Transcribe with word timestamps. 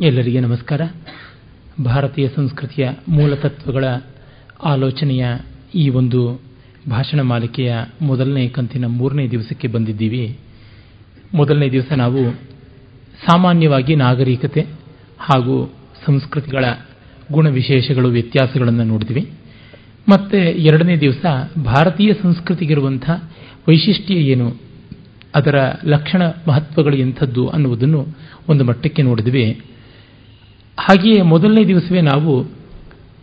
ಎಲ್ಲರಿಗೆ 0.00 0.40
ನಮಸ್ಕಾರ. 0.40 0.80
ಭಾರತೀಯ 1.84 2.28
ಸಂಸ್ಕೃತಿಯ 2.28 2.90
ಮೂಲತತ್ವಗಳ 3.08 3.84
ಆಲೋಚನೆಯ 4.64 5.26
ಈ 5.74 5.88
ಒಂದು 5.88 6.40
ಭಾಷಣ 6.90 7.20
ಮಾಲಿಕೆಯ 7.20 7.76
ಮೊದಲನೇ 8.02 8.48
ಕಂತಿನ 8.48 8.86
ಮೂರನೇ 8.86 9.28
ದಿವಸಕ್ಕೆ 9.28 9.68
ಬಂದಿದ್ದೀವಿ. 9.68 10.38
ಮೊದಲನೇ 11.34 11.70
ದಿವಸ 11.70 11.92
ನಾವು 11.92 12.32
ಸಾಮಾನ್ಯವಾಗಿ 13.26 13.96
ನಾಗರಿಕತೆ 13.96 14.66
ಹಾಗೂ 15.18 15.72
ಸಂಸ್ಕೃತಿಗಳ 16.06 16.64
ಗುಣವಿಶೇಷಗಳು 17.32 18.08
ವ್ಯತ್ಯಾಸಗಳನ್ನು 18.08 18.84
ನೋಡಿದ್ವಿ. 18.84 19.30
ಮತ್ತೆ 20.08 20.38
ಎರಡನೇ 20.38 20.96
ದಿವಸ 20.96 21.24
ಭಾರತೀಯ 21.64 22.12
ಸಂಸ್ಕೃತಿಗಿರುವಂಥ 22.22 23.10
ವೈಶಿಷ್ಟ್ಯ 23.68 24.14
ಏನು, 24.14 24.56
ಅದರ 25.34 25.56
ಲಕ್ಷಣ, 25.84 26.22
ಮಹತ್ವಗಳು 26.48 26.96
ಎಂಥದ್ದು 26.96 27.48
ಅನ್ನುವುದನ್ನು 27.48 28.06
ಒಂದು 28.48 28.64
ಮಟ್ಟಕ್ಕೆ 28.64 29.02
ನೋಡಿದ್ವಿ. 29.02 29.46
ಹಾಗೆಯೇ 30.78 31.20
ಮೊದಲನೇ 31.22 31.62
ದಿವಸವೇ 31.64 32.00
ನಾವು 32.00 32.32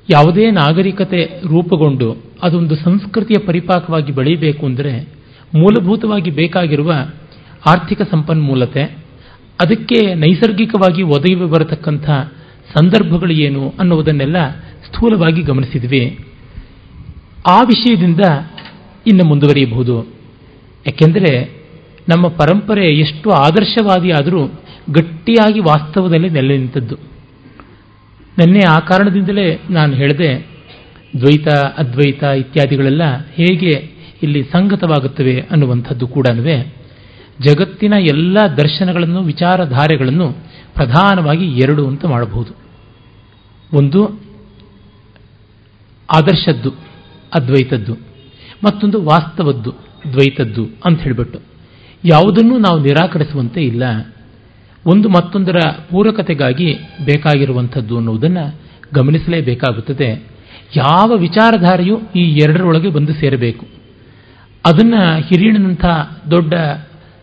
ಯಾವುದೇ 0.08 0.46
ನಾಗರಿಕತೆ 0.52 1.22
ರೂಪುಗೊಂಡು 1.48 2.08
ಅದೊಂದು 2.44 2.76
ಸಂಸ್ಕೃತಿಯ 2.76 3.38
ಪರಿಪಾಕವಾಗಿ 3.46 4.12
ಬೆಳೆಯಬೇಕು 4.12 4.64
ಅಂದರೆ 4.66 4.94
ಮೂಲಭೂತವಾಗಿ 5.54 6.32
ಬೇಕಾಗಿರುವ 6.32 6.92
ಆರ್ಥಿಕ 7.70 8.02
ಸಂಪನ್ಮೂಲತೆ, 8.12 8.84
ಅದಕ್ಕೆ 9.60 10.00
ನೈಸರ್ಗಿಕವಾಗಿ 10.16 11.04
ಒದಗಿ 11.04 11.36
ಬರತಕ್ಕಂಥ 11.52 12.10
ಸಂದರ್ಭಗಳು 12.76 13.34
ಏನು 13.34 13.64
ಅನ್ನುವುದನ್ನೆಲ್ಲ 13.80 14.38
ಸ್ಥೂಲವಾಗಿ 14.88 15.42
ಗಮನಿಸಿದ್ವಿ. 15.42 16.04
ಆ 17.48 17.58
ವಿಷಯದಿಂದ 17.62 18.24
ಇನ್ನು 19.08 19.24
ಮುಂದುವರಿಯಬಹುದು. 19.30 19.96
ಯಾಕೆಂದರೆ 20.86 21.32
ನಮ್ಮ 22.10 22.26
ಪರಂಪರೆ 22.28 22.86
ಎಷ್ಟು 22.96 23.30
ಆದರ್ಶವಾದಿ 23.30 24.12
ಆದರೂ 24.12 24.42
ಗಟ್ಟಿಯಾಗಿ 24.92 25.60
ವಾಸ್ತವದಲ್ಲಿ 25.60 26.30
ನೆಲೆ 26.30 26.58
ನಿಂತದ್ದು. 26.58 26.96
ನೆನ್ನೆ 28.40 28.60
ಆ 28.70 28.80
ಕಾರಣದಿಂದಲೇ 28.80 29.62
ನಾನು 29.70 29.94
ಹೇಳಿದೆ, 29.94 30.48
ದ್ವೈತ, 31.20 31.48
ಅದ್ವೈತ 31.78 32.24
ಇತ್ಯಾದಿಗಳೆಲ್ಲ 32.24 33.02
ಹೇಗೆ 33.34 33.94
ಇಲ್ಲಿ 34.24 34.44
ಸಂಗತವಾಗುತ್ತವೆ 34.44 35.46
ಅನ್ನುವಂಥದ್ದು 35.52 36.08
ಕೂಡ 36.08 36.28
ಜಗತ್ತಿನ 37.42 37.94
ಎಲ್ಲ 37.94 38.38
ದರ್ಶನಗಳನ್ನು, 38.40 39.22
ವಿಚಾರಧಾರೆಗಳನ್ನು 39.22 40.32
ಪ್ರಧಾನವಾಗಿ 40.74 41.46
ಎರಡು 41.46 41.88
ಅಂತ 41.88 42.06
ಮಾಡಬಹುದು. 42.06 42.52
ಒಂದು 43.74 44.22
ಆದರ್ಶದ್ದು, 46.16 46.74
ಅದ್ವೈತದ್ದು, 47.34 47.94
ಮತ್ತೊಂದು 48.64 49.04
ವಾಸ್ತವದ್ದು, 49.04 49.72
ದ್ವೈತದ್ದು 50.12 50.68
ಅಂತ 50.86 51.02
ಹೇಳಿಬಿಟ್ಟು. 51.02 51.40
ಯಾವುದನ್ನು 52.06 52.58
ನಾವು 52.58 52.80
ನಿರಾಕರಿಸುವಂತೆ 52.80 53.62
ಇಲ್ಲ. 53.62 53.84
ಒಂದು 54.86 55.10
ಮತ್ತೊಂದರ 55.10 55.56
ಪೂರಕತೆಗಾಗಿ 55.90 56.74
ಬೇಕಾಗಿರುವಂಥದ್ದು 57.06 57.98
ಅನ್ನುವುದನ್ನು 57.98 58.56
ಗಮನಿಸಲೇಬೇಕಾಗುತ್ತದೆ. 58.94 60.10
ಯಾವ 60.76 61.18
ವಿಚಾರಧಾರೆಯೂ 61.18 62.00
ಈ 62.16 62.36
ಎರಡರೊಳಗೆ 62.36 62.90
ಬಂದು 62.90 63.14
ಸೇರಬೇಕು? 63.14 63.66
ಅದನ್ನು 64.66 65.20
ಹಿರಿಯಣನಂಥ 65.20 65.86
ದೊಡ್ಡ 66.32 66.54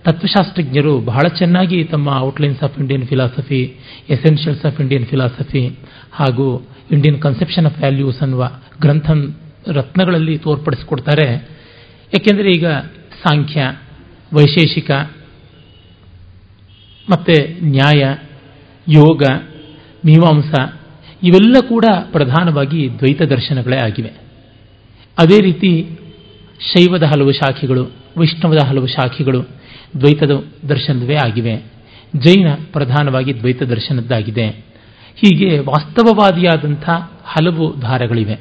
ತತ್ವಶಾಸ್ತ್ರಜ್ಞರು 0.04 0.98
ಬಹಳ 0.98 1.28
ಚೆನ್ನಾಗಿ 1.38 1.84
ತಮ್ಮ 1.84 2.08
outlines 2.18 2.62
of 2.62 2.78
Indian 2.78 3.06
philosophy 3.06 3.76
essentials 4.08 4.64
of 4.64 4.80
Indian 4.80 5.06
philosophy 5.06 5.78
ಹಾಗೂ 6.12 6.66
ಇಂಡಿಯನ್ 6.92 7.22
ಕನ್ಸೆಪ್ಷನ್ 7.22 7.66
ಆಫ್ 7.66 7.78
ವ್ಯಾಲ್ಯೂಸ್ 7.78 8.22
ಅನ್ನುವ 8.22 8.50
ಗ್ರಂಥ 8.80 9.10
ರತ್ನಗಳಲ್ಲಿ 9.68 10.38
ತೋರ್ಪಡಿಸಿಕೊಡ್ತಾರೆ. 10.38 11.48
ಏಕೆಂದರೆ 12.14 12.50
ಈಗ 12.50 12.66
ಸಾಂಖ್ಯ, 13.22 13.60
ವೈಶೇಷಿಕ 14.34 14.90
ಮತ್ತು 17.10 17.64
ನ್ಯಾಯ, 17.64 18.14
ಯೋಗ, 18.88 19.22
ಮೀಮಾಂಸ 20.06 20.54
ಇವೆಲ್ಲ 21.22 21.56
ಕೂಡ 21.68 21.84
ಪ್ರಧಾನವಾಗಿ 22.12 22.88
ದ್ವೈತ 22.98 23.22
ದರ್ಶನಗಳೇ 23.22 23.76
ಆಗಿವೆ. 23.76 24.12
ಅದೇ 25.18 25.40
ರೀತಿ 25.40 25.98
ಶೈವದ 26.60 27.02
ಹಲವು 27.02 27.32
ಶಾಖೆಗಳು, 27.32 27.90
ವೈಷ್ಣವದ 28.16 28.58
ಹಲವು 28.66 28.86
ಶಾಖೆಗಳು 28.86 29.42
ದ್ವೈತದ 30.00 30.44
ದರ್ಶನವೇ 30.68 31.14
ಆಗಿವೆ. 31.14 31.56
ಜೈನ 32.16 32.46
ಪ್ರಧಾನವಾಗಿ 32.72 33.40
ದ್ವೈತ 33.40 33.62
ದರ್ಶನದ್ದಾಗಿದೆ. 33.62 34.48
ಹೀಗೆ 35.16 35.58
ವಾಸ್ತವವಾದಿಯಾದಂಥ 35.58 36.88
ಹಲವು 37.24 37.80
ಧಾರೆಗಳಿವೆ. 37.80 38.34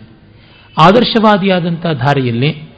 ಆದರ್ಶವಾದಿಯಾದಂಥ 0.78 1.86
ಧಾರೆಯಲ್ಲಿ 1.94 2.70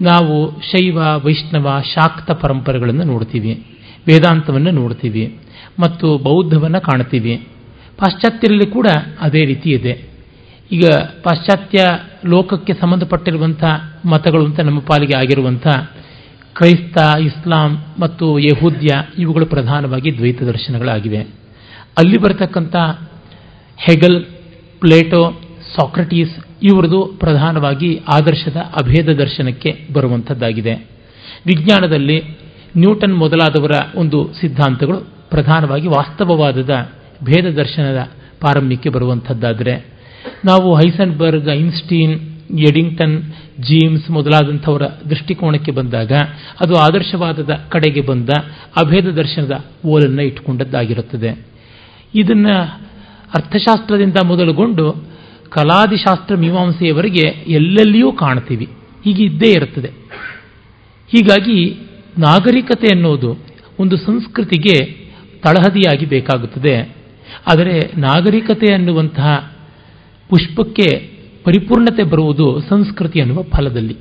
ನಾವು 0.00 0.60
ಶೈವ, 0.60 0.98
ವೈಷ್ಣವ, 1.24 1.80
ಶಾಕ್ತ 1.94 2.30
ಪರಂಪರೆಗಳನ್ನು 2.30 3.04
ನೋಡ್ತೀವಿ. 3.04 3.77
ವೇದಾಂತವನ್ನು 4.08 4.70
ನೋಡ್ತೀವಿ 4.70 5.38
ಮತ್ತು 5.78 6.18
ಬೌದ್ಧವನ್ನು 6.18 6.80
ಕಾಣ್ತೀವಿ. 6.80 7.36
ಪಾಶ್ಚಾತ್ಯರಲ್ಲಿ 7.98 8.66
ಕೂಡ 8.66 8.86
ಅದೇ 9.20 9.44
ರೀತಿ 9.44 9.70
ಇದೆ. 9.70 10.08
ಈಗ 10.72 10.86
ಪಾಶ್ಚಾತ್ಯ 11.22 11.78
ಲೋಕಕ್ಕೆ 12.26 12.72
ಸಂಬಂಧಪಟ್ಟಿರುವಂಥ 12.72 13.64
ಮತಗಳು 14.04 14.44
ಅಂತ 14.44 14.60
ನಮ್ಮ 14.60 14.80
ಪಾಲಿಗೆ 14.80 15.18
ಆಗಿರುವಂಥ 15.18 15.66
ಕ್ರೈಸ್ತ, 16.54 16.98
ಇಸ್ಲಾಂ 17.20 17.84
ಮತ್ತು 17.98 18.38
ಯಹೂದ್ಯ 18.38 18.88
ಇವುಗಳು 19.18 19.46
ಪ್ರಧಾನವಾಗಿ 19.46 20.16
ದ್ವೈತ 20.16 20.42
ದರ್ಶನಗಳಾಗಿವೆ. 20.42 21.18
ಅಲ್ಲಿ 21.98 22.18
ಬರತಕ್ಕಂಥ 22.18 22.76
ಹೆಗಲ್, 23.76 24.24
ಪ್ಲೇಟೋ, 24.80 25.40
ಸಾಕ್ರಟೀಸ್ 25.76 26.34
ಇವರದು 26.62 27.06
ಪ್ರಧಾನವಾಗಿ 27.06 28.00
ಆದರ್ಶದ 28.08 28.56
ಅಭೇದ 28.56 29.08
ದರ್ಶನಕ್ಕೆ 29.08 29.86
ಬರುವಂಥದ್ದಾಗಿದೆ. 29.92 30.74
ವಿಜ್ಞಾನದಲ್ಲಿ 31.46 32.47
ನ್ಯೂಟನ್ 32.76 33.14
ಮೊದಲಾದವರ 33.14 33.70
ಒಂದು 33.94 34.30
ಸಿದ್ಧಾಂತಗಳು 34.40 35.00
ಪ್ರಧಾನವಾಗಿ 35.30 35.86
ವಾಸ್ತವವಾದದ 35.86 36.90
ಭೇದ 37.24 37.44
ದರ್ಶನದ 37.44 37.98
ಪಾರಮ್ಯಕ್ಕೆ 38.40 38.88
ಬರುವಂಥದ್ದಾದರೆ, 38.88 39.86
ನಾವು 40.44 40.74
ಹೈಸನ್ಬರ್ಗ್, 40.74 41.48
ಐನ್ಸ್ಟೀನ್, 41.48 42.20
ಎಡಿಂಗ್ಟನ್, 42.58 43.22
ಜೀಮ್ಸ್ 43.60 44.10
ಮೊದಲಾದಂಥವರ 44.10 44.82
ದೃಷ್ಟಿಕೋನಕ್ಕೆ 44.82 45.72
ಬಂದಾಗ, 45.72 46.12
ಅದು 46.60 46.74
ಆದರ್ಶವಾದದ 46.74 47.50
ಕಡೆಗೆ 47.68 48.00
ಬಂದ 48.00 48.30
ಅಭೇದ 48.84 49.06
ದರ್ಶನದ 49.06 49.64
ಓಲನ್ನು 49.86 50.22
ಇಟ್ಟುಕೊಂಡದ್ದಾಗಿರುತ್ತದೆ. 50.22 51.46
ಇದನ್ನು 52.14 52.62
ಅರ್ಥಶಾಸ್ತ್ರದಿಂದ 53.36 54.16
ಮೊದಲುಗೊಂಡು 54.24 54.92
ಕಲಾದಿಶಾಸ್ತ್ರ 55.50 56.36
ಮೀಮಾಂಸೆಯವರೆಗೆ 56.36 57.28
ಎಲ್ಲೆಲ್ಲಿಯೂ 57.28 58.12
ಕಾಣ್ತೀವಿ. 58.12 58.68
ಹೀಗಿದ್ದೇ 59.04 59.50
ಇರುತ್ತದೆ. 59.50 59.88
ಹೀಗಾಗಿ 61.08 61.80
ನಾಗರಿಕತೆ 62.18 62.86
ಅನ್ನೋದು 62.94 63.38
ಒಂದು 63.78 63.96
ಸಂಸ್ಕೃತಿಗೆ 63.96 64.84
ತಳಹದಿಯಾಗಿ 65.44 66.06
ಬೇಕಾಗುತ್ತದೆ. 66.06 66.96
ಆದರೆ 67.52 67.92
ನಾಗರಿಕತೆ 67.96 68.74
ಅನ್ನುವಂತಹ 68.74 69.56
ಪುಷ್ಪಕ್ಕೆ 70.28 71.18
ಪರಿಪೂರ್ಣತೆ 71.44 72.02
ಬರುವುದು 72.02 72.60
ಸಂಸ್ಕೃತಿ 72.60 73.20
ಅನ್ನುವ 73.20 73.42
ಫಲದಲ್ಲಿ. 73.42 73.94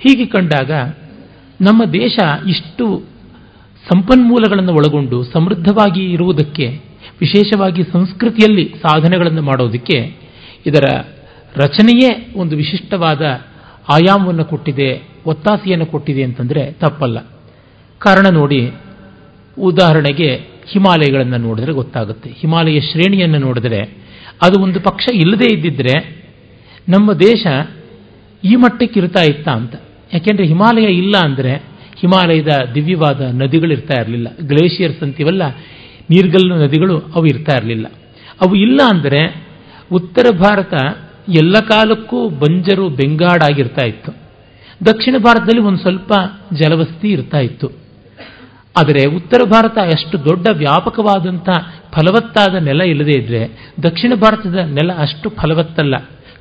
ಹೀಗೆ 0.00 0.26
ಕಂಡಾಗ 0.26 0.70
ನಮ್ಮ 1.60 1.84
ದೇಶ 1.84 2.18
ಇಷ್ಟು 2.48 3.04
ಸಂಪನ್ಮೂಲಗಳನ್ನು 3.92 4.72
ಒಳಗೊಂಡು 4.72 5.24
ಸಮೃದ್ಧವಾಗಿ 5.24 6.04
ಇರುವುದಕ್ಕೆ, 6.04 6.80
ವಿಶೇಷವಾಗಿ 7.20 7.82
ಸಂಸ್ಕೃತಿಯಲ್ಲಿ 7.92 8.74
ಸಾಧನೆಗಳನ್ನು 8.82 9.42
ಮಾಡೋದಕ್ಕೆ 9.42 10.16
ಇದರ 10.66 10.84
ರಚನೆಯೇ 11.56 12.32
ಒಂದು 12.36 12.56
ವಿಶಿಷ್ಟವಾದ 12.56 13.22
ಆಯಾಮವನ್ನು 13.94 14.44
ಕೊಟ್ಟಿದೆ, 14.44 14.88
ಒತ್ತಾಸೆಯನ್ನು 15.26 15.86
ಕೊಟ್ಟಿದೆ 15.86 16.22
ಅಂತಂದರೆ 16.28 16.62
ತಪ್ಪಲ್ಲ. 16.82 17.18
ಕಾರಣ 18.00 18.26
ನೋಡಿ, 18.40 18.60
ಉದಾಹರಣೆಗೆ 19.56 20.28
ಹಿಮಾಲಯಗಳನ್ನು 20.72 21.38
ನೋಡಿದ್ರೆ 21.46 21.72
ಗೊತ್ತಾಗುತ್ತೆ. 21.72 22.30
ಹಿಮಾಲಯ 22.40 22.78
ಶ್ರೇಣಿಯನ್ನು 22.90 23.38
ನೋಡಿದರೆ 23.38 23.80
ಅದು 24.42 24.56
ಒಂದು 24.64 24.78
ಪಕ್ಷ 24.80 25.04
ಇಲ್ಲದೇ 25.22 25.48
ಇದ್ದಿದ್ರೆ 25.52 25.94
ನಮ್ಮ 26.88 27.08
ದೇಶ 27.28 27.46
ಈ 28.44 28.54
ಮಟ್ಟಕ್ಕೆ 28.56 28.98
ಇರ್ತಾ 29.00 29.22
ಇತ್ತ 29.22 29.48
ಅಂತ. 29.58 29.74
ಯಾಕೆಂದರೆ 30.14 30.44
ಹಿಮಾಲಯ 30.46 30.88
ಇಲ್ಲ 31.02 31.16
ಅಂದರೆ 31.28 31.52
ಹಿಮಾಲಯದ 32.00 32.52
ದಿವ್ಯವಾದ 32.74 33.20
ನದಿಗಳು 33.42 33.72
ಇರ್ತಾ 33.72 33.96
ಇರಲಿಲ್ಲ. 34.02 34.28
ಗ್ಲೇಷಿಯರ್ಸ್ 34.50 35.02
ಅಂತೀವಲ್ಲ, 35.02 35.42
ನೀರ್ಗಲ್ಲು 36.10 36.54
ನದಿಗಳು 36.64 36.96
ಅವು 37.16 37.26
ಇರ್ತಾ 37.26 37.54
ಇರಲಿಲ್ಲ. 37.56 37.86
ಅವು 38.40 38.54
ಇಲ್ಲ 38.56 38.80
ಅಂದರೆ 38.92 39.20
ಉತ್ತರ 39.92 40.26
ಭಾರತ 40.38 40.74
ಎಲ್ಲ 41.28 41.58
ಕಾಲಕ್ಕೂ 41.58 42.28
ಬಂಜರು 42.28 42.88
ಬೆಂಗಾಡಾಗಿರ್ತಾ 42.88 43.86
ಇತ್ತು. 43.86 44.12
ದಕ್ಷಿಣ 44.86 45.14
ಭಾರತದಲ್ಲಿ 45.18 45.60
ಒಂದು 45.60 45.78
ಸ್ವಲ್ಪ 45.78 46.12
ಜಲವಸ್ತಿ 46.52 47.08
ಇರ್ತಾ 47.08 47.38
ಇತ್ತು. 47.38 47.70
ಆದರೆ 48.76 49.06
ಉತ್ತರ 49.16 49.40
ಭಾರತ 49.50 49.78
ಅಷ್ಟು 49.78 50.24
ದೊಡ್ಡ 50.24 50.48
ವ್ಯಾಪಕವಾದಂಥ 50.52 51.48
ಫಲವತ್ತಾದ 51.92 52.54
ನೆಲ 52.54 52.80
ಇಲ್ಲದೇ 52.80 53.10
ಇದ್ರೆ 53.10 53.72
ದಕ್ಷಿಣ 53.82 54.12
ಭಾರತದ 54.14 54.54
ನೆಲ 54.54 54.92
ಅಷ್ಟು 54.98 55.30
ಫಲವತ್ತಲ್ಲ. 55.30 55.94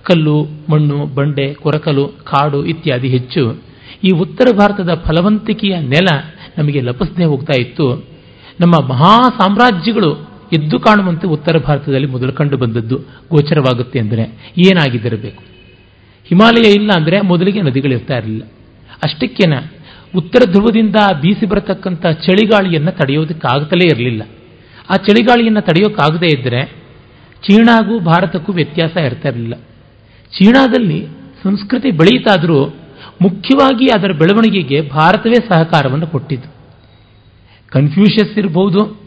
ಕಲ್ಲು, 0.04 0.44
ಮಣ್ಣು, 0.44 1.06
ಬಂಡೆ, 1.06 1.54
ಕೊರಕಲು, 1.54 2.08
ಕಾಡು 2.08 2.66
ಇತ್ಯಾದಿ 2.66 3.08
ಹೆಚ್ಚು. 3.08 3.64
ಈ 4.04 4.12
ಉತ್ತರ 4.12 4.56
ಭಾರತದ 4.58 4.90
ಫಲವಂತಿಕೆಯ 4.94 5.80
ನೆಲ 5.80 6.08
ನಮಗೆ 6.58 6.82
ಲಪಿಸದೆ 6.82 7.26
ಹೋಗ್ತಾ 7.26 7.54
ಇತ್ತು. 7.60 8.06
ನಮ್ಮ 8.62 8.86
ಮಹಾ 8.88 9.22
ಸಾಮ್ರಾಜ್ಯಗಳು 9.22 10.35
ಎದ್ದು 10.52 10.80
ಕಾಣುವಂತೆ 10.80 11.28
ಉತ್ತರ 11.28 11.58
ಭಾರತದಲ್ಲಿ 11.58 12.08
ಮೊದಲು 12.08 12.34
ಕಂಡು 12.34 12.58
ಬಂದದ್ದು 12.58 12.98
ಗೋಚರವಾಗುತ್ತೆ 13.32 14.00
ಅಂದರೆ 14.00 14.24
ಏನಾಗಿದ್ದಿರಬೇಕು? 14.58 15.44
ಹಿಮಾಲಯ 16.30 16.74
ಇಲ್ಲ 16.74 16.92
ಅಂದರೆ 16.96 17.22
ಮೊದಲಿಗೆ 17.22 17.62
ನದಿಗಳಿರ್ತಾ 17.62 18.18
ಇರಲಿಲ್ಲ. 18.18 18.44
ಅಷ್ಟಕ್ಕೇನ 19.04 19.54
ಉತ್ತರ 20.16 20.52
ಧ್ರುವದಿಂದ 20.52 20.96
ಬೀಸಿ 21.22 21.46
ಬರತಕ್ಕಂಥ 21.46 22.06
ಚಳಿಗಾಳಿಯನ್ನು 22.06 22.92
ತಡೆಯೋದಕ್ಕಾಗ್ತಲೇ 22.92 23.88
ಇರಲಿಲ್ಲ. 23.88 24.24
ಆ 24.92 24.96
ಚಳಿಗಾಳಿಯನ್ನು 24.96 25.62
ತಡೆಯೋಕ್ಕಾಗದೇ 25.62 26.28
ಇದ್ದರೆ 26.28 26.62
ಚೀನಾಗೂ 27.44 28.00
ಭಾರತಕ್ಕೂ 28.00 28.54
ವ್ಯತ್ಯಾಸ 28.54 28.98
ಇರ್ತಾ 28.98 29.30
ಇರಲಿಲ್ಲ. 29.30 29.56
ಚೀನಾದಲ್ಲಿ 30.34 31.00
ಸಂಸ್ಕೃತಿ 31.44 31.92
ಬೆಳೆಯಿತಾದರೂ 31.92 32.60
ಮುಖ್ಯವಾಗಿ 33.22 33.86
ಅದರ 33.86 34.12
ಬೆಳವಣಿಗೆಗೆ 34.12 34.82
ಭಾರತವೇ 34.82 35.36
ಸಹಕಾರವನ್ನು 35.36 36.08
ಕೊಟ್ಟಿತು 36.08 36.50
ಕನ್ಫ್ಯೂಷಸ್ 37.72 38.38
ಇರಬಹುದು 38.38 39.05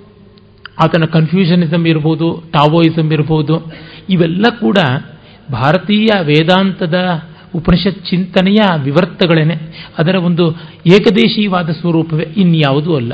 ಆತನ 0.82 1.04
ಕನ್ಫ್ಯೂಷನಿಸಮ್ 1.04 1.86
ಇರ್ಬೋದು 1.86 2.26
ಟಾವೋಯಿಸಮ್ 2.52 3.12
ಇರ್ಬೋದು, 3.12 3.72
ಇವೆಲ್ಲ 4.10 4.46
ಕೂಡ 4.60 4.78
ಭಾರತೀಯ 5.52 6.08
ವೇದಾಂತದ 6.22 6.98
ಉಪನಿಷತ್ 7.54 8.00
ಚಿಂತನೆಯ 8.10 8.60
ವಿವರ್ತಗಳೇನೆ. 8.82 9.56
ಅದರ 9.98 10.16
ಒಂದು 10.16 10.44
ಏಕದೇಶೀಯವಾದ 10.86 11.70
ಸ್ವರೂಪವೇ, 11.70 12.26
ಇನ್ಯಾವುದೂ 12.36 12.96
ಅಲ್ಲ. 12.96 13.12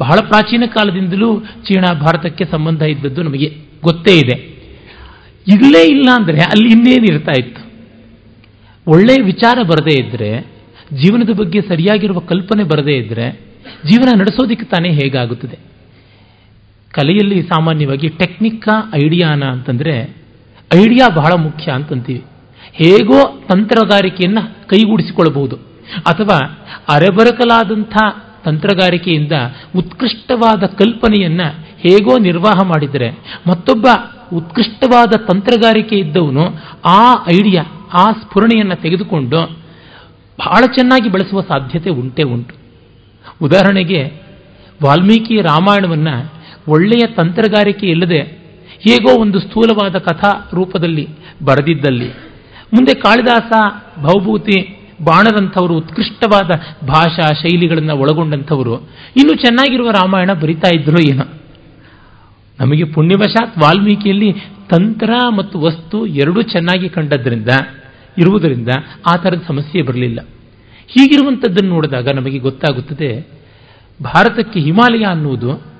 ಬಹಳ 0.00 0.18
ಪ್ರಾಚೀನ 0.20 0.64
ಕಾಲದಿಂದಲೂ 0.66 1.40
ಚೀನಾ 1.40 1.92
ಭಾರತಕ್ಕೆ 1.92 2.44
ಸಂಬಂಧ 2.44 2.82
ಇದ್ದದ್ದು 2.82 3.22
ನಮಗೆ 3.22 3.48
ಗೊತ್ತೇ 3.82 4.14
ಇದೆ. 4.16 4.36
ಇಲ್ಲೇ 5.46 5.82
ಇಲ್ಲ 5.90 6.08
ಅಂದರೆ 6.14 6.38
ಅಲ್ಲಿ 6.38 6.68
ಇನ್ನೇನು 6.68 7.06
ಇರ್ತಾ 7.12 7.34
ಇತ್ತು? 7.38 7.60
ಒಳ್ಳೆಯ 8.86 9.22
ವಿಚಾರ 9.22 9.58
ಬರದೇ 9.62 9.94
ಇದ್ದರೆ 10.04 10.30
ಜೀವನದ 10.92 11.32
ಬಗ್ಗೆ 11.38 11.60
ಸರಿಯಾಗಿರುವ 11.60 12.18
ಕಲ್ಪನೆ 12.18 12.64
ಬರದೇ 12.64 12.94
ಇದ್ದರೆ 12.96 13.26
ಜೀವನ 13.88 14.20
ನಡೆಸೋದಿಕ್ಕೆ 14.20 14.66
ತಾನೇ 14.66 14.90
ಹೇಗಾಗುತ್ತದೆ? 14.90 15.58
ಕಲೆಯಲ್ಲಿ 16.92 17.42
ಸಾಮಾನ್ಯವಾಗಿ 17.42 18.08
ಟೆಕ್ನಿಕ್ಕಾ 18.08 18.92
ಐಡಿಯಾನ 18.94 19.42
ಅಂತಂದರೆ 19.44 20.16
ಐಡಿಯಾ 20.74 21.08
ಬಹಳ 21.14 21.32
ಮುಖ್ಯ 21.32 21.72
ಅಂತಂತೀವಿ. 21.72 22.24
ಹೇಗೋ 22.72 23.40
ತಂತ್ರಗಾರಿಕೆಯನ್ನು 23.48 24.68
ಕೈಗೂಡಿಸಿಕೊಳ್ಳಬಹುದು 24.68 25.56
ಅಥವಾ 26.06 26.38
ಅರೆಬರಕಲಾದಂಥ 26.88 27.96
ತಂತ್ರಗಾರಿಕೆಯಿಂದ 28.44 29.32
ಉತ್ಕೃಷ್ಟವಾದ 29.76 30.62
ಕಲ್ಪನೆಯನ್ನು 30.64 31.54
ಹೇಗೋ 31.78 32.18
ನಿರ್ವಾಹ 32.18 32.62
ಮಾಡಿದರೆ 32.62 33.10
ಮತ್ತೊಬ್ಬ 33.48 33.86
ಉತ್ಕೃಷ್ಟವಾದ 34.32 35.10
ತಂತ್ರಗಾರಿಕೆ 35.10 35.96
ಇದ್ದವನು 35.96 36.44
ಆ 36.84 37.24
ಐಡಿಯಾ, 37.28 37.62
ಆ 37.92 38.12
ಸ್ಫುರಣೆಯನ್ನು 38.12 38.74
ತೆಗೆದುಕೊಂಡು 38.74 39.38
ಬಹಳ 40.38 40.66
ಚೆನ್ನಾಗಿ 40.74 41.08
ಬಳಸುವ 41.08 41.40
ಸಾಧ್ಯತೆ 41.40 41.90
ಉಂಟೇ 41.90 42.22
ಉಂಟು. 42.22 42.54
ಉದಾಹರಣೆಗೆ 43.42 44.02
ವಾಲ್ಮೀಕಿ 44.84 45.40
ರಾಮಾಯಣವನ್ನು 45.42 46.37
ಒಳ್ಳೆಯ 46.68 47.14
ತಂತ್ರಗಾರಿಕೆ 47.16 47.86
ಇಲ್ಲದೆ 47.86 48.20
ಹೇಗೋ 48.80 49.20
ಒಂದು 49.20 49.38
ಸ್ಥೂಲವಾದ 49.40 49.98
ಕಥಾ 49.98 50.50
ರೂಪದಲ್ಲಿ 50.54 51.08
ಬರೆದಿದ್ದಲ್ಲಿ. 51.44 52.08
ಮುಂದೆ 52.74 52.94
ಕಾಳಿದಾಸ, 52.94 53.52
ಭವಭೂತಿ, 54.00 54.78
ಬಾಣದಂಥವರು, 55.04 55.76
ಉತ್ಕೃಷ್ಟವಾದ 55.76 56.50
ಭಾಷಾ 56.86 57.34
ಶೈಲಿಗಳನ್ನು 57.34 57.96
ಒಳಗೊಂಡಂಥವರು, 57.96 58.74
ಇನ್ನೂ 59.16 59.34
ಚೆನ್ನಾಗಿರುವ 59.34 59.90
ರಾಮಾಯಣ 59.90 60.32
ಬರಿತಾ 60.32 60.70
ಇದ್ರು 60.74 61.10
ಏನೋ. 61.10 61.24
ನಮಗೆ 62.60 62.84
ಪುಣ್ಯವಶಾತ್ 62.84 63.58
ವಾಲ್ಮೀಕಿಯಲ್ಲಿ 63.58 64.32
ತಂತ್ರ 64.70 65.10
ಮತ್ತು 65.36 65.60
ವಸ್ತು 65.60 66.06
ಎರಡೂ 66.06 66.42
ಚೆನ್ನಾಗಿ 66.42 66.88
ಕಂಡದ್ರಿಂದ, 66.88 67.48
ಇರುವುದರಿಂದ 68.18 68.68
ಆ 69.06 69.16
ಥರದ 69.16 69.42
ಸಮಸ್ಯೆ 69.46 69.82
ಬರಲಿಲ್ಲ. 69.82 70.20
ಹೀಗಿರುವಂಥದ್ದನ್ನು 70.86 71.70
ನೋಡಿದಾಗ 71.70 72.08
ನಮಗೆ 72.08 72.38
ಗೊತ್ತಾಗುತ್ತದೆ, 72.38 73.28
ಭಾರತಕ್ಕೆ 74.02 74.60
ಹಿಮಾಲಯ 74.60 75.04
ಅನ್ನುವುದು 75.04 75.77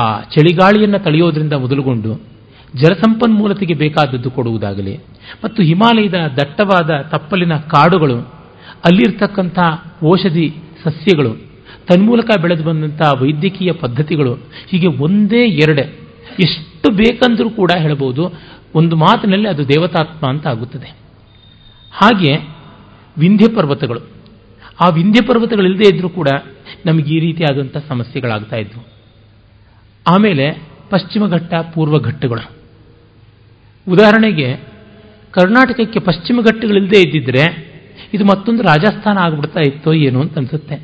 ಆ 0.00 0.20
ಚಳಿಗಾಳಿಯನ್ನು 0.20 0.98
ತಳೆಯೋದ್ರಿಂದ 0.98 1.52
ಮೊದಲುಗೊಂಡು 1.52 2.32
ಜಲಸಂಪನ್ಮೂಲತೆಗೆ 2.74 3.74
ಬೇಕಾದದ್ದು 3.74 4.30
ಕೊಡುವುದಾಗಲಿ 4.30 4.98
ಮತ್ತು 5.44 5.62
ಹಿಮಾಲಯದ 5.62 6.14
ದಟ್ಟವಾದ 6.14 6.90
ತಪ್ಪಲಿನ 7.10 7.56
ಕಾಡುಗಳು, 7.56 8.16
ಅಲ್ಲಿರ್ತಕ್ಕಂಥ 8.84 9.58
ಔಷಧಿ 10.04 10.54
ಸಸ್ಯಗಳು, 10.84 11.34
ತನ್ಮೂಲಕ 11.86 12.30
ಬೆಳೆದು 12.42 12.64
ಬಂದಂಥ 12.64 13.02
ವೈದ್ಯಕೀಯ 13.20 13.72
ಪದ್ಧತಿಗಳು, 13.72 14.34
ಹೀಗೆ 14.68 14.86
ಒಂದೇ 14.86 15.46
ಎರಡೇ. 15.46 15.98
ಎಷ್ಟು 16.40 16.96
ಬೇಕಂದರೂ 16.96 17.50
ಕೂಡ 17.50 17.70
ಹೇಳಬಹುದು 17.78 18.32
ಒಂದು 18.74 18.96
ಮಾತಿನಲ್ಲಿ 18.96 19.48
ಅದು 19.48 19.68
ದೇವತಾತ್ಮ 19.68 20.26
ಅಂತ 20.26 20.46
ಆಗುತ್ತದೆ. 20.46 20.96
ಹಾಗೆ 21.92 22.34
ವಿಂಧ್ಯ 23.18 23.54
ಪರ್ವತಗಳು. 23.56 24.00
ಆ 24.80 24.88
ವಿಂಧ್ಯ 24.88 25.26
ಪರ್ವತಗಳಿಲ್ಲದೆ 25.26 25.94
ಇದ್ರೂ 25.94 26.08
ಕೂಡ 26.08 26.28
ನಮಗೆ 26.86 27.14
ಈ 27.14 27.20
ರೀತಿಯಾದಂಥ 27.20 27.76
ಸಮಸ್ಯೆಗಳಾಗ್ತಾ 27.88 28.56
ಇದ್ವು. 28.56 28.91
ಆಮೇಲೆ 30.08 30.62
ಪಶ್ಚಿಮ 30.90 31.26
ಘಟ್ಟ, 31.26 31.54
ಪೂರ್ವ 31.54 32.00
ಘಟ್ಟಗಳು. 32.00 32.50
ಉದಾಹರಣೆಗೆ, 33.88 34.56
ಕರ್ನಾಟಕಕ್ಕೆ 35.30 36.00
ಪಶ್ಚಿಮ 36.00 36.40
ಘಟ್ಟಗಳಿಲ್ಲದೆ 36.40 37.00
ಇದ್ದಿದ್ರೆ 37.00 37.72
ಇದು 38.14 38.24
ಮತ್ತೊಂದು 38.24 38.62
ರಾಜಸ್ಥಾನ 38.62 39.18
ಆಗ್ಬಿಡ್ತಾ 39.18 39.60
ಇತ್ತೋ 39.60 39.92
ಏನು 39.92 40.20
ಅಂತ 40.20 40.38
ಅನ್ಸುತ್ತೆ. 40.38 40.74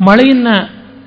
ಮಳೆಯನ್ನ, 0.00 0.48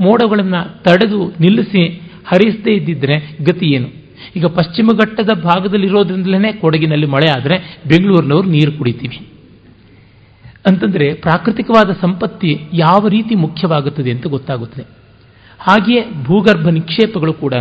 ಮೋಡಗಳನ್ನು 0.02 0.84
ತಡೆದು 0.84 1.34
ನಿಲ್ಲಿಸಿ 1.40 2.02
ಹರಿಸದೇ 2.26 2.74
ಇದ್ದಿದ್ರೆ 2.74 3.38
ಗತಿ 3.44 3.66
ಏನು? 3.66 3.88
ಈಗ 4.36 4.46
ಪಶ್ಚಿಮ 4.46 4.88
ಘಟ್ಟದ 4.88 5.30
ಭಾಗದಲ್ಲಿರೋದ್ರಿಂದಲೇ 5.34 6.54
ಕೊಡಗಿನಲ್ಲಿ 6.54 7.06
ಮಳೆ 7.06 7.32
ಆದರೆ 7.32 7.80
ಬೆಂಗಳೂರಿನವರು 7.88 8.48
ನೀರು 8.48 8.72
ಕುಡಿತೀವಿ. 8.72 9.28
ಅಂತಂದರೆ 10.68 11.14
ಪ್ರಾಕೃತಿಕವಾದ 11.14 11.98
ಸಂಪತ್ತಿ 12.02 12.60
ಯಾವ 12.74 13.08
ರೀತಿ 13.08 13.36
ಮುಖ್ಯವಾಗುತ್ತದೆ 13.36 14.12
ಅಂತ 14.12 14.28
ಗೊತ್ತಾಗುತ್ತದೆ. 14.28 14.95
ಹಾಗೆಯೇ 15.60 16.24
ಭೂಗರ್ಭ 16.24 16.68
ನಿಕ್ಷೇಪಗಳು 16.70 17.34
ಕೂಡ 17.34 17.54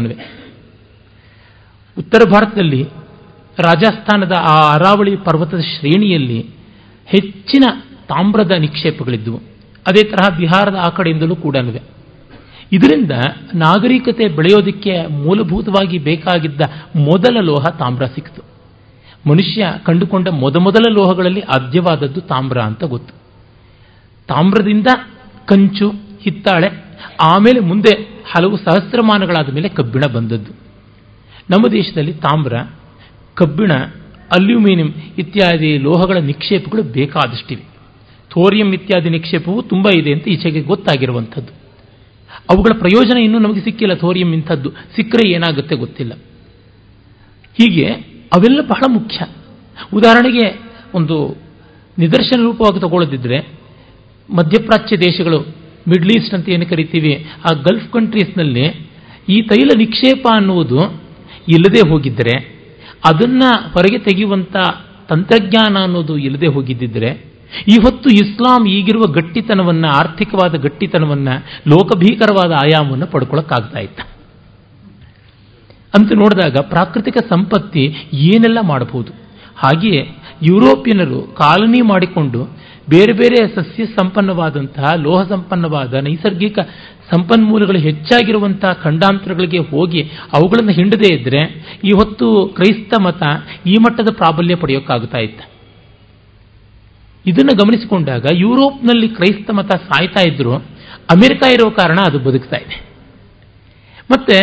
ಉತ್ತರ 1.98 2.30
ಭಾರತದಲ್ಲಿ 2.30 2.82
ರಾಜಸ್ಥಾನದ 3.58 4.32
ಆ 4.32 4.72
ಅರಾವಳಿ 4.72 5.16
ಪರ್ವತದ 5.16 5.60
ಶ್ರೇಣಿಯಲ್ಲಿ 5.60 6.40
ಹೆಚ್ಚಿನ 7.06 7.64
ತಾಮ್ರದ 8.08 8.50
ನಿಕ್ಷೇಪಗಳಿದ್ದವು 8.50 9.36
ಅದೇ 9.86 10.02
ತರಹ 10.02 10.36
ಬಿಹಾರದ 10.36 10.74
ಆ 10.74 10.88
ಕಡೆಯಿಂದಲೂ 10.88 11.36
ಕೂಡ 11.36 11.56
ಇದರಿಂದ 12.72 13.10
ನಾಗರಿಕತೆ 13.54 14.28
ಬೆಳೆಯೋದಕ್ಕೆ 14.28 15.06
ಮೂಲಭೂತವಾಗಿ 15.06 15.98
ಬೇಕಾಗಿದ್ದ 15.98 16.60
ಮೊದಲ 16.96 17.40
ಲೋಹ 17.40 17.66
ತಾಮ್ರ 17.66 18.06
ಸಿಕ್ತು 18.06 18.42
ಮನುಷ್ಯ 19.28 19.66
ಕಂಡುಕೊಂಡ 19.84 20.28
ಮೊದಮೊದಲ 20.28 20.92
ಲೋಹಗಳಲ್ಲಿ 20.92 21.40
ಆದ್ಯವಾದದ್ದು 21.40 22.20
ತಾಮ್ರ 22.20 22.60
ಅಂತ 22.60 22.84
ಗೊತ್ತು. 22.84 23.14
ತಾಮ್ರದಿಂದ 24.26 24.86
ಕಂಚು, 25.46 25.90
ಹಿತ್ತಾಳೆ 26.22 26.83
ಆಮೇಲೆ 27.20 27.60
ಮುಂದೆ 27.60 27.90
ಹಲವು 28.32 28.56
ಸಹಸ್ರಮಾನಗಳಾದ 28.56 29.52
ಮೇಲೆ 29.52 29.68
ಕಬ್ಬಿಣ 29.68 30.02
ಬಂದದ್ದು. 30.12 30.52
ನಮ್ಮ 31.50 31.72
ದೇಶದಲ್ಲಿ 31.72 32.12
ತಾಮ್ರ, 32.12 32.54
ಕಬ್ಬಿಣ, 33.34 33.72
ಅಲ್ಯೂಮಿನಿಯಂ 34.32 34.94
ಇತ್ಯಾದಿ 35.18 35.78
ಲೋಹಗಳ 35.78 36.16
ನಿಕ್ಷೇಪಗಳು 36.16 36.82
ಬೇಕಾದಷ್ಟಿವೆ. 36.82 37.62
ಥೋರಿಯಂ 38.30 38.72
ಇತ್ಯಾದಿ 38.72 39.08
ನಿಕ್ಷೇಪವು 39.08 39.62
ತುಂಬ 39.62 39.88
ಇದೆ 40.00 40.12
ಅಂತ 40.12 40.28
ಈಚೆಗೆ 40.28 40.62
ಗೊತ್ತಾಗಿರುವಂಥದ್ದು. 40.62 41.52
ಅವುಗಳ 42.50 42.78
ಪ್ರಯೋಜನ 42.78 43.18
ಇನ್ನೂ 43.18 43.38
ನಮಗೆ 43.38 43.60
ಸಿಕ್ಕಿಲ್ಲ, 43.60 43.94
ಥೋರಿಯಂ 43.94 44.32
ಇಂಥದ್ದು. 44.32 44.70
ಸಿಕ್ಕರೆ 44.70 45.30
ಏನಾಗುತ್ತೆ 45.30 45.74
ಗೊತ್ತಿಲ್ಲ. 45.74 46.12
ಹೀಗೆ 47.58 47.86
ಅವೆಲ್ಲ 48.32 48.60
ಬಹಳ 48.60 48.82
ಮುಖ್ಯ. 48.88 49.26
ಉದಾಹರಣೆಗೆ 49.94 50.60
ಒಂದು 50.94 51.36
ನಿದರ್ಶನ 51.98 52.40
ರೂಪವಾಗಿ 52.42 52.80
ತಗೊಳ್ಳೋದಿದ್ರೆ 52.80 53.38
ಮಧ್ಯಪ್ರಾಚ್ಯ 54.30 54.96
ದೇಶಗಳು 54.96 55.63
ಮಿಡ್ಲ್ 55.88 56.10
ಈಸ್ಟ್ 56.10 56.34
ಅಂತ 56.34 56.48
ಏನು 56.48 56.66
ಕರಿತೀವಿ? 56.66 57.26
ಆ 57.44 57.54
ಗಲ್ಫ್ 57.54 57.92
ಕಂಟ್ರೀಸ್ನಲ್ಲಿ 57.92 58.90
ಈ 59.28 59.42
ತೈಲ 59.42 59.68
ನಿಕ್ಷೇಪ 59.78 60.26
ಅನ್ನುವುದು 60.34 60.78
ಇಲ್ಲದೆ 61.48 61.88
ಹೋಗಿದ್ದರೆ 61.88 62.54
ಅದನ್ನು 63.04 63.72
ಹೊರಗೆ 63.72 63.98
ತೆಗೆಯುವಂಥ 63.98 64.56
ತಂತ್ರಜ್ಞಾನ 65.08 65.82
ಅನ್ನೋದು 65.82 66.16
ಇಲ್ಲದೆ 66.16 66.46
ಹೋಗಿದ್ದಿದ್ರೆ, 66.46 67.34
ಇವತ್ತು 67.68 68.10
ಇಸ್ಲಾಂ 68.10 68.68
ಈಗಿರುವ 68.68 69.12
ಗಟ್ಟಿತನವನ್ನು, 69.12 69.88
ಆರ್ಥಿಕವಾದ 69.88 70.54
ಗಟ್ಟಿತನವನ್ನು, 70.54 71.44
ಲೋಕಭೀಕರವಾದ 71.66 72.52
ಆಯಾಮವನ್ನು 72.52 73.06
ಪಡ್ಕೊಳ್ಳೋಕ್ಕಾಗ್ತಾ 73.06 73.78
ಇತ್ತ. 73.78 74.00
ಅಂತ 75.94 76.12
ನೋಡಿದಾಗ 76.12 76.56
ಪ್ರಾಕೃತಿಕ 76.56 77.16
ಸಂಪತ್ತಿ 77.28 77.84
ಏನೆಲ್ಲ 78.12 78.58
ಮಾಡಬಹುದು 78.60 79.12
ಹಾಗೆಯೇ 79.56 80.02
ಯುರೋಪಿಯನರು 80.42 81.22
ಕಾಲನಿ 81.22 81.80
ಮಾಡಿಕೊಂಡು 81.80 82.63
ಬೇರೆ 82.90 83.12
ಬೇರೆ 83.12 83.54
ಸಸ್ಯ 83.54 83.86
ಸಂಪನ್ನವಾದಂತಹ, 83.86 84.94
ಲೋಹ 84.96 85.28
ಸಂಪನ್ನವಾದ, 85.28 85.94
ನೈಸರ್ಗಿಕ 85.94 86.58
ಸಂಪನ್ಮೂಲಗಳು 87.10 87.78
ಹೆಚ್ಚಾಗಿರುವಂತಹ 87.78 88.72
ಖಂಡಾಂತರಗಳಿಗೆ 88.72 89.58
ಹೋಗಿ 89.58 90.02
ಅವುಗಳನ್ನು 90.02 90.72
ಹಿಂಡದೇ 90.72 91.14
ಇದ್ದರೆ 91.14 91.38
ಇವತ್ತು 91.84 92.46
ಕ್ರೈಸ್ತ 92.46 92.94
ಮತ 93.00 93.22
ಈ 93.66 93.72
ಮಟ್ಟದ 93.72 94.08
ಪ್ರಾಬಲ್ಯ 94.12 94.54
ಪಡೆಯೋಕ್ಕಾಗುತ್ತಾ 94.54 95.18
ಇತ್ತು. 95.18 95.50
ಇದನ್ನು 97.26 97.56
ಗಮನಿಸಿಕೊಂಡಾಗ 97.56 98.26
ಯುರೋಪ್ನಲ್ಲಿ 98.32 99.08
ಕ್ರೈಸ್ತ 99.08 99.50
ಮತ 99.50 99.70
ಸಾಯ್ತಾ 99.70 100.28
ಇದ್ರು, 100.28 100.54
ಅಮೆರಿಕ 101.10 101.42
ಇರೋ 101.52 101.70
ಕಾರಣ 101.70 101.98
ಅದು 102.06 102.18
ಬದುಕ್ತಾ 102.18 102.56
ಇದೆ. 102.56 102.86
ಮತ್ತೆ 104.10 104.38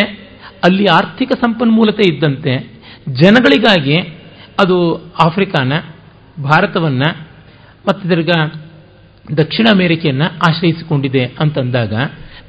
ಅಲ್ಲಿ 0.64 0.84
ಆರ್ಥಿಕ 0.84 1.32
ಸಂಪನ್ಮೂಲತೆ 1.32 2.14
ಇದ್ದಂತೆ 2.14 2.80
ಜನಗಳಿಗಾಗಿ 3.08 3.96
ಅದು 4.60 5.04
ಆಫ್ರಿಕಾನ, 5.26 5.72
ಭಾರತವನ್ನು 6.42 7.31
ಮತ್ತು 7.88 8.08
ತಿರ್ಗ 8.08 8.30
ದಕ್ಷಿಣ 9.36 9.66
ಅಮೆರಿಕೆಯನ್ನು 9.72 10.24
ಆಶ್ರಯಿಸಿಕೊಂಡಿದೆ 10.24 11.24
ಅಂತಂದಾಗ 11.24 11.94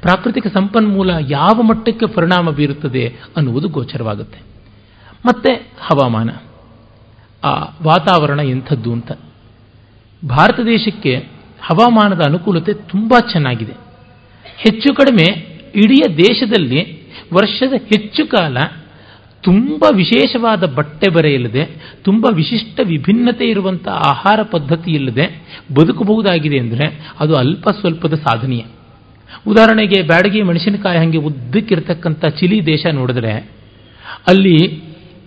ಪ್ರಾಕೃತಿಕ 0.02 0.46
ಸಂಪನ್ಮೂಲ 0.46 1.10
ಯಾವ 1.20 1.62
ಮಟ್ಟಕ್ಕೆ 1.62 2.06
ಪರಿಣಾಮ 2.06 2.50
ಬೀರುತ್ತದೆ 2.50 3.14
ಅನ್ನುವುದು 3.36 3.68
ಗೋಚರವಾಗುತ್ತೆ. 3.68 4.38
ಮತ್ತೆ 5.26 5.54
ಹವಾಮಾನ. 5.80 6.30
ಆ 7.44 7.60
ವಾತಾವರಣ 7.82 8.40
ಎಂಥದ್ದು 8.40 8.92
ಅಂತ. 8.92 9.12
ಭಾರತ 10.28 10.60
ದೇಶಕ್ಕೆ 10.60 11.16
ಹವಾಮಾನದ 11.62 12.20
ಅನುಕೂಲತೆ 12.26 12.74
ತುಂಬ 12.74 13.14
ಚೆನ್ನಾಗಿದೆ. 13.32 13.72
ಹೆಚ್ಚು 14.56 14.94
ಕಡಿಮೆ 14.94 15.54
ಇಡೀ 15.74 16.16
ದೇಶದಲ್ಲಿ 16.16 17.08
ವರ್ಷದ 17.34 17.72
ಹೆಚ್ಚು 17.72 18.26
ಕಾಲ 18.26 18.56
ತುಂಬ 19.44 19.82
ವಿಶೇಷವಾದ 20.00 20.64
ಬಟ್ಟೆ 20.76 21.08
ಬರೆ 21.14 21.30
ಇಲ್ಲದೆ, 21.34 21.62
ತುಂಬ 22.04 22.24
ವಿಶಿಷ್ಟ 22.40 22.76
ವಿಭಿನ್ನತೆ 22.92 23.46
ಇರುವಂಥ 23.50 23.86
ಆಹಾರ 24.10 24.40
ಪದ್ಧತಿ 24.54 24.90
ಇಲ್ಲದೆ 24.90 25.26
ಬದುಕಬಹುದಾಗಿದೆ 25.78 26.58
ಅಂದರೆ 26.58 26.86
ಅದು 27.20 27.34
ಅಲ್ಪ 27.34 27.68
ಸ್ವಲ್ಪದ 27.80 28.14
ಸಾಧನೀಯ. 28.26 28.64
ಉದಾಹರಣೆಗೆ 29.46 29.98
ಬ್ಯಾಡಗಿ 30.02 30.40
ಮೆಣಸಿನಕಾಯಿ 30.42 30.98
ಹಾಗೆ 30.98 31.20
ಉದ್ದಕ್ಕಿರ್ತಕ್ಕಂಥ 31.28 32.24
ಚಿಲಿ 32.38 32.58
ದೇಶ 32.66 32.86
ನೋಡಿದ್ರೆ, 32.98 33.32
ಅಲ್ಲಿ 34.28 34.58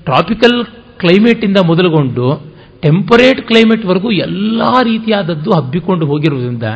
ಟ್ರಾಪಿಕಲ್ 0.08 0.60
ಕ್ಲೈಮೇಟಿಂದ 1.02 1.60
ಮೊದಲುಗೊಂಡು 1.72 2.28
ಟೆಂಪರೇಟ್ 2.86 3.42
ಕ್ಲೈಮೇಟ್ವರೆಗೂ 3.48 4.10
ಎಲ್ಲ 4.26 4.62
ರೀತಿಯಾದದ್ದು 4.84 5.50
ಹಬ್ಬಿಕೊಂಡು 5.58 6.06
ಹೋಗಿರುವುದರಿಂದ 6.06 6.68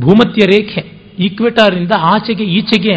ಭೂಮತ್ಯ 0.00 0.46
ರೇಖೆ 0.52 0.82
ಈಕ್ವೆಟಾರಿಂದ 1.26 1.94
ಆಚೆಗೆ 2.12 2.44
ಈಚೆಗೆ 2.58 2.96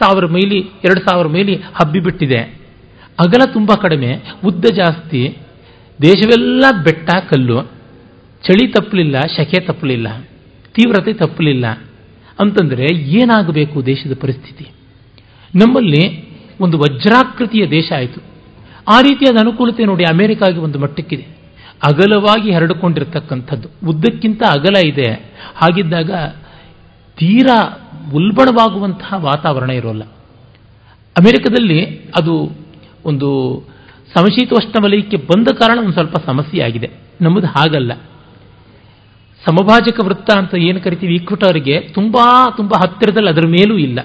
ಸಾವಿರ 0.00 0.26
ಮೈಲಿ, 0.26 0.60
ಎರಡು 0.84 1.00
ಸಾವಿರ 1.00 1.28
ಮೈಲಿ 1.28 1.54
ಹಬ್ಬಿಬಿಟ್ಟಿದೆ. 1.78 2.40
ಅಗಲ 3.20 3.52
ತುಂಬ 3.52 3.70
ಕಡಿಮೆ, 3.74 4.22
ಉದ್ದ 4.44 4.64
ಜಾಸ್ತಿ, 4.74 5.38
ದೇಶವೆಲ್ಲ 6.02 6.64
ಬೆಟ್ಟ, 6.84 7.10
ಕಲ್ಲು, 7.30 7.62
ಚಳಿ 8.42 8.68
ತಪ್ಪಲಿಲ್ಲ, 8.68 9.20
ಶಕೆ 9.36 9.60
ತಪ್ಪಲಿಲ್ಲ, 9.60 10.20
ತೀವ್ರತೆ 10.74 11.12
ತಪ್ಪಲಿಲ್ಲ 11.12 11.66
ಅಂತಂದರೆ 12.40 12.94
ಏನಾಗಬೇಕು 12.94 13.86
ದೇಶದ 13.86 14.18
ಪರಿಸ್ಥಿತಿ? 14.20 14.70
ನಮ್ಮಲ್ಲಿ 15.54 16.28
ಒಂದು 16.60 16.78
ವಜ್ರಾಕೃತಿಯ 16.78 17.66
ದೇಶ 17.70 17.92
ಆಯಿತು. 17.96 18.20
ಆ 18.88 19.00
ರೀತಿಯಾದ 19.00 19.36
ಅನುಕೂಲತೆ 19.40 19.84
ನೋಡಿ 19.84 20.04
ಅಮೆರಿಕಾಗೆ 20.04 20.58
ಒಂದು 20.58 20.78
ಮಟ್ಟಕ್ಕಿದೆ. 20.78 21.26
ಅಗಲವಾಗಿ 21.84 22.52
ಹರಡಿಕೊಂಡಿರ್ತಕ್ಕಂಥದ್ದು. 22.52 23.68
ಉದ್ದಕ್ಕಿಂತ 23.88 24.42
ಅಗಲ 24.50 24.88
ಇದೆ. 24.88 25.12
ಹಾಗಿದ್ದಾಗ 25.54 26.10
ತೀರಾ 27.16 27.78
ಉಲ್ಬಣವಾಗುವಂತಹ 28.14 29.14
ವಾತಾವರಣ 29.16 29.70
ಇರೋಲ್ಲ. 29.70 30.02
ಅಮೆರಿಕದಲ್ಲಿ 31.18 31.98
ಅದು 31.98 32.50
ಒಂದು 33.04 33.60
ಸಮಶೀತೋಷ್ಣ 34.14 34.84
ವಲಯಕ್ಕೆ 34.84 35.16
ಬಂದ 35.16 35.48
ಕಾರಣ 35.48 35.78
ಒಂದು 35.78 35.92
ಸ್ವಲ್ಪ 35.92 36.16
ಸಮಸ್ಯೆ 36.26 36.62
ಆಗಿದೆ 36.62 36.90
ನಮ್ಮದು 37.20 37.46
ಹಾಗಲ್ಲ. 37.46 37.92
ಸಮಭಾಜಕ 39.46 40.00
ವೃತ್ತ 40.00 40.30
ಅಂತ 40.36 40.54
ಏನು 40.54 40.80
ಕರಿತೀವಿ 40.80 41.14
ಈಕ್ವಟರ್ಗೆ 41.14 41.80
ತುಂಬಾ 41.80 42.54
ತುಂಬ 42.56 42.72
ಹತ್ತಿರದಲ್ಲಿ 42.84 43.28
ಅದರ 43.28 43.46
ಮೇಲೂ 43.46 43.78
ಇಲ್ಲ. 43.78 44.00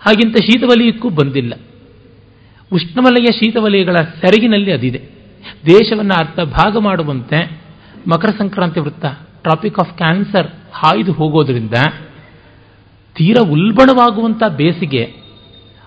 ಹಾಗಿಂತ 0.00 0.36
ಶೀತವಲಯಕ್ಕೂ 0.36 1.08
ಬಂದಿಲ್ಲ. 1.08 1.54
ಉಷ್ಣವಲಯ 2.72 3.24
ಶೀತವಲಯಗಳ 3.24 3.94
ಸೆರಗಿನಲ್ಲಿ 3.94 4.72
ಅದಿದೆ. 4.72 5.16
ದೇಶವನ್ನು 5.66 6.14
ಅರ್ಥ 6.14 6.40
ಭಾಗ 6.40 6.76
ಮಾಡುವಂತೆ 6.76 7.62
ಮಕರ 8.08 8.28
ಸಂಕ್ರಾಂತಿ 8.28 8.80
ವೃತ್ತ 8.80 9.04
ಟ್ರಾಪಿಕ್ 9.42 9.78
ಆಫ್ 9.78 9.96
ಕ್ಯಾನ್ಸರ್ 9.96 10.46
ಹಾಯ್ದು 10.72 11.12
ಹೋಗೋದ್ರಿಂದ 11.12 11.74
ತೀರ 13.14 13.36
ಉಲ್ಬಣವಾಗುವಂಥ 13.50 14.42
ಬೇಸಿಗೆ 14.48 15.14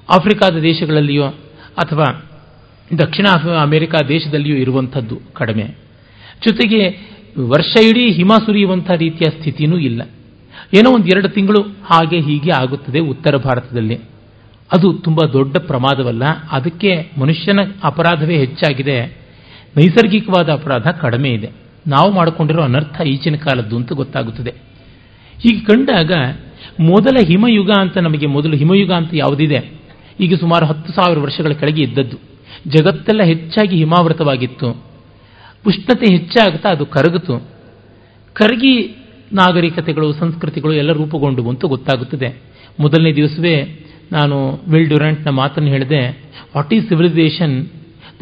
ಆಫ್ರಿಕಾದ 0.09 0.59
ದೇಶಗಳಲ್ಲಿಯೋ 0.59 1.33
ಅಥವಾ 1.79 2.24
ದಕ್ಷಿಣ 2.98 3.25
ಅಮೆರಿಕಾ 3.62 3.98
ದೇಶದಲ್ಲಿಯೂ 4.07 4.55
ಇರುವಂಥದ್ದು 4.55 5.21
ಕಡಿಮೆ. 5.33 5.63
ಜೊತೆಗೆ 6.48 7.09
ವರ್ಷ 7.39 7.86
ಇಡೀ 7.86 8.12
ಹಿಮ 8.12 8.27
ಸುರಿಯುವಂಥ 8.45 8.91
ರೀತಿಯ 8.91 9.39
ಸ್ಥಿತಿನೂ 9.39 9.77
ಇಲ್ಲ. 9.77 10.01
ಏನೋ 10.77 10.95
ಒಂದು 10.95 11.07
ಎರಡು 11.07 11.29
ತಿಂಗಳು 11.29 11.62
ಹಾಗೆ 11.62 12.19
ಹೀಗೆ 12.19 12.51
ಆಗುತ್ತದೆ 12.51 13.00
ಉತ್ತರ 13.00 13.36
ಭಾರತದಲ್ಲಿ. 13.36 13.95
ಅದು 14.74 14.93
ತುಂಬ 14.93 15.19
ದೊಡ್ಡ 15.33 15.57
ಪ್ರಮಾದವಲ್ಲ. 15.57 16.24
ಅದಕ್ಕೆ 16.51 17.12
ಮನುಷ್ಯನ 17.17 17.59
ಅಪರಾಧವೇ 17.83 18.38
ಹೆಚ್ಚಾಗಿದೆ. 18.38 19.05
ನೈಸರ್ಗಿಕವಾದ 19.77 20.50
ಅಪರಾಧ 20.50 20.88
ಕಡಿಮೆ 20.88 21.29
ಇದೆ. 21.29 21.50
ನಾವು 21.88 22.12
ಮಾಡಿಕೊಂಡಿರೋ 22.12 22.62
ಅನರ್ಥ 22.62 23.01
ಈಚಿನ 23.01 23.36
ಕಾಲದ್ದು 23.36 23.75
ಅಂತ 23.75 23.93
ಗೊತ್ತಾಗುತ್ತದೆ. 23.93 24.51
ಹೀಗೆ 25.39 25.59
ಕಂಡಾಗ 25.59 26.12
ಮೊದಲ 26.79 27.25
ಹಿಮಯುಗ 27.27 27.71
ಅಂತ 27.71 27.98
ನಮಗೆ, 27.98 28.25
ಮೊದಲು 28.25 28.55
ಹಿಮಯುಗ 28.55 28.91
ಅಂತ 28.91 29.09
ಯಾವುದಿದೆ? 29.13 29.78
ಈಗ 30.19 30.35
ಸುಮಾರು 30.35 30.65
ಹತ್ತು 30.65 30.93
ಸಾವಿರ 30.93 31.19
ವರ್ಷಗಳ 31.19 31.51
ಕೆಳಗೆ 31.51 31.81
ಇದ್ದದ್ದು. 31.81 32.17
ಜಗತ್ತೆಲ್ಲ 32.67 33.23
ಹೆಚ್ಚಾಗಿ 33.23 33.77
ಹಿಮಾವೃತವಾಗಿತ್ತು. 33.77 34.69
ಉಷ್ಣತೆ 35.67 36.11
ಹೆಚ್ಚಾಗುತ್ತಾ 36.11 36.69
ಅದು 36.69 36.85
ಕರಗಿತು 36.85 37.47
ಕರಗಿ 38.33 38.95
ನಾಗರಿಕತೆಗಳು, 39.33 40.13
ಸಂಸ್ಕೃತಿಗಳು 40.13 40.73
ಎಲ್ಲ 40.73 40.91
ರೂಪುಗೊಂಡು 40.91 41.49
ಅಂತ 41.49 41.65
ಗೊತ್ತಾಗುತ್ತದೆ. 41.65 42.41
ಮೊದಲನೇ 42.79 43.15
ದಿವಸವೇ 43.15 43.85
ನಾನು 44.11 44.61
ವಿಲ್ 44.67 44.88
ಡ್ಯೂರೆಂಟ್ನ 44.88 45.29
ಮಾತನ್ನು 45.29 45.69
ಹೇಳಿದೆ. 45.69 46.09
What 46.55 46.73
is 46.73 46.88
civilization 46.88 47.65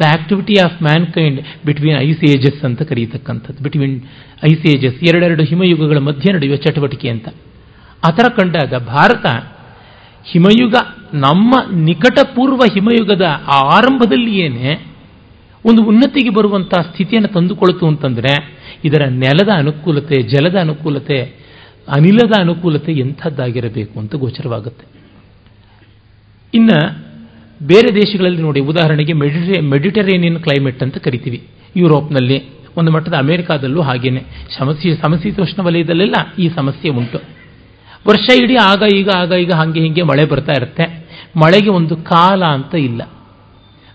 activity 0.06 0.54
of 0.64 0.82
mankind 1.12 1.40
between 1.66 1.98
ice 1.98 2.24
ages 2.24 2.64
ಅಂತ 2.64 2.82
ಕರೀತಕ್ಕಂಥದ್ದು. 2.82 3.62
ಬಿಟ್ವೀನ್ 3.62 4.00
ಐಸ್ 4.44 4.76
ಏಜಸ್ 4.76 5.04
ಎರಡೆರಡು 5.04 5.44
ಹಿಮಯುಗಗಳ 5.44 5.98
ಮಧ್ಯೆ 5.98 6.32
ನಡೆಯುವ 6.32 6.56
ಚಟುವಟಿಕೆ 6.56 7.08
ಅಂತ. 7.08 7.28
ಆ 8.06 8.10
ಥರ 8.10 8.28
ಕಂಡಾಗ 8.28 8.74
ಭಾರತ 8.74 9.26
ಹಿಮಯುಗ 10.24 10.74
ನಮ್ಮ 11.14 11.54
ನಿಕಟ 11.76 12.18
ಪೂರ್ವ 12.34 12.60
ಹಿಮಯುಗದ 12.74 13.22
ಆ 13.46 13.58
ಆರಂಭದಲ್ಲಿಯೇನೆ 13.58 14.88
ಒಂದು 15.64 15.84
ಉನ್ನತಿಗೆ 15.84 16.30
ಬರುವಂತಹ 16.30 16.82
ಸ್ಥಿತಿಯನ್ನು 16.82 17.28
ತಂದುಕೊಳ್ತು 17.28 17.86
ಅಂತಂದರೆ 17.86 18.58
ಇದರ 18.84 19.04
ನೆಲದ 19.04 19.48
ಅನುಕೂಲತೆ, 19.54 20.22
ಜಲದ 20.22 20.58
ಅನುಕೂಲತೆ, 20.60 21.22
ಅನಿಲದ 21.88 22.32
ಅನುಕೂಲತೆ 22.40 22.92
ಎಂಥದ್ದಾಗಿರಬೇಕು 22.92 24.00
ಅಂತ 24.00 24.14
ಗೋಚರವಾಗುತ್ತೆ. 24.14 24.86
ಇನ್ನು 26.54 27.08
ಬೇರೆ 27.66 27.94
ದೇಶಗಳಲ್ಲಿ 27.94 28.42
ನೋಡಿ, 28.42 28.60
ಉದಾಹರಣೆಗೆ 28.60 29.12
ಮೆಡಿಟೇ, 29.12 29.60
ಮೆಡಿಟರೇನಿಯನ್ 29.60 30.42
ಕ್ಲೈಮೇಟ್ 30.42 30.82
ಅಂತ 30.82 30.98
ಕರಿತೀವಿ. 30.98 31.42
ಯುರೋಪ್ನಲ್ಲಿ, 31.76 32.42
ಒಂದು 32.76 32.90
ಮಟ್ಟದ 32.90 33.14
ಅಮೆರಿಕಾದಲ್ಲೂ 33.14 33.80
ಹಾಗೇನೆ. 33.80 34.24
ಸಮಸ್ಯೆ 34.58 34.94
ಸಮಶೀತೋಷ್ಣ 34.94 35.62
ವಲಯದಲ್ಲೆಲ್ಲ 35.62 36.14
ಈ 36.38 36.48
ಸಮಸ್ಯೆ 36.48 36.90
ಉಂಟು. 36.90 37.37
ವರ್ಷ 38.06 38.40
ಇಡೀ 38.42 38.56
ಆಗ, 38.56 38.82
ಈಗ 38.94 39.10
ಆಗ, 39.16 39.32
ಈಗ 39.32 39.52
ಹಾಗೆ 39.52 39.80
ಹೀಗೆ 39.80 40.02
ಮಳೆ 40.02 40.24
ಬರ್ತಾ 40.24 40.52
ಇರುತ್ತೆ. 40.52 41.08
ಮಳೆಗೆ 41.36 41.70
ಒಂದು 41.70 41.96
ಕಾಲ 41.96 42.44
ಅಂತ 42.44 42.74
ಇಲ್ಲ. 42.74 43.02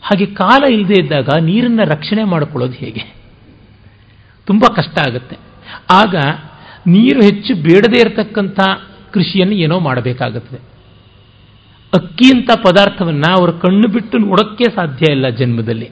ಹಾಗೆ 0.01 0.25
ಕಾಲ 0.25 0.63
ಇಲ್ಲದೆ 0.71 0.93
ಇದ್ದಾಗ 0.93 1.29
ನೀರನ್ನು 1.41 1.89
ರಕ್ಷಣೆ 1.89 2.23
ಮಾಡಿಕೊಳ್ಳೋದು 2.23 2.73
ಹೇಗೆ? 2.73 3.15
ತುಂಬ 4.45 4.63
ಕಷ್ಟ 4.75 4.99
ಆಗುತ್ತೆ. 4.99 5.37
ಆಗ 5.91 6.15
ನೀರು 6.87 7.21
ಹೆಚ್ಚು 7.21 7.55
ಬೇಡದೇ 7.55 7.99
ಇರತಕ್ಕಂಥ 7.99 8.59
ಕೃಷಿಯನ್ನು 9.13 9.55
ಏನೋ 9.55 9.79
ಮಾಡಬೇಕಾಗುತ್ತದೆ. 9.79 10.73
ಅಕ್ಕಿ 11.93 12.37
ಅಂತ 12.37 12.49
ಪದಾರ್ಥವನ್ನು 12.65 13.31
ಅವರ 13.33 13.49
ಕಣ್ಣು 13.49 13.87
ಬಿಟ್ಟು 13.87 14.17
ನೋಡೋಕ್ಕೆ 14.17 14.63
ಸಾಧ್ಯ 14.63 15.11
ಇಲ್ಲ 15.11 15.29
ಜನ್ಮದಲ್ಲಿ. 15.29 15.91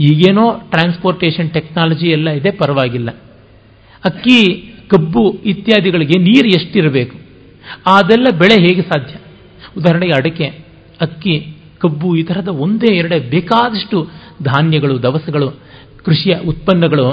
ಈಗೇನೋ 0.00 0.52
ಟ್ರಾನ್ಸ್ಪೋರ್ಟೇಷನ್ 0.70 1.50
ಟೆಕ್ನಾಲಜಿ 1.50 2.08
ಎಲ್ಲ 2.08 2.30
ಇದೆ, 2.30 2.50
ಪರವಾಗಿಲ್ಲ. 2.50 3.10
ಅಕ್ಕಿ 4.04 4.73
ಕಬ್ಬು 4.90 5.30
ಇತ್ಯಾದಿಗಳಿಗೆ 5.44 6.18
ನೀರು 6.18 6.48
ಎಷ್ಟಿರಬೇಕು? 6.48 7.16
ಅದೆಲ್ಲ 7.86 8.26
ಬೆಳೆ 8.38 8.56
ಹೇಗೆ 8.60 8.82
ಸಾಧ್ಯ? 8.82 9.14
ಉದಾಹರಣೆಗೆ 9.76 10.12
ಅಡಿಕೆ, 10.12 10.46
ಅಕ್ಕಿ, 11.00 11.34
ಕಬ್ಬು 11.78 12.16
ಈ 12.16 12.22
ಥರದ 12.22 12.48
ಒಂದೇ 12.48 12.96
ಎರಡೇ 12.96 13.18
ಬೇಕಾದಷ್ಟು 13.18 14.10
ಧಾನ್ಯಗಳು, 14.42 15.02
ದವಸಗಳು, 15.02 15.48
ಕೃಷಿಯ 16.04 16.34
ಉತ್ಪನ್ನಗಳು 16.34 17.06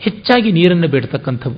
ಹೆಚ್ಚಾಗಿ 0.00 0.52
ನೀರನ್ನು 0.52 0.88
ಬೇಡ್ತಕ್ಕಂಥವು. 0.88 1.56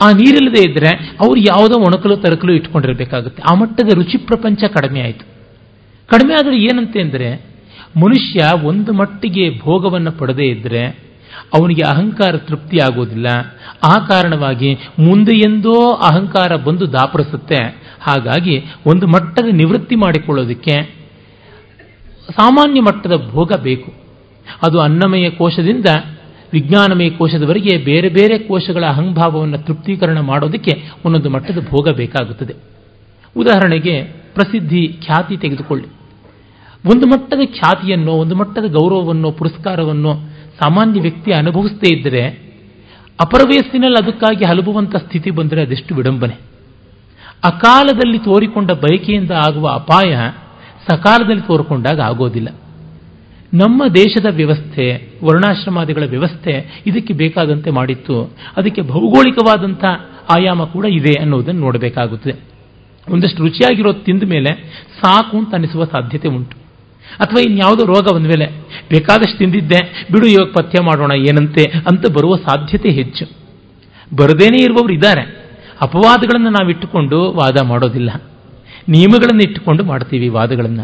ಆ 0.00 0.12
ನೀರಿಲ್ಲದೆ 0.12 0.70
ಇದ್ದರೆ 0.70 0.90
ಅವರು 1.20 1.40
ಯಾವುದೋ 1.40 1.78
ಒಣಕಲು 1.80 2.16
ತರಕಲು 2.16 2.52
ಇಟ್ಕೊಂಡಿರಬೇಕಾಗುತ್ತೆ. 2.52 3.42
ಆ 3.42 3.54
ಮಟ್ಟದ 3.54 3.94
ರುಚಿ 3.94 4.26
ಪ್ರಪಂಚ 4.26 4.64
ಕಡಿಮೆ 4.64 5.00
ಆಯಿತು. 5.00 5.24
ಕಡಿಮೆ 6.08 6.34
ಆದರೆ 6.34 6.56
ಏನಂತೆ 6.56 7.00
ಅಂದರೆ 7.00 7.28
ಮನುಷ್ಯ 7.96 8.38
ಒಂದು 8.62 8.92
ಮಟ್ಟಿಗೆ 8.92 9.58
ಭೋಗವನ್ನು 9.58 10.12
ಪಡೆದೇ 10.12 10.46
ಇದ್ದರೆ 10.46 11.09
ಅವನಿಗೆ 11.54 11.82
ಅಹಂಕಾರ 11.88 12.36
ತೃಪ್ತಿ 12.36 12.78
ಆಗೋದಿಲ್ಲ 12.78 13.26
ಆ 13.84 14.06
ಕಾರಣವಾಗಿ 14.06 14.74
ಮುಂದೆ 14.98 15.36
ಎಂದೋ 15.36 15.88
ಅಹಂಕಾರ 15.90 16.56
ಬಂದು 16.56 16.92
ದಾಪರಿಸುತ್ತೆ. 16.92 17.56
ಹಾಗಾಗಿ 18.00 18.64
ಒಂದು 18.86 19.06
ಮಟ್ಟದ 19.06 19.46
ನಿವೃತ್ತಿ 19.52 19.94
ಮಾಡಿಕೊಳ್ಳೋದಕ್ಕೆ 19.94 21.00
ಸಾಮಾನ್ಯ 22.30 22.80
ಮಟ್ಟದ 22.80 23.12
ಭೋಗ 23.30 23.52
ಬೇಕು. 23.62 23.92
ಅದು 24.66 24.80
ಅನ್ನಮಯ 24.80 25.30
ಕೋಶದಿಂದ 25.30 25.86
ವಿಜ್ಞಾನಮಯ 26.52 27.10
ಕೋಶದವರೆಗೆ 27.10 27.76
ಬೇರೆ 27.76 28.08
ಬೇರೆ 28.08 28.38
ಕೋಶಗಳ 28.38 28.84
ಅಹಂಭಾವವನ್ನು 28.86 29.58
ತೃಪ್ತೀಕರಣ 29.58 30.20
ಮಾಡೋದಕ್ಕೆ 30.20 30.90
ಒಂದೊಂದು 31.04 31.30
ಮಟ್ಟದ 31.30 31.58
ಭೋಗ 31.70 31.88
ಬೇಕಾಗುತ್ತದೆ. 31.88 32.54
ಉದಾಹರಣೆಗೆ 33.36 34.02
ಪ್ರಸಿದ್ಧಿ 34.34 34.96
ಖ್ಯಾತಿ 35.02 35.36
ತೆಗೆದುಕೊಳ್ಳಿ. 35.36 35.86
ಒಂದು 36.90 37.06
ಮಟ್ಟದ 37.06 37.40
ಖ್ಯಾತಿಯನ್ನು, 37.46 38.12
ಒಂದು 38.12 38.34
ಮಟ್ಟದ 38.34 38.64
ಗೌರವವನ್ನು, 38.64 39.32
ಪುರಸ್ಕಾರವನ್ನು 39.32 40.29
ಸಾಮಾನ್ಯ 40.62 41.00
ವ್ಯಕ್ತಿ 41.00 41.32
ಅನುಭವಿಸದೇ 41.32 41.96
ಇದ್ದರೆ 41.96 42.50
ಅಪರ 43.20 43.40
ವಯಸ್ಸಿನಲ್ಲಿ 43.46 44.04
ಅದಕ್ಕಾಗಿ 44.04 44.44
ಹಲಬುವಂಥ 44.44 44.96
ಸ್ಥಿತಿ 44.96 45.30
ಬಂದರೆ 45.30 45.62
ಅದೆಷ್ಟು 45.62 45.94
ವಿಡಂಬನೆ. 45.94 46.34
ಅಕಾಲದಲ್ಲಿ 47.44 48.18
ತೋರಿಕೊಂಡ 48.18 48.70
ಬಯಕೆಯಿಂದ 48.70 49.30
ಆಗುವ 49.30 49.68
ಅಪಾಯ 49.68 50.16
ಸಕಾಲದಲ್ಲಿ 50.90 51.42
ತೋರಿಕೊಂಡಾಗ 51.42 52.00
ಆಗೋದಿಲ್ಲ. 52.00 52.48
ನಮ್ಮ 53.54 53.86
ದೇಶದ 53.86 54.26
ವ್ಯವಸ್ಥೆ, 54.30 55.14
ವರ್ಣಾಶ್ರಮಾದಿಗಳ 55.24 56.02
ವ್ಯವಸ್ಥೆ 56.02 56.82
ಇದಕ್ಕೆ 56.86 57.14
ಬೇಕಾದಂತೆ 57.14 57.70
ಮಾಡಿತ್ತು. 57.70 58.36
ಅದಕ್ಕೆ 58.56 58.82
ಭೌಗೋಳಿಕವಾದಂಥ 58.82 59.84
ಆಯಾಮ 60.36 60.64
ಕೂಡ 60.64 60.84
ಇದೆ 60.84 61.20
ಅನ್ನೋದನ್ನು 61.20 61.60
ನೋಡಬೇಕಾಗುತ್ತದೆ. 61.60 62.34
ಒಂದಷ್ಟು 63.12 63.42
ರುಚಿಯಾಗಿರೋದು 63.42 64.00
ತಿಂದ 64.00 64.22
ಮೇಲೆ 64.22 64.82
ಸಾಕು 65.02 65.38
ಅಂತ 65.38 65.54
ಅನಿಸುವ 65.54 65.84
ಸಾಧ್ಯತೆ 65.84 66.28
ಉಂಟು. 66.28 66.69
ಅಥವಾ 67.18 67.42
ಇನ್ಯಾವುದೋ 67.42 67.84
ರೋಗ 67.84 68.14
ಬಂದ 68.14 68.26
ಮೇಲೆ. 68.26 68.46
ಬೇಕಾದಷ್ಟು 68.90 69.38
ತಿಂದಿದ್ದೆ, 69.38 70.06
ಬಿಡು 70.12 70.26
ಇವಾಗ 70.26 70.46
ಪಥ್ಯ 70.46 70.82
ಮಾಡೋಣ, 70.82 71.12
ಏನಂತೆ 71.12 71.62
ಅಂತ 71.62 72.10
ಬರುವ 72.10 72.36
ಸಾಧ್ಯತೆ 72.36 72.90
ಹೆಚ್ಚು. 72.90 73.24
ಬರದೇನೇ 74.16 74.62
ಇರುವವರು 74.62 74.92
ಇದ್ದಾರೆ. 74.92 75.40
ಅಪವಾದಗಳನ್ನು 75.80 76.50
ನಾವು 76.50 76.70
ಇಟ್ಟುಕೊಂಡು 76.70 77.32
ವಾದ 77.32 77.64
ಮಾಡೋದಿಲ್ಲ. 77.64 78.10
ನಿಯಮಗಳನ್ನು 78.88 79.48
ಇಟ್ಟುಕೊಂಡು 79.48 79.84
ಮಾಡ್ತೀವಿ 79.84 80.28
ವಾದಗಳನ್ನು. 80.28 80.82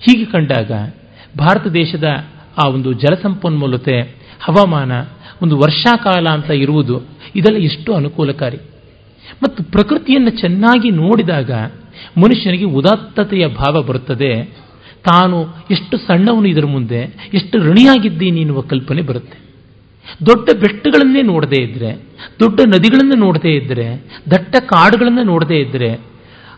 ಹೀಗೆ 0.00 0.24
ಕಂಡಾಗ 0.24 0.70
ಭಾರತ 1.38 1.66
ದೇಶದ 1.66 2.04
ಆ 2.64 2.68
ಒಂದು 2.68 2.92
ಜಲಸಂಪನ್ಮೂಲತೆ, 2.92 4.00
ಹವಾಮಾನ, 4.40 4.92
ಒಂದು 5.42 5.56
ವರ್ಷಾಕಾಲ 5.56 6.26
ಅಂತ 6.28 6.50
ಇರುವುದು 6.50 7.02
ಇದೆಲ್ಲ 7.36 7.58
ಎಷ್ಟು 7.58 7.94
ಅನುಕೂಲಕಾರಿ. 7.94 8.56
ಮತ್ತು 9.42 9.64
ಪ್ರಕೃತಿಯನ್ನು 9.64 10.30
ಚೆನ್ನಾಗಿ 10.30 10.90
ನೋಡಿದಾಗ 10.90 11.50
ಮನುಷ್ಯನಿಗೆ 12.16 12.64
ಉದಾತ್ತತೆಯ 12.64 13.46
ಭಾವ 13.46 13.82
ಬರುತ್ತದೆ. 13.82 14.56
ತಾನು 15.10 15.46
ಎಷ್ಟು 15.70 15.96
ಸಣ್ಣವನು 15.96 16.48
ಇದರ 16.48 16.64
ಮುಂದೆ, 16.66 17.30
ಎಷ್ಟು 17.34 17.58
ಋಣಿಯಾಗಿದ್ದೀನಿ 17.58 18.40
ಎನ್ನುವ 18.40 18.60
ಕಲ್ಪನೆ 18.60 19.02
ಬರುತ್ತೆ. 19.02 19.46
ದೊಡ್ಡ 20.26 20.50
ಬೆಟ್ಟಗಳನ್ನೇ 20.60 21.22
ನೋಡದೇ 21.22 21.62
ಇದ್ರೆ, 21.62 21.94
ದೊಡ್ಡ 22.40 22.60
ನದಿಗಳನ್ನು 22.66 23.18
ನೋಡದೇ 23.18 23.48
ಇದ್ರೆ, 23.48 23.96
ದಟ್ಟ 24.30 24.56
ಕಾಡುಗಳನ್ನು 24.60 25.22
ನೋಡದೇ 25.22 25.56
ಇದ್ರೆ, 25.56 25.88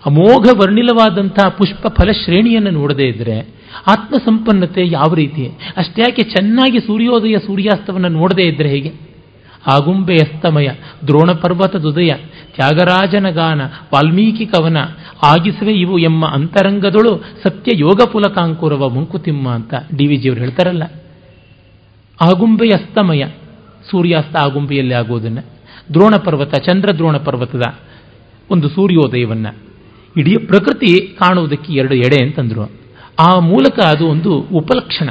ಅಮೋಘ 0.06 0.48
ವರ್ಣಿಲವಾದಂತಹ 0.56 1.48
ಪುಷ್ಪ 1.48 1.86
ಫಲ 1.86 2.10
ಶ್ರೇಣಿಯನ್ನು 2.10 2.70
ನೋಡದೇ 2.70 3.04
ಇದ್ರೆ, 3.04 3.58
ಆತ್ಮಸಂಪನ್ನತೆ 3.86 4.86
ಯಾವ 4.86 5.14
ರೀತಿ? 5.14 5.46
ಅಷ್ಟ್ಯಾಕೆ 5.76 6.22
ಚೆನ್ನಾಗಿ 6.22 6.80
ಸೂರ್ಯೋದಯ 6.80 7.38
ಸೂರ್ಯಾಸ್ತವನ್ನು 7.46 8.08
ನೋಡದೇ 8.08 8.42
ಇದ್ದರೆ 8.42 8.68
ಹೇಗೆ? 8.68 9.07
ಆಗುಂಬೆ 9.68 10.14
ಅಸ್ತಮಯ 10.14 10.68
ದ್ರೋಣ 11.06 11.30
ಹೃದಯ 11.32 12.10
ತ್ಯಾಗರಾಜನ 12.54 13.30
ಗಾನ 13.30 13.60
ವಾಲ್ಮೀಕಿ 13.94 14.46
ಕವನ, 14.46 14.76
ಆಗಿಸುವೆ 15.22 15.72
ಇವು 15.72 15.98
ಎಮ್ಮ 15.98 16.26
ಅಂತರಂಗದೊಳು 16.26 17.24
ಸತ್ಯ 17.42 17.72
ಯೋಗ 17.74 18.00
ಪುಲಕಾಂಕುರವ 18.12 18.88
ಮುಂಕುತಿಮ್ಮ 18.88 19.48
ಅಂತ 19.48 19.74
ಡಿ 19.96 20.06
ವಿ 20.06 20.16
ಜಿಯವರು 20.16 20.40
ಹೇಳ್ತಾರಲ್ಲ. 20.40 20.82
ಆಗುಂಬೆ 22.20 22.68
ಅಸ್ತಮಯ 22.68 23.24
ಸೂರ್ಯಾಸ್ತ 23.90 24.36
ಆಗುಂಬೆಯಲ್ಲಿ 24.36 24.94
ಆಗೋದನ್ನು 24.94 25.42
ದ್ರೋಣ 25.94 26.14
ಪರ್ವತ, 26.24 26.54
ಚಂದ್ರ 26.56 26.88
ದ್ರೋಣ 26.94 27.16
ಪರ್ವತದ 27.16 27.62
ಒಂದು 28.50 28.68
ಸೂರ್ಯೋದಯವನ್ನ, 28.68 29.46
ಇಡೀ 30.16 30.36
ಪ್ರಕೃತಿ 30.46 31.00
ಕಾಣುವುದಕ್ಕೆ 31.00 31.72
ಎರಡು 31.72 31.94
ಎಡೆ 31.94 32.24
ಅಂತಂದ್ರು. 32.24 32.62
ಆ 33.28 33.38
ಮೂಲಕ 33.38 33.78
ಅದು 33.80 34.06
ಒಂದು 34.06 34.32
ಉಪಲಕ್ಷಣ. 34.34 35.08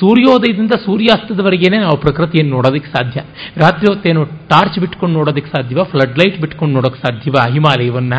ಸೂರ್ಯೋದಯದಿಂದ 0.00 0.70
ಸೂರ್ಯಾಸ್ತದವರೆಗೇನೆ 0.70 1.78
ನಾವು 1.78 2.00
ಪ್ರಕೃತಿಯನ್ನು 2.00 2.54
ನೋಡೋದಕ್ಕೆ 2.54 2.90
ಸಾಧ್ಯ. 2.90 3.20
ರಾತ್ರಿ 3.56 3.86
ಹೊತ್ತೇನು 3.86 4.24
ಟಾರ್ಚ್ 4.24 4.78
ಬಿಟ್ಕೊಂಡು 4.78 5.14
ನೋಡೋದಕ್ಕೆ 5.14 5.50
ಸಾಧ್ಯವ, 5.50 5.84
ಫ್ಲಡ್ 5.84 6.18
ಲೈಟ್ 6.18 6.40
ಬಿಟ್ಕೊಂಡು 6.40 6.74
ನೋಡೋಕೆ 6.74 7.00
ಸಾಧ್ಯವ 7.06 7.34
ಹಿಮಾಲಯವನ್ನ 7.52 8.14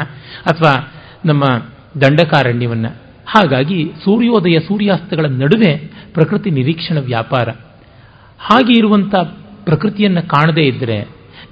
ಅಥವಾ 0.46 0.94
ನಮ್ಮ 1.26 1.44
ದಂಡಕಾರಣ್ಯವನ್ನ. 2.02 2.86
ಹಾಗಾಗಿ 3.28 3.92
ಸೂರ್ಯೋದಯ 4.04 4.60
ಸೂರ್ಯಾಸ್ತಗಳ 4.60 5.26
ನಡುವೆ 5.26 5.78
ಪ್ರಕೃತಿ 6.14 6.50
ನಿರೀಕ್ಷಣ 6.50 7.00
ವ್ಯಾಪಾರ. 7.00 7.50
ಹಾಗೆ 8.40 8.74
ಇರುವಂಥ 8.78 9.16
ಪ್ರಕೃತಿಯನ್ನು 9.64 10.22
ಕಾಣದೇ 10.22 10.62
ಇದ್ದರೆ 10.62 10.98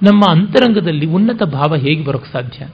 ನಮ್ಮ 0.02 0.22
ಅಂತರಂಗದಲ್ಲಿ 0.30 1.06
ಉನ್ನತ 1.06 1.42
ಭಾವ 1.42 1.76
ಹೇಗೆ 1.76 2.04
ಬರೋಕ್ಕೆ 2.04 2.32
ಸಾಧ್ಯ? 2.32 2.66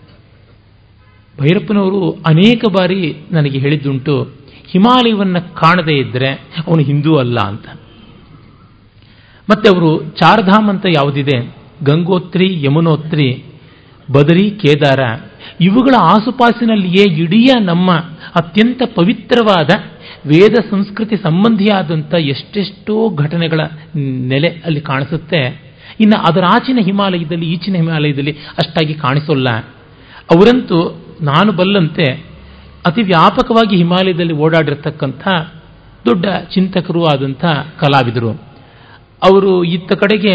ಭೈರಪ್ಪನವರು 1.40 2.10
ಅನೇಕ 2.10 2.64
ಬಾರಿ 2.72 3.16
ನನಗೆ 3.32 3.58
ಹೇಳಿದ್ದುಂಟು 3.58 4.39
ಹಿಮಾಲಯವನ್ನು 4.72 5.54
ಕಾಣದೇ 5.54 5.98
ಇದ್ದರೆ 5.98 6.32
ಅವನು 6.66 6.82
ಹಿಂದೂ 6.82 7.16
ಅಲ್ಲ 7.16 7.38
ಅಂತ. 7.38 7.64
ಮತ್ತೆ 9.50 9.74
ಅವರು 9.74 10.04
ಚಾರ್ಧಾಮ್ 10.04 10.68
ಅಂತ 10.68 10.86
ಯಾವುದಿದೆ? 10.86 11.56
ಗಂಗೋತ್ರಿ, 11.84 12.62
ಯಮುನೋತ್ರಿ, 12.62 13.44
ಬದರಿ, 14.12 14.50
ಕೇದಾರ, 14.50 15.00
ಇವುಗಳ 15.60 15.94
ಆಸುಪಾಸಿನಲ್ಲಿಯೇ 16.00 17.14
ಇಡೀ 17.14 17.48
ನಮ್ಮ 17.60 17.92
ಅತ್ಯಂತ 18.36 18.82
ಪವಿತ್ರವಾದ 18.94 19.70
ವೇದ 20.26 20.54
ಸಂಸ್ಕೃತಿ 20.70 21.16
ಸಂಬಂಧಿಯಾದಂಥ 21.16 22.14
ಎಷ್ಟೆಷ್ಟೋ 22.14 23.08
ಘಟನೆಗಳ 23.14 23.60
ನೆಲೆ 23.96 24.48
ಅಲ್ಲಿ 24.48 24.80
ಕಾಣಿಸುತ್ತೆ. 24.80 25.70
ಇನ್ನು 26.00 26.18
ಅದರ 26.18 26.44
ಆಚಿನ 26.44 26.78
ಹಿಮಾಲಯದಲ್ಲಿ, 26.82 27.52
ಈಚಿನ 27.52 27.74
ಹಿಮಾಲಯದಲ್ಲಿ 27.74 28.32
ಅಷ್ಟಾಗಿ 28.32 28.94
ಕಾಣಿಸೋಲ್ಲ. 28.94 29.50
ಅವರಂತೂ 30.30 31.04
ನಾನು 31.22 31.52
ಬಲ್ಲಂತೆ 31.52 32.29
ಅತಿ 32.86 33.02
ವ್ಯಾಪಕವಾಗಿ 33.02 33.76
ಹಿಮಾಲಯದಲ್ಲಿ 33.76 34.32
ಓಡಾಡಿರ್ತಕ್ಕಂಥ 34.32 35.28
ದೊಡ್ಡ 36.06 36.26
ಚಿಂತಕರು 36.54 37.04
ಆದಂಥ 37.04 37.44
ಕಲಾವಿದರು. 37.80 38.30
ಅವರು 39.22 39.64
ಇತ್ತ 39.64 39.92
ಕಡೆಗೆ 39.92 40.34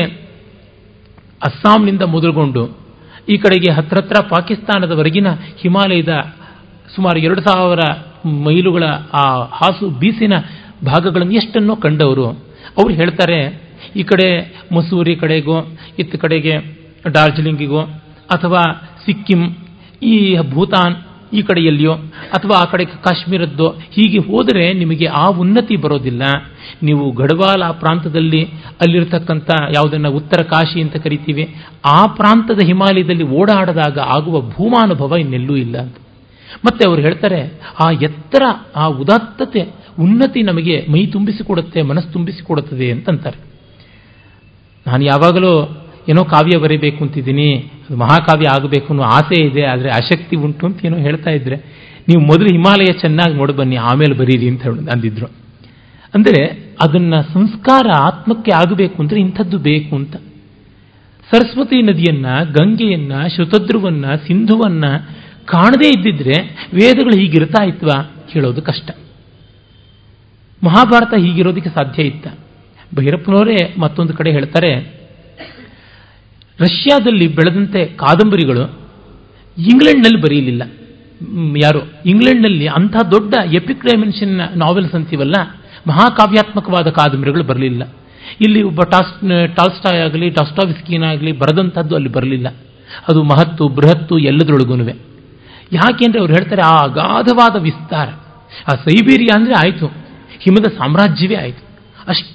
ಅಸ್ಸಾಂನಿಂದ 1.43 2.01
ಮೊದಲುಗೊಂಡು 2.01 2.63
ಈ 3.29 3.37
ಕಡೆಗೆ 3.37 3.71
ಹತ್ರ 3.71 3.97
ಹತ್ರ 3.97 4.17
ಪಾಕಿಸ್ತಾನದವರೆಗಿನ 4.29 5.27
ಹಿಮಾಲಯದ 5.61 6.13
ಸುಮಾರು 6.95 7.19
ಎರಡು 7.19 7.41
ಸಾವಿರ 7.41 7.79
ಮೈಲುಗಳ 8.25 8.83
ಆ 9.13 9.23
ಹಾಸು 9.43 9.89
ಬೀಸಿನ 9.89 10.33
ಭಾಗಗಳನ್ನು 10.85 11.33
ಎಷ್ಟನ್ನೋ 11.33 11.75
ಕಂಡವರು. 11.75 12.27
ಅವರು 12.77 12.93
ಹೇಳ್ತಾರೆ, 12.93 13.39
ಈ 13.95 14.03
ಕಡೆ 14.03 14.27
ಮಸೂರಿ 14.75 15.15
ಕಡೆಗೋ, 15.15 15.57
ಇತ್ತ 15.99 16.15
ಕಡೆಗೆ 16.15 16.55
ಡಾರ್ಜಿಲಿಂಗಿಗೋ 17.13 17.81
ಅಥವಾ 18.29 18.61
ಸಿಕ್ಕಿಂ, 19.05 19.41
ಈ 20.01 20.37
ಭೂತಾನ್ 20.53 20.95
ಈ 21.35 21.41
ಕಡೆಯಲ್ಲಿಯೋ, 21.41 21.93
ಅಥವಾ 22.33 22.61
ಆ 22.61 22.65
ಕಡೆ 22.65 22.85
ಕಾಶ್ಮೀರದ್ದೋ, 22.85 23.67
ಹೀಗೆ 23.67 24.17
ಹೋದರೆ 24.17 24.73
ನಿಮಗೆ 24.73 25.05
ಆ 25.05 25.27
ಉನ್ನತಿ 25.27 25.75
ಬರೋದಿಲ್ಲ. 25.75 26.21
ನೀವು 26.83 27.11
ಗಢವಾಲ್ 27.11 27.61
ಆ 27.61 27.71
ಪ್ರಾಂತದಲ್ಲಿ 27.71 28.45
ಅಲ್ಲಿರ್ತಕ್ಕಂಥ 28.81 29.51
ಯಾವುದನ್ನು 29.75 30.11
ಉತ್ತರ 30.11 30.43
ಕಾಶಿ 30.43 30.81
ಅಂತ 30.81 30.95
ಕರಿತೀವಿ, 30.95 31.55
ಆ 31.85 32.05
ಪ್ರಾಂತದ 32.05 32.59
ಹಿಮಾಲಯದಲ್ಲಿ 32.65 33.23
ಓಡಾಡದಾಗ 33.23 33.99
ಆಗುವ 33.99 34.41
ಭೂಮಾನುಭವ 34.41 35.15
ಇನ್ನೆಲ್ಲೂ 35.15 35.55
ಇಲ್ಲ 35.55 35.77
ಅಂತ. 35.77 35.95
ಮತ್ತೆ 36.65 36.89
ಅವರು 36.89 37.01
ಹೇಳ್ತಾರೆ, 37.01 37.61
ಆ 37.83 37.91
ಎತ್ತರ, 37.91 38.41
ಆ 38.75 38.85
ಉದಾತ್ತತೆ 38.85 39.85
ಉನ್ನತಿ 39.99 40.41
ನಮಗೆ 40.41 40.87
ಮೈ 40.91 41.05
ತುಂಬಿಸಿಕೊಡುತ್ತೆ, 41.05 41.81
ಮನಸ್ಸು 41.81 42.11
ತುಂಬಿಸಿಕೊಡುತ್ತದೆ 42.11 42.91
ಅಂತಂತಾರೆ. 42.91 43.55
ನಾನು 44.87 45.03
ಯಾವಾಗಲೂ 45.03 45.84
ಏನೋ 46.09 46.23
ಕಾವ್ಯ 46.23 46.57
ಬರೀಬೇಕು 46.57 47.03
ಅಂತಿದ್ದೀನಿ, 47.03 47.49
ಅದು 47.85 47.97
ಮಹಾಕಾವ್ಯ 47.97 48.47
ಆಗಬೇಕು 48.51 48.87
ಅನ್ನೋ 48.93 49.03
ಆಸೆ 49.03 49.37
ಇದೆ, 49.43 49.63
ಆದರೆ 49.65 49.89
ಆಸಕ್ತಿ 49.89 50.35
ಉಂಟು 50.35 50.65
ಅಂತ 50.65 50.85
ಏನೋ 50.85 50.97
ಹೇಳ್ತಾ 50.97 51.31
ಇದ್ರೆ, 51.31 51.57
ನೀವು 52.07 52.21
ಮೊದಲು 52.21 52.45
ಹಿಮಾಲಯ 52.45 52.91
ಚೆನ್ನಾಗಿ 53.01 53.33
ನೋಡಿ 53.33 53.53
ಬನ್ನಿ, 53.53 53.75
ಆಮೇಲೆ 53.75 54.15
ಬರೀರಿ 54.15 54.47
ಅಂತ 54.49 54.65
ಅಂದಿದ್ರು. 54.91 55.27
ಅಂದರೆ 56.13 56.41
ಅದನ್ನ 56.81 57.13
ಸಂಸ್ಕಾರ 57.33 57.85
ಆತ್ಮಕ್ಕೆ 57.99 58.51
ಆಗಬೇಕು 58.51 58.97
ಅಂದರೆ 59.01 59.19
ಇಂಥದ್ದು 59.19 59.57
ಬೇಕು 59.59 59.95
ಅಂತ. 59.95 60.15
ಸರಸ್ವತಿ 61.31 61.81
ನದಿಯನ್ನ, 61.81 62.27
ಗಂಗೆಯನ್ನ 62.51 63.13
ಶ್ರುತದ್ರುವನ್ನ 63.35 64.05
ಸಿಂಧುವನ್ನ 64.27 64.85
ಕಾಣದೇ 65.45 65.87
ಇದ್ದಿದ್ರೆ 65.87 66.37
ವೇದಗಳು 66.73 67.15
ಹೀಗಿರ್ತಾ 67.17 67.63
ಇತ್ವಾ 67.65 67.97
ಹೇಳೋದು 68.29 68.61
ಕಷ್ಟ. 68.61 68.89
ಮಹಾಭಾರತ 70.63 71.13
ಹೀಗಿರೋದಕ್ಕೆ 71.17 71.69
ಸಾಧ್ಯ 71.69 72.03
ಇತ್ತ? 72.03 72.27
ಭೈರಪ್ಪನವರೇ 72.95 73.57
ಮತ್ತೊಂದು 73.79 74.13
ಕಡೆ 74.13 74.31
ಹೇಳ್ತಾರೆ 74.31 74.71
ರಷ್ಯಾದಲ್ಲಿ 76.59 77.27
ಬೆಳೆದಂತೆ 77.27 77.85
ಕಾದಂಬರಿಗಳು 77.85 78.63
ಇಂಗ್ಲೆಂಡ್ನಲ್ಲಿ 79.57 80.21
ಬರೆಯಲಿಲ್ಲ. 80.21 80.63
ಯಾರು? 81.57 81.81
ಇಂಗ್ಲೆಂಡ್ನಲ್ಲಿ 82.05 82.67
ಅಂಥ 82.67 82.95
ದೊಡ್ಡ 83.11 83.33
ಎಪಿಕ್ 83.53 83.85
ಡೈಮೆನ್ಷನ್ 83.85 84.57
ನಾವೆಲ್ಸ್ 84.57 84.95
ಅಂತೀವಲ್ಲ, 84.95 85.35
ಮಹಾಕಾವ್ಯಾತ್ಮಕವಾದ 85.87 86.89
ಕಾದಂಬರಿಗಳು 86.89 87.43
ಬರಲಿಲ್ಲ. 87.43 87.83
ಇಲ್ಲಿ 88.41 88.61
ಒಬ್ಬ 88.63 88.81
ಟಾಸ್, 88.81 89.13
ಟಾಲ್ಸ್ಟಾಯ್ 89.55 90.01
ಆಗಲಿ 90.01 90.29
ಟಾಸ್ಟಾವಿಸ್ಕೀನಾಗಲಿ 90.29 91.31
ಬರೆದಂಥದ್ದು 91.31 91.95
ಅಲ್ಲಿ 91.95 92.09
ಬರಲಿಲ್ಲ. 92.09 92.47
ಅದು 93.09 93.23
ಮಹತ್ತು, 93.23 93.67
ಬೃಹತ್ತು 93.67 94.17
ಎಲ್ಲದರೊಳಗುನುವೆ. 94.17 94.93
ಯಾಕೆಂದ್ರೆ 95.71 96.19
ಅವ್ರು 96.19 96.33
ಹೇಳ್ತಾರೆ, 96.33 96.61
ಆ 96.61 96.75
ಅಗಾಧವಾದ 96.83 97.61
ವಿಸ್ತಾರ. 97.61 98.07
ಆ 98.67 98.75
ಸೈಬೀರಿಯಾ 98.75 99.39
ಅಂದರೆ 99.39 99.53
ಆಯಿತು. 99.53 99.87
ಹಿಮದ 100.39 100.67
ಸಾಮ್ರಾಜ್ಯವೇ 100.77 101.35
ಆಯಿತು. 101.35 101.63
ಅಷ್ಟು 102.07 102.34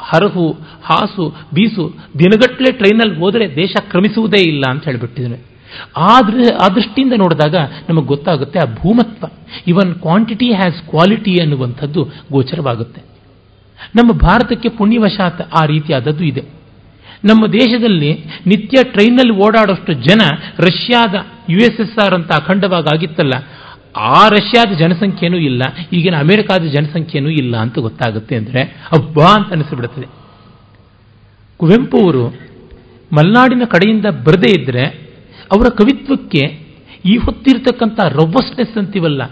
ಹರಹು, 0.00 0.56
ಹಾಸು, 0.82 1.34
ಬೀಸು, 1.54 1.94
ದಿನಗಟ್ಟಲೆ 2.18 2.72
ಟ್ರೈನಲ್ಲಿ 2.72 3.18
ಹೋದರೆ 3.18 3.56
ದೇಶ 3.56 3.72
ಕ್ರಮಿಸುವುದೇ 3.90 4.48
ಇಲ್ಲ 4.48 4.62
ಅಂತ 4.70 4.84
ಹೇಳಿಬಿಟ್ಟಿದ್ದೇನೆ. 4.84 5.50
ಆದ್ರೆ 5.96 6.44
ಆ 6.54 6.68
ದೃಷ್ಟಿಯಿಂದ 6.68 7.12
ನೋಡಿದಾಗ 7.12 7.54
ನಮಗೆ 7.88 8.06
ಗೊತ್ತಾಗುತ್ತೆ 8.06 8.58
ಆ 8.58 8.74
ಭೂಮತ್ವ 8.74 9.26
ಇವನ್ 9.66 9.94
ಕ್ವಾಂಟಿಟಿ 9.94 10.52
ಹ್ಯಾಸ್ 10.52 10.82
ಕ್ವಾಲಿಟಿ 10.82 11.36
ಅನ್ನುವಂಥದ್ದು 11.42 12.04
ಗೋಚರವಾಗುತ್ತೆ. 12.32 13.00
ನಮ್ಮ 13.96 14.12
ಭಾರತಕ್ಕೆ 14.12 14.68
ಪುಣ್ಯವಶಾತ್ 14.68 15.40
ಆ 15.40 15.66
ರೀತಿಯಾದದ್ದು 15.66 16.24
ಇದೆ. 16.24 16.40
ನಮ್ಮ 17.24 17.46
ದೇಶದಲ್ಲಿ 17.46 18.24
ನಿತ್ಯ 18.46 18.82
ಟ್ರೈನಲ್ಲಿ 18.82 19.36
ಓಡಾಡೋಷ್ಟು 19.36 19.92
ಜನ 19.92 20.18
ರಷ್ಯಾದ 20.58 21.14
ಯು 21.48 21.58
ಎಸ್ 21.58 21.80
ಎಸ್ 21.80 21.98
ಆರ್ 22.04 22.14
ಅಂತ 22.14 22.32
ಅಖಂಡವಾಗಿ 22.32 22.96
ಆಗಿತ್ತಲ್ಲ 22.96 23.32
ಆ 23.94 24.20
ರಷ್ಯಾದ 24.28 24.70
ಜನಸಂಖ್ಯೆನೂ 24.72 25.36
ಇಲ್ಲ, 25.36 25.62
ಈಗಿನ 25.92 26.16
ಅಮೆರಿಕಾದ 26.18 26.64
ಜನಸಂಖ್ಯೆನೂ 26.74 27.28
ಇಲ್ಲ 27.28 27.54
ಅಂತ 27.56 27.78
ಗೊತ್ತಾಗುತ್ತೆ 27.78 28.34
ಅಂದರೆ 28.36 28.62
ಅಬ್ಬಾ 28.98 29.28
ಅಂತ 29.36 29.52
ಅನಿಸ್ಬಿಡುತ್ತದೆ. 29.52 30.08
ಕುವೆಂಪು 31.60 31.98
ಅವರು 31.98 32.24
ಮಲೆನಾಡಿನ 33.10 33.64
ಕಡೆಯಿಂದ 33.64 34.06
ಬರದೇ 34.26 34.50
ಇದ್ದರೆ 34.60 34.84
ಅವರ 35.52 35.68
ಕವಿತ್ವಕ್ಕೆ 35.68 36.42
ಈ 37.04 37.14
ಹೊತ್ತಿರ್ತಕ್ಕಂಥ 37.16 38.00
ರೊಬ್ಬಸ್ನೆಸ್ 38.12 38.78
ಅಂತೀವಲ್ಲ, 38.78 39.22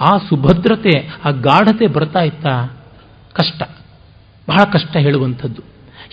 ಆ 0.00 0.10
ಸುಭದ್ರತೆ, 0.28 0.94
ಆ 1.24 1.30
ಗಾಢತೆ 1.30 1.86
ಬರ್ತಾ 1.86 2.20
ಇತ್ತಾ 2.20 2.54
ಕಷ್ಟ, 3.34 3.62
ಬಹಳ 4.48 4.62
ಕಷ್ಟ 4.72 4.96
ಹೇಳುವಂಥದ್ದು. 4.96 5.62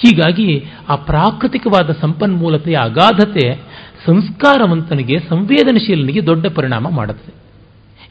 ಹೀಗಾಗಿ 0.02 0.49
ಆ 0.89 0.95
ಪ್ರಾಕೃತಿಕವಾದ 0.95 1.89
ಸಂಪನ್ಮೂಲತೆಯ 2.02 2.78
ಅಗಾಧತೆ 2.82 3.45
ಸಂಸ್ಕಾರವಂತನಿಗೆ, 4.06 5.19
ಸಂವೇದನಶೀಲನಿಗೆ 5.30 6.25
ದೊಡ್ಡ 6.25 6.45
ಪರಿಣಾಮ 6.47 6.89
ಮಾಡುತ್ತದೆ. 6.89 7.36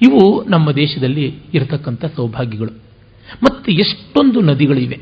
ಇವು 0.02 0.44
ನಮ್ಮ 0.44 0.72
ದೇಶದಲ್ಲಿ 0.72 1.34
ಇರತಕ್ಕಂಥ 1.54 2.04
ಸೌಭಾಗ್ಯಗಳು. 2.04 2.70
ಮತ್ತು 3.42 3.72
ಎಷ್ಟೊಂದು 3.72 4.40
ನದಿಗಳಿವೆ. 4.40 4.98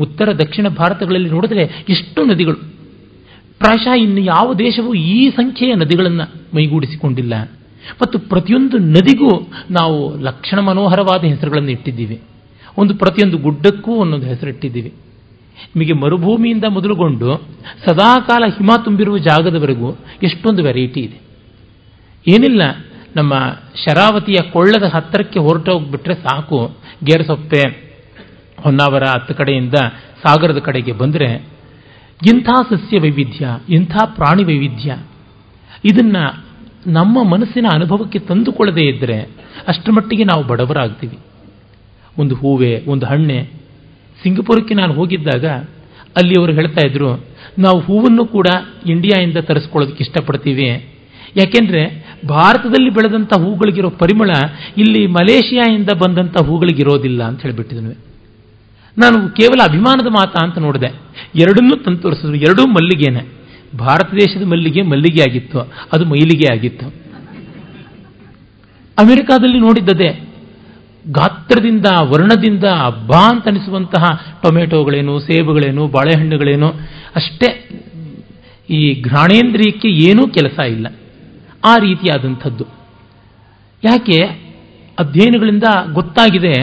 ಉತ್ತರ, 0.00 0.32
ದಕ್ಷಿಣ 0.32 0.68
ಭಾರತಗಳಲ್ಲಿ 0.68 1.30
ನೋಡಿದ್ರೆ 1.30 1.84
ಎಷ್ಟು 1.88 2.24
ನದಿಗಳು. 2.24 2.56
ಪ್ರಾಯಶಃ 3.58 3.92
ಇನ್ನು 3.92 4.20
ಯಾವ 4.20 4.54
ದೇಶವೂ 4.54 4.94
ಈ 4.94 5.30
ಸಂಖ್ಯೆಯ 5.30 5.74
ನದಿಗಳನ್ನು 5.74 6.56
ಮೈಗೂಡಿಸಿಕೊಂಡಿಲ್ಲ. 6.56 7.34
ಮತ್ತು 8.02 8.18
ಪ್ರತಿಯೊಂದು 8.18 8.78
ನದಿಗೂ 8.78 9.48
ನಾವು 9.70 10.18
ಲಕ್ಷಣ 10.18 10.58
ಮನೋಹರವಾದ 10.60 11.24
ಹೆಸರುಗಳನ್ನು 11.24 11.70
ಇಟ್ಟಿದ್ದೀವಿ. 11.70 12.20
ಒಂದು 12.78 12.94
ಪ್ರತಿಯೊಂದು 12.94 13.38
ಗುಡ್ಡಕ್ಕೂ 13.38 13.92
ಒಂದೊಂದು 13.92 14.26
ಹೆಸರಿಟ್ಟಿದ್ದೀವಿ. 14.26 14.92
ನಿಮಗೆ 15.76 15.92
ಮರುಭೂಮಿಯಿಂದ 15.92 16.64
ಮೊದಲುಗೊಂಡು 16.64 17.42
ಸದಾಕಾಲ 17.84 18.44
ಹಿಮ 18.58 18.70
ತುಂಬಿರುವ 18.84 19.18
ಜಾಗದವರೆಗೂ 19.18 19.98
ಎಷ್ಟೊಂದು 20.22 20.62
ವೆರೈಟಿ 20.62 21.00
ಇದೆ. 21.00 21.20
ಏನಿಲ್ಲ 22.30 22.62
ನಮ್ಮ 23.16 23.34
ಶರಾವತಿಯ 23.84 24.50
ಕೊಳ್ಳದ 24.52 24.82
ಹತ್ತಿರಕ್ಕೆ 24.82 25.38
ಹೊರಟೋಗ್ಬಿಟ್ರೆ 25.38 26.14
ಸಾಕು, 26.14 26.76
ಗೇರಸೊಪ್ಪೆ, 27.04 27.86
ಹೊನ್ನಾವರ 28.60 29.02
ಹತ್ತು 29.04 29.34
ಕಡೆಯಿಂದ 29.34 29.74
ಸಾಗರದ 30.22 30.58
ಕಡೆಗೆ 30.58 30.92
ಬಂದರೆ 30.92 31.26
ಇಂಥ 32.32 32.48
ಸಸ್ಯ 32.70 32.98
ವೈವಿಧ್ಯ, 32.98 33.58
ಇಂಥ 33.68 33.96
ಪ್ರಾಣಿ 34.04 34.44
ವೈವಿಧ್ಯ, 34.44 34.98
ಇದನ್ನು 35.84 36.46
ನಮ್ಮ 36.86 37.30
ಮನಸ್ಸಿನ 37.30 37.66
ಅನುಭವಕ್ಕೆ 37.72 38.18
ತಂದುಕೊಳ್ಳದೇ 38.18 38.88
ಇದ್ದರೆ 38.88 39.20
ಅಷ್ಟರ 39.68 39.92
ಮಟ್ಟಿಗೆ 39.92 40.24
ನಾವು 40.24 40.44
ಬಡವರಾಗ್ತೀವಿ. 40.44 41.18
ಒಂದು 42.18 42.34
ಹೂವೆ, 42.34 42.84
ಒಂದು 42.86 43.06
ಹಣ್ಣೆ. 43.06 43.42
ಸಿಂಗಪುರಕ್ಕೆ 44.22 44.74
ನಾನು 44.74 44.92
ಹೋಗಿದ್ದಾಗ 44.92 45.44
ಅಲ್ಲಿ 46.16 46.34
ಅವರು 46.40 46.52
ಹೇಳ್ತಾ 46.52 46.86
ಇದ್ರು, 46.86 47.16
ನಾವು 47.58 47.80
ಹೂವನ್ನು 47.80 48.26
ಕೂಡ 48.26 48.46
ಇಂಡಿಯಾದಿಂದ 48.86 49.36
ತರಿಸ್ಕೊಳ್ಳೋದಕ್ಕೆ 49.36 50.04
ಇಷ್ಟಪಡ್ತೀವಿ. 50.04 50.68
ಯಾಕೆಂದ್ರೆ 51.36 52.05
ಭಾರತದಲ್ಲಿ 52.28 52.90
ಬೆಳೆದಂಥ 52.90 53.32
ಹೂಗಳಿಗಿರೋ 53.38 53.90
ಪರಿಮಳ 53.90 54.30
ಇಲ್ಲಿ 54.78 55.06
ಮಲೇಷಿಯಾದಿಂದ 55.06 55.90
ಬಂದಂಥ 55.90 56.42
ಹೂಗಳಿಗಿರೋದಿಲ್ಲ 56.42 57.22
ಅಂತ 57.24 57.42
ಹೇಳಿಬಿಟ್ಟಿದ್ನು. 57.42 57.90
ನಾನು 58.98 59.28
ಕೇವಲ 59.28 59.60
ಅಭಿಮಾನದ 59.68 60.06
ಮಾತ 60.06 60.36
ಅಂತ 60.42 60.58
ನೋಡಿದೆ. 60.58 60.86
ಎರಡನ್ನೂ 61.34 61.82
ತಂದು 61.82 61.98
ತೋರಿಸಿದ್ರು 61.98 62.34
ಎರಡೂ 62.34 62.66
ಮಲ್ಲಿಗೆನೆ. 62.66 63.36
ಭಾರತ 63.78 64.10
ದೇಶದ 64.14 64.42
ಮಲ್ಲಿಗೆ 64.42 64.82
ಮಲ್ಲಿಗೆ 64.82 65.22
ಆಗಿತ್ತು. 65.22 65.60
ಅದು 65.92 66.04
ಮೈಲಿಗೆ 66.04 66.52
ಆಗಿತ್ತು. 66.52 66.86
ಅಮೆರಿಕಾದಲ್ಲಿ 68.98 69.60
ನೋಡಿದ್ದದೆ 69.60 70.26
ಗಾತ್ರದಿಂದ, 71.12 71.86
ವರ್ಣದಿಂದ 72.00 72.64
ಹಬ್ಬ 72.64 73.12
ಅಂತ 73.12 73.48
ಅನಿಸುವಂತಹ 73.48 74.34
ಟೊಮೆಟೊಗಳೇನು, 74.42 75.18
ಸೇಬುಗಳೇನು, 75.18 75.86
ಬಾಳೆಹಣ್ಣುಗಳೇನು, 75.86 76.68
ಅಷ್ಟೇ 77.16 77.70
ಈ 78.70 79.02
ಘ್ರಾಣೇಂದ್ರಿಯಕ್ಕೆ 79.02 79.88
ಏನೂ 79.88 80.28
ಕೆಲಸ 80.28 80.58
ಇಲ್ಲ. 80.58 80.86
ಆ 81.66 81.76
ರೀತಿಯಾದಂಥದ್ದು. 81.76 82.64
ಯಾಕೆ? 83.82 84.18
ಅಧ್ಯಯನಗಳಿಂದ 84.98 85.64
ಗೊತ್ತಾಗಿದೆ, 85.92 86.54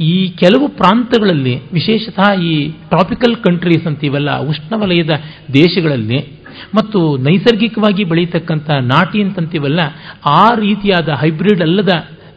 ಈ 0.00 0.28
ಕೆಲವು 0.28 0.68
ಪ್ರಾಂತಗಳಲ್ಲಿ, 0.68 1.54
ವಿಶೇಷತಃ 1.72 2.40
ಈ 2.40 2.68
ಟ್ರಾಪಿಕಲ್ 2.68 3.36
ಕಂಟ್ರೀಸ್ 3.36 3.86
ಅಂತೀವಲ್ಲ, 3.86 4.38
ಉಷ್ಣವಲಯದ 4.38 5.10
ದೇಶಗಳಲ್ಲಿ, 5.52 6.18
ಮತ್ತು 6.74 7.16
ನೈಸರ್ಗಿಕವಾಗಿ 7.16 8.04
ಬೆಳೀತಕ್ಕಂಥ 8.04 8.70
ನಾಟಿ 8.70 9.22
ಅಂತಂತೀವಲ್ಲ, 9.22 9.80
ಆ 10.26 10.48
ರೀತಿಯಾದ 10.54 11.08
ಹೈಬ್ರಿಡ್ 11.08 11.62
ಅಲ್ಲದ 11.62 11.92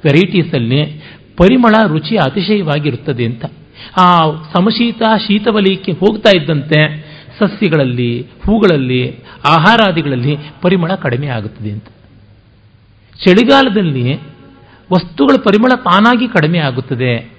ವೆರೈಟೀಸಲ್ಲಿ 0.06 0.82
ಪರಿಮಳ 1.38 1.76
ರುಚಿ 1.88 2.16
ಅತಿಶಯವಾಗಿರುತ್ತದೆ 2.18 3.26
ಅಂತ. 3.26 3.46
ಆ 3.98 4.06
ಸಮಶೀತ 4.54 5.02
ಶೀತವಲಯಕ್ಕೆ 5.28 5.92
ಹೋಗ್ತಾ 5.92 6.32
ಇದ್ದಂತೆ 6.36 6.80
ಸಸ್ಯಗಳಲ್ಲಿ, 7.40 8.22
ಹೂಗಳಲ್ಲಿ, 8.22 9.20
ಆಹಾರಾದಿಗಳಲ್ಲಿ 9.46 10.38
ಪರಿಮಳ 10.62 10.96
ಕಡಿಮೆ 10.96 11.28
ಆಗುತ್ತದೆ 11.28 11.72
ಅಂತ. 11.72 11.84
ಚಳಿಗಾಲದಲ್ಲಿ 13.26 14.16
ವಸ್ತುಗಳ 14.94 15.38
ಪರಿಮಳ 15.38 15.72
ತಾನಾಗಿ 15.76 16.28
ಕಡಿಮೆ 16.28 16.60
ಆಗುತ್ತದೆ. 16.60 17.38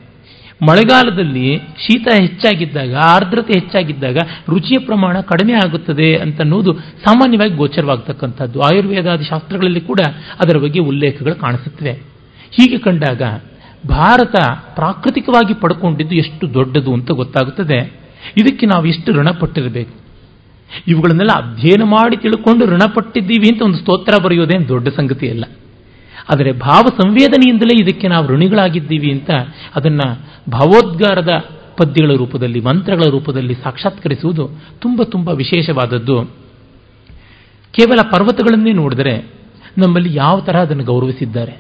ಮಳೆಗಾಲದಲ್ಲಿ 0.63 1.57
ಶೀತ 1.57 2.09
ಹೆಚ್ಚಾಗಿದ್ದಾಗ, 2.21 2.95
ಆರ್ದ್ರತೆ 2.95 3.53
ಹೆಚ್ಚಾಗಿದ್ದಾಗ 3.53 4.17
ರುಚಿಯ 4.49 4.79
ಪ್ರಮಾಣ 4.79 5.21
ಕಡಿಮೆ 5.21 5.53
ಆಗುತ್ತದೆ 5.53 6.17
ಅಂತನ್ನುವುದು 6.17 6.75
ಸಾಮಾನ್ಯವಾಗಿ 6.75 7.55
ಗೋಚರವಾಗತಕ್ಕಂಥದ್ದು. 7.55 8.61
ಆಯುರ್ವೇದಾದಿ 8.61 9.25
ಶಾಸ್ತ್ರಗಳಲ್ಲಿ 9.25 9.81
ಕೂಡ 9.81 10.01
ಅದರ 10.41 10.57
ಬಗ್ಗೆ 10.57 10.81
ಉಲ್ಲೇಖಗಳು 10.81 11.35
ಕಾಣಿಸುತ್ತವೆ. 11.35 11.93
ಹೀಗೆ 12.51 12.79
ಕಂಡಾಗ 12.79 13.23
ಭಾರತ 13.89 14.37
ಪ್ರಾಕೃತಿಕವಾಗಿ 14.75 15.55
ಪಡ್ಕೊಂಡಿದ್ದು 15.55 16.15
ಎಷ್ಟು 16.15 16.55
ದೊಡ್ಡದು 16.55 16.93
ಅಂತ 16.93 17.11
ಗೊತ್ತಾಗುತ್ತದೆ. 17.11 18.08
ಇದಕ್ಕೆ 18.37 18.67
ನಾವು 18.67 18.87
ಇಷ್ಟು 18.87 19.13
ಋಣಪಟ್ಟಿರಬೇಕು? 19.13 20.09
ಇವುಗಳನ್ನೆಲ್ಲ 20.89 21.33
ಅಧ್ಯಯನ 21.33 21.83
ಮಾಡಿ 21.83 22.17
ತಿಳ್ಕೊಂಡು 22.17 22.67
ಋಣಪಟ್ಟಿದ್ದೀವಿ 22.67 23.49
ಅಂತ 23.49 23.63
ಒಂದು 23.63 23.79
ಸ್ತೋತ್ರ 23.79 24.23
ಬರೆಯೋದೇನು 24.23 24.69
ದೊಡ್ಡ 24.69 24.89
ಸಂಗತಿ 24.89 25.31
ಅಲ್ಲ 25.31 25.45
ಆದರೆ 26.31 26.53
ಭಾವ 26.53 26.87
ಸಂವೇದನೆಯಿಂದಲೇ 27.03 27.83
ಇದಕ್ಕೆ 27.83 28.09
ನಾವು 28.09 28.27
ಋಣಿಗಳಾಗಿದ್ದೀವಿ 28.27 29.13
ಅಂತ 29.13 29.31
ಅದನ್ನು 29.75 30.21
ಭಾವೋದ್ಗಾರದ 30.51 31.45
ಪದ್ಯಗಳ 31.77 32.15
ರೂಪದಲ್ಲಿ, 32.15 32.61
ಮಂತ್ರಗಳ 32.61 33.11
ರೂಪದಲ್ಲಿ 33.11 33.55
ಸಾಕ್ಷಾತ್ಕರಿಸುವುದು 33.55 34.51
ತುಂಬ 34.79 35.03
ತುಂಬ 35.03 35.29
ವಿಶೇಷವಾದದ್ದು. 35.29 36.25
ಕೇವಲ 37.73 38.03
ಪರ್ವತಗಳನ್ನೇ 38.03 38.73
ನೋಡಿದರೆ 38.73 39.27
ನಮ್ಮಲ್ಲಿ 39.79 40.15
ಯಾವ 40.15 40.41
ತರಹ 40.41 40.61
ಅದನ್ನು 40.61 40.85
ಗೌರವಿಸಿದ್ದಾರೆ? 40.85 41.57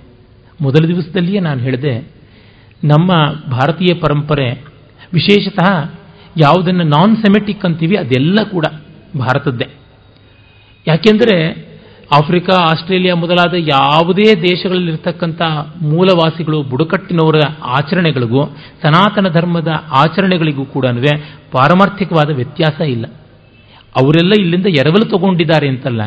ಮೊದಲ 0.60 0.86
ದಿವಸದಲ್ಲಿಯೇ 0.86 1.40
ನಾನು 1.40 1.60
ಹೇಳಿದೆ, 1.60 2.08
ನಮ್ಮ 2.84 3.10
ಭಾರತೀಯ 3.50 3.94
ಪರಂಪರೆ 3.94 4.64
ವಿಶೇಷತಃ 5.12 5.94
ಯಾವುದನ್ನು 6.36 6.82
ನಾನ್ 6.82 7.16
ಸೆಮೆಟಿಕ್ 7.16 7.64
ಅಂತೀವಿ, 7.64 7.96
ಅದೆಲ್ಲ 7.96 8.38
ಕೂಡ 8.50 8.64
ಭಾರತದ್ದೇ. 9.18 9.66
ಯಾಕೆಂದರೆ 10.86 11.68
ಆಫ್ರಿಕಾ, 12.12 12.56
ಆಸ್ಟ್ರೇಲಿಯಾ 12.56 13.14
ಮೊದಲಾದ 13.14 13.54
ಯಾವುದೇ 13.58 14.34
ದೇಶಗಳಲ್ಲಿರ್ತಕ್ಕಂಥ 14.34 15.42
ಮೂಲವಾಸಿಗಳು, 15.82 16.62
ಬುಡಕಟ್ಟಿನವರ 16.62 17.40
ಆಚರಣೆಗಳಿಗೂ, 17.62 18.46
ಸನಾತನ 18.82 19.26
ಧರ್ಮದ 19.28 19.68
ಆಚರಣೆಗಳಿಗೂ 19.90 20.64
ಕೂಡ 20.64 20.86
ಪಾರಮಾರ್ಥಿಕವಾದ 21.52 22.30
ವ್ಯತ್ಯಾಸ 22.30 22.80
ಇಲ್ಲ. 22.80 23.06
ಅವರೆಲ್ಲ 23.96 24.32
ಇಲ್ಲಿಂದ 24.38 24.66
ಎರವಲು 24.66 25.04
ತಗೊಂಡಿದ್ದಾರೆ 25.04 25.68
ಅಂತಲ್ಲ. 25.68 26.00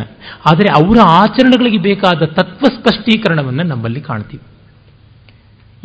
ಆದರೆ 0.52 0.84
ಅವರ 0.84 0.98
ಆಚರಣೆಗಳಿಗೆ 1.06 1.78
ಬೇಕಾದ 1.78 2.26
ತತ್ವ 2.26 2.66
ಸ್ಪಷ್ಟೀಕರಣವನ್ನು 2.66 3.64
ನಮ್ಮಲ್ಲಿ 3.64 4.02
ಕಾಣ್ತೀವಿ. 4.02 4.44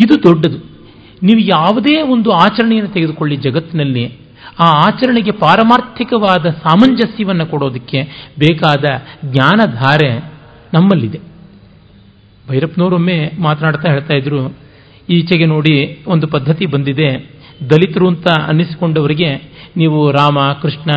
ಇದು 0.04 0.22
ದೊಡ್ಡದು. 0.22 0.58
ನೀವು 1.22 1.40
ಯಾವುದೇ 1.40 2.02
ಒಂದು 2.02 2.30
ಆಚರಣೆಯನ್ನು 2.30 2.90
ತೆಗೆದುಕೊಳ್ಳಿ 2.90 3.36
ಜಗತ್ತಿನಲ್ಲಿ 3.36 4.25
ಆ 4.60 4.64
ಆಚರಣೆಗೆ 4.64 5.30
ಪಾರಮಾರ್ಥಿಕವಾದ 5.30 6.46
ಸಾಮಂಜಸ್ಯವನ್ನು 6.46 7.46
ಕೊಡೋದಕ್ಕೆ 7.46 8.02
ಬೇಕಾದ 8.40 8.84
ಜ್ಞಾನಧಾರೆ 9.24 10.10
ನಮ್ಮಲ್ಲಿದೆ. 10.74 11.18
ಭೈರಪ್ಪನವರೊಮ್ಮೆ 12.48 13.42
ಮಾತನಾಡ್ತಾ 13.42 13.90
ಹೇಳ್ತಾ 13.90 14.14
ಇದ್ರು, 14.14 14.56
ಈಚೆಗೆ 15.08 15.46
ನೋಡಿ 15.46 16.04
ಒಂದು 16.06 16.28
ಪದ್ಧತಿ 16.28 16.66
ಬಂದಿದೆ, 16.66 17.36
ದಲಿತರು 17.70 18.08
ಅಂತ 18.08 18.28
ಅನ್ನಿಸಿಕೊಂಡವರಿಗೆ 18.28 19.30
ನೀವು 19.76 20.10
ರಾಮ, 20.10 20.38
ಕೃಷ್ಣ, 20.62 20.90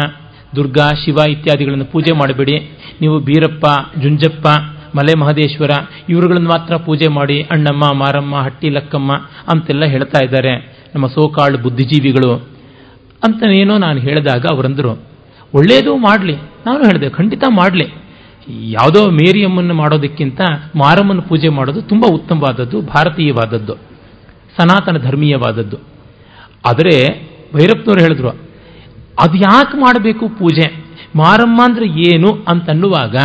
ದುರ್ಗಾ, 0.55 0.89
ಶಿವ 1.05 1.17
ಇತ್ಯಾದಿಗಳನ್ನು 1.29 1.85
ಪೂಜೆ 1.85 2.11
ಮಾಡಬೇಡಿ, 2.11 2.71
ನೀವು 3.01 3.19
ಬೀರಪ್ಪ, 3.19 3.65
ಜುಂಜಪ್ಪ, 3.99 4.47
ಮಲೆ 4.95 5.19
ಮಹದೇಶ್ವರ, 5.19 5.69
ಇವರುಗಳನ್ನು 6.09 6.49
ಮಾತ್ರ 6.49 6.75
ಪೂಜೆ 6.75 7.07
ಮಾಡಿ, 7.07 7.41
ಅಣ್ಣಮ್ಮ, 7.41 7.93
ಮಾರಮ್ಮ, 7.93 8.41
ಹಟ್ಟಿ, 8.41 8.69
ಲಕ್ಕಮ್ಮ 8.69 9.11
ಅಂತೆಲ್ಲ 9.47 9.85
ಹೇಳ್ತಾ 9.85 10.23
ಇದ್ದಾರೆ 10.23 10.53
ನಮ್ಮ 10.95 11.07
ಸೋಕಾಳ್ 11.07 11.57
ಬುದ್ಧಿಜೀವಿಗಳು. 11.57 12.58
ಅಂತನೇನೋ 13.23 13.77
ನಾನು 13.77 13.99
ಹೇಳಿದಾಗ 13.99 14.45
ಅವರಂದರು 14.51 14.91
ಒಳ್ಳೆಯದು 15.53 15.97
ಮಾಡಲಿ, 15.97 16.35
ನಾನು 16.65 16.79
ಹೇಳಿದೆ, 16.79 17.09
ಖಂಡಿತ 17.09 17.43
ಮಾಡಲಿ. 17.49 17.87
ಯಾವುದೋ 18.49 19.11
ಮೇರಿಯಮ್ಮನ್ನು 19.11 19.73
ಮಾಡೋದಕ್ಕಿಂತ 19.73 20.41
ಮಾರಮ್ಮನ 20.75 21.19
ಪೂಜೆ 21.19 21.49
ಮಾಡೋದು 21.49 21.81
ತುಂಬ 21.81 22.05
ಉತ್ತಮವಾದದ್ದು, 22.09 22.81
ಭಾರತೀಯವಾದದ್ದು, 22.81 23.73
ಸನಾತನ 24.57 24.97
ಧರ್ಮೀಯವಾದದ್ದು. 24.97 25.77
ಆದರೆ 26.65 26.95
ಭೈರಪ್ಪನವರು 27.55 27.99
ಹೇಳಿದ್ರು, 27.99 28.29
ಅದು 29.19 29.37
ಯಾಕೆ 29.37 29.77
ಮಾಡಬೇಕು 29.77 30.29
ಪೂಜೆ? 30.29 30.89
ಮಾರಮ್ಮ 31.15 31.61
ಅಂದರೆ 31.63 32.13
ಏನು? 32.13 32.45
ಅಂತನ್ನುವಾಗ, 32.47 33.15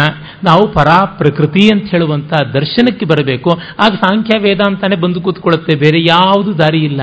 ನಾವು 0.44 0.72
ಪರಾ 0.72 1.04
ಪ್ರಕೃತಿ 1.04 1.68
ಅಂತ 1.72 1.90
ಹೇಳುವಂಥ 1.90 2.32
ದರ್ಶನಕ್ಕೆ 2.54 3.06
ಬರಬೇಕು. 3.06 3.50
ಆಗ 3.80 3.92
ಸಾಂಖ್ಯ 3.94 4.38
ವೇದಾಂತಾನೆ 4.38 4.96
ಬಂದು 4.96 5.20
ಕೂತ್ಕೊಳ್ಳುತ್ತೆ 5.20 5.76
ಬೇರೆ 5.76 6.00
ಯಾವುದು 6.04 6.58
ದಾರಿ 6.58 6.78
ಇಲ್ಲ. 6.78 7.00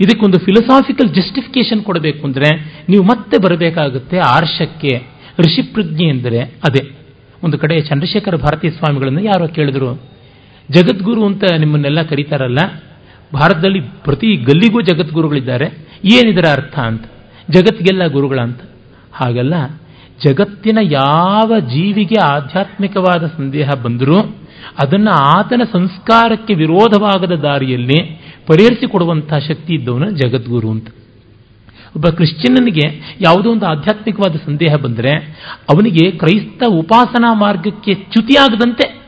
ಇದಕ್ಕೊಂದು 0.00 0.38
ಫಿಲಸಾಫಿಕಲ್ 0.38 1.14
ಜಸ್ಟಿಫಿಕೇಶನ್ 1.14 1.82
ಕೊಡಬೇಕು 1.82 2.26
ಅಂದರೆ 2.26 2.50
ನೀವು 2.88 3.04
ಮತ್ತೆ 3.04 3.42
ಬರಬೇಕಾಗುತ್ತೆ 3.42 4.18
ಆರ್ಷಕ್ಕೆ, 4.18 5.06
ಋಷಿಪ್ರಜ್ಞೆ 5.38 6.04
ಎಂದರೆ 6.04 6.40
ಅದೇ. 6.40 6.96
ಒಂದು 7.44 7.58
ಕಡೆ 7.58 7.80
ಚಂದ್ರಶೇಖರ 7.80 8.36
ಭಾರತೀಯ 8.36 8.70
ಸ್ವಾಮಿಗಳನ್ನು 8.70 9.22
ಯಾರೋ 9.22 9.48
ಕೇಳಿದ್ರು, 9.48 9.94
ಜಗದ್ಗುರು 10.70 11.26
ಅಂತ 11.26 11.44
ನಿಮ್ಮನ್ನೆಲ್ಲ 11.58 12.02
ಕರೀತಾರಲ್ಲ, 12.02 12.58
ಭಾರತದಲ್ಲಿ 13.34 13.80
ಪ್ರತಿ 13.80 14.36
ಗಲ್ಲಿಗೂ 14.36 14.80
ಜಗದ್ಗುರುಗಳಿದ್ದಾರೆ, 14.80 15.66
ಏನಿದರ 16.04 16.46
ಅರ್ಥ 16.52 16.78
ಅಂತ, 16.78 17.04
ಜಗತ್ತಿಗೆಲ್ಲ 17.50 18.06
ಗುರುಗಳಂತ. 18.06 18.60
ಹಾಗಲ್ಲ 19.12 19.54
ಜಗತ್ತಿನ 20.26 20.78
ಯಾವ 20.82 21.60
ಜೀವಿಗೆ 21.60 22.20
ಆಧ್ಯಾತ್ಮಿಕವಾದ 22.20 23.26
ಸಂದೇಹ 23.26 23.68
ಬಂದರೂ 23.82 24.18
ಅದನ್ನು 24.82 25.10
ಆತನ 25.10 25.62
ಸಂಸ್ಕಾರಕ್ಕೆ 25.72 26.54
ವಿರೋಧವಾಗದ 26.54 27.32
ದಾರಿಯಲ್ಲಿ 27.32 28.20
ಪರಿಹರಿಸಿಕೊಡುವಂತಹ 28.46 29.38
ಶಕ್ತಿ 29.38 29.74
ಇದ್ದವನು 29.74 30.10
ಜಗದ್ಗುರು 30.10 30.70
ಅಂತ. 30.70 30.88
ಒಬ್ಬ 31.96 32.06
ಕ್ರಿಶ್ಚಿಯನ್ನಿಗೆ 32.08 33.16
ಯಾವುದೋ 33.20 33.50
ಒಂದು 33.50 33.66
ಆಧ್ಯಾತ್ಮಿಕವಾದ 33.66 34.36
ಸಂದೇಹ 34.46 34.74
ಬಂದರೆ 34.74 35.12
ಅವನಿಗೆ 35.70 36.10
ಕ್ರೈಸ್ತ 36.10 36.62
ಉಪಾಸನಾ 36.68 37.34
ಮಾರ್ಗಕ್ಕೆ 37.34 37.94
ಚ್ಯುತಿಯಾಗದಂತೆ 37.94 39.02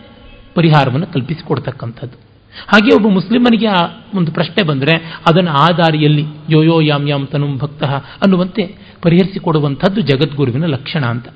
ಪರಿಹಾರವನ್ನು 0.55 1.07
ಕಲ್ಪಿಸಿಕೊಡ್ತಕ್ಕಂಥದ್ದು. 1.07 2.24
ಹಾಗೆ 2.68 2.94
ಒಬ್ಬ 2.94 3.09
ಮುಸ್ಲಿಮನಿಗೆ 3.09 3.66
ಆ 3.66 3.87
ಒಂದು 4.14 4.33
ಪ್ರಶ್ನೆ 4.33 4.62
ಬಂದರೆ 4.62 5.20
ಅದನ್ನು 5.29 5.50
ಆ 5.50 5.66
ದಾರಿಯಲ್ಲಿ 5.68 6.24
ಯೋಯೋ 6.50 6.81
ಯಾಮ್ 6.81 7.09
ಯಾಮ್ 7.09 7.27
ತನುಂ 7.27 7.59
ಭಕ್ತ 7.59 7.85
ಅನ್ನುವಂತೆ 7.85 8.62
ಪರಿಹರಿಸಿಕೊಡುವಂಥದ್ದು 9.05 10.01
ಜಗದ್ಗುರುವಿನ 10.01 10.67
ಲಕ್ಷಣ 10.67 11.05
ಅಂತ. 11.05 11.29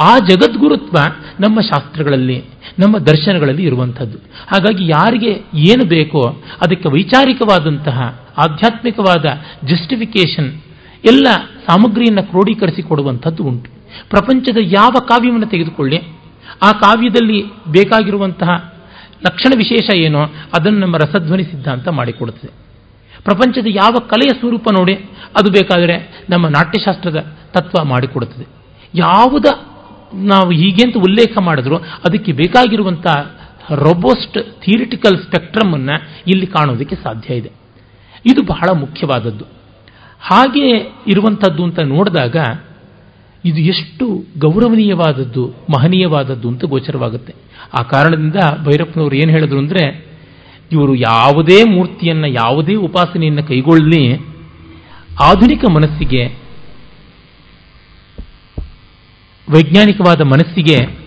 ಆ 0.00 0.18
ಜಗದ್ಗುರುತ್ವ 0.18 0.96
ನಮ್ಮ 1.40 1.60
ಶಾಸ್ತ್ರಗಳಲ್ಲಿ, 1.60 2.44
ನಮ್ಮ 2.78 2.98
ದರ್ಶನಗಳಲ್ಲಿ 2.98 3.64
ಇರುವಂಥದ್ದು. 3.64 4.18
ಹಾಗಾಗಿ 4.48 4.88
ಯಾರಿಗೆ 4.88 5.42
ಏನು 5.54 5.84
ಬೇಕೋ 5.84 6.42
ಅದಕ್ಕೆ 6.62 6.88
ವೈಚಾರಿಕವಾದಂತಹ, 6.88 8.20
ಆಧ್ಯಾತ್ಮಿಕವಾದ 8.38 9.24
ಜಸ್ಟಿಫಿಕೇಶನ್ 9.66 10.60
ಎಲ್ಲ 11.04 11.26
ಸಾಮಗ್ರಿಯನ್ನು 11.68 12.22
ಕ್ರೋಢೀಕರಿಸಿಕೊಡುವಂಥದ್ದು 12.22 13.44
ಉಂಟು. 13.44 13.70
ಪ್ರಪಂಚದ 14.10 14.56
ಯಾವ 14.60 14.90
ಕಾವ್ಯವನ್ನು 15.08 15.46
ತೆಗೆದುಕೊಳ್ಳಿ, 15.46 15.98
ಆ 16.62 16.72
ಕಾವ್ಯದಲ್ಲಿ 16.72 17.46
ಬೇಕಾಗಿರುವಂತಹ 17.68 18.74
ಲಕ್ಷಣ 19.26 19.52
ವಿಶೇಷ 19.56 19.94
ಏನೋ 19.94 20.20
ಅದನ್ನು 20.58 20.78
ನಮ್ಮ 20.78 20.96
ರಸಧ್ವನಿ 20.96 21.42
ಸಿದ್ಧಾಂತ 21.42 21.88
ಮಾಡಿಕೊಡುತ್ತದೆ. 21.88 22.69
ಪ್ರಪಂಚದ 23.24 23.66
ಯಾವ 23.68 23.94
ಕಲೆಯ 24.08 24.28
ಸ್ವರೂಪ 24.38 24.68
ನೋಡಿ 24.78 24.94
ಅದು 25.38 25.50
ಬೇಕಾದರೆ 25.50 26.26
ನಮ್ಮ 26.30 26.48
ನಾಟ್ಯಶಾಸ್ತ್ರದ 26.48 27.36
ತತ್ವ 27.52 27.84
ಮಾಡಿಕೊಡುತ್ತದೆ. 27.84 28.46
ಯಾವುದ 28.94 29.46
ನಾವು 30.14 30.50
ಹೀಗೆ 30.50 30.82
ಅಂತ 30.86 30.96
ಉಲ್ಲೇಖ 30.96 31.38
ಮಾಡಿದ್ರು 31.38 31.76
ಅದಕ್ಕೆ 31.76 32.32
ಬೇಕಾಗಿರುವಂಥ 32.32 33.06
ರೊಬೋಸ್ಟ್ 33.70 34.60
ಥಿಯರಿಟಿಕಲ್ 34.62 35.18
ಸ್ಪೆಕ್ಟ್ರಮ್ 35.18 35.74
ಅನ್ನು 35.74 36.22
ಇಲ್ಲಿ 36.26 36.46
ಕಾಣೋದಕ್ಕೆ 36.46 36.96
ಸಾಧ್ಯ 36.96 37.34
ಇದೆ. 37.34 37.50
ಇದು 38.26 38.42
ಬಹಳ 38.42 38.78
ಮುಖ್ಯವಾದದ್ದು. 38.78 39.44
ಹಾಗೆ 40.20 40.70
ಇರುವಂಥದ್ದು 41.06 41.64
ಅಂತ 41.64 41.80
ನೋಡಿದಾಗ 41.80 42.36
ಇದು 43.44 43.60
ಎಷ್ಟು 43.60 44.24
ಗೌರವನೀಯವಾದದ್ದು, 44.38 45.48
ಮಹನೀಯವಾದದ್ದು 45.48 46.48
ಅಂತ 46.48 46.64
ಗೋಚರವಾಗುತ್ತೆ. 46.64 47.34
ಆ 47.78 47.82
ಕಾರಣದಿಂದ 47.82 48.34
ಭೈರಪ್ಪನವರು 48.64 49.16
ಏನು 49.16 49.30
ಹೇಳಿದ್ರು 49.30 49.58
ಅಂದರೆ 49.58 50.09
ಇವರು 50.72 50.94
ಯಾವುದೇ 50.94 51.70
ಮೂರ್ತಿಯನ್ನು, 51.70 52.26
ಯಾವುದೇ 52.26 52.74
ಉಪಾಸನೆಯನ್ನು 52.74 53.44
ಕೈಗೊಳ್ಳಲಿ. 53.44 54.14
ಆಧುನಿಕ 55.20 55.64
ಮನಸ್ಸಿಗೆ, 55.70 56.26
ವೈಜ್ಞಾನಿಕವಾದ 59.50 60.20
ಮನಸ್ಸಿಗೆ 60.20 61.00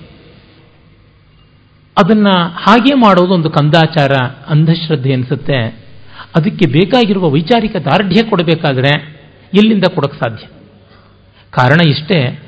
ಅದನ್ನ 1.98 2.28
ಹಾಗೆ 2.54 2.94
ಮಾಡೋದು 2.94 3.34
ಒಂದು 3.34 3.50
ಕಂದಾಚಾರ, 3.50 4.12
ಅಂಧಶ್ರದ್ಧೆ 4.48 5.14
ಅನಿಸುತ್ತೆ. 5.14 5.84
ಅದಕ್ಕೆ 6.36 6.72
ಬೇಕಾಗಿರುವ 6.72 7.30
ವೈಚಾರಿಕ 7.30 7.76
ದಾರ್ಢ್ಯ 7.76 8.24
ಕೊಡಬೇಕಾದ್ರೆ 8.30 9.14
ಎಲ್ಲಿಂದ 9.54 9.84
ಕೊಡಕ್ಕೆ 9.96 10.18
ಸಾಧ್ಯ. 10.18 10.48
ಕಾರಣ 11.52 11.88
ಇಷ್ಟೇ. 11.88 12.40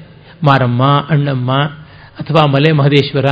ಮಾರಮ್ಮ, 0.43 0.83
ಅಣ್ಣಮ್ಮ 1.09 1.53
ಅಥವಾ 2.19 2.51
ಮಲೆ 2.51 2.71
ಮಹದೇಶ್ವರ, 2.71 3.25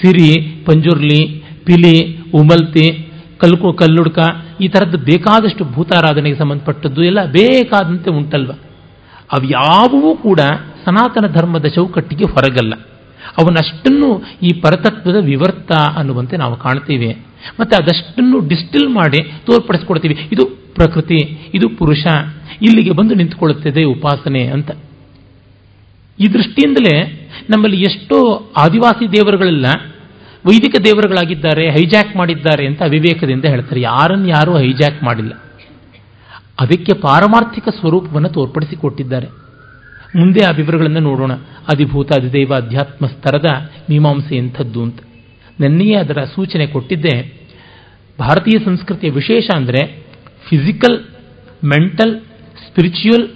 ಸಿರಿ, 0.00 0.40
ಪಂಜುರ್ಲಿ, 0.64 1.44
ಪಿಲಿ, 1.64 2.20
ಉಮಲ್ತಿ 2.34 3.05
ಕಲ್ಕು 3.40 3.72
ಕಲ್ಲುಡ್ಕ, 3.72 4.18
ಈ 4.60 4.68
ಥರದ್ದು 4.68 4.98
ಬೇಕಾದಷ್ಟು 4.98 5.64
ಭೂತಾರಾಧನೆಗೆ 5.64 6.36
ಸಂಬಂಧಪಟ್ಟದ್ದು 6.36 7.02
ಎಲ್ಲ 7.02 7.24
ಬೇಕಾದಂತೆ 7.24 8.10
ಉಂಟಲ್ವ. 8.10 8.52
ಅವ್ಯಾವೂ 9.32 10.16
ಕೂಡ 10.16 10.40
ಸನಾತನ 10.84 11.26
ಧರ್ಮದ 11.26 11.66
ಚೌಕಟ್ಟಿಗೆ 11.66 12.24
ಹೊರಗಲ್ಲ. 12.32 12.74
ಅವನಷ್ಟನ್ನು 13.38 14.22
ಈ 14.42 14.52
ಪರತತ್ವದ 14.52 15.16
ವಿವರ್ತ 15.24 15.72
ಅನ್ನುವಂತೆ 15.96 16.36
ನಾವು 16.36 16.56
ಕಾಣ್ತೀವಿ. 16.56 17.26
ಮತ್ತು 17.60 17.82
ಅದಷ್ಟನ್ನು 17.82 18.48
ಡಿಸ್ಟಿಲ್ 18.48 18.88
ಮಾಡಿ 18.88 19.22
ತೋರ್ಪಡಿಸ್ಕೊಡ್ತೀವಿ. 19.22 20.28
ಇದು 20.32 20.46
ಪ್ರಕೃತಿ, 20.74 21.18
ಇದು 21.54 21.68
ಪುರುಷ, 21.68 22.06
ಇಲ್ಲಿಗೆ 22.62 22.90
ಬಂದು 22.90 23.14
ನಿಂತುಕೊಳ್ಳುತ್ತದೆ 23.14 23.84
ಉಪಾಸನೆ 23.84 24.46
ಅಂತ. 24.46 24.70
ಈ 26.20 26.26
ದೃಷ್ಟಿಯಿಂದಲೇ 26.32 26.96
ನಮ್ಮಲ್ಲಿ 27.50 27.80
ಎಷ್ಟೋ 27.80 28.18
ಆದಿವಾಸಿ 28.56 29.12
ದೇವರುಗಳೆಲ್ಲ 29.12 29.66
ವೈದಿಕ 30.46 30.74
ದೇವರುಗಳಾಗಿದ್ದಾರೆ 30.84 31.70
ಹೈಜಾಕ್ 31.70 32.16
ಮಾಡಿದ್ದಾರೆ 32.16 32.66
ಅಂತ 32.66 32.82
ಅವಿವೇಕದಿಂದ 32.82 33.44
ಹೇಳ್ತಾರೆ. 33.44 33.80
ಯಾರನ್ನು 33.80 34.28
ಯಾರೂ 34.28 34.58
ಹೈಜಾಕ್ 34.58 35.02
ಮಾಡಿಲ್ಲ. 35.02 35.32
ಅದಕ್ಕೆ 36.60 36.92
ಪಾರಮಾರ್ಥಿಕ 36.94 37.68
ಸ್ವರೂಪವನ್ನು 37.68 38.28
ತೋರ್ಪಡಿಸಿಕೊಟ್ಟಿದ್ದಾರೆ. 38.28 39.26
ಮುಂದೆ 40.18 40.44
ಆ 40.44 40.50
ವಿವರಗಳನ್ನು 40.50 41.00
ನೋಡೋಣ. 41.00 41.32
ಅಧಿಭೂತ, 41.68 42.12
ಅಧಿದೈವ, 42.12 42.54
ಅಧ್ಯಾತ್ಮ, 42.54 43.06
ಸ್ತರದ 43.06 43.70
ಮೀಮಾಂಸೆ 43.90 44.36
ಎಂಥದ್ದು 44.36 44.82
ಅಂತ. 44.82 44.98
ನನ್ನೆಯೇ 45.60 45.94
ಅದರ 45.94 46.24
ಸೂಚನೆ 46.24 46.66
ಕೊಟ್ಟಿದ್ದೆ. 46.66 47.46
ಭಾರತೀಯ 48.20 48.64
ಸಂಸ್ಕೃತಿಯ 48.64 49.10
ವಿಶೇಷ 49.10 49.50
ಅಂದರೆ 49.56 50.06
ಫಿಸಿಕಲ್ 50.48 50.98
ಮೆಂಟಲ್ 51.64 52.20
ಸ್ಪಿರಿಚುವಲ್ 52.68 53.28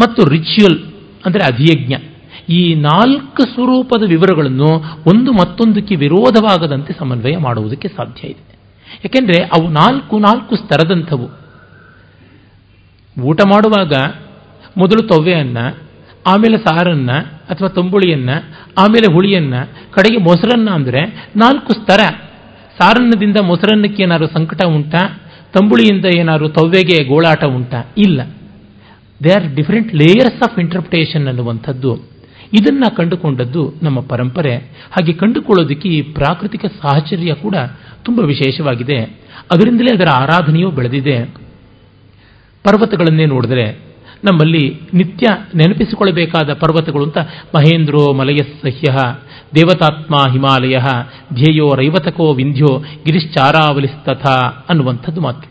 ಮತ್ತು 0.00 0.28
ರಿಚುವಲ್ 0.28 0.82
ಅಂದರೆ 1.26 1.44
ಅಧಿಯಜ್ಞ 1.44 1.94
ಈ 2.48 2.74
ನಾಲ್ಕು 2.74 3.42
ಸ್ವರೂಪದ 3.42 4.08
ವಿವರಗಳನ್ನು 4.08 4.68
ಒಂದು 5.06 5.32
ಮತ್ತೊಂದಕ್ಕೆ 5.32 5.96
ವಿರೋಧವಾಗದಂತೆ 5.96 6.92
ಸಮನ್ವಯ 6.98 7.36
ಮಾಡುವುದಕ್ಕೆ 7.36 7.88
ಸಾಧ್ಯ 7.88 8.28
ಇದೆ. 8.28 8.58
ಏಕೆಂದರೆ 9.04 9.44
ಅವು 9.44 9.68
ನಾಲ್ಕು 9.68 10.18
ನಾಲ್ಕು 10.18 10.56
ಸ್ತರದಂಥವು 10.56 11.42
ಊಟ 13.22 13.40
ಮಾಡುವಾಗ 13.46 13.92
ಮೊದಲು 14.76 15.08
ತವ್ವೆಯನ್ನು, 15.08 15.78
ಆಮೇಲೆ 16.26 16.56
ಸಾರನ್ನ 16.56 17.10
ಅಥವಾ 17.50 17.68
ತಂಬುಳಿಯನ್ನ, 17.68 18.30
ಆಮೇಲೆ 18.78 19.12
ಹುಳಿಯನ್ನ, 19.12 19.54
ಕಡೆಗೆ 19.90 20.16
ಮೊಸರನ್ನ 20.16 20.70
ಅಂದರೆ 20.70 21.30
ನಾಲ್ಕು 21.36 21.72
ಸ್ತರ 21.72 21.98
ಸಾರನ್ನದಿಂದ 22.78 23.36
ಮೊಸರನ್ನಕ್ಕೆ 23.42 24.02
ಏನಾದ್ರು 24.02 24.26
ಸಂಕಟ 24.26 24.64
ಉಂಟಾ? 24.64 25.20
ತಂಬುಳಿಯಿಂದ 25.54 26.04
ಏನಾದ್ರು 26.16 26.48
ತವ್ವೆಗೆ 26.48 27.04
ಗೋಳಾಟ 27.04 27.44
ಉಂಟಾ? 27.44 27.92
ಇಲ್ಲ. 27.98 28.20
They 29.24 29.30
are 29.30 29.54
different 29.54 29.94
layers 29.94 30.42
of 30.42 30.58
interpretation 30.58 31.28
ಅನ್ನುವಂಥದ್ದು. 31.28 32.11
ಇದನ್ನ 32.52 32.84
ಕಂಡುಕೊಂಡದ್ದು 32.96 33.74
ನಮ್ಮ 33.82 34.00
ಪರಂಪರೆ. 34.00 34.56
ಹಾಗೆ 34.92 35.12
ಕಂಡುಕೊಳ್ಳೋದಕ್ಕೆ 35.12 35.88
ಈ 35.88 36.02
ಪ್ರಾಕೃತಿಕ 36.02 36.64
ಸಾಹಚರ್ಯ 36.66 37.34
ಕೂಡ 37.34 37.54
ತುಂಬ 38.02 38.20
ವಿಶೇಷವಾಗಿದೆ. 38.20 38.98
ಅದರಿಂದಲೇ 39.52 39.96
ಅದರ 39.96 40.06
ಆರಾಧನೆಯೂ 40.12 40.70
ಬೆಳೆದಿದೆ. 40.70 41.24
ಪರ್ವತಗಳನ್ನೇ 42.64 43.26
ನೋಡಿದ್ರೆ 43.26 43.92
ನಮ್ಮಲ್ಲಿ 44.24 44.80
ನಿತ್ಯ 44.94 45.26
ನೆನಪಿಸಿಕೊಳ್ಳಬೇಕಾದ 45.54 46.52
ಪರ್ವತಗಳು 46.52 47.04
ಅಂತ 47.04 47.18
ಮಹೇಂದ್ರೋ 47.54 48.12
ಮಲಯ 48.12 48.36
ಸಹ್ಯ 48.36 48.86
ದೇವತಾತ್ಮ 49.54 50.32
ಹಿಮಾಲಯ, 50.32 50.78
ಧ್ಯೇಯೋ 51.34 51.74
ರೈವತಕೋ 51.74 52.34
ವಿಂಧ್ಯೋ 52.34 52.78
ಗಿರಿಶ್ಚಾರಾವಲಿಸ್ತಥ 52.78 54.26
ಅನ್ನುವಂಥದ್ದು 54.68 55.20
ಮಾತು. 55.20 55.48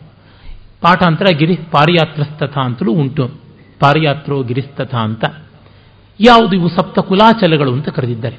ಪಾಠಾಂತರ 0.80 1.24
ಗಿರಿ 1.38 1.54
ಪಾರಿಯಾತ್ರಸ್ತಥ 1.54 2.58
ಅಂತಲೂ 2.58 2.92
ಉಂಟು. 2.92 3.28
ಪಾರಿಯಾತ್ರೋ 3.80 4.42
ಗಿರಿಸ್ತಥ 4.42 4.94
ಅಂತ. 4.94 5.24
ಯಾವುದು 6.20 6.56
ಇವು 6.56 6.68
ಸಪ್ತ 6.68 6.98
ಕುಲಾಚಲಗಳು 6.98 7.72
ಅಂತ 7.72 7.88
ಕರೆದಿದ್ದಾರೆ. 7.88 8.36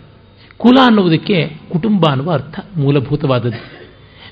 ಕುಲ 0.57 0.77
ಅನ್ನುವುದಕ್ಕೆ 0.85 1.59
ಕುಟುಂಬ 1.71 2.05
ಅನ್ನುವ 2.09 2.31
ಅರ್ಥ 2.31 2.59
ಮೂಲಭೂತವಾದದ್ದು. 2.77 3.83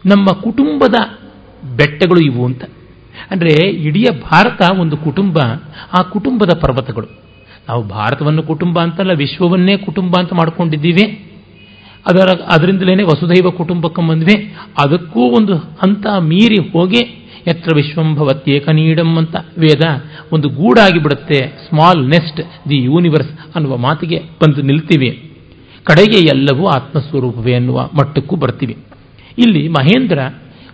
ನಮ್ಮ 0.06 0.26
ಕುಟುಂಬದ 0.42 0.96
ಬೆಟ್ಟಗಳು 1.76 2.26
ಇವು 2.26 2.46
ಅಂತ. 2.46 2.64
ಅಂದರೆ 3.32 3.70
ಇಡೀ 3.70 4.06
ಭಾರತ 4.22 4.80
ಒಂದು 4.80 4.98
ಕುಟುಂಬ, 4.98 5.38
ಆ 6.00 6.02
ಕುಟುಂಬದ 6.02 6.50
ಪರ್ವತಗಳು. 6.62 7.08
ನಾವು 7.70 7.84
ಭಾರತವನ್ನು 7.84 8.44
ಕುಟುಂಬ 8.44 8.80
ಅಂತಲ್ಲ, 8.80 9.12
ವಿಶ್ವವನ್ನೇ 9.12 9.78
ಕುಟುಂಬ 9.78 10.14
ಅಂತ 10.20 10.34
ಮಾಡ್ಕೊಂಡಿದ್ದೀವಿ. 10.34 11.28
ಅದರ 12.08 12.28
ಅದರಿಂದಲೇ 12.52 13.04
ವಸುದೈವ 13.04 13.50
ಕುಟುಂಬಕ್ಕೆ 13.50 14.08
ಬಂದ್ವಿ. 14.08 14.56
ಅದಕ್ಕೂ 14.84 15.20
ಒಂದು 15.20 15.56
ಹಂತ 15.56 16.06
ಮೀರಿ 16.20 16.72
ಹೋಗಿ 16.72 17.21
ಎತ್ರ 17.48 17.70
ವಿಶ್ವಂಭವತ್ಯೇಕನೀಡಂ 17.76 19.18
ಅಂತ 19.18 19.36
ವೇದ 19.58 19.82
ಒಂದು 20.32 20.50
ಗೂಡಾಗಿ 20.50 21.04
ಬಿಡುತ್ತೆ. 21.04 21.36
ಸ್ಮಾಲ್ 21.36 22.10
ನೆಸ್ಟ್ 22.10 22.70
ದಿ 22.70 22.84
ಯೂನಿವರ್ಸ್ 22.84 23.56
ಅನ್ನುವ 23.56 23.78
ಮಾತಿಗೆ 23.78 24.20
ಬಂದು 24.20 24.62
ನಿಲ್ತೀವಿ. 24.62 25.38
ಕಡೆಗೆ 25.84 26.28
ಎಲ್ಲವೂ 26.28 26.68
ಆತ್ಮಸ್ವರೂಪವೇ 26.68 27.54
ಅನ್ನುವ 27.54 27.82
ಮಟ್ಟಕ್ಕೂ 27.82 28.36
ಬರ್ತೀವಿ. 28.36 28.78
ಇಲ್ಲಿ 29.38 29.68
ಮಹೇಂದ್ರ 29.68 30.20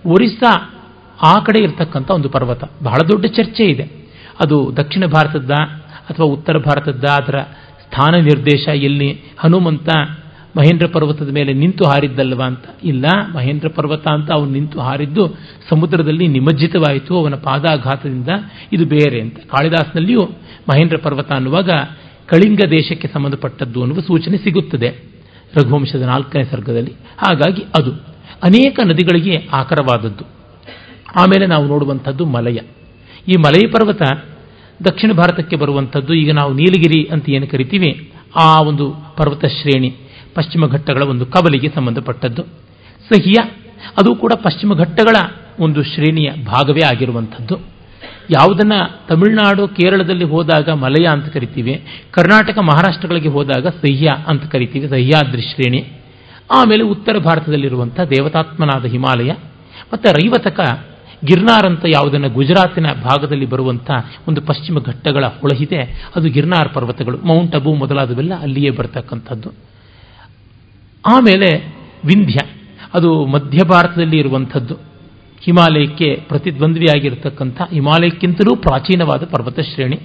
ಒರಿಸ್ಸಾ 0.05 0.73
ಆ 1.23 1.33
ಕಡೆ 1.33 1.59
ಇರತಕ್ಕಂಥ 1.59 2.11
ಒಂದು 2.11 2.29
ಪರ್ವತ. 2.29 2.63
ಬಹಳ 2.83 2.97
ದೊಡ್ಡ 3.09 3.25
ಚರ್ಚೆ 3.25 3.63
ಇದೆ. 3.63 3.83
ಅದು 4.39 4.73
ದಕ್ಷಿಣ 4.77 5.05
ಭಾರತದ 5.05 5.51
ಅಥವಾ 6.09 6.25
ಉತ್ತರ 6.25 6.57
ಭಾರತದ 6.57 7.03
ಅದರ 7.03 7.39
ಸ್ಥಾನ 7.83 8.15
ನಿರ್ದೇಶ 8.15 8.67
ಎಲ್ಲಿ? 8.67 9.21
ಹನುಮಂತ 9.37 9.89
ಮಹೇಂದ್ರ 10.57 10.87
ಪರ್ವತದ 10.87 11.29
ಮೇಲೆ 11.29 11.53
ನಿಂತು 11.53 11.83
ಹಾರಿದ್ದಲ್ವಾ 11.85 12.45
ಅಂತ? 12.45 12.63
ಇಲ್ಲ. 12.83 13.05
ಮಹೇಂದ್ರ 13.35 13.67
ಪರ್ವತ 13.67 14.07
ಅಂತ 14.07 14.31
ಅವನು 14.31 14.51
ನಿಂತು 14.51 14.79
ಹಾರಿದ್ದು 14.79 15.37
ಸಮುದ್ರದಲ್ಲಿ 15.69 16.27
ನಿಮಜ್ಜಿತವಾಯಿತು, 16.27 17.19
ಅವನ 17.19 17.35
ಪಾದಾಘಾತದಿಂದ 17.35 18.27
ಇದು 18.73 18.85
ಬೇರೆ 18.85 19.21
ಅಂತ. 19.21 19.37
ಕಾಳಿದಾಸನಲ್ಲಿಯೂ 19.37 20.21
ಮಹೇಂದ್ರ 20.69 20.97
ಪರ್ವತ 20.97 21.31
ಅನ್ನುವಾಗ 21.31 21.69
ಕಳಿಂಗ 22.25 22.59
ದೇಶಕ್ಕೆ 22.71 23.07
ಸಂಬಂಧಪಟ್ಟದ್ದು 23.07 23.81
ಅನ್ನುವ 23.81 23.99
ಸೂಚನೆ 23.99 24.37
ಸಿಗುತ್ತದೆ 24.37 24.89
ರಘುವಂಶದ 25.55 26.01
ನಾಲ್ಕನೇ 26.01 26.43
ಸರ್ಗದಲ್ಲಿ. 26.43 26.91
ಹಾಗಾಗಿ 27.17 27.61
ಅದು 27.61 27.91
ಅನೇಕ 28.43 28.79
ನದಿಗಳಿಗೆ 28.85 29.47
ಆಕರವಾದದ್ದು. 29.53 30.23
ಆಮೇಲೆ 31.15 31.45
ನಾವು 31.45 31.65
ನೋಡುವಂಥದ್ದು 31.65 32.25
ಮಲಯ. 32.25 32.57
ಈ 33.27 33.33
ಮಲಯ 33.37 33.67
ಪರ್ವತ 33.67 34.01
ದಕ್ಷಿಣ 34.85 35.11
ಭಾರತಕ್ಕೆ 35.11 35.55
ಬರುವಂಥದ್ದು 35.55 36.13
ಈಗ 36.13 36.31
ನಾವು 36.33 36.53
ನೀಲಗಿರಿ 36.53 37.03
ಅಂತ 37.03 37.29
ಏನು 37.29 37.47
ಕರಿತೀವಿ? 37.47 38.11
ಆ 38.35 38.61
ಒಂದು 38.61 38.95
ಪರ್ವತ 39.17 39.45
ಶ್ರೇಣಿ. 39.45 39.95
ಪಶ್ಚಿಮ 40.37 40.65
ಘಟ್ಟಗಳ 40.65 41.03
ಒಂದು 41.03 41.25
ಕವಲಿಗೆ 41.25 41.69
ಸಂಬಂಧಪಟ್ಟದ್ದು. 41.75 42.43
ಸಹಿಯ, 43.09 43.39
ಅದು 43.97 44.15
ಕೂಡ 44.15 44.33
ಪಶ್ಚಿಮ 44.43 44.73
ಘಟ್ಟಗಳ 44.73 45.15
ಒಂದು 45.59 45.83
ಶ್ರೇಣಿಯ 45.83 46.29
ಭಾಗವೇ 46.45 46.83
ಆಗಿರುವಂಥದ್ದು. 46.85 47.55
ಯಾವುದನ್ನ 48.31 48.73
ತಮಿಳುನಾಡು, 49.09 49.67
ಕೇರಳದಲ್ಲಿ 49.67 50.23
ಹೋದಾಗ 50.23 50.69
ಮಲಯ 50.69 51.05
ಅಂತ 51.07 51.25
ಕರಿತೀವಿ, 51.25 51.73
ಕರ್ನಾಟಕ, 52.11 52.57
ಮಹಾರಾಷ್ಟ್ರಗಳಿಗೆ 52.57 53.29
ಹೋದಾಗ 53.29 53.67
ಸಹ್ಯ 53.67 54.15
ಅಂತ 54.27 54.43
ಕರಿತೀವಿ, 54.51 54.87
ಸಹ್ಯಾದ್ರಿ 54.87 55.41
ಶ್ರೇಣಿ. 55.41 55.81
ಆಮೇಲೆ 56.55 56.83
ಉತ್ತರ 56.83 57.17
ಭಾರತದಲ್ಲಿರುವಂಥ 57.17 57.99
ದೇವತಾತ್ಮನಾದ 57.99 58.85
ಹಿಮಾಲಯ, 58.85 59.31
ಮತ್ತು 59.93 60.11
ರೈವತಕ 60.11 60.59
ಗಿರ್ನಾರ್ 61.25 61.65
ಅಂತ 61.65 61.85
ಯಾವುದನ್ನು 61.85 62.29
ಗುಜರಾತಿನ 62.29 62.87
ಭಾಗದಲ್ಲಿ 63.03 63.45
ಬರುವಂಥ 63.45 63.91
ಒಂದು 64.27 64.41
ಪಶ್ಚಿಮ 64.41 64.77
ಘಟ್ಟಗಳ 64.79 65.25
ಹೊಳಹಿದೆ 65.25 65.79
ಅದು 66.15 66.27
ಗಿರ್ನಾರ್ 66.29 66.69
ಪರ್ವತಗಳು, 66.73 67.17
ಮೌಂಟ್ 67.17 67.55
ಅಬು 67.55 67.71
ಮೊದಲಾದವೆಲ್ಲ 67.73 68.33
ಅಲ್ಲಿಯೇ 68.41 68.69
ಬರ್ತಕ್ಕಂಥದ್ದು. 68.69 69.49
ಆಮೇಲೆ 71.07 71.75
ವಿಂಧ್ಯ. 72.05 72.39
ಅದು 72.93 73.25
ಮಧ್ಯ 73.25 73.57
ಭಾರತದಲ್ಲಿ 73.69 74.17
ಇರುವಂಥದ್ದು. 74.17 74.75
ಹಿಮಾಲಯಕ್ಕೆ 75.41 76.15
ಪ್ರತಿದ್ವಂದ್ವಿಯಾಗಿರ್ತಕ್ಕಂಥ 76.15 77.61
ಹಿಮಾಲಯಕ್ಕಿಂತಲೂ 77.71 78.55
ಪ್ರಾಚೀನವಾದ 78.55 79.23
ಪರ್ವತ 79.23 79.59
ಶ್ರೇಣಿ. 79.59 79.95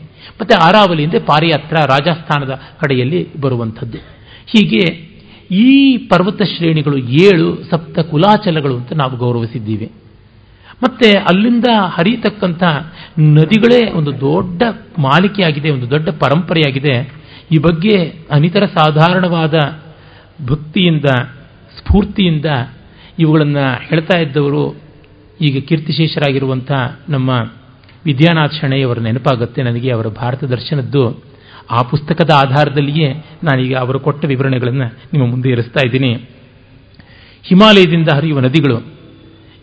ಮತ್ತು 0.40 0.64
ಆರಾವಲಿ 0.64 1.04
ಅಂದರೆ 1.04 1.20
ಪಾರಿಯಾತ್ರ 1.20 1.76
ರಾಜಸ್ಥಾನದ 1.76 2.60
ಕಡೆಯಲ್ಲಿ 2.80 3.40
ಬರುವಂಥದ್ದು. 3.40 3.98
ಹೀಗೆ 4.46 5.12
ಈ 5.50 5.96
ಪರ್ವತ 5.96 6.42
ಶ್ರೇಣಿಗಳು 6.42 6.96
ಏಳು 6.96 7.62
ಸಪ್ತ 7.70 7.98
ಕುಲಾಚಲಗಳು 7.98 8.76
ಅಂತ 8.76 8.92
ನಾವು 8.92 9.16
ಗೌರವಿಸಿದ್ದೀವಿ. 9.16 9.92
ಮತ್ತೆ 10.82 11.12
ಅಲ್ಲಿಂದ 11.12 11.64
ಹರಿಯತಕ್ಕಂಥ 11.76 12.62
ನದಿಗಳೇ 13.18 13.90
ಒಂದು 13.90 14.20
ದೊಡ್ಡ 14.20 14.62
ಮಾಲಿಕೆಯಾಗಿದೆ, 14.98 15.70
ಒಂದು 15.70 15.90
ದೊಡ್ಡ 15.90 16.08
ಪರಂಪರೆಯಾಗಿದೆ. 16.08 17.14
ಈ 17.52 17.58
ಬಗ್ಗೆ 17.58 18.12
ಅನಿತರ 18.30 18.64
ಸಾಧಾರಣವಾದ 18.66 19.54
ಭಕ್ತಿಯಿಂದ, 20.46 21.09
ಸ್ಫೂರ್ತಿಯಿಂದ 21.76 22.46
ಇವುಗಳನ್ನು 23.18 23.64
ಹೇಳ್ತಾ 23.88 24.16
ಇದ್ದವರು 24.18 24.62
ಈಗ 25.40 25.57
ಕೀರ್ತಿಶೇಷರಾಗಿರುವಂಥ 25.68 26.70
ನಮ್ಮ 27.09 27.31
ವಿದ್ಯಾನಾಥ್ 28.07 28.57
ಶಣೆಯವರ 28.61 28.98
ನೆನಪಾಗುತ್ತೆ 28.98 29.61
ನನಗೆ 29.62 29.90
ಅವರ 29.90 30.09
ಭಾರತ 30.20 30.44
ದರ್ಶನದ್ದು. 30.44 31.02
ಆ 31.70 31.81
ಪುಸ್ತಕದ 31.83 32.31
ಆಧಾರದಲ್ಲಿಯೇ 32.35 33.09
ನಾನೀಗ 33.44 33.74
ಅವರು 33.76 33.98
ಕೊಟ್ಟ 34.00 34.24
ವಿವರಣೆಗಳನ್ನು 34.24 34.87
ನಿಮ್ಮ 35.12 35.24
ಮುಂದೆ 35.31 35.48
ಇರಿಸ್ತಾ 35.48 35.81
ಇದ್ದೀನಿ. 35.87 36.11
ಹಿಮಾಲಯದಿಂದ 37.44 38.09
ಹರಿಯುವ 38.14 38.40
ನದಿಗಳು, 38.40 38.78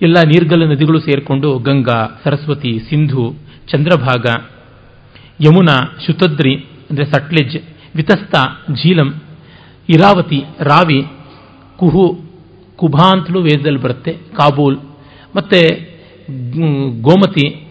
ಎಲ್ಲ 0.02 0.18
ನೀರ್ಗಲ್ಲ 0.26 0.66
ನದಿಗಳು 0.72 1.00
ಸೇರಿಕೊಂಡು 1.00 1.50
ಗಂಗಾ, 1.60 2.00
ಸರಸ್ವತಿ, 2.24 2.74
ಸಿಂಧು, 2.80 3.26
ಚಂದ್ರಭಾಗ, 3.72 4.26
ಯಮುನಾ 5.46 5.76
ಶುತದ್ರಿ 6.06 6.54
ಅಂದರೆ 6.90 7.06
ಸಟ್ಲೆಜ್, 7.06 7.58
ವಿತಸ್ತ, 7.96 8.36
ಝೀಲಂ 8.82 9.10
ಇರಾವತಿ, 9.90 10.44
ರಾವಿ, 10.60 11.04
ಕುಹು 11.78 12.20
ಕುಭಾ 12.76 13.10
ಅಂತಲೂ 13.12 13.42
ವೇದದಲ್ಲಿ 13.42 13.80
ಬರುತ್ತೆ, 13.80 14.12
ಕಾಬೂಲ್. 14.12 14.78
ಮತ್ತು 15.36 15.90
ಗೋಮತಿ, 17.02 17.68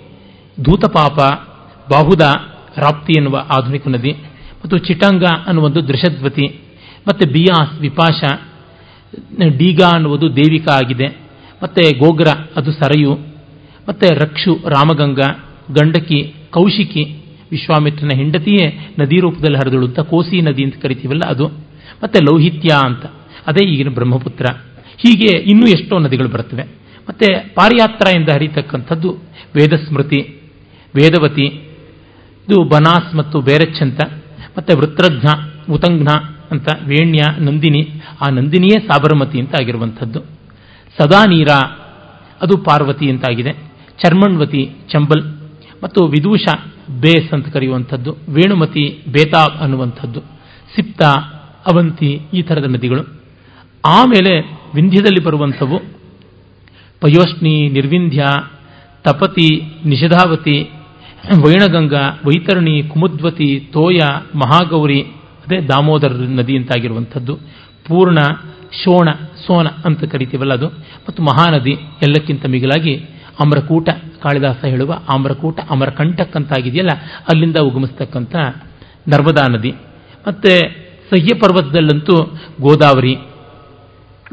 ಧೂತಪಾಪ, 0.61 1.18
ಬಾಹುದ, 1.90 2.20
ರಾಪ್ತಿ 2.76 3.12
ಎನ್ನುವ 3.16 3.46
ಆಧುನಿಕ 3.59 3.88
ನದಿ, 3.88 4.12
ಮತ್ತು 4.64 4.78
ಚಿಟಂಗ 4.78 5.24
ಅನ್ನುವುದು 5.46 5.88
ದೃಶದ್ವತಿ, 5.88 6.61
ಮತ್ತು 7.09 7.28
ಬಿಯಾಸ್, 7.28 7.81
ವಿಪಾಶ, 7.81 8.24
ಡೀಗಾ 9.59 9.88
ಅನ್ನುವುದು 9.88 10.37
ದೇವಿಕಾ 10.37 10.74
ಆಗಿದೆ, 10.74 11.07
ಮತ್ತು 11.62 11.98
ಗೋಗ್ರ, 11.98 12.26
ಅದು 12.57 12.72
ಸರಯು, 12.72 13.12
ಮತ್ತು 13.88 14.14
ರಕ್ಷು, 14.14 14.54
ರಾಮಗಂಗಾ, 14.54 15.44
ಗಂಡಕಿ, 15.70 16.35
ಕೌಶಿಕಿ, 16.50 17.04
ವಿಶ್ವಾಮಿತ್ರನ 17.50 18.11
ಹೆಂಡತಿಯೇ 18.14 18.94
ನದಿ 18.98 19.20
ರೂಪದಲ್ಲಿ 19.20 19.59
ಹರಿದಳು 19.59 19.87
ಅಂತ 19.87 20.00
ಕೋಸಿ 20.00 20.40
ನದಿ 20.40 20.64
ಅಂತ 20.64 20.74
ಕರಿತೀವಲ್ಲ 20.83 21.22
ಅದು. 21.26 21.67
ಮತ್ತು 22.05 22.24
ಲೌಹಿತ್ಯ 22.24 22.77
ಅಂತ. 22.85 23.07
ಅದೇ 23.46 23.66
ಈಗಿನ 23.66 23.88
ಬ್ರಹ್ಮಪುತ್ರ. 23.88 24.44
ಹೀಗೆ 24.96 25.38
ಇನ್ನೂ 25.38 25.66
ಎಷ್ಟೋ 25.66 25.98
ನದಿಗಳು 25.98 26.29
ಬರ್ತವೆ 26.29 26.62
ಮತ್ತೆ 27.09 27.35
ಪಾರಿಯಾತ್ರ 27.35 28.18
ಎಂದು 28.18 28.33
ಹರಿತಕ್ಕಂಥದ್ದು 28.33 29.12
ವೇದಸ್ಮೃತಿ, 29.57 30.40
ವೇದವತಿ, 30.96 31.44
ಇದು 32.48 32.64
ಬನಾಸ್ 32.64 33.14
ಮತ್ತು 33.14 33.40
ಬೇರಚ್ 33.40 33.83
ಅಂತ. 33.83 34.05
ಮತ್ತೆ 34.59 34.74
ವೃತ್ರಘ್ನ 34.77 35.29
ಉತಂಘ್ನ 35.72 36.24
ಅಂತ, 36.51 36.68
ವೇಣ್ಯ, 36.87 37.18
ನಂದಿನಿ, 37.38 37.90
ಆ 38.20 38.33
ನಂದಿನಿಯೇ 38.33 38.87
ಸಾಬರಮತಿ 38.87 39.40
ಅಂತ 39.40 39.61
ಆಗಿರುವಂಥದ್ದು. 39.61 40.20
ಸದಾ 40.98 41.24
ನೀರ 41.24 41.48
ಅದು 42.42 42.59
ಪಾರ್ವತಿ 42.59 43.11
ಅಂತಾಗಿದೆ. 43.11 43.53
ಚರ್ಮಣ್ವತಿ, 43.98 44.70
ಚಂಬಲ್. 44.88 45.51
ಮತ್ತು 45.83 46.07
ವಿದೂಷ, 46.07 46.46
ಬೇಸ್ 46.90 47.33
ಅಂತ 47.33 47.48
ಕರೆಯುವಂಥದ್ದು. 47.48 48.16
ವೇಣುಮತಿ, 48.29 49.03
ಬೇತಾಬ್ 49.09 49.61
ಅನ್ನುವಂಥದ್ದು. 49.61 50.20
ಸಿಪ್ತ 50.77 51.03
ಅವಂತಿ 51.66 52.21
ಈ 52.35 52.42
ಥರದ 52.42 52.64
ನದಿಗಳು. 52.64 53.03
ಆಮೇಲೆ 53.87 54.40
ವಿಂಧ್ಯದಲ್ಲಿ 54.75 55.25
ಬರುವಂಥವು 55.25 55.79
ಪಯೋಷ್ಣಿ, 57.01 57.68
ನಿರ್ವಿಂಧ್ಯ, 57.68 58.25
ತಪತಿ, 59.05 59.62
ನಿಷಧಾವತಿ, 59.85 60.71
ವೈಣಗಂಗಾ, 61.47 62.21
ವೈತರಣಿ, 62.25 62.83
ಕುಮುದ್ವತಿ, 62.83 63.68
ತೋಯ, 63.73 63.99
ಮಹಾಗೌರಿ, 64.35 65.03
ಅದೇ 65.47 65.61
ದಾಮೋದರ 65.61 66.12
ನದಿ 66.12 66.57
ಅಂತಾಗಿರುವಂಥದ್ದು. 66.57 67.37
ಪೂರ್ಣ, 67.87 68.18
ಶೋಣ, 68.85 69.09
ಸೋನ 69.47 69.66
ಅಂತ 69.85 70.05
ಕರಿತೀವಲ್ಲ 70.05 70.53
ಅದು. 70.53 70.68
ಮತ್ತು 71.09 71.23
ಮಹಾನದಿ 71.23 71.71
ಎಲ್ಲಕ್ಕಿಂತ 72.03 72.47
ಮಿಗಿಲಾಗಿ 72.47 72.94
ಅಮರಕೂಟ, 73.40 73.88
ಕಾಳಿದಾಸ 74.23 74.64
ಹೇಳುವ 74.64 74.99
ಅಮರಕೂಟ, 75.09 75.59
ಅಮರಕಂಟಕ್ 75.71 76.37
ಅಂತಾಗಿದೆಯಲ್ಲ, 76.37 76.90
ಅಲ್ಲಿಂದ 77.29 77.57
ಉಗಮಿಸ್ತಕ್ಕಂಥ 77.57 78.37
ನರ್ಮದಾ 79.09 79.47
ನದಿ. 79.53 79.71
ಮತ್ತೆ 80.29 80.88
ಸಹ್ಯ 81.11 81.35
ಪರ್ವತದಲ್ಲಂತೂ 81.35 82.38
ಗೋದಾವರಿ, 82.61 83.16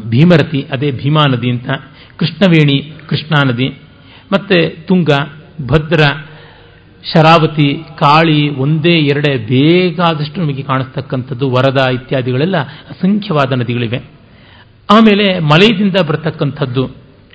ಭೀಮರತಿ, 0.09 0.61
ಅದೇ 0.71 0.91
ಭೀಮಾ 0.91 1.23
ನದಿ 1.31 1.49
ಅಂತ, 1.51 1.69
ಕೃಷ್ಣವೇಣಿ, 2.17 2.93
ಕೃಷ್ಣಾ 3.07 3.51
ನದಿ, 3.51 3.67
ಮತ್ತೆ 4.33 4.69
ತುಂಗ, 4.69 5.09
ಭದ್ರ, 5.67 6.03
ಶರಾವತಿ, 7.13 7.73
ಕಾಳಿ 7.75 8.49
ಒಂದೇ 8.49 8.97
ಎರಡೇ 8.97 9.37
ಬೇಕಾದಷ್ಟು 9.37 10.41
ನಮಗೆ 10.41 10.63
ಕಾಣಿಸ್ತಕ್ಕಂಥದ್ದು 10.63 11.49
ವರದ 11.49 11.85
ಇತ್ಯಾದಿಗಳೆಲ್ಲ 11.93 12.57
ಅಸಂಖ್ಯವಾದ 12.63 13.51
ನದಿಗಳಿವೆ. 13.51 13.97
ಆಮೇಲೆ 14.91 15.39
ಮಲಯದಿಂದ 15.39 15.95
ಬರತಕ್ಕಂಥದ್ದು 16.07 16.87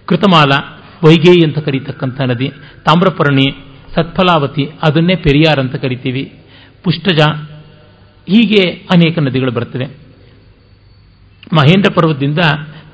ಕೃತಮಾಲ, 0.06 0.52
ವೈಗೇಯಿ 1.06 1.46
ಅಂತ 1.46 1.58
ಕರೀತಕ್ಕಂಥ 1.58 2.20
ನದಿ, 2.20 2.48
ತಾಮ್ರಪರ್ಣಿ, 2.84 3.46
ಸತ್ಫಲಾವತಿ, 3.94 4.64
ಅದನ್ನೇ 4.64 5.14
ಪೆರಿಯಾರ್ 5.14 5.58
ಅಂತ 5.58 5.74
ಕರಿತೀವಿ. 5.74 6.32
ಪುಷ್ಟಜ 6.84 7.20
ಹೀಗೆ 8.28 8.70
ಅನೇಕ 8.70 9.18
ನದಿಗಳು 9.18 9.50
ಬರ್ತವೆ 9.50 9.84
ಮಹೇಂದ್ರ 11.52 11.92
ಪರ್ವತದಿಂದ 11.94 12.38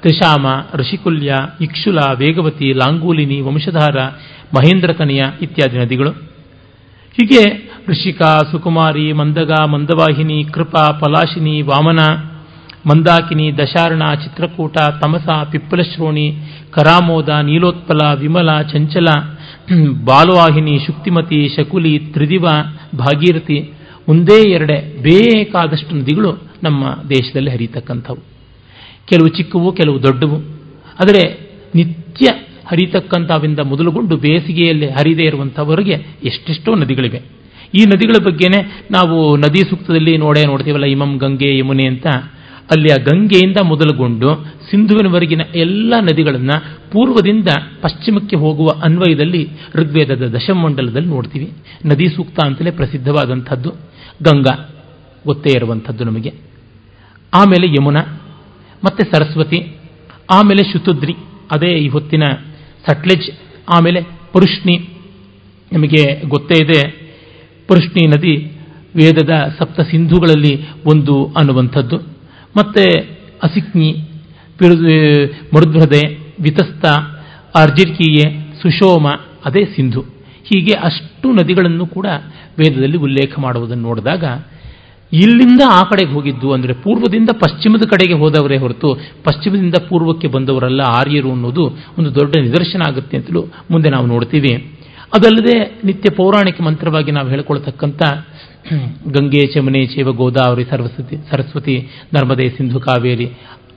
ತ್ರಿಶಾಮ, 0.03 0.47
ಋಷಿಕುಲ್ಯ, 0.75 1.35
ಇಕ್ಷುಲ, 1.61 1.99
ವೇಗವತಿ, 2.19 2.73
ಲಾಂಗೂಲಿನಿ, 2.73 3.41
ವಂಶಧಾರ 3.41 3.99
ಮಹೇಂದ್ರಕನಿಯ 4.55 5.25
ಇತ್ಯಾದಿ 5.43 5.79
ನದಿಗಳು. 5.79 6.11
ಹೀಗೆ 7.17 7.71
ಋಷಿಕಾ, 7.89 8.39
ಸುಕುಮಾರಿ, 8.51 9.13
ಮಂದಗ, 9.13 9.53
ಮಂದವಾಹಿನಿ, 9.65 10.45
ಕೃಪಾ, 10.45 10.93
ಪಲಾಶಿನಿ, 10.93 11.63
ವಾಮನ, 11.63 11.99
ಮಂದಾಕಿನಿ, 12.87 13.59
ದಶಾರಣ, 13.59 14.15
ಚಿತ್ರಕೂಟ, 14.15 14.79
ತಮಸ, 14.79 15.29
ಪಿಪ್ಪಲಶ್ರೋಣಿ, 15.51 16.37
ಕರಾಮೋದ, 16.71 17.29
ನೀಲೋತ್ಪಲ, 17.29 18.19
ವಿಮಲ, 18.19 18.63
ಚಂಚಲ, 18.63 19.09
ಬಾಲವಾಹಿನಿ, 20.05 20.79
ಶುಕ್ತಿಮತಿ, 20.87 21.49
ಶಕುಲಿ, 21.57 21.99
ತ್ರಿದಿವ, 21.99 22.47
ಭಾಗೀರಥಿ 22.99 23.76
ಒಂದೇ 24.09 24.51
ಎರಡೇ 24.51 24.97
ಬೇಕಾದಷ್ಟು 25.03 25.97
ನದಿಗಳು 25.97 26.39
ನಮ್ಮ 26.63 26.85
ದೇಶದಲ್ಲಿ 27.11 27.51
ಹರಿತಕ್ಕಂಥವು 27.51 28.19
ಕೆಲವು 29.09 29.29
ಚಿಕ್ಕವು, 29.29 29.73
ಕೆಲವು 29.73 30.03
ದೊಡ್ಡವು. 30.03 30.39
ಆದರೆ 31.01 31.39
ನಿತ್ಯ 31.75 32.27
ಹರಿತಕ್ಕಂಥವಿಂದ 32.67 33.59
ಮೊದಲುಗೊಂಡು 33.59 34.17
ಬೇಸಿಗೆಯಲ್ಲಿ 34.17 34.87
ಹರಿದೇ 34.87 35.25
ಇರುವಂಥವರಿಗೆ 35.25 36.07
ಎಷ್ಟೆಷ್ಟೋ 36.25 36.75
ನದಿಗಳಿವೆ. 36.75 37.19
ಈ 37.75 37.85
ನದಿಗಳ 37.85 38.25
ಬಗ್ಗೆನೇ 38.25 38.85
ನಾವು 38.91 39.37
ನದಿ 39.37 39.71
ಸೂಕ್ತದಲ್ಲಿ 39.71 40.17
ನೋಡೇ 40.17 40.43
ನೋಡ್ತೀವಲ್ಲ, 40.47 40.85
ಇಮಂ 40.85 41.17
ಗಂಗೆ 41.17 41.59
ಯಮುನೆ 41.59 41.87
ಅಂತ. 41.87 42.07
ಅಲ್ಲಿ 42.71 42.93
ಆ 42.93 43.05
ಗಂಗೆಯಿಂದ 43.05 43.57
ಮೊದಲುಗೊಂಡು 43.65 44.29
ಸಿಂಧುವಿನವರೆಗಿನ 44.71 45.41
ಎಲ್ಲ 45.55 45.95
ನದಿಗಳನ್ನು 46.03 46.57
ಪೂರ್ವದಿಂದ 46.91 47.49
ಪಶ್ಚಿಮಕ್ಕೆ 47.81 48.37
ಹೋಗುವ 48.37 48.69
ಅನ್ವಯದಲ್ಲಿ 48.85 49.49
ಋಗ್ವೇದದ 49.75 50.35
ದಶಮಂಡಲದಲ್ಲಿ 50.35 51.09
ನೋಡ್ತೀವಿ. 51.09 51.53
ನದಿ 51.85 52.09
ಸೂಕ್ತ 52.09 52.39
ಅಂತಲೇ 52.45 52.71
ಪ್ರಸಿದ್ಧವಾದಂಥದ್ದು. 52.71 53.71
ಗಂಗಾ 54.23 54.71
ಗೊತ್ತೇ 55.27 55.51
ಇರುವಂಥದ್ದು 55.57 56.05
ನಮಗೆ. 56.05 56.33
ಆಮೇಲೆ 57.35 57.67
ಯಮುನಾ, 57.67 58.01
ಮತ್ತೆ 58.85 59.05
ಸರಸ್ವತಿ, 59.05 59.77
ಆಮೇಲೆ 60.31 60.73
ಶುತುದ್ರಿ, 60.73 61.13
ಅದೇ 61.53 61.79
ಈ 61.79 61.89
ಹೊತ್ತಿನ 61.89 62.23
ಸಟ್ಲೆಜ್, 62.87 63.39
ಆಮೇಲೆ 63.69 64.01
ಪರುಷ್ಣಿ, 64.33 64.89
ನಮಗೆ 65.73 66.29
ಗೊತ್ತೇ 66.29 66.65
ಇದೆ. 66.65 67.07
ಪರುಷ್ಣಿ 67.69 68.07
ನದಿ 68.07 68.37
ವೇದದ 68.97 69.31
ಸಪ್ತ 69.59 69.81
ಸಿಂಧುಗಳಲ್ಲಿ 69.81 70.67
ಒಂದು 70.87 71.35
ಅನ್ನುವಂಥದ್ದು. 71.37 71.97
ಮತ್ತೆ 72.57 73.01
ಅಸಿಕ್ನಿ 73.43 74.09
ಮರುಧ್ರದೆ 75.55 76.35
ವಿತಸ್ತ, 76.41 76.87
ಅರ್ಜಿರ್ಕೀಯೆ, 77.57 78.53
ಸುಶೋಮ, 78.63 79.09
ಅದೇ 79.45 79.65
ಸಿಂಧು. 79.65 80.16
ಹೀಗೆ 80.49 80.75
ಅಷ್ಟು 80.89 81.29
ನದಿಗಳನ್ನು 81.39 81.87
ಕೂಡ 81.87 82.07
ವೇದದಲ್ಲಿ 82.59 82.99
ಉಲ್ಲೇಖ 83.07 83.33
ಮಾಡುವುದನ್ನು 83.39 83.85
ನೋಡಿದಾಗ, 83.89 84.25
ಇಲ್ಲಿಂದ 85.13 85.63
ಆ 85.71 85.81
ಕಡೆಗೆ 85.91 86.13
ಹೋಗಿದ್ದು 86.13 86.49
ಅಂದರೆ 86.53 86.73
ಪೂರ್ವದಿಂದ 86.85 87.31
ಪಶ್ಚಿಮದ 87.43 87.85
ಕಡೆಗೆ 87.91 88.17
ಹೋದವರೇ 88.23 88.57
ಹೊರತು 88.59 88.89
ಪಶ್ಚಿಮದಿಂದ 89.25 89.77
ಪೂರ್ವಕ್ಕೆ 89.89 90.29
ಬಂದವರಲ್ಲ 90.29 90.83
ಆರ್ಯರು 90.99 91.31
ಅನ್ನೋದು 91.33 91.65
ಒಂದು 91.99 92.11
ದೊಡ್ಡ 92.15 92.33
ನಿದರ್ಶನ 92.47 92.83
ಆಗುತ್ತೆ 92.89 93.17
ಅಂತಲೂ 93.17 93.43
ಮುಂದೆ 93.71 93.91
ನಾವು 93.91 94.07
ನೋಡ್ತೀವಿ. 94.07 94.53
ಅದಲ್ಲದೆ 95.17 95.57
ನಿತ್ಯ 95.85 96.11
ಪೌರಾಣಿಕ 96.17 96.61
ಮಂತ್ರವಾಗಿ 96.61 97.11
ನಾವು 97.11 97.29
ಹೇಳ್ಕೊಳ್ತಕ್ಕಂಥ 97.29 98.03
ಗಂಗೆ 99.15 99.43
ಚಮನೆ 99.53 99.83
ಚೇವ 99.87 100.13
ಗೋದಾವರಿ 100.13 100.65
ಸರಸ್ವತಿ 100.71 101.17
ಸರಸ್ವತಿ 101.31 101.77
ನರ್ಮದೆ 102.15 102.47
ಸಿಂಧು 102.57 102.81
ಕಾವೇರಿ 102.81 103.29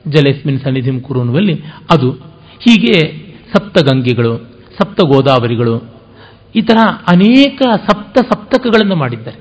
ಜಲೇಸ್ಮಿನ್ 0.08 0.60
ಸನ್ನಿಧಿಂ 0.60 0.98
ಕುರುನುವಲ್ಲಿ 1.02 1.56
ಅದು 1.94 2.10
ಹೀಗೆ 2.66 2.96
ಸಪ್ತ 3.54 3.78
ಗಂಗೆಗಳು, 3.90 4.34
ಸಪ್ತ 4.78 5.00
ಗೋದಾವರಿಗಳು 5.12 5.76
ಈ 6.56 6.62
ತರಹ 6.62 6.86
ಅನೇಕ 7.08 7.62
ಸಪ್ತ 7.62 8.18
ಸಪ್ತಕಗಳನ್ನು 8.18 8.96
ಮಾಡಿದ್ದಾರೆ. 8.96 9.38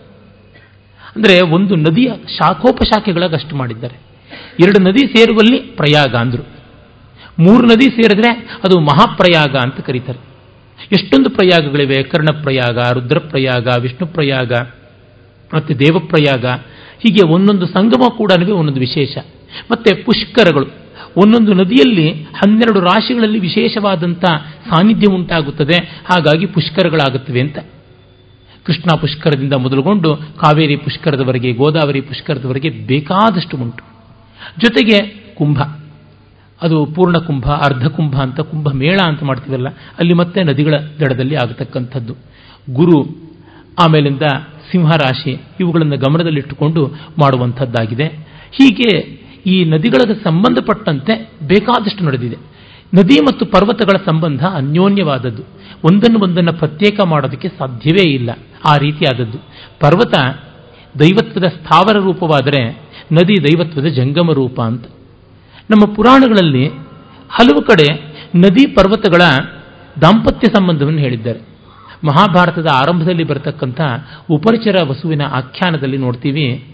ಅಂದರೆ 1.16 1.40
ಒಂದು 1.40 1.76
ನದಿಯ 1.76 2.12
ಶಾಖೋಪಶಾಖೆಗಳಾಗಷ್ಟು 2.38 3.56
ಮಾಡಿದ್ದಾರೆ. 3.56 3.94
ಎರಡು 4.61 4.80
ನದಿ 4.80 4.98
ಸೇರುವಲ್ಲಿ 4.98 5.59
ಪ್ರಯಾಗ 5.59 6.14
ಅಂದರು. 6.14 6.46
ಮೂರು 7.38 7.66
ನದಿ 7.66 7.86
ಸೇರಿದ್ರೆ 7.86 8.61
ಅದು 8.64 8.80
ಮಹಾಪ್ರಯಾಗ 8.80 9.56
ಅಂತ 9.56 9.80
ಕರೀತಾರೆ. 9.80 10.28
ಎಷ್ಟೊಂದು 10.92 11.30
ಪ್ರಯಾಗಗಳಿವೆ? 11.30 12.02
ಕರ್ಣಪ್ರಯಾಗ, 12.02 12.78
ರುದ್ರಪ್ರಯಾಗ 12.92 13.68
ವಿಷ್ಣು 13.80 14.06
ಪ್ರಯಾಗ 14.06 14.52
ಮತ್ತು 15.54 15.78
ದೇವಪ್ರಯಾಗ. 15.78 16.46
ಹೀಗೆ 16.98 17.32
ಒಂದೊಂದು 17.32 17.66
ಸಂಗಮ 17.66 18.09
ಕೂಡ 18.16 18.32
ಒಂದೊಂದು 18.32 18.80
ವಿಶೇಷ. 18.80 19.18
ಮತ್ತೆ 19.70 19.94
ಪುಷ್ಕರಗಳು. 19.94 20.88
ಒಂದೊಂದು 21.18 21.54
ನದಿಯಲ್ಲಿ 21.54 22.10
ಹನ್ನೆರಡು 22.22 22.80
ರಾಶಿಗಳಲ್ಲಿ 22.80 23.38
ವಿಶೇಷವಾದಂಥ 23.38 24.24
ಸಾನ್ನಿಧ್ಯ 24.70 25.14
ಉಂಟಾಗುತ್ತದೆ. 25.14 25.82
ಹಾಗಾಗಿ 25.82 26.46
ಪುಷ್ಕರಗಳಾಗುತ್ತವೆ 26.46 27.40
ಅಂತ. 27.40 27.58
ಕೃಷ್ಣ 28.64 28.96
ಪುಷ್ಕರದಿಂದ 28.96 29.52
ಮೊದಲುಗೊಂಡು 29.52 30.16
ಕಾವೇರಿ 30.16 30.76
ಪುಷ್ಕರದವರೆಗೆ, 30.76 31.52
ಗೋದಾವರಿ 31.52 32.00
ಪುಷ್ಕರದವರೆಗೆ 32.00 32.68
ಬೇಕಾದಷ್ಟು 32.68 33.56
ಉಂಟು. 33.56 33.84
ಜೊತೆಗೆ 34.58 34.98
ಕುಂಭ. 35.34 35.62
ಅದು 36.62 36.86
ಪೂರ್ಣ 36.86 37.18
ಕುಂಭ, 37.18 37.50
ಅರ್ಧ 37.50 37.86
ಕುಂಭ 37.86 38.16
ಅಂತ 38.16 38.40
ಕುಂಭ 38.40 38.72
ಮೇಳ 38.72 38.98
ಅಂತ 39.06 39.22
ಮಾಡ್ತೀವಲ್ಲ, 39.22 39.68
ಅಲ್ಲಿ 39.98 40.14
ಮತ್ತೆ 40.14 40.42
ನದಿಗಳ 40.42 40.74
ದಡದಲ್ಲಿ 41.00 41.34
ಆಗತಕ್ಕಂಥದ್ದು. 41.34 42.14
ಗುರು 42.70 43.28
ಆಮೇಲಿಂದ 43.84 44.22
ಸಿಂಹರಾಶಿ 44.70 45.42
ಇವುಗಳನ್ನು 45.60 45.96
ಗಮನದಲ್ಲಿಟ್ಟುಕೊಂಡು 45.96 46.86
ಮಾಡುವಂಥದ್ದಾಗಿದೆ. 47.18 48.04
ಹೀಗೆ 48.52 49.20
ಈ 49.47 49.64
ನದಿಗಳಿಗೆ 49.64 50.24
ಸಂಬಂಧಪಟ್ಟಂತೆ 50.24 51.30
ಬೇಕಾದಷ್ಟು 51.47 52.05
ನಡೆದಿದೆ. 52.05 52.36
ನದಿ 52.95 53.20
ಮತ್ತು 53.20 53.47
ಪರ್ವತಗಳ 53.47 53.99
ಸಂಬಂಧ 54.05 54.45
ಅನ್ಯೋನ್ಯವಾದದ್ದು. 54.45 55.43
ಒಂದನ್ನು 55.84 56.18
ಒಂದನ್ನು 56.22 56.53
ಪ್ರತ್ಯೇಕ 56.53 57.01
ಮಾಡೋದಕ್ಕೆ 57.05 57.49
ಸಾಧ್ಯವೇ 57.49 58.11
ಇಲ್ಲ. 58.11 58.30
ಆ 58.64 58.76
ರೀತಿಯಾದದ್ದು. 58.76 59.39
ಪರ್ವತ 59.80 60.14
ದೈವತ್ವದ 61.01 61.45
ಸ್ಥಾವರ 61.45 61.97
ರೂಪವಾದರೆ 61.97 62.89
ನದಿ 63.12 63.43
ದೈವತ್ವದ 63.43 63.84
ಜಂಗಮ 63.84 64.32
ರೂಪ 64.32 64.61
ಅಂತ. 64.61 64.84
ನಮ್ಮ 65.70 65.95
ಪುರಾಣಗಳಲ್ಲಿ 65.95 66.66
ಹಲವು 67.28 67.62
ಕಡೆ 67.62 68.14
ನದಿ 68.34 68.66
ಪರ್ವತಗಳ 68.66 69.20
ದಾಂಪತ್ಯ 70.01 70.49
ಸಂಬಂಧವನ್ನು 70.55 70.99
ಹೇಳಿದ್ದಾರೆ. 70.99 71.41
ಮಹಾಭಾರತದ 72.05 72.66
ಆರಂಭದಲ್ಲಿ 72.74 73.24
ಬರತಕ್ಕಂಥ 73.24 73.80
ಉಪರಿಚರ 74.30 74.76
ವಸುವಿನ 74.84 75.22
ಆಖ್ಯಾನದಲ್ಲಿ 75.22 75.97
ನೋಡ್ತೀವಿ. 75.97 76.66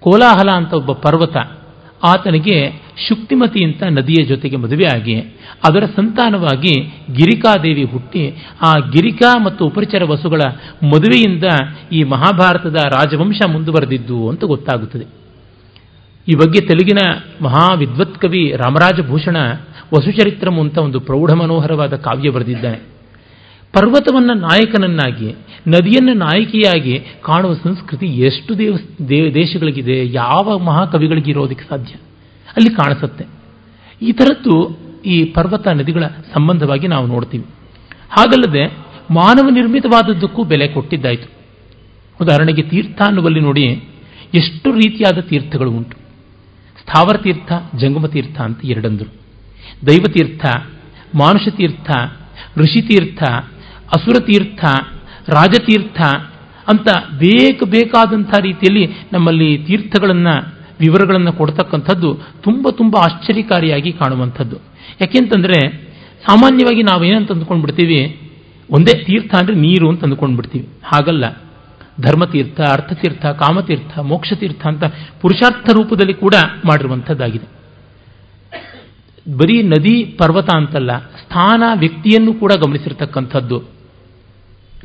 ಕೋಲಾಹಲ 0.00 0.50
ಅಂತ 0.50 0.72
ಒಬ್ಬ 0.72 0.92
ಪರ್ವತ 0.92 1.36
ಆತನಿಗೆ 2.02 2.82
ಶುಕ್ತಿಮತಿ 3.08 3.64
ಅಂತ 3.64 3.82
ನದಿಯ 3.90 4.24
ಜೊತೆಗೆ 4.24 4.56
ಮದುವೆಯಾಗಿ 4.56 5.20
ಅದರ 5.68 5.84
ಸಂತಾನವಾಗಿ 5.96 6.74
ಗಿರಿಕಾದೇವಿ 7.12 7.84
ಹುಟ್ಟಿ 7.84 8.44
ಆ 8.66 8.78
ಗಿರಿಕಾ 8.78 9.44
ಮತ್ತು 9.44 9.66
ಉಪರಿಚರ 9.66 10.04
ವಸುಗಳ 10.04 10.40
ಮದುವೆಯಿಂದ 10.86 11.44
ಈ 11.92 12.02
ಮಹಾಭಾರತದ 12.02 12.74
ರಾಜವಂಶ 12.74 13.40
ಮುಂದುವರೆದಿದ್ದು 13.52 14.28
ಅಂತ 14.28 14.44
ಗೊತ್ತಾಗುತ್ತದೆ. 14.44 15.04
ಈ 16.28 16.34
ಬಗ್ಗೆ 16.34 16.66
ತೆಲುಗಿನ 16.66 16.98
ಮಹಾ 17.42 17.74
ವಿದ್ವತ್ 17.74 18.18
ಕವಿ 18.18 18.52
ರಾಮರಾಜಭೂಷಣ 18.56 19.36
ವಸುಚರಿತ್ರಂ 19.94 20.60
ಅಂತ 20.60 20.78
ಒಂದು 20.78 21.00
ಪ್ರೌಢ 21.00 21.32
ಮನೋಹರವಾದ 21.32 21.96
ಕಾವ್ಯ 21.96 22.30
ಬರೆದಿದ್ದಾನೆ. 22.30 22.99
ಪರ್ವತವನ್ನು 23.72 24.34
ನಾಯಕನನ್ನಾಗಿ, 24.34 25.34
ನದಿಯನ್ನು 25.68 26.14
ನಾಯಕಿಯಾಗಿ 26.14 26.98
ಕಾಣುವ 27.22 27.54
ಸಂಸ್ಕೃತಿ 27.54 28.06
ಎಷ್ಟು 28.06 28.58
ದೇವ 28.58 29.32
ದೇಶಗಳಿಗಿದೆ, 29.34 30.12
ಯಾವ 30.12 30.58
ಮಹಾಕವಿಗಳಿಗೆ 30.58 31.30
ಇರೋದಕ್ಕೆ 31.30 31.68
ಸಾಧ್ಯ? 31.68 31.94
ಅಲ್ಲಿ 32.56 32.74
ಕಾಣಿಸುತ್ತೆ. 32.74 33.26
ಈ 34.02 34.12
ಥರದ್ದು 34.12 34.78
ಈ 35.06 35.24
ಪರ್ವತ 35.24 35.68
ನದಿಗಳ 35.68 36.04
ಸಂಬಂಧವಾಗಿ 36.34 36.88
ನಾವು 36.88 37.06
ನೋಡ್ತೀವಿ. 37.06 37.44
ಹಾಗಲ್ಲದೆ 38.10 38.66
ಮಾನವ 39.10 39.48
ನಿರ್ಮಿತವಾದದ್ದಕ್ಕೂ 39.48 40.44
ಬೆಲೆ 40.44 40.68
ಕೊಟ್ಟಿದ್ದಾಯಿತು. 40.68 41.30
ಉದಾಹರಣೆಗೆ 42.20 42.62
ತೀರ್ಥ 42.62 43.02
ಅನ್ನುವಲ್ಲಿ 43.02 43.40
ನೋಡಿ 43.40 43.84
ಎಷ್ಟು 44.34 44.70
ರೀತಿಯಾದ 44.70 45.20
ತೀರ್ಥಗಳು 45.20 45.70
ಉಂಟು. 45.70 45.96
ಸ್ಥಾವರ 46.80 47.16
ತೀರ್ಥ, 47.16 47.52
ಜಂಗಮ 47.76 48.06
ತೀರ್ಥ 48.06 48.40
ಅಂತ 48.40 48.58
ಎರಡಂದರು. 48.64 49.12
ದೈವತೀರ್ಥ 49.86 50.46
ಮಾನುಷ 51.14 51.48
ತೀರ್ಥ 51.48 51.90
ಋಷಿತೀರ್ಥ 52.56 53.22
ಅಸುರತೀರ್ಥ, 53.92 54.64
ರಾಜತೀರ್ಥ 55.28 56.00
ಅಂತ 56.68 56.88
ಬೇಕು 57.18 57.64
ಬೇಕಾದಂಥ 57.66 58.32
ರೀತಿಯಲ್ಲಿ 58.40 58.84
ನಮ್ಮಲ್ಲಿ 59.12 59.58
ತೀರ್ಥಗಳನ್ನು, 59.58 60.34
ವಿವರಗಳನ್ನು 60.80 61.32
ಕೊಡ್ತಕ್ಕಂಥದ್ದು 61.32 62.10
ತುಂಬ 62.44 62.70
ತುಂಬ 62.70 62.96
ಆಶ್ಚರ್ಯಕಾರಿಯಾಗಿ 62.96 63.92
ಕಾಣುವಂಥದ್ದು. 63.92 64.56
ಯಾಕೆಂತಂದರೆ 65.00 65.58
ಸಾಮಾನ್ಯವಾಗಿ 66.28 66.82
ನಾವು 66.82 67.04
ಏನಂತ 67.04 67.32
ಅಂದ್ಕೊಂಡ್ಬಿಡ್ತೀವಿ, 67.32 68.00
ಒಂದೇ 68.70 68.94
ತೀರ್ಥ 69.04 69.34
ಅಂದರೆ 69.34 69.54
ನೀರು 69.54 69.86
ಅಂತ 69.88 70.04
ಅಂದ್ಕೊಂಡ್ಬಿಡ್ತೀವಿ. 70.04 70.66
ಹಾಗಲ್ಲ. 70.84 71.24
ಧರ್ಮತೀರ್ಥ, 72.00 72.60
ಅರ್ಥತೀರ್ಥ, 72.60 73.26
ಕಾಮತೀರ್ಥ, 73.26 73.98
ಮೋಕ್ಷತೀರ್ಥ 73.98 74.66
ಅಂತ 74.66 74.84
ಪುರುಷಾರ್ಥ 75.22 75.68
ರೂಪದಲ್ಲಿ 75.72 76.14
ಕೂಡ 76.14 76.34
ಮಾಡಿರುವಂಥದ್ದಾಗಿದೆ. 76.66 77.48
ಬರೀ 79.38 79.62
ನದಿ, 79.62 80.04
ಪರ್ವತ 80.04 80.50
ಅಂತಲ್ಲ, 80.54 80.92
ಸ್ಥಾನ, 80.98 81.62
ವ್ಯಕ್ತಿಯನ್ನು 81.78 82.32
ಕೂಡ 82.34 82.52
ಗಮನಿಸಿರ್ತಕ್ಕಂಥದ್ದು. 82.52 83.79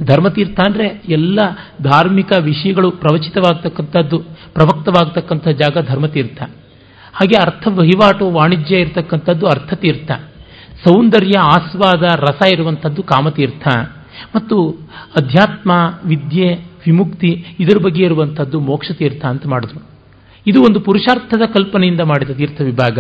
ಧರ್ಮತೀರ್ಥ 0.04 0.60
ಅಂದರೆ 0.60 1.04
ಎಲ್ಲ 1.10 1.40
ಧಾರ್ಮಿಕ 1.84 2.32
ವಿಷಯಗಳು 2.40 2.92
ಪ್ರವಚಿತವಾಗ್ತಕ್ಕಂಥದ್ದು, 2.92 4.20
ಪ್ರವಕ್ತವಾಗ್ತಕ್ಕಂಥ 4.54 5.48
ಜಾಗ 5.48 5.88
ಧರ್ಮತೀರ್ಥ. 5.88 6.44
ಹಾಗೆ 7.14 7.36
ಅರ್ಥ 7.36 7.68
ವಹಿವಾಟು 7.68 8.30
ವಾಣಿಜ್ಯ 8.30 8.76
ಇರತಕ್ಕಂಥದ್ದು 8.76 9.48
ಅರ್ಥತೀರ್ಥ. 9.48 10.12
ಸೌಂದರ್ಯ, 10.88 11.40
ಆಸ್ವಾದ, 11.40 12.04
ರಸ 12.04 12.54
ಇರುವಂಥದ್ದು 12.54 13.04
ಕಾಮತೀರ್ಥ. 13.04 13.68
ಮತ್ತು 14.36 14.70
ಅಧ್ಯಾತ್ಮ, 15.16 15.72
ವಿದ್ಯೆ, 16.06 16.54
ವಿಮುಕ್ತಿ 16.56 17.46
ಇದರ 17.60 17.78
ಬಗ್ಗೆ 17.84 18.04
ಇರುವಂಥದ್ದು 18.04 18.60
ಮೋಕ್ಷತೀರ್ಥ 18.60 19.26
ಅಂತ 19.26 19.48
ಮಾಡಿದ್ರು. 19.48 19.84
ಇದು 20.48 20.62
ಒಂದು 20.62 20.80
ಪುರುಷಾರ್ಥದ 20.80 21.42
ಕಲ್ಪನೆಯಿಂದ 21.54 22.02
ಮಾಡಿದ 22.02 22.30
ತೀರ್ಥ 22.30 22.62
ವಿಭಾಗ. 22.62 23.00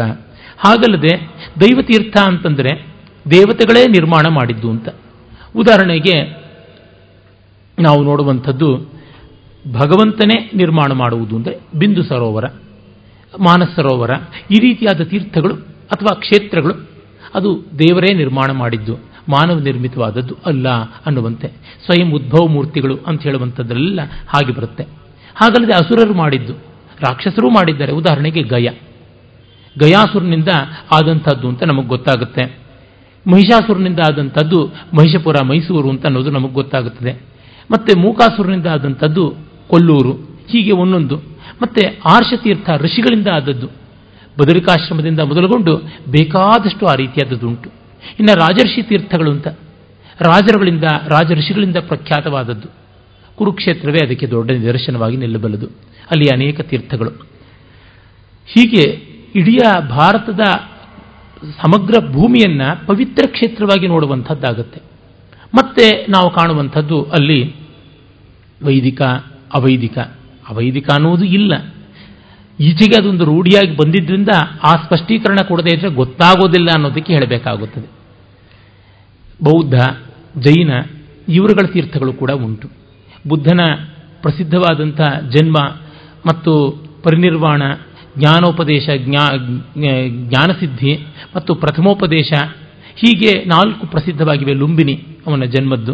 ಹಾಗಲ್ಲದೆ 0.57 1.27
ದೈವತೀರ್ಥ 1.61 2.17
ಅಂತಂದರೆ 2.17 2.87
ದೇವತೆಗಳೇ 3.31 3.85
ನಿರ್ಮಾಣ 3.87 4.27
ಮಾಡಿದ್ದು 4.27 4.69
ಅಂತ. 4.69 4.89
ಉದಾಹರಣೆಗೆ 5.55 6.44
ನಾವು 7.79 8.03
ನೋಡುವಂಥದ್ದು 8.03 8.67
ಭಗವಂತನೇ 9.71 10.51
ನಿರ್ಮಾಣ 10.55 10.91
ಮಾಡುವುದು 10.93 11.35
ಅಂದರೆ 11.35 11.55
ಬಿಂದು 11.79 12.03
ಸರೋವರ, 12.03 12.45
ಮಾನಸ 13.39 13.67
ಸರೋವರ, 13.75 14.09
ಈ 14.51 14.59
ರೀತಿಯಾದ 14.61 15.01
ತೀರ್ಥಗಳು 15.03 15.55
ಅಥವಾ 15.91 16.15
ಕ್ಷೇತ್ರಗಳು 16.19 16.89
ಅದು 17.35 17.65
ದೇವರೇ 17.79 18.13
ನಿರ್ಮಾಣ 18.13 18.51
ಮಾಡಿದ್ದು, 18.51 18.95
ಮಾನವ 19.29 19.59
ನಿರ್ಮಿತವಾದದ್ದು 19.59 20.35
ಅಲ್ಲ 20.45 20.69
ಅನ್ನುವಂತೆ 21.05 21.47
ಸ್ವಯಂ 21.85 22.13
ಉದ್ಭವ 22.13 22.47
ಮೂರ್ತಿಗಳು 22.47 22.99
ಅಂತ 23.07 23.21
ಹೇಳುವಂಥದ್ದೆಲ್ಲ 23.21 23.99
ಹಾಗೆ 24.27 24.53
ಬರುತ್ತೆ. 24.53 24.83
ಹಾಗಲ್ಲದೆ 25.35 25.73
ಅಸುರರು 25.73 26.13
ಮಾಡಿದ್ದು, 26.13 26.53
ರಾಕ್ಷಸರು 26.99 27.49
ಮಾಡಿದ್ದಾರೆ. 27.49 27.91
ಉದಾಹರಣೆಗೆ 27.91 28.43
ಗಯ. 28.43 28.69
ಗಯಾಸುರನಿಂದ 29.79 30.47
ಆದಂಥದ್ದು 30.93 31.47
ಅಂತ 31.47 31.63
ನಮಗೆ 31.63 31.87
ಗೊತ್ತಾಗುತ್ತೆ. 31.87 32.59
ಮಹಿಷಾಸುರನಿಂದ 33.25 33.99
ಆದಂಥದ್ದು 33.99 34.65
ಮಹಿಷಪುರ, 34.67 35.35
ಮೈಸೂರು 35.43 35.89
ಅಂತ 35.89 36.05
ಅನ್ನೋದು 36.05 36.31
ನಮಗೆ 36.31 36.53
ಗೊತ್ತಾಗುತ್ತದೆ. 36.53 37.34
ಮತ್ತೆ 37.71 37.99
ಮೂಕಾಸುರನಿಂದ 37.99 38.65
ಆದಂಥದ್ದು 38.65 39.35
ಕೊಲ್ಲೂರು, 39.67 40.11
ಹೀಗೆ 40.47 40.71
ಒಂದೊಂದು. 40.71 41.17
ಮತ್ತೆ 41.61 41.99
ಆರ್ಷತೀರ್ಥ 42.05 42.69
ಋಷಿಗಳಿಂದ 42.77 43.27
ಆದದ್ದು. 43.27 43.67
ಬದರಿಕಾಶ್ರಮದಿಂದ 44.39 45.19
ಮೊದಲುಗೊಂಡು 45.19 45.77
ಬೇಕಾದಷ್ಟು 46.09 46.85
ಆ 46.85 46.93
ರೀತಿಯಾದದ್ದುಂಟು. 46.95 47.69
ಇನ್ನು 48.19 48.35
ರಾಜರ್ಷಿ 48.35 48.83
ತೀರ್ಥಗಳು 48.83 49.31
ಅಂತ. 49.31 49.47
ರಾಜರುಗಳಿಂದ, 50.21 50.83
ರಾಜ 50.83 51.31
ಋಷಿಗಳಿಂದ 51.31 51.77
ಪ್ರಖ್ಯಾತವಾದದ್ದು. 51.77 52.67
ಕುರುಕ್ಷೇತ್ರವೇ 53.35 54.05
ಅದಕ್ಕೆ 54.05 54.27
ದೊಡ್ಡ 54.27 54.51
ನಿದರ್ಶನವಾಗಿ 54.51 55.17
ನಿಲ್ಲಬಲ್ಲದು. 55.17 55.65
ಅಲ್ಲಿ 56.11 56.25
ಅನೇಕ 56.33 56.61
ತೀರ್ಥಗಳು. 56.61 57.09
ಹೀಗೆ 58.45 59.15
ಇಡೀ 59.35 59.57
ಭಾರತದ 59.89 60.41
ಸಮಗ್ರ 61.43 61.99
ಭೂಮಿಯನ್ನು 62.11 62.87
ಪವಿತ್ರ 62.87 63.23
ಕ್ಷೇತ್ರವಾಗಿ 63.27 63.87
ನೋಡುವಂಥದ್ದಾಗತ್ತೆ. 63.87 64.81
ಮತ್ತೆ 65.55 66.05
ನಾವು 66.09 66.29
ಕಾಣುವಂಥದ್ದು 66.29 67.03
ಅಲ್ಲಿ 67.03 67.55
ವೈದಿಕ, 68.63 69.01
ಅವೈದಿಕ. 69.53 69.97
ಅವೈದಿಕ 70.49 70.91
ಅನ್ನುವುದು 70.91 71.25
ಇಲ್ಲ. 71.25 71.53
ಈಚೆಗೆ 72.59 73.01
ಅದೊಂದು 73.01 73.25
ರೂಢಿಯಾಗಿ 73.25 73.77
ಬಂದಿದ್ದರಿಂದ 73.77 74.29
ಆ 74.63 74.71
ಸ್ಪಷ್ಟೀಕರಣ 74.71 75.35
ಕೊಡದೇ 75.47 75.75
ಇದ್ರೆ 75.75 75.89
ಗೊತ್ತಾಗೋದಿಲ್ಲ 75.89 76.69
ಅನ್ನೋದಕ್ಕೆ 76.73 77.13
ಹೇಳಬೇಕಾಗುತ್ತದೆ. 77.13 77.95
ಬೌದ್ಧ, 79.43 79.75
ಜೈನ, 80.39 80.71
ಇವರುಗಳ 81.29 81.67
ತೀರ್ಥಗಳು 81.67 82.13
ಕೂಡ 82.13 82.31
ಉಂಟು. 82.31 82.69
ಬುದ್ಧನ 83.27 83.61
ಪ್ರಸಿದ್ಧವಾದಂಥ 84.21 85.01
ಜನ್ಮ 85.29 85.53
ಮತ್ತು 86.25 86.71
ಪರಿನಿರ್ವಾಣ, 87.03 87.61
ಜ್ಞಾನೋಪದೇಶ, 88.17 88.89
ಜ್ಞಾ 88.97 89.29
ಜ್ಞಾನಸಿದ್ಧಿ 90.07 91.07
ಮತ್ತು 91.35 91.55
ಪ್ರಥಮೋಪದೇಶ 91.55 92.33
ಹೀಗೆ 92.95 93.45
ನಾಲ್ಕು 93.45 93.87
ಪ್ರಸಿದ್ಧವಾಗಿವೆ 93.87 94.53
ಲುಂಬಿನಿ. 94.53 95.14
ಅವನ 95.27 95.43
ಜನ್ಮದ್ದು. 95.43 95.93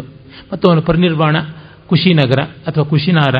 ಮತ್ತು 0.52 0.68
ಅವನ 0.68 0.78
ಪರಿನಿರ್ವಾಣ, 0.80 1.36
ಕುಶಿನಗರ 1.86 2.42
ಅಥವಾ 2.42 2.84
ಕುಶಿನಾರ. 2.84 3.34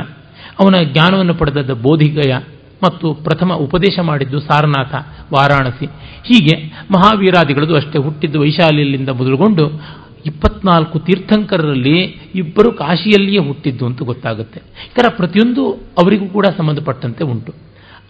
ಅವನ 0.60 0.74
ಜ್ಞಾನವನ್ನು 0.92 1.34
ಪಡೆದದ್ದು 1.34 1.74
ಬೋಧಿಗಯ 1.74 2.34
ಮತ್ತು 2.82 3.14
ಪ್ರಥಮ 3.14 3.52
ಉಪದೇಶ 3.52 3.98
ಮಾಡಿದ್ದು 3.98 4.40
ಸಾರನಾಥ, 4.40 4.94
ವಾರಾಣಸಿ. 5.32 5.86
ಹೀಗೆ 6.24 6.72
ಮಹಾವೀರಾದಿಗಳದು 6.90 7.76
ಅಷ್ಟೇ. 7.76 7.98
ಹುಟ್ಟಿದ್ದು 7.98 8.40
ವೈಶಾಲಿಯಲ್ಲಿಂದ 8.40 9.08
ಮೊದಲುಗೊಂಡು 9.08 9.80
ಇಪ್ಪತ್ನಾಲ್ಕು 10.26 10.98
ತೀರ್ಥಂಕರರಲ್ಲಿ 10.98 12.00
ಇಬ್ಬರು 12.34 12.72
ಕಾಶಿಯಲ್ಲಿಯೇ 12.72 13.38
ಹುಟ್ಟಿದ್ದು 13.38 13.86
ಅಂತ 13.86 14.02
ಗೊತ್ತಾಗುತ್ತೆ. 14.02 14.60
ಈ 14.96 15.04
ಪ್ರತಿಯೊಂದು 15.16 15.72
ಅವರಿಗೂ 15.72 16.26
ಕೂಡ 16.26 16.46
ಸಂಬಂಧಪಟ್ಟಂತೆ 16.46 17.24
ಉಂಟು. 17.24 17.54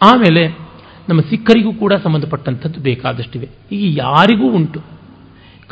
ಆಮೇಲೆ 0.02 0.48
ನಮ್ಮ 1.08 1.20
ಸಿಖ್ಖರಿಗೂ 1.20 1.72
ಕೂಡ 1.72 1.92
ಸಂಬಂಧಪಟ್ಟಂಥದ್ದು 1.92 2.80
ಬೇಕಾದಷ್ಟಿವೆ. 2.80 3.48
ಈಗ 3.72 3.98
ಯಾರಿಗೂ 3.98 4.50
ಉಂಟು. 4.50 5.01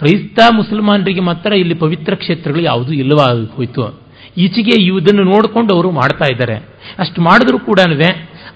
ಕ್ರೈಸ್ತ 0.01 0.39
ಮುಸಲ್ಮಾನರಿಗೆ 0.55 1.21
ಮಾತ್ರ 1.21 1.53
ಇಲ್ಲಿ 1.53 1.75
ಪವಿತ್ರ 1.75 2.15
ಕ್ಷೇತ್ರಗಳು 2.15 2.63
ಯಾವುದೂ 2.63 2.93
ಇಲ್ಲವಾ 2.93 3.27
ಹೋಯಿತು. 3.57 4.03
ಈಚೆಗೆ 4.37 4.83
ಇದನ್ನು 4.83 5.23
ನೋಡಿಕೊಂಡು 5.23 5.75
ಅವರು 5.75 5.91
ಮಾಡ್ತಾ 5.91 6.27
ಇದ್ದಾರೆ. 6.33 6.55
ಅಷ್ಟು 6.99 7.23
ಮಾಡಿದ್ರೂ 7.23 7.59
ಕೂಡ 7.59 7.79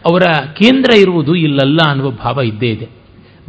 ಅವರ 0.06 0.22
ಕೇಂದ್ರ 0.52 0.90
ಇರುವುದು 0.98 1.34
ಇಲ್ಲಲ್ಲ 1.34 1.78
ಅನ್ನುವ 1.88 2.10
ಭಾವ 2.10 2.40
ಇದ್ದೇ 2.40 2.66
ಇದೆ. 2.66 2.86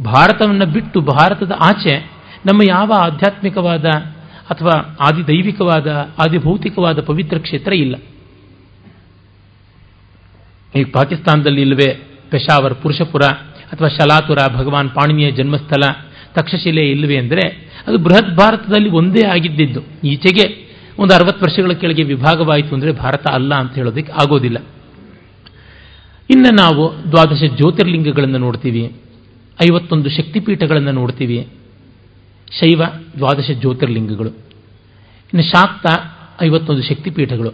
ಭಾರತವನ್ನು 0.04 0.66
ಬಿಟ್ಟು 0.66 1.00
ಭಾರತದ 1.00 1.52
ಆಚೆ 1.60 2.10
ನಮ್ಮ 2.46 2.62
ಯಾವ 2.68 2.92
ಆಧ್ಯಾತ್ಮಿಕವಾದ 3.00 3.84
ಅಥವಾ 4.50 4.96
ಆದಿದೈವಿಕವಾದ, 5.00 5.86
ಆದಿಭೌತಿಕವಾದ 6.18 7.00
ಪವಿತ್ರ 7.00 7.38
ಕ್ಷೇತ್ರ 7.38 7.72
ಇಲ್ಲ. 7.72 7.96
ಈಗ 10.76 10.86
ಪಾಕಿಸ್ತಾನದಲ್ಲಿ 10.92 11.60
ಇಲ್ಲವೇ 11.60 12.02
ಪೆಶಾವರ್ 12.30 12.74
ಪುರುಷಪುರ 12.74 13.22
ಅಥವಾ 13.72 13.88
ಶಲಾತುರ 13.88 14.38
ಭಗವಾನ್ 14.54 14.90
ಪಾಣಿನಿಯ 14.90 15.30
ಜನ್ಮಸ್ಥಳ 15.30 15.82
ತಕ್ಷಶಿಲೆ 16.34 16.90
ಇಲ್ಲವೇ 16.90 17.16
ಅಂದರೆ 17.16 17.65
ಅದು 17.86 17.98
ಬೃಹತ್ 17.98 18.36
ಭಾರತದಲ್ಲಿ 18.36 18.88
ಒಂದೇ 18.90 19.26
ಆಗಿದ್ದಿದ್ದು. 19.26 19.80
ಈಚೆಗೆ 20.04 20.66
ಒಂದು 20.98 21.14
ಅರವತ್ತು 21.14 21.44
ವರ್ಷಗಳ 21.44 21.72
ಕೆಳಗೆ 21.72 22.02
ವಿಭಾಗವಾಯಿತು 22.02 22.74
ಅಂದರೆ 22.74 22.92
ಭಾರತ 22.92 23.26
ಅಲ್ಲ 23.26 23.54
ಅಂತ 23.54 23.74
ಹೇಳೋದಕ್ಕೆ 23.74 24.12
ಆಗೋದಿಲ್ಲ. 24.12 24.58
ಇನ್ನು 26.30 26.54
ನಾವು 26.54 27.10
ದ್ವಾದಶ 27.10 27.42
ಜ್ಯೋತಿರ್ಲಿಂಗಗಳನ್ನು 27.56 28.38
ನೋಡ್ತೀವಿ. 28.38 28.92
ಐವತ್ತೊಂದು 29.62 30.10
ಶಕ್ತಿಪೀಠಗಳನ್ನು 30.10 30.92
ನೋಡ್ತೀವಿ. 30.92 31.48
ಶೈವ, 32.60 32.82
ದ್ವಾದಶ 33.16 33.50
ಜ್ಯೋತಿರ್ಲಿಂಗಗಳು. 33.50 34.28
ಇನ್ನು 34.28 35.42
ಶಾಕ್ತ, 35.42 35.86
ಐವತ್ತೊಂದು 36.42 36.82
ಶಕ್ತಿಪೀಠಗಳು. 36.82 37.50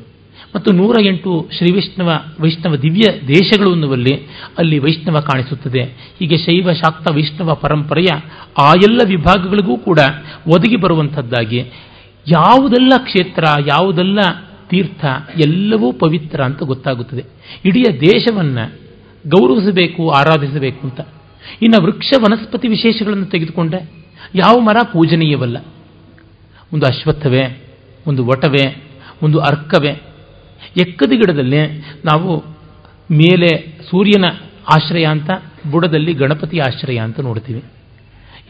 ಮತ್ತು 0.54 0.72
ನೂರ 0.72 1.00
ಎಂಟು 1.00 1.48
ಶ್ರೀ 1.58 1.72
ವೈಷ್ಣವ 1.72 2.12
ವೈಷ್ಣವ 2.40 2.76
ದಿವ್ಯ 2.76 3.20
ದೇಶಗಳು 3.28 3.72
ಅನ್ನುವಲ್ಲಿ 3.72 4.26
ಅಲ್ಲಿ 4.58 4.78
ವೈಷ್ಣವ 4.78 5.20
ಕಾಣಿಸುತ್ತದೆ. 5.20 5.82
ಹೀಗೆ 6.18 6.36
ಶೈವ, 6.36 6.72
ಶಾಕ್ತ, 6.72 7.10
ವೈಷ್ಣವ 7.10 7.54
ಪರಂಪರೆಯ 7.54 8.06
ಆ 8.58 8.72
ಎಲ್ಲ 8.72 8.98
ವಿಭಾಗಗಳಿಗೂ 9.08 9.76
ಕೂಡ 9.76 9.98
ಒದಗಿ 10.46 10.76
ಬರುವಂಥದ್ದಾಗಿ 10.76 11.58
ಯಾವುದೆಲ್ಲ 12.28 12.92
ಕ್ಷೇತ್ರ, 12.98 13.44
ಯಾವುದೆಲ್ಲ 13.66 14.18
ತೀರ್ಥ 14.68 15.04
ಎಲ್ಲವೂ 15.44 15.92
ಪವಿತ್ರ 15.92 16.44
ಅಂತ 16.44 16.62
ಗೊತ್ತಾಗುತ್ತದೆ. 16.62 17.24
ಇಡೀ 17.64 17.84
ದೇಶವನ್ನು 18.00 18.78
ಗೌರವಿಸಬೇಕು, 19.28 20.10
ಆರಾಧಿಸಬೇಕು 20.10 20.86
ಅಂತ. 20.86 21.00
ಇನ್ನು 21.62 21.84
ವೃಕ್ಷ 21.84 22.12
ವನಸ್ಪತಿ 22.18 22.68
ವಿಶೇಷಗಳನ್ನು 22.68 23.26
ತೆಗೆದುಕೊಂಡೆ. 23.26 24.06
ಯಾವ 24.34 24.58
ಮರ 24.58 24.76
ಪೂಜನೀಯವಲ್ಲ. 24.92 25.64
ಒಂದು 26.72 26.86
ಅಶ್ವತ್ಥವೇ, 26.86 27.62
ಒಂದು 28.06 28.26
ವಟವೇ, 28.26 28.82
ಒಂದು 29.22 29.38
ಅರ್ಕವೇ 29.38 30.02
ಎಕ್ಕದ 30.80 31.10
ಗಿಡದಲ್ಲಿ 31.10 31.78
ನಾವು 32.04 32.38
ಮೇಲೆ 33.10 33.78
ಸೂರ್ಯನ 33.90 34.24
ಆಶ್ರಯ 34.76 35.04
ಅಂತ, 35.04 35.30
ಬುಡದಲ್ಲಿ 35.70 36.12
ಗಣಪತಿ 36.12 36.58
ಆಶ್ರಯ 36.58 36.96
ಅಂತ 36.96 37.20
ನೋಡ್ತೀವಿ. 37.20 37.64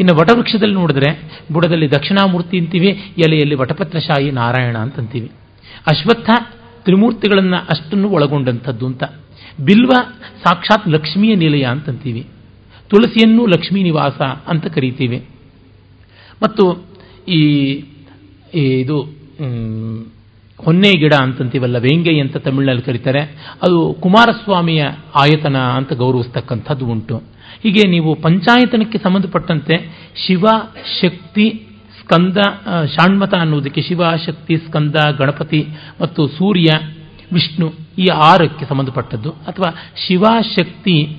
ಇನ್ನು 0.01 0.17
ವಟವೃಕ್ಷದಲ್ಲಿ 0.17 0.75
ನೋಡಿದ್ರೆ, 0.75 1.31
ಬುಡದಲ್ಲಿ 1.53 1.91
ದಕ್ಷಿಣಾಮೂರ್ತಿ 1.91 2.59
ಅಂತೀವಿ, 2.59 2.89
ಎಲೆಯಲ್ಲಿ 3.19 3.55
ವಟಪತ್ರಶಾಹಿ 3.55 4.31
ನಾರಾಯಣ 4.31 4.79
ಅಂತಂತೀವಿ 4.79 5.31
ಅಶ್ವತ್ಥ 5.91 6.31
ತ್ರಿಮೂರ್ತಿಗಳನ್ನು 6.85 7.57
ಅಷ್ಟನ್ನು 7.57 8.09
ಒಳಗೊಂಡಂಥದ್ದು 8.09 8.87
ಅಂತ. 8.87 9.05
ಬಿಲ್ವ 9.61 9.91
ಸಾಕ್ಷಾತ್ 10.45 10.89
ಲಕ್ಷ್ಮಿಯ 10.89 11.35
ನಿಲಯ 11.35 11.63
ಅಂತಂತೀವಿ 11.63 12.27
ತುಳಸಿಯನ್ನು 12.91 13.47
ಲಕ್ಷ್ಮೀ 13.47 13.83
ನಿವಾಸ 13.83 14.21
ಅಂತ 14.23 14.67
ಕರೀತೀವಿ. 14.67 15.19
ಮತ್ತು 16.43 16.85
ಈ 17.29 17.41
ಇದು 18.55 19.23
ಹೊನ್ನೆ 20.65 20.93
ಗಿಡ 20.99 21.15
ಅಂತಂತೀವಲ್ಲ 21.15 21.79
ವೇಂಗೈ 21.79 22.19
ಅಂತ 22.19 22.37
ತಮಿಳಿನಲ್ಲಿ 22.37 22.83
ಕರೀತಾರೆ. 22.83 23.21
ಅದು 23.63 23.97
ಕುಮಾರಸ್ವಾಮಿಯ 24.01 24.83
ಆಯತನ 25.15 25.57
ಅಂತ 25.57 25.93
ಗೌರವಿಸ್ತಕ್ಕಂಥದ್ದು 25.93 26.87
ಉಂಟು. 26.87 27.17
ಹೀಗೆ 27.63 27.89
ನೀವು 27.89 28.15
ಪಂಚಾಯತನಕ್ಕೆ 28.15 28.99
ಸಂಬಂಧಪಟ್ಟಂತೆ 28.99 29.77
ಶಿವ 30.27 30.45
ಶಕ್ತಿ 31.01 31.67
ಸ್ಕಂದ 32.01 32.37
ಶಾಣ್ಮತ 32.87 33.35
ಅನ್ನುವುದಕ್ಕೆ 33.35 33.83
ಶಿವ 33.83 34.03
ಶಕ್ತಿ 34.27 34.57
ಸ್ಕಂದ, 34.57 34.95
ಗಣಪತಿ 35.19 35.67
ಮತ್ತು 36.01 36.29
ಸೂರ್ಯ, 36.29 36.69
ವಿಷ್ಣು 37.33 37.73
ಈ 37.99 38.07
ಆರಕ್ಕೆ 38.07 38.65
ಸಂಬಂಧಪಟ್ಟದ್ದು. 38.65 39.31
ಅಥವಾ 39.31 39.75
ಶಿವ 40.07 40.23
ಶಕ್ತಿ, 40.57 41.17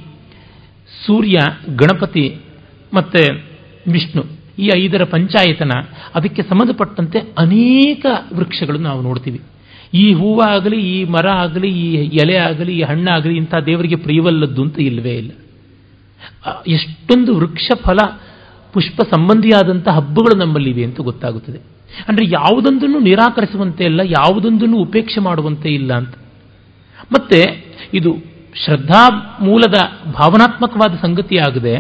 ಸೂರ್ಯ, 1.06 1.38
ಗಣಪತಿ 1.76 2.38
ಮತ್ತು 2.94 3.22
ವಿಷ್ಣು 3.92 4.43
ಈ 4.58 4.70
ಐದರ 4.76 5.04
ಪಂಚಾಯತನ 5.04 5.72
ಅದಕ್ಕೆ 6.16 6.42
ಸಂಬಂಧಪಟ್ಟಂತೆ 6.44 7.20
ಅನೇಕ 7.38 8.06
ವೃಕ್ಷಗಳನ್ನು 8.34 8.88
ನಾವು 8.88 9.02
ನೋಡ್ತೀವಿ. 9.02 9.42
ಈ 9.94 10.14
ಹೂವಾಗಲಿ 10.14 10.76
ಈ 10.76 11.04
ಮರ 11.04 11.28
ಆಗಲಿ, 11.28 11.68
ಈ 11.68 11.94
ಎಲೆ 11.94 12.36
ಆಗಲಿ, 12.36 12.78
ಈ 12.78 12.82
ಹಣ್ಣಾಗಲಿ 12.82 13.38
ಇಂಥ 13.38 13.56
ದೇವರಿಗೆ 13.56 13.96
ಪ್ರಿಯವಲ್ಲದ್ದು 13.96 14.62
ಅಂತ 14.64 14.80
ಇಲ್ಲವೇ 14.80 15.14
ಇಲ್ಲ. 15.14 15.32
ಎಷ್ಟೊಂದು 16.68 17.36
ವೃಕ್ಷ 17.36 17.72
ಫಲ, 17.84 17.98
ಪುಷ್ಪ 18.74 19.02
ಸಂಬಂಧಿಯಾದಂಥ 19.02 19.88
ಹಬ್ಬಗಳು 19.88 20.38
ನಮ್ಮಲ್ಲಿವೆ 20.38 20.84
ಅಂತ 20.84 21.02
ಗೊತ್ತಾಗುತ್ತದೆ. 21.02 21.58
ಅಂದರೆ 22.08 22.26
ಯಾವುದೊಂದನ್ನು 22.26 23.00
ನಿರಾಕರಿಸುವಂತೆ 23.00 23.84
ಇಲ್ಲ, 23.84 24.02
ಯಾವುದೊಂದನ್ನು 24.06 24.78
ಉಪೇಕ್ಷೆ 24.78 25.22
ಮಾಡುವಂತೆ 25.22 25.70
ಇಲ್ಲ 25.70 25.94
ಅಂತ. 25.94 26.16
ಮತ್ತೆ 27.12 27.40
ಇದು 27.94 28.18
ಶ್ರದ್ಧಾ 28.66 29.10
ಮೂಲದ 29.42 29.78
ಭಾವನಾತ್ಮಕವಾದ 30.12 30.94
ಸಂಗತಿಯಾಗದೆ 31.02 31.76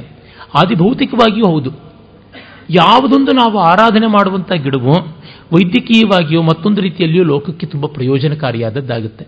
ಆದಿಭೌತಿಕವಾಗಿಯೂ 0.55 1.45
ಹೌದು. 1.45 1.93
ಯಾವುದೊಂದು 2.70 3.32
ನಾವು 3.32 3.59
ಆರಾಧನೆ 3.59 4.07
ಮಾಡುವಂಥ 4.07 4.51
ಗಿಡವೋ, 4.51 4.91
ವೈದ್ಯಕೀಯವಾಗಿಯೋ 5.53 6.41
ಮತ್ತೊಂದು 6.41 6.82
ರೀತಿಯಲ್ಲಿಯೂ 6.82 7.24
ಲೋಕಕ್ಕೆ 7.24 7.66
ತುಂಬ 7.66 7.86
ಪ್ರಯೋಜನಕಾರಿಯಾದದ್ದಾಗುತ್ತೆ. 7.86 9.28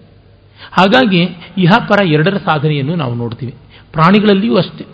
ಹಾಗಾಗಿ 0.71 1.21
ಇಹಪರ 1.57 2.07
ಎರಡರ 2.07 2.37
ಸಾಧನೆಯನ್ನು 2.37 2.95
ನಾವು 2.95 3.15
ನೋಡ್ತೀವಿ. 3.15 3.53
ಪ್ರಾಣಿಗಳಲ್ಲಿಯೂ 3.91 4.57
ಅಷ್ಟೇ. 4.57 4.85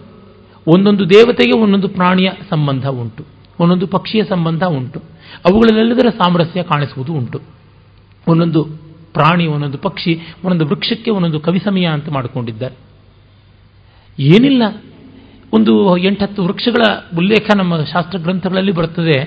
ಒಂದೊಂದು 0.67 1.09
ದೇವತೆಗೆ 1.09 1.59
ಒಂದೊಂದು 1.59 1.87
ಪ್ರಾಣಿಯ 1.87 2.29
ಸಂಬಂಧ 2.49 2.87
ಉಂಟು. 2.87 3.25
ಒಂದೊಂದು 3.59 3.87
ಪಕ್ಷಿಯ 3.87 4.23
ಸಂಬಂಧ 4.23 4.63
ಉಂಟು. 4.63 4.99
ಅವುಗಳಲ್ಲೆಲ್ಲದರ 5.49 6.09
ಸಾಮರಸ್ಯ 6.09 6.63
ಕಾಣಿಸುವುದು 6.63 7.13
ಉಂಟು. 7.13 7.41
ಒಂದೊಂದು 8.27 8.63
ಪ್ರಾಣಿ, 9.13 9.45
ಒಂದೊಂದು 9.45 9.77
ಪಕ್ಷಿ, 9.77 10.19
ಒಂದೊಂದು 10.45 10.65
ವೃಕ್ಷಕ್ಕೆ 10.65 11.11
ಒಂದೊಂದು 11.11 11.39
ಕವಿಸಮಯ 11.39 11.85
ಅಂತ 11.85 12.09
ಮಾಡಿಕೊಂಡಿದ್ದಾರೆ. 12.09 12.75
ಏನಿಲ್ಲ. 14.19 14.63
ಒಂದು 15.53 15.97
ಎಂಟತ್ತು 15.97 16.43
ವೃಕ್ಷಗಳ 16.43 16.83
ಉಲ್ಲೇಖ 17.17 17.49
ನಮ್ಮ 17.57 17.77
ಶಾಸ್ತ್ರ 17.77 18.17
ಗ್ರಂಥಗಳಲ್ಲಿ 18.17 18.71
ಬರುತ್ತದೆ. 18.71 19.17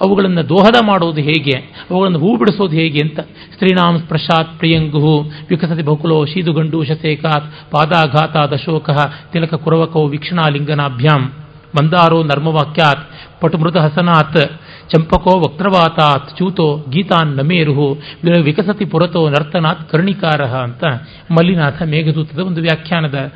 ಅವುಗಳನ್ನು 0.00 0.48
ದೋಹದ 0.48 0.76
ಮಾಡೋದು 0.86 1.20
ಹೇಗೆ? 1.20 1.56
ಅವುಗಳನ್ನು 1.90 2.18
ಹೂ 2.18 2.36
ಬಿಡಿಸೋದು 2.36 2.72
ಹೇಗೆ 2.72 2.98
ಅಂತ. 3.02 3.20
ಸ್ತ್ರೀನಾಂ 3.20 3.98
ಸ್ಪರ್ಶಾತ್ 3.98 4.58
ಪ್ರಿಯಂಗು 4.58 5.30
ವಿಕಸತಿ 5.48 5.82
ಬಹುಕುಲೋ 5.82 6.24
ಶೀದುಗಂಡು 6.24 6.84
ಶತೇಕಾತ್ 6.84 7.70
ಪಾದಾಘಾತ 7.70 8.36
ದಶೋಕ 8.52 8.90
ತಿಲಕ 9.32 9.54
ಕುರವಕೋ 9.54 10.06
ವೀಕ್ಷಣಾಲಿಂಗನಾಭ್ಯಾಂ 10.06 11.32
ಮಂದಾರೋ 11.76 12.22
ನರ್ಮವಾಕ್ಯಾತ್ 12.22 13.08
ಪಟುಮೃತ 13.40 13.76
ಹಸನಾತ್ 13.76 14.60
ಚಂಪಕೋ 14.90 15.38
ವಕ್ರವಾತಾತ್ 15.38 16.38
ಚೂತೋ 16.38 16.84
ಗೀತಾನ್ 16.90 17.36
ನಮೇರುಹು 17.36 17.98
ವಿಕಸತಿ 18.44 18.84
ಪುರತೋ 18.84 19.28
ನರ್ತನಾತ್ 19.28 19.90
ಕರ್ಣಿಕಾರ 19.90 20.42
ಅಂತ 20.42 20.84
ಮಲ್ಲಿನಾಥ 21.30 21.82
ಮೇಘದೂತದ 21.82 22.38
ಒಂದು 22.38 22.60
ವ್ಯಾಖ್ಯಾನದ 22.60 23.32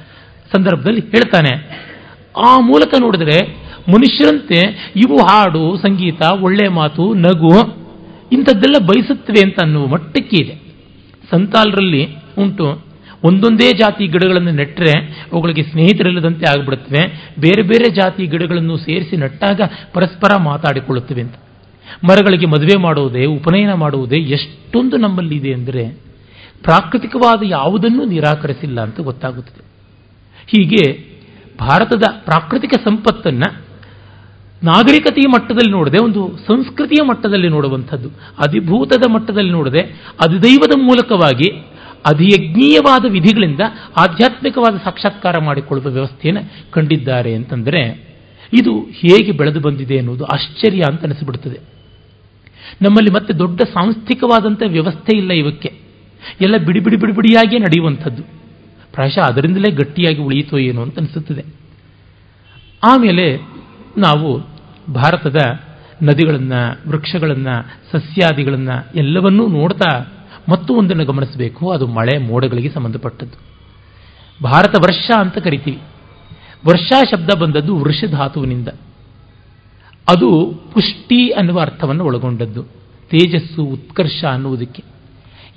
ಸಂದರ್ಭದಲ್ಲಿ 0.57 1.01
ಹೇಳ್ತಾನೆ. 1.01 1.86
ಆ 2.37 2.59
ಮೂಲಕ 2.61 2.95
ನೋಡಿದ್ರೆ 3.01 3.67
ಮನುಷ್ಯರಂತೆ 3.89 4.59
ಇವು 4.97 5.17
ಹಾಡು, 5.17 5.77
ಸಂಗೀತ, 5.77 6.23
ಒಳ್ಳೆ 6.41 6.69
ಮಾತು, 6.69 7.15
ನಗು, 7.15 7.87
ಇಂಥದ್ದೆಲ್ಲ 8.33 8.87
ಬಯಸುತ್ತವೆ 8.87 9.41
ಅಂತ 9.45 9.59
ಅನ್ನುವ 9.63 9.87
ಮಟ್ಟಕ್ಕೆ 9.87 10.37
ಇದೆ. 10.43 10.61
ಸಂತಾಲರಲ್ಲಿ 11.31 12.09
ಉಂಟು. 12.39 12.87
ಒಂದೊಂದೇ 13.25 13.73
ಜಾತಿ 13.73 14.07
ಗಿಡಗಳನ್ನು 14.07 14.51
ನೆಟ್ಟರೆ 14.51 14.93
ಅವುಗಳಿಗೆ 15.33 15.63
ಸ್ನೇಹಿತರಿಲ್ಲದಂತೆ 15.63 16.51
ಆಗಿಬಿಡುತ್ತವೆ. 16.51 17.33
ಬೇರೆ 17.39 17.63
ಬೇರೆ 17.63 17.91
ಜಾತಿ 17.95 18.27
ಗಿಡಗಳನ್ನು 18.27 18.77
ಸೇರಿಸಿ 18.77 19.17
ನೆಟ್ಟಾಗ 19.17 19.61
ಪರಸ್ಪರ 19.93 20.43
ಮಾತಾಡಿಕೊಳ್ಳುತ್ತವೆ 20.43 21.23
ಅಂತ. 21.23 21.35
ಮರಗಳಿಗೆ 22.05 22.47
ಮದುವೆ 22.47 22.79
ಮಾಡುವುದೇ 22.79 23.25
ಉಪನಯನ 23.25 23.73
ಮಾಡುವುದೇ 23.73 24.17
ಎಷ್ಟೊಂದು 24.17 24.97
ನಮ್ಮಲ್ಲಿ 24.97 25.37
ಇದೆ 25.37 25.53
ಅಂದರೆ 25.53 25.87
ಪ್ರಾಕೃತಿಕವಾದ 26.63 27.43
ಯಾವುದನ್ನೂ 27.43 28.05
ನಿರಾಕರಿಸಿಲ್ಲ 28.05 28.81
ಅಂತ 28.81 29.01
ಗೊತ್ತಾಗುತ್ತದೆ. 29.01 29.65
ಹೀಗೆ 30.47 31.16
ಭಾರತದ 31.61 32.03
ಪ್ರಾಕೃತಿಕ 32.25 32.73
ಸಂಪತ್ತನ್ನು 32.85 33.67
ನಾಗರಿಕತೆಯ 34.65 35.29
ಮಟ್ಟದಲ್ಲಿ 35.29 35.73
ನೋಡದೆ, 35.73 36.05
ಒಂದು 36.05 36.39
ಸಂಸ್ಕೃತಿಯ 36.47 37.05
ಮಟ್ಟದಲ್ಲಿ 37.05 37.49
ನೋಡುವಂಥದ್ದು, 37.49 38.09
ಅಧಿಭೂತದ 38.39 39.11
ಮಟ್ಟದಲ್ಲಿ 39.11 39.51
ನೋಡದೆ, 39.51 39.81
ಅಧಿದೈವದ 40.25 40.81
ಮೂಲಕವಾಗಿ 40.83 41.51
ಅಧಿಯಜ್ಞೀಯವಾದ 42.07 43.05
ವಿಧಿಗಳಿಂದ 43.13 43.61
ಆಧ್ಯಾತ್ಮಿಕವಾದ 43.97 44.77
ಸಾಕ್ಷಾತ್ಕಾರ 44.85 45.35
ಮಾಡಿಕೊಳ್ಳುವ 45.45 45.93
ವ್ಯವಸ್ಥೆಯನ್ನು 45.93 46.73
ಕಂಡಿದ್ದಾರೆ 46.73 47.35
ಅಂತಂದರೆ, 47.35 48.07
ಇದು 48.53 48.81
ಹೇಗೆ 48.81 49.33
ಬೆಳೆದು 49.33 49.61
ಬಂದಿದೆ 49.61 49.99
ಅನ್ನೋದು 49.99 50.25
ಆಶ್ಚರ್ಯ 50.25 50.83
ಅಂತ 50.89 51.03
ಅನಿಸ್ಬಿಡ್ತದೆ. 51.03 51.61
ನಮ್ಮಲ್ಲಿ 52.83 53.11
ಮತ್ತೆ 53.15 53.39
ದೊಡ್ಡ 53.39 53.61
ಸಾಂಸ್ಥಿಕವಾದಂಥ 53.63 54.63
ವ್ಯವಸ್ಥೆ 54.67 55.17
ಇಲ್ಲ 55.17 55.33
ಇವಕ್ಕೆ. 55.33 55.73
ಎಲ್ಲ 56.41 56.57
ಬಿಡಿ 56.57 56.81
ಬಿಡಿ 56.81 56.97
ಬಿಡಿ 56.97 57.13
ಬಿಡಿಯಾಗಿಯೇ 57.13 57.59
ನಡೆಯುವಂಥದ್ದು. 57.59 58.46
ಪ್ರಾಯಶಃ 58.97 59.21
ಅದರಿಂದಲೇ 59.21 59.71
ಗಟ್ಟಿಯಾಗಿ 59.71 60.19
ಉಳಿಯಿತೋ 60.19 60.59
ಏನೋ 60.59 60.83
ಅಂತ 60.83 60.99
ಅನಿಸುತ್ತದೆ. 60.99 61.45
ಆಮೇಲೆ 62.85 63.37
ನಾವು 63.99 64.41
ಭಾರತದ 64.93 65.37
ನದಿಗಳನ್ನು, 66.03 66.91
ವೃಕ್ಷಗಳನ್ನು, 66.91 67.55
ಸಸ್ಯಾದಿಗಳನ್ನು 67.93 68.99
ಎಲ್ಲವನ್ನೂ 68.99 69.47
ನೋಡ್ತಾ 69.47 70.07
ಮತ್ತು 70.49 70.75
ಒಂದನ್ನು 70.75 71.05
ಗಮನಿಸಬೇಕು, 71.05 71.71
ಅದು 71.71 71.87
ಮಳೆ 71.87 72.19
ಮೋಡಗಳಿಗೆ 72.19 72.71
ಸಂಬಂಧಪಟ್ಟದ್ದು. 72.71 73.37
ಭಾರತ 74.45 74.75
ವರ್ಷ 74.79 75.11
ಅಂತ 75.19 75.39
ಕರಿತೀವಿ. 75.39 75.79
ವರ್ಷ 76.69 76.93
ಶಬ್ದ 77.11 77.39
ಬಂದದ್ದು 77.39 77.77
ವೃಷಧಾತುವಿನಿಂದ 77.77 78.69
ಅದು 80.09 80.55
ಪುಷ್ಟಿ 80.73 81.31
ಅನ್ನುವ 81.31 81.61
ಅರ್ಥವನ್ನು 81.61 82.05
ಒಳಗೊಂಡದ್ದು, 82.05 82.63
ತೇಜಸ್ಸು, 83.11 83.63
ಉತ್ಕರ್ಷ 83.65 84.25
ಅನ್ನುವುದಕ್ಕೆ. 84.25 84.85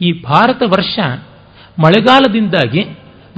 ಈ 0.02 0.22
ಭಾರತ 0.22 0.64
ವರ್ಷ 0.66 1.00
ಮಳೆಗಾಲದಿಂದಾಗಿ 1.80 2.86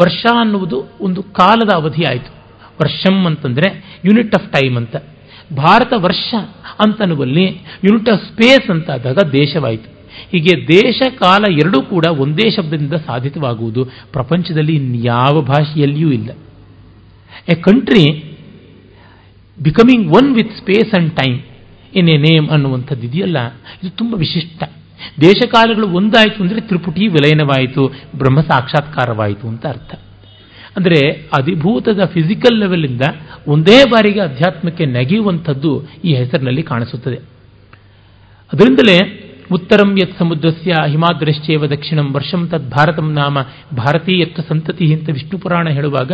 ವರ್ಷ 0.01 0.25
ಅನ್ನುವುದು 0.39 0.83
ಒಂದು 1.01 1.23
ಕಾಲದ 1.23 1.69
ಅವಧಿ 1.75 2.03
ಆಯಿತು. 2.03 2.33
ವರ್ಷಂ 2.81 3.25
ಅಂತಂದರೆ 3.25 4.01
ಯೂನಿಟ್ 4.05 4.35
ಆಫ್ 4.35 4.51
ಟೈಮ್ 4.51 4.77
ಅಂತ. 4.77 4.95
ಭಾರತ 5.57 5.93
ವರ್ಷ 5.97 6.33
ಅಂತನುವಲ್ಲಿ 6.79 7.43
ಯೂನಿಟ್ 7.83 8.09
ಆಫ್ 8.09 8.23
ಸ್ಪೇಸ್ 8.23 8.69
ಅಂತಾದಾಗ 8.69 9.17
ದೇಶವಾಯಿತು. 9.31 10.01
ಹೀಗೆ 10.31 10.67
ದೇಶ 10.67 11.01
ಕಾಲ 11.19 11.43
ಎರಡೂ 11.51 11.81
ಕೂಡ 11.81 12.05
ಒಂದೇ 12.05 12.49
ಶಬ್ದದಿಂದ 12.49 12.93
ಸಾಧಿತವಾಗುವುದು 12.93 13.85
ಪ್ರಪಂಚದಲ್ಲಿ 13.85 14.75
ಇನ್ಯಾವ 14.75 15.41
ಭಾಷೆಯಲ್ಲಿಯೂ 15.41 16.11
ಇಲ್ಲ. 16.11 16.31
A 17.49 17.55
country 17.55 18.23
becoming 19.63 20.13
one 20.15 20.35
with 20.35 20.57
space 20.57 20.93
and 20.93 21.13
time 21.13 21.39
in 21.95 22.09
a 22.09 22.17
name 22.17 22.49
ಅನ್ನುವಂಥದ್ದು 22.49 23.07
ಇದೆಯಲ್ಲ 23.07 23.37
ಇದು 23.83 23.89
ತುಂಬ 23.89 24.15
ವಿಶಿಷ್ಟ. 24.15 24.63
ದೇಶಕಾಲಗಳು 25.21 25.87
ಒಂದಾಯಿತು 25.87 26.43
ಅಂದರೆ 26.43 26.61
ತ್ರಿಪುಟಿ 26.61 27.07
ವಿಲಯನವಾಯಿತು, 27.07 27.83
ಬ್ರಹ್ಮ 28.15 28.41
ಸಾಕ್ಷಾತ್ಕಾರವಾಯಿತು 28.41 29.47
ಅಂತ 29.47 29.65
ಅರ್ಥ. 29.65 29.93
ಅಂದರೆ 30.77 30.99
ಅಧಿಭೂತದ 31.11 32.05
ಫಿಸಿಕಲ್ 32.05 32.59
ಲೆವೆಲಿಂದ 32.59 33.01
ಒಂದೇ 33.47 33.83
ಬಾರಿಗೆ 33.83 34.19
ಅಧ್ಯಾತ್ಮಕ್ಕೆ 34.19 34.85
ನೆಗೆಯುವಂಥದ್ದು 34.85 35.71
ಈ 36.05 36.15
ಹೆಸರಿನಲ್ಲಿ 36.15 36.63
ಕಾಣಿಸುತ್ತದೆ. 36.63 37.15
ಅದರಿಂದಲೇ 38.53 38.97
ಉತ್ತರಂ 39.51 39.89
ಯತ್ 39.93 40.19
ಸಮುದ್ರಸ್ಯ 40.19 40.73
ಹಿಮಾದ್ರಶ್ಚೇವ 40.87 41.65
ದಕ್ಷಿಣಂ 41.65 42.13
ವರ್ಷಂ 42.13 42.47
ತದ್ 42.47 42.69
ಭಾರತಂ 42.69 43.13
ನಾಮ 43.13 43.37
ಭಾರತೀಯತ್ವ 43.77 44.41
ಸಂತತಿ 44.49 44.93
ಅಂತ 44.93 45.09
ವಿಷ್ಣು 45.09 45.39
ಪುರಾಣ 45.39 45.69
ಹೇಳುವಾಗ 45.69 46.11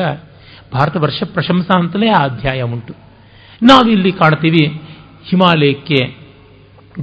ಭಾರತ 0.74 0.96
ವರ್ಷ 0.98 1.24
ಪ್ರಶಂಸಾ 1.24 1.80
ಅಂತಲೇ 1.80 2.08
ಆ 2.08 2.22
ಅಧ್ಯಾಯ 2.24 2.62
ಉಂಟು. 2.62 2.94
ನಾವಿಲ್ಲಿ 3.64 4.12
ಕಾಣ್ತೀವಿ 4.12 4.64
ಹಿಮಾಲಯಕ್ಕೆ 5.24 6.00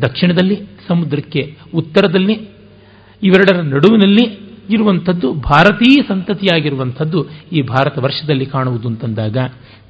ದಕ್ಷಿಣದಲ್ಲಿ 0.03 0.57
ಸಮುದ್ರಕ್ಕೆ 0.89 1.57
ಉತ್ತರದಲ್ಲಿ, 1.74 2.35
ಇವೆರಡರ 3.22 3.61
ನಡುವಿನಲ್ಲಿ 3.61 4.45
ಇರುವಂಥದ್ದು 4.70 5.32
ಭಾರತೀಯ 5.32 6.03
ಸಂತತಿಯಾಗಿರುವಂಥದ್ದು 6.09 7.26
ಈ 7.53 7.62
ಭಾರತ 7.62 7.99
ವರ್ಷದಲ್ಲಿ 7.99 8.47
ಕಾಣುವುದು 8.47 8.89
ಅಂತಂದಾಗ 8.89 9.37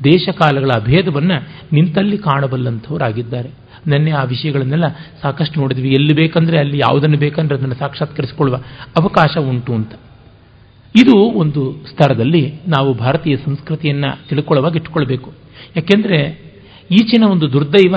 ದೇಶಕಾಲಗಳ 0.04 0.70
ಅಭೇದವನ್ನು 0.74 1.48
ನಿಂತಲ್ಲಿ 1.72 2.18
ಕಾಣಬಲ್ಲಂಥವರಾಗಿದ್ದಾರೆ. 2.18 3.50
ನಿನ್ನೆ 3.86 4.10
ಆ 4.10 4.22
ವಿಷಯಗಳನ್ನೆಲ್ಲ 4.22 4.84
ಸಾಕಷ್ಟು 5.22 5.60
ನೋಡಿದ್ವಿ. 5.60 5.88
ಎಲ್ಲಿ 5.88 6.14
ಬೇಕಂದ್ರೆ 6.14 6.58
ಅಲ್ಲಿ 6.58 6.78
ಯಾವುದನ್ನು 6.78 7.18
ಬೇಕಂದ್ರೆ 7.18 7.58
ಅದನ್ನು 7.58 7.74
ಸಾಕ್ಷಾತ್ಕರಿಸಿಕೊಳ್ಳುವ 7.74 8.56
ಅವಕಾಶ 9.00 9.38
ಉಂಟು 9.38 9.74
ಅಂತ. 9.74 9.92
ಇದು 11.02 11.18
ಒಂದು 11.18 11.72
ಸ್ತರದಲ್ಲಿ 11.90 12.54
ನಾವು 12.68 12.94
ಭಾರತೀಯ 12.94 13.36
ಸಂಸ್ಕೃತಿಯನ್ನು 13.36 14.28
ತಿಳ್ಕೊಳ್ಳುವಾಗ 14.28 14.76
ಇಟ್ಕೊಳ್ಬೇಕು 14.76 15.32
ಯಾಕೆಂದರೆ 15.76 16.44
ಈಚಿನ 16.90 17.24
ಒಂದು 17.24 17.52
ದುರ್ದೈವ 17.52 17.96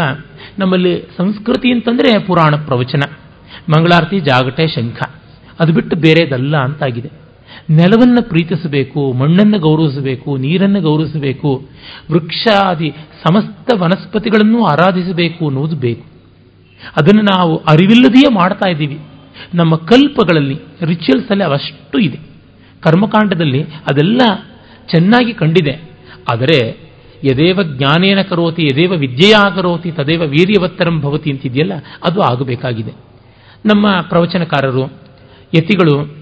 ನಮ್ಮಲ್ಲಿ 0.59 1.01
ಸಂಸ್ಕೃತಿ 1.17 1.71
ಅಂತಂದರೆ 1.71 2.19
ಪುರಾಣ 2.19 2.55
ಪ್ರವಚನ, 2.55 2.99
ಮಂಗಳಾರತಿ, 3.77 4.19
ಜಾಗಟೆ, 4.19 4.67
ಶಂಖ. 4.67 5.03
ಅದು 5.59 5.73
ಬಿಟ್ಟು 5.73 5.95
ಬೇರೆದಲ್ಲ 5.95 6.57
ಅಂತಾಗಿದೆ. 6.57 7.11
ನೆಲವನ್ನು 7.69 8.29
ಪ್ರೀತಿಸಬೇಕು, 8.29 9.13
ಮಣ್ಣನ್ನು 9.13 9.59
ಗೌರವಿಸಬೇಕು, 9.59 10.37
ನೀರನ್ನು 10.37 10.81
ಗೌರವಿಸಬೇಕು, 10.81 11.65
ವೃಕ್ಷಾದಿ 12.11 12.93
ಸಮಸ್ತ 13.27 13.73
ವನಸ್ಪತಿಗಳನ್ನು 13.81 14.65
ಆರಾಧಿಸಬೇಕು 14.65 15.47
ಅನ್ನೋದು 15.47 15.75
ಬೇಕು. 15.75 16.05
ಅದನ್ನು 16.97 17.21
ನಾವು 17.21 17.57
ಅರಿವಿಲ್ಲದೆಯೇ 17.57 18.33
ಮಾಡ್ತಾ 18.33 18.69
ಇದ್ದೀವಿ. 18.69 18.99
ನಮ್ಮ 19.55 19.75
ಕಲ್ಪಗಳಲ್ಲಿ 19.75 20.59
ರಿಚುವಲ್ಸ್ 20.85 21.29
ಅಲ್ಲಿ 21.29 21.43
ಅವಷ್ಟು 21.43 21.99
ಇದೆ. 21.99 22.19
ಕರ್ಮಕಾಂಡದಲ್ಲಿ 22.81 23.63
ಅದೆಲ್ಲ 23.63 24.21
ಚೆನ್ನಾಗಿ 24.91 25.33
ಕಂಡಿದೆ. 25.33 25.97
ಆದರೆ 26.31 26.86
ಯದೇವ 27.23 27.59
ಜ್ಞಾನೇನ 27.63 28.21
ಕರೋತಿ, 28.21 28.63
ಯದೇವ 28.63 28.91
ವಿದ್ಯೆಯ 28.91 29.35
ಕರೋತಿ, 29.55 29.91
ತದೇವ 29.91 30.21
ವೀರ್ಯವತ್ತರಂ 30.21 30.99
ಭವತಿ 30.99 31.31
ಅಂತಿದೆಯಲ್ಲ, 31.31 31.73
ಅದು 32.03 32.21
ಆಗಬೇಕಾಗಿದೆ. 32.21 32.91
ನಮ್ಮ 33.65 34.01
ಪ್ರವಚನಕಾರರು, 34.09 34.83
ಯತಿಗಳು, 35.55 36.15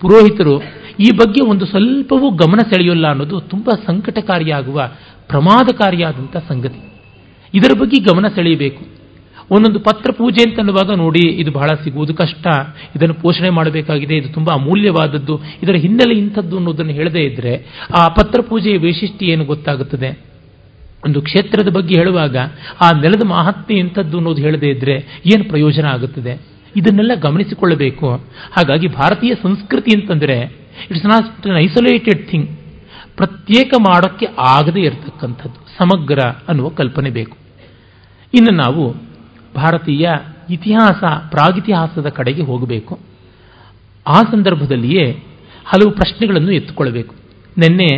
ಪುರೋಹಿತರು, 0.00 0.60
ಈ 1.00 1.10
ಬಗ್ಗೆ 1.16 1.50
ಒಂದು 1.50 1.66
ಸ್ವಲ್ಪವೂ 1.66 2.30
ಗಮನ 2.30 2.58
ಸೆಳೆಯೋಲ್ಲ 2.58 3.06
ಅನ್ನೋದು 3.06 3.40
ತುಂಬ 3.40 3.70
ಸಂಕಟಕಾರಿಯಾಗುವ 3.86 4.90
ಪ್ರಮಾದಕಾರಿಯಾದಂಥ 5.28 6.36
ಸಂಗತಿ. 6.36 6.92
ಇದರ 7.54 7.80
ಬಗ್ಗೆ 7.80 8.00
ಗಮನ 8.00 8.28
ಸೆಳೆಯಬೇಕು. 8.34 8.98
ಒಂದೊಂದು 9.50 9.80
ಪತ್ರ 9.80 10.12
ಪೂಜೆ 10.12 10.50
ಅಂತನ್ನುವಾಗ 10.50 10.96
ನೋಡಿ, 10.96 11.28
ಇದು 11.28 11.50
ಬಹಳ 11.50 11.66
ಸಿಗುವುದು 11.84 12.14
ಕಷ್ಟ. 12.14 12.46
ಇದನ್ನು 12.96 13.14
ಪೋಷಣೆ 13.14 13.50
ಮಾಡಬೇಕಾಗಿದೆ, 13.50 14.16
ಇದು 14.16 14.28
ತುಂಬ 14.28 14.48
ಅಮೂಲ್ಯವಾದದ್ದು. 14.52 15.40
ಇದರ 15.62 15.72
ಹಿನ್ನೆಲೆ 15.72 16.18
ಇಂಥದ್ದು 16.18 16.56
ಅನ್ನೋದನ್ನು 16.56 16.92
ಹೇಳದೇ 16.92 17.20
ಇದ್ದರೆ 17.20 17.66
ಆ 17.96 18.08
ಪತ್ರ 18.08 18.40
ಪೂಜೆಯ 18.42 18.78
ವೈಶಿಷ್ಟ್ಯ 18.78 19.26
ಏನು 19.26 19.44
ಗೊತ್ತಾಗುತ್ತದೆ? 19.44 20.37
ಒಂದು 21.04 21.22
ಕ್ಷೇತ್ರದ 21.22 21.68
ಬಗ್ಗೆ 21.72 21.94
ಹೇಳುವಾಗ 21.94 22.36
ಆ 22.80 22.90
ನೆಲದ 23.00 23.26
ಮಹತ್ವ 23.26 23.72
ಎಂಥದ್ದು 23.72 24.16
ಅನ್ನೋದು 24.16 24.42
ಹೇಳದೇ 24.42 24.68
ಇದ್ದರೆ 24.68 25.22
ಏನು 25.26 25.44
ಪ್ರಯೋಜನ 25.44 25.86
ಆಗುತ್ತದೆ? 25.86 26.32
ಇದನ್ನೆಲ್ಲ 26.76 27.12
ಗಮನಿಸಿಕೊಳ್ಳಬೇಕು. 27.20 28.08
ಹಾಗಾಗಿ 28.52 28.88
ಭಾರತೀಯ 28.88 29.34
ಸಂಸ್ಕೃತಿ 29.42 30.00
ಅಂತಂದರೆ 30.00 30.38
it's 30.90 31.06
not 31.06 31.46
an 31.46 31.56
isolated 31.56 32.30
thing 32.30 32.48
ಪ್ರತ್ಯೇಕ 33.16 33.74
ಮಾಡೋಕ್ಕೆ 33.80 34.26
ಆಗದೇ 34.38 34.80
ಇರತಕ್ಕಂಥದ್ದು, 34.80 35.60
ಸಮಗ್ರ 35.78 36.18
ಅನ್ನುವ 36.48 36.68
ಕಲ್ಪನೆ 36.68 37.10
ಬೇಕು. 37.10 37.36
ಇನ್ನು 38.34 38.56
ನಾವು 38.56 38.92
ಭಾರತೀಯ 39.54 40.08
ಇತಿಹಾಸ, 40.50 41.04
ಪ್ರಾಗಿತಿಹಾಸದ 41.30 42.08
ಕಡೆಗೆ 42.08 42.42
ಹೋಗಬೇಕು. 42.42 42.98
ಆ 44.06 44.20
ಸಂದರ್ಭದಲ್ಲಿಯೇ 44.22 45.04
ಹಲವು 45.64 45.90
ಪ್ರಶ್ನೆಗಳನ್ನು 45.90 46.52
ಎತ್ತುಕೊಳ್ಳಬೇಕು. 46.52 47.14
ನಿನ್ನೆ 47.58 47.90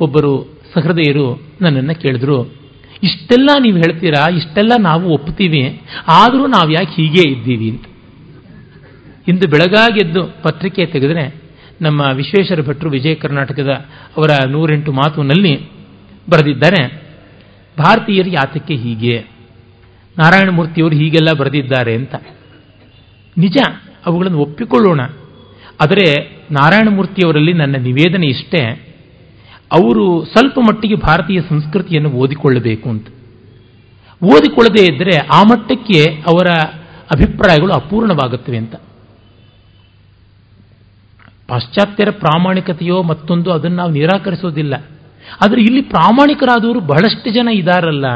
ಒಬ್ಬರು 0.00 0.59
ಸಹೃದಯರು 0.74 1.42
ನನ್ನನ್ನು 1.60 2.00
ಕೇಳಿದ್ರು, 2.00 2.60
ಇಷ್ಟೆಲ್ಲ 3.02 3.50
ನೀವು 3.62 3.76
ಹೇಳ್ತೀರಾ? 3.76 4.28
ಇಷ್ಟೆಲ್ಲ 4.30 4.72
ನಾವು 4.80 5.08
ಒಪ್ತೀವಿ 5.08 5.80
ಆದರೂ 6.08 6.46
ನಾವು 6.46 6.70
ಯಾಕೆ 6.70 7.02
ಹೀಗೆ 7.02 7.30
ಇದ್ದೀವಿ? 7.30 7.70
ಅಂತ. 7.70 7.84
ಇಂದು 9.28 9.48
ಬೆಳಗಾಗೆದ್ದು 9.48 10.42
ಪತ್ರಿಕೆ 10.42 10.86
ತೆಗೆದರೆ 10.86 11.34
ನಮ್ಮ 11.82 12.00
ವಿಶ್ವೇಶ್ವರ 12.14 12.66
ಭಟ್ರು 12.68 12.90
ವಿಜಯ 12.90 13.14
ಕರ್ನಾಟಕದ 13.14 13.68
ಅವರ 14.16 14.48
ನೂರೆಂಟು 14.48 14.92
ಮಾತುನಲ್ಲಿ 14.92 15.70
ಬರೆದಿದ್ದಾರೆ, 16.30 17.02
ಭಾರತೀಯರು 17.78 18.28
ಯಾತಕ್ಕೆ 18.28 18.74
ಹೀಗೆ? 18.74 19.18
ನಾರಾಯಣಮೂರ್ತಿಯವರು 20.18 20.94
ಹೀಗೆಲ್ಲ 20.94 21.32
ಬರೆದಿದ್ದಾರೆ 21.32 21.94
ಅಂತ. 21.94 22.14
ನಿಜ, 23.38 23.56
ಅವುಗಳನ್ನು 24.06 24.38
ಒಪ್ಪಿಕೊಳ್ಳೋಣ. 24.38 25.00
ಆದರೆ 25.80 26.36
ನಾರಾಯಣಮೂರ್ತಿಯವರಲ್ಲಿ 26.50 27.52
ನನ್ನ 27.52 27.76
ನಿವೇದನೆ 27.76 28.26
ಇಷ್ಟೇ. 28.26 28.89
ಅವರು 29.72 30.24
ಸ್ವಲ್ಪ 30.24 30.58
ಮಟ್ಟಿಗೆ 30.58 30.94
ಭಾರತೀಯ 30.94 31.40
ಸಂಸ್ಕೃತಿಯನ್ನು 31.48 32.10
ಓದಿಕೊಳ್ಳಬೇಕು 32.10 32.88
ಅಂತ. 32.88 33.06
ಓದಿಕೊಳ್ಳದೇ 34.24 34.92
ಇದ್ದರೆ 34.92 35.26
ಆ 35.34 35.42
ಮಟ್ಟಕ್ಕೆ 35.42 36.04
ಅವರ 36.04 36.46
ಅಭಿಪ್ರಾಯಗಳು 37.12 37.72
ಅಪೂರ್ಣವಾಗುತ್ತವೆ 37.72 38.56
ಅಂತ. 38.56 38.74
ಪಾಶ್ಚಾತ್ಯರ 41.48 42.10
ಪ್ರಾಮಾಣಿಕತೆಯೋ 42.10 43.02
ಮತ್ತೊಂದು 43.02 43.52
ಅದನ್ನು 43.52 43.76
ನಾವು 43.76 43.90
ನಿರಾಕರಿಸೋದಿಲ್ಲ. 43.90 44.74
ಆದರೆ 45.44 45.60
ಇಲ್ಲಿ 45.60 45.82
ಪ್ರಾಮಾಣಿಕರಾದವರು 45.82 46.80
ಬಹಳಷ್ಟು 46.80 47.30
ಜನ 47.30 47.48
ಇದಾರಲ್ಲ. 47.54 48.06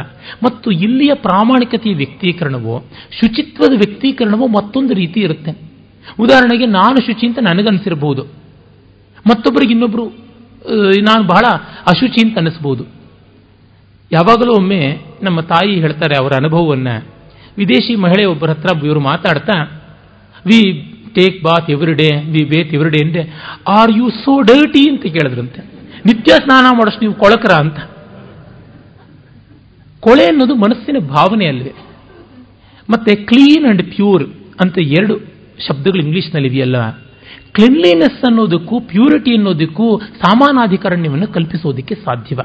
ಮತ್ತು 0.42 0.70
ಇಲ್ಲಿಯ 0.70 1.14
ಪ್ರಾಮಾಣಿಕತೆಯ 1.14 1.94
ವ್ಯಕ್ತೀಕರಣವೋ, 1.94 2.84
ಶುಚಿತ್ವದ 3.20 3.70
ವ್ಯಕ್ತೀಕರಣವೋ 3.70 4.46
ಮತ್ತೊಂದು 4.46 4.94
ರೀತಿ 4.94 5.20
ಇರುತ್ತೆ. 5.20 5.50
ಉದಾಹರಣೆಗೆ 6.20 6.66
ನಾನು 6.66 7.06
ಶುಚಿ 7.06 7.26
ಅಂತ 7.26 7.38
ನನಗನ್ಸಿರಬಹುದು 7.38 8.22
ಮತ್ತೊಬ್ಬರಿಗೆ 9.26 9.72
ಇನ್ನೊಬ್ಬರು 9.72 10.23
ನಾನು 11.02 11.24
ಬಹಳ 11.24 11.44
ಅಶುಚಿ 11.86 12.26
ಅಂತ 12.26 12.36
ಅನ್ನಿಸ್ಬೋದು. 12.36 12.84
ಯಾವಾಗಲೂ 14.12 14.52
ಒಮ್ಮೆ 14.54 14.80
ನಮ್ಮ 15.22 15.40
ತಾಯಿ 15.40 15.80
ಹೇಳ್ತಾರೆ 15.80 16.14
ಅವರ 16.20 16.32
ಅನುಭವವನ್ನು. 16.36 17.06
ವಿದೇಶಿ 17.58 17.96
ಮಹಿಳೆ 17.96 18.24
ಒಬ್ಬರ 18.24 18.50
ಹತ್ರ 18.50 18.68
ಇವರು 18.84 19.00
ಮಾತಾಡ್ತಾ 19.00 19.56
we 20.46 20.60
take 21.14 21.44
bath 21.44 21.70
every 21.70 21.94
day 21.94 22.08
we 22.24 22.44
bathe 22.44 22.74
every 22.74 22.90
day 22.90 23.04
ಅಂದರೆ 23.04 23.22
ಆರ್ 23.68 23.92
ಯು 23.96 24.10
ಸೋ 24.10 24.40
ಡರ್ಟಿ 24.40 24.90
ಅಂತ 24.90 25.02
ಕೇಳಿದ್ರಂತೆ. 25.02 25.60
ನಿತ್ಯ 26.06 26.32
ಸ್ನಾನ 26.32 26.66
ಮಾಡೋಷ್ಟು 26.72 27.00
ನೀವು 27.00 27.14
ಕೊಳಕರ 27.14 27.52
ಅಂತ. 27.52 27.78
ಕೊಳೆ 30.00 30.24
ಅನ್ನೋದು 30.26 30.54
ಮನಸ್ಸಿನ 30.54 30.96
ಭಾವನೆ 30.98 31.46
ಅಲ್ವೇ 31.46 31.74
ಮತ್ತೆ 32.90 33.14
ಕ್ಲೀನ್ 33.14 33.66
ಅಂಡ್ 33.66 33.82
ಪ್ಯೂರ್ 33.82 34.24
ಅಂತ 34.60 34.78
ಎರಡು 34.78 35.14
ಶಬ್ದಗಳು 35.68 36.02
ಇಂಗ್ಲಿಷ್ನಲ್ಲಿ 36.02 36.48
ಇದೆಯಲ್ಲ 36.48 36.76
ಕ್ಲಿನ್ಲಿನೆಸ್ 37.54 38.24
ಅನ್ನೋದಕ್ಕೂ 38.24 38.80
ಪ್ಯೂರಿಟಿ 38.80 39.32
ಅನ್ನೋದಕ್ಕೂ 39.36 39.98
ಸಾಮಾನಾಧಿಕರಣ್ಯವನ್ನು 39.98 41.26
ಕಲ್ಪಿಸೋದಕ್ಕೆ 41.26 41.94
ಸಾಧ್ಯವ. 41.94 42.40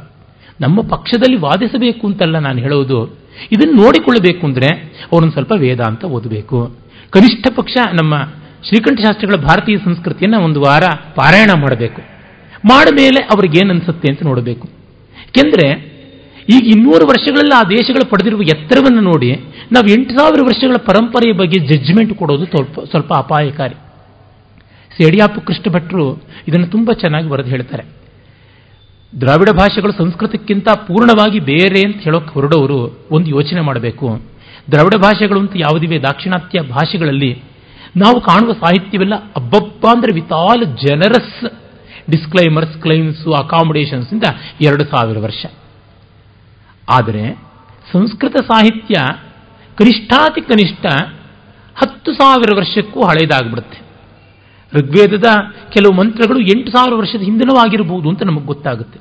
ನಮ್ಮ 0.62 0.82
ಪಕ್ಷದಲ್ಲಿ 0.82 1.38
ವಾದಿಸಬೇಕು 1.38 2.08
ಅಂತಲ್ಲ 2.08 2.38
ನಾನು 2.40 2.60
ಹೇಳೋದು. 2.60 3.00
ಇದನ್ನು 3.52 3.76
ನೋಡಿಕೊಳ್ಳಬೇಕು 3.84 4.48
ಅಂದರೆ 4.48 4.70
ಅವರೊಂದು 5.12 5.34
ಸ್ವಲ್ಪ 5.34 5.54
ವೇದಾಂತ 5.58 6.06
ಓದಬೇಕು. 6.06 6.78
ಕನಿಷ್ಠ 7.10 7.48
ಪಕ್ಷ 7.56 7.74
ನಮ್ಮ 8.02 8.16
ಶ್ರೀಕಂಠಶಾಸ್ತ್ರಿಗಳ 8.68 9.36
ಭಾರತೀಯ 9.36 9.78
ಸಂಸ್ಕೃತಿಯನ್ನು 9.86 10.40
ಒಂದು 10.44 10.62
ವಾರ 10.62 10.84
ಪಾರಾಯಣ 11.16 11.52
ಮಾಡಬೇಕು. 11.62 12.02
ಮಾಡಮೇಲೆ 12.68 13.02
ಮೇಲೆ 13.02 13.20
ಅವ್ರಿಗೇನು 13.26 13.74
ಅನಿಸುತ್ತೆ 13.74 14.08
ಅಂತ 14.12 14.24
ನೋಡಬೇಕು. 14.24 14.68
ಏಕೆಂದರೆ 15.28 15.68
ಈಗ 16.50 16.78
ಇನ್ನೂರು 16.78 17.06
ವರ್ಷಗಳಲ್ಲಿ 17.06 17.56
ಆ 17.58 17.64
ದೇಶಗಳು 17.64 18.10
ಪಡೆದಿರುವ 18.10 18.42
ಎತ್ತರವನ್ನು 18.42 19.02
ನೋಡಿ, 19.02 19.32
ನಾವು 19.72 19.88
ಎಂಟು 19.98 20.18
ಸಾವಿರ 20.18 20.42
ವರ್ಷಗಳ 20.42 20.78
ಪರಂಪರೆಯ 20.86 21.34
ಬಗ್ಗೆ 21.34 21.60
ಜಡ್ಜ್ಮೆಂಟ್ 21.60 22.14
ಕೊಡೋದು 22.14 22.46
ಸ್ವಲ್ಪ 22.46 22.80
ಸ್ವಲ್ಪ 22.80 23.14
ಅಪಾಯಕಾರಿ. 23.14 23.76
ಸೇಡಿಯಾಪು 25.02 25.42
ಕೃಷ್ಣ 25.42 25.74
ಭಟ್ರು 25.74 26.24
ಇದನ್ನು 26.48 26.68
ತುಂಬ 26.68 26.92
ಚೆನ್ನಾಗಿ 26.92 27.30
ಬರೆದು 27.30 27.50
ಹೇಳ್ತಾರೆ. 27.50 27.84
ದ್ರಾವಿಡ 29.22 29.50
ಭಾಷೆಗಳು 29.50 29.92
ಸಂಸ್ಕೃತಕ್ಕಿಂತ 29.92 30.70
ಪೂರ್ಣವಾಗಿ 30.70 31.40
ಬೇರೆ 31.40 31.82
ಅಂತ 31.86 31.96
ಹೇಳೋಕೆ 31.96 32.30
ಹೊರಡೋರು 32.34 33.00
ಒಂದು 33.12 33.30
ಯೋಚನೆ 33.30 33.62
ಮಾಡಬೇಕು. 33.62 34.22
ದ್ರಾವಿಡ 34.72 35.02
ಭಾಷೆಗಳು 35.02 35.40
ಅಂತ 35.40 35.52
ಯಾವುದಿವೆ? 35.56 36.00
ದಾಕ್ಷಿಣಾತ್ಯ 36.00 36.62
ಭಾಷೆಗಳಲ್ಲಿ 36.62 37.44
ನಾವು 37.98 38.22
ಕಾಣುವ 38.22 38.54
ಸಾಹಿತ್ಯವೆಲ್ಲ 38.54 39.16
ಅಬ್ಬಬ್ಬ 39.16 39.88
ಅಂದರೆ 39.88 40.14
ವಿತಾಲ್ 40.14 40.66
ಜನರಸ್ 40.66 41.54
ಡಿಸ್ಕ್ಲೈಮರ್ಸ್ 42.10 42.82
ಕ್ಲೈಮ್ಸು 42.82 43.32
ಅಕಾಮಡೇಷನ್ಸ್ 43.34 44.14
ಇಂದ 44.14 44.24
ಎರಡು 44.62 44.84
ಸಾವಿರ 44.84 45.18
ವರ್ಷ. 45.20 45.46
ಆದರೆ 46.90 47.36
ಸಂಸ್ಕೃತ 47.92 48.36
ಸಾಹಿತ್ಯ 48.42 48.96
ಕನಿಷ್ಠಾತಿ 49.78 50.42
ಕನಿಷ್ಠ 50.42 50.86
ಹತ್ತು 51.76 52.14
ಸಾವಿರ 52.14 52.58
ವರ್ಷಕ್ಕೂ 52.58 53.00
ಹಳೆಯದಾಗ್ಬಿಡುತ್ತೆ 53.02 53.89
ಋಗ್ವೇದದ 54.74 55.26
ಕೆಲವು 55.70 55.94
ಮಂತ್ರಗಳು 55.94 56.40
ಎಂಟು 56.40 56.72
ಸಾವಿರ 56.72 56.94
ವರ್ಷದ 56.94 57.22
ಹಿಂದಿನೂ 57.22 57.56
ಆಗಿರಬಹುದು 57.56 58.10
ಅಂತ 58.10 58.24
ನಮಗೆ 58.24 58.46
ಗೊತ್ತಾಗುತ್ತೆ. 58.46 59.00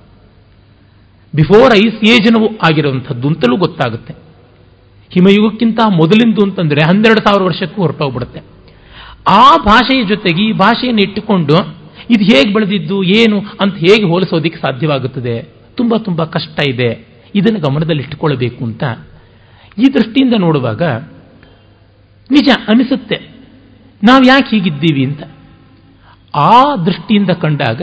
ಬಿಫೋರ್ 1.34 1.74
ಐಸ್ 1.74 2.08
ಏಜ್ನವು 2.08 2.48
ಆಗಿರುವಂಥದ್ದು 2.58 3.28
ಅಂತಲೂ 3.28 3.56
ಗೊತ್ತಾಗುತ್ತೆ. 3.56 4.14
ಹಿಮಯುಗಕ್ಕಿಂತ 5.10 5.80
ಮೊದಲಿಂದು 5.88 6.42
ಅಂತಂದರೆ 6.42 6.86
ಹನ್ನೆರಡು 6.86 7.20
ಸಾವಿರ 7.20 7.42
ವರ್ಷಕ್ಕೂ 7.42 7.82
ಹೊರಟೋಗ್ಬಿಡುತ್ತೆ. 7.82 8.40
ಆ 9.28 9.56
ಭಾಷೆಯ 9.56 10.04
ಜೊತೆಗೆ 10.04 10.42
ಈ 10.42 10.52
ಭಾಷೆಯನ್ನು 10.52 11.02
ಇಟ್ಟುಕೊಂಡು 11.02 11.54
ಇದು 12.10 12.24
ಹೇಗೆ 12.24 12.52
ಬೆಳೆದಿದ್ದು, 12.52 13.02
ಏನು 13.02 13.40
ಅಂತ 13.60 13.74
ಹೇಗೆ 13.74 14.04
ಹೋಲಿಸೋದಿಕ್ಕೆ 14.04 14.60
ಸಾಧ್ಯವಾಗುತ್ತದೆ? 14.60 15.48
ತುಂಬ 15.76 15.96
ತುಂಬ 15.96 16.24
ಕಷ್ಟ 16.24 16.68
ಇದೆ. 16.68 17.08
ಇದನ್ನು 17.34 17.60
ಗಮನದಲ್ಲಿಟ್ಟುಕೊಳ್ಳಬೇಕು 17.60 18.64
ಅಂತ. 18.64 18.84
ಈ 19.78 19.84
ದೃಷ್ಟಿಯಿಂದ 19.94 20.34
ನೋಡುವಾಗ 20.38 20.82
ನಿಜ 22.30 22.48
ಅನಿಸುತ್ತೆ. 22.68 23.30
ನಾವು 24.04 24.22
ಯಾಕೆ 24.28 24.56
ಹೀಗಿದ್ದೀವಿ 24.56 25.04
ಅಂತ. 25.04 25.22
ಆ 26.34 26.76
ದೃಷ್ಟಿಯಿಂದ 26.76 27.30
ಕಂಡಾಗ 27.30 27.82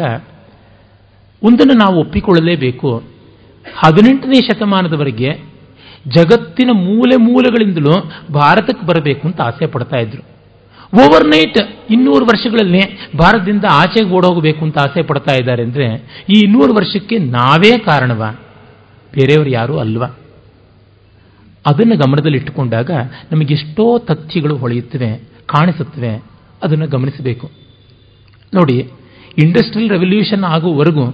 ಒಂದನ್ನು 1.44 1.74
ನಾವು 1.74 2.00
ಒಪ್ಪಿಕೊಳ್ಳಲೇಬೇಕು. 2.00 3.04
ಹದಿನೆಂಟನೇ 3.78 4.48
ಶತಮಾನದವರೆಗೆ 4.48 5.56
ಜಗತ್ತಿನ 6.08 6.70
ಮೂಲೆ 6.74 7.16
ಮೂಲೆಗಳಿಂದಲೂ 7.16 8.12
ಭಾರತಕ್ಕೆ 8.34 8.86
ಬರಬೇಕು 8.86 9.28
ಅಂತ 9.28 9.42
ಆಸೆ 9.42 9.68
ಪಡ್ತಾ 9.68 9.98
ಇದ್ರು. 9.98 10.22
ಓವರ್ 10.98 11.28
ನೈಟ್ 11.28 11.58
ಇನ್ನೂರು 11.90 12.26
ವರ್ಷಗಳಲ್ಲಿ 12.26 13.12
ಭಾರತದಿಂದ 13.18 13.66
ಆಚೆಗೆ 13.72 14.10
ಓಡೋಗಬೇಕು 14.10 14.66
ಅಂತ 14.66 14.78
ಆಸೆ 14.78 15.02
ಪಡ್ತಾ 15.02 15.34
ಇದ್ದಾರೆ 15.34 15.64
ಅಂದರೆ 15.64 15.86
ಈ 16.30 16.40
ಇನ್ನೂರು 16.44 16.74
ವರ್ಷಕ್ಕೆ 16.74 17.18
ನಾವೇ 17.18 17.78
ಕಾರಣವ. 17.78 18.36
ಬೇರೆಯವರು 19.14 19.50
ಯಾರೂ 19.50 19.78
ಅಲ್ವಾ. 19.78 20.08
ಅದನ್ನು 21.66 21.98
ಗಮನದಲ್ಲಿಟ್ಟುಕೊಂಡಾಗ 21.98 22.92
ನಮಗೆಷ್ಟೋ 23.32 24.00
ತಥ್ಯಗಳು 24.00 24.58
ಹೊಳೆಯುತ್ತವೆ, 24.58 25.30
ಕಾಣಿಸುತ್ತವೆ. 25.46 26.24
ಅದನ್ನು 26.64 26.88
ಗಮನಿಸಬೇಕು. 26.88 27.65
ನೋಡಿ 28.54 28.92
ಇಂಡಸ್ಟ್ರಿಯಲ್ 29.44 29.90
ರೆವಲ್ಯೂಷನ್ 29.90 30.44
ಆಗುವವರೆಗೂ 30.44 31.06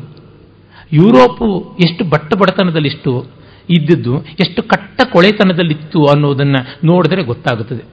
ಯುರೋಪು 0.93 1.77
ಎಷ್ಟು 1.83 2.03
ಬಟ್ಟ 2.03 2.33
ಬಡತನದಲ್ಲಿಷ್ಟು 2.33 3.25
ಇದ್ದದ್ದು 3.69 4.23
ಎಷ್ಟು 4.23 4.63
ಕಟ್ಟ 4.63 5.01
ಕೊಳೆತನದಲ್ಲಿತ್ತು 5.13 6.05
ಅನ್ನೋದನ್ನು 6.05 6.87
ನೋಡಿದ್ರೆ 6.87 7.23
ಗೊತ್ತಾಗುತ್ತದೆ. 7.23 7.83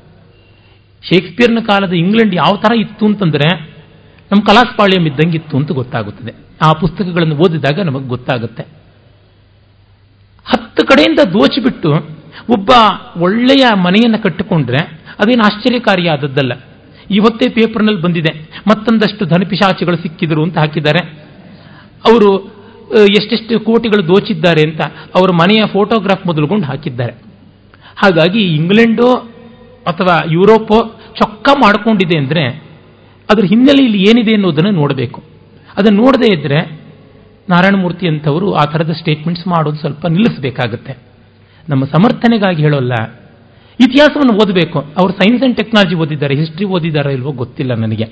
ಶೇಕ್ಸ್ಪಿಯರ್ನ 1.03 1.59
ಕಾಲದ 1.61 1.93
ಇಂಗ್ಲೆಂಡ್ 1.93 2.34
ಯಾವ 2.34 2.57
ಥರ 2.57 2.74
ಇತ್ತು 2.80 3.07
ಅಂತಂದರೆ 3.07 3.61
ನಮ್ಮ 4.32 4.43
ಕಲಾಸ್ಪಾಳ್ಯಂ 4.43 5.07
ಇದ್ದಂಗಿತ್ತು 5.07 5.57
ಅಂತ 5.57 5.72
ಗೊತ್ತಾಗುತ್ತದೆ. 5.72 6.32
ಆ 6.62 6.72
ಪುಸ್ತಕಗಳನ್ನು 6.72 7.36
ಓದಿದಾಗ 7.36 7.80
ನಮಗೆ 7.80 8.09
ಗೊತ್ತಾಗುತ್ತೆ. 8.09 8.62
ಹತ್ತು 10.45 10.86
ಕಡೆಯಿಂದ 10.86 11.18
ದೋಚಿಬಿಟ್ಟು 11.32 11.91
ಒಬ್ಬ 12.51 12.70
ಒಳ್ಳೆಯ 13.22 13.66
ಮನೆಯನ್ನು 13.74 14.22
ಕಟ್ಟಿಕೊಂಡ್ರೆ 14.22 14.78
ಅದೇನು 15.18 15.55
ಆಶ್ಚರ್ಯಕಾರಿಯಾದದ್ದಲ್ಲ. 15.55 16.53
ಇವತ್ತೇ 17.11 17.51
ಪೇಪರ್ನಲ್ಲಿ 17.51 18.03
ಬಂದಿದೆ. 18.03 18.33
ಮತ್ತೊಂದಷ್ಟು 18.69 19.25
ಧನಪಿಶಾಚಿಗಳು 19.25 19.97
ಸಿಕ್ಕಿದ್ರು 19.97 20.43
ಅಂತ 20.43 20.59
ಹಾಕಿದ್ದಾರೆ. 20.59 21.03
ಅವರು 22.09 22.31
ಎಷ್ಟೆಷ್ಟು 22.99 23.61
ಕೋಟಿಗಳು 23.61 24.09
ದೋಚಿದ್ದಾರೆ 24.09 24.71
ಅಂತ 24.71 24.81
ಅವರ 25.15 25.31
ಮನೆಯ 25.33 25.63
ಫೋಟೋಗ್ರಾಫ್ 25.73 26.27
ಮೊದಲುಗೊಂಡು 26.27 26.67
ಹಾಕಿದ್ದಾರೆ. 26.67 27.13
ಹಾಗಾಗಿ 27.97 28.43
ಇಂಗ್ಲೆಂಡು 28.55 29.15
ಅಥವಾ 29.87 30.15
ಯುರೋಪೋ 30.33 30.79
ಚೊಕ್ಕ 31.15 31.49
ಮಾಡಿಕೊಂಡಿದೆ 31.65 32.19
ಅಂದರೆ 32.19 32.45
ಅದರ 33.31 33.45
ಹಿನ್ನೆಲೆಯಲ್ಲಿ 33.45 34.01
ಏನಿದೆ 34.11 34.35
ಅನ್ನೋದನ್ನು 34.35 34.71
ನೋಡಬೇಕು. 34.71 35.23
ಅದನ್ನು 35.79 36.03
ನೋಡದೇ 36.03 36.39
ಇದ್ದರೆ 36.39 36.61
ನಾರಾಯಣಮೂರ್ತಿ 37.49 38.09
ಅಂತವರು 38.09 38.53
ಆ 38.55 38.65
ಥರದ 38.65 38.91
ಸ್ಟೇಟ್ಮೆಂಟ್ಸ್ 38.91 39.49
ಮಾಡೋದು 39.49 39.77
ಸ್ವಲ್ಪ 39.77 40.07
ನಿಲ್ಲಿಸಬೇಕಾಗುತ್ತೆ. 40.07 40.93
ನಮ್ಮ 41.69 41.85
ಸಮರ್ಥನೆಗಾಗಿ 41.85 42.63
ಹೇಳೋಲ್ಲ. 42.63 42.95
ಇತಿಹಾಸವನ್ನು 43.81 44.35
ಓದಬೇಕು. 44.35 44.79
ಅವರು 44.79 45.12
ಸೈನ್ಸ್ 45.12 45.45
ಅಂಡ್ 45.45 45.57
ಟೆಕ್ನಾಲಜಿ 45.57 45.95
ಓದಿದ್ದಾರೆ 45.95 46.35
ಹಿಸ್ಟ್ರಿ 46.35 46.64
ಓದಿದ್ದಾರೆ 46.64 47.12
ಇಲ್ವೋ 47.12 47.33
ಗೊತ್ತಿಲ್ಲ 47.33 47.74
ನನಗೆ. 47.74 48.05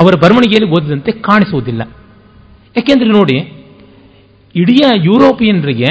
ಅವರ 0.00 0.14
ಬರವಣಿಗೆಯಲ್ಲಿ 0.14 0.70
ಓದಿದಂತೆ 0.70 1.12
ಕಾಣಿಸುವುದಿಲ್ಲ. 1.12 1.82
ಯಾಕೆಂದ್ರೆ 2.76 3.10
ನೋಡಿ, 3.10 3.38
ಇಡೀ 4.56 4.76
ಯುರೋಪಿಯನ್ರಿಗೆ 4.96 5.84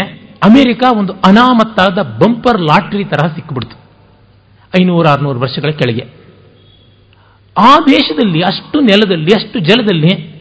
ಅಮೆರಿಕ 0.43 0.83
ಒಂದು 0.97 1.13
ಅನಾಮತ್ತಾದ 1.13 2.01
ಬಂಪರ್ 2.01 2.61
ಲಾಟ್ರಿ 2.61 3.03
ತರಹ 3.03 3.35
ಸಿಕ್ಕಿಬಿಡ್ತು 3.35 3.77
ಐನೂರು, 4.81 5.09
ಆರುನೂರು 5.09 5.39
ವರ್ಷಗಳ 5.39 5.69
ಕೆಳಗೆ. 5.69 6.05
ಆ 7.57 7.77
ದೇಶದಲ್ಲಿ, 7.79 8.41
ಅಷ್ಟು 8.41 8.79
ನೆಲದಲ್ಲಿ, 8.79 9.33
ಅಷ್ಟು 9.35 9.59
ಜಲದಲ್ಲಿ 9.59 10.33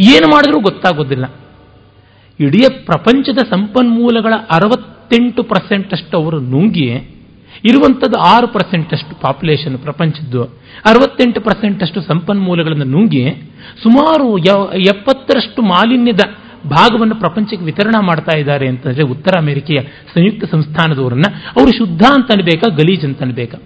ಏನು 0.00 0.28
ಮಾಡಿದ್ರೂ 0.28 0.60
ಗೊತ್ತಾಗೋದಿಲ್ಲ. 0.60 1.24
ಇಡೀ 2.40 2.62
ಪ್ರಪಂಚದ 2.86 3.38
ಸಂಪನ್ಮೂಲಗಳ 3.38 4.32
ಅರವತ್ತೆಂಟು 4.50 5.42
ಪರ್ಸೆಂಟ್ 5.42 5.92
ಅಷ್ಟು 5.92 6.16
ಅವರು 6.16 6.40
ನುಂಗಿ 6.40 7.13
ಇರುವಂಥದ್ದು 7.64 8.18
ಆರು 8.20 8.46
ಪರ್ಸೆಂಟಷ್ಟು 8.48 9.20
ಪಾಪ್ಯುಲೇಷನ್ 9.20 9.78
ಪ್ರಪಂಚದ್ದು. 9.78 10.44
ಅರವತ್ತೆಂಟು 10.86 11.40
ಪರ್ಸೆಂಟ್ 11.40 11.82
ಅಷ್ಟು 11.82 12.00
ಸಂಪನ್ಮೂಲಗಳನ್ನು 12.00 12.84
ನುಂಗಿ 12.84 13.24
ಸುಮಾರು 13.82 14.38
ಎಪ್ಪತ್ತರಷ್ಟು 14.38 15.62
ಮಾಲಿನ್ಯದ 15.62 16.20
ಭಾಗವನ್ನು 16.70 17.14
ಪ್ರಪಂಚಕ್ಕೆ 17.14 17.64
ವಿತರಣೆ 17.64 18.06
ಮಾಡ್ತಾ 18.06 18.38
ಇದ್ದಾರೆ 18.38 18.68
ಅಂತಂದರೆ 18.68 19.02
ಉತ್ತರ 19.02 19.32
ಅಮೆರಿಕೆಯ 19.38 19.78
ಸಂಯುಕ್ತ 20.14 20.44
ಸಂಸ್ಥಾನದವರನ್ನ 20.50 21.22
ಅವರು 21.56 21.70
ಶುದ್ಧ 21.78 22.02
ಅಂತ 22.12 22.30
ಅನ್ಬೇಕಾ, 22.32 22.74
ಗಲೀಜ್ 22.74 23.04
ಅಂತ 23.04 23.22
ಅನ್ಬೇಕಾ? 23.22 23.58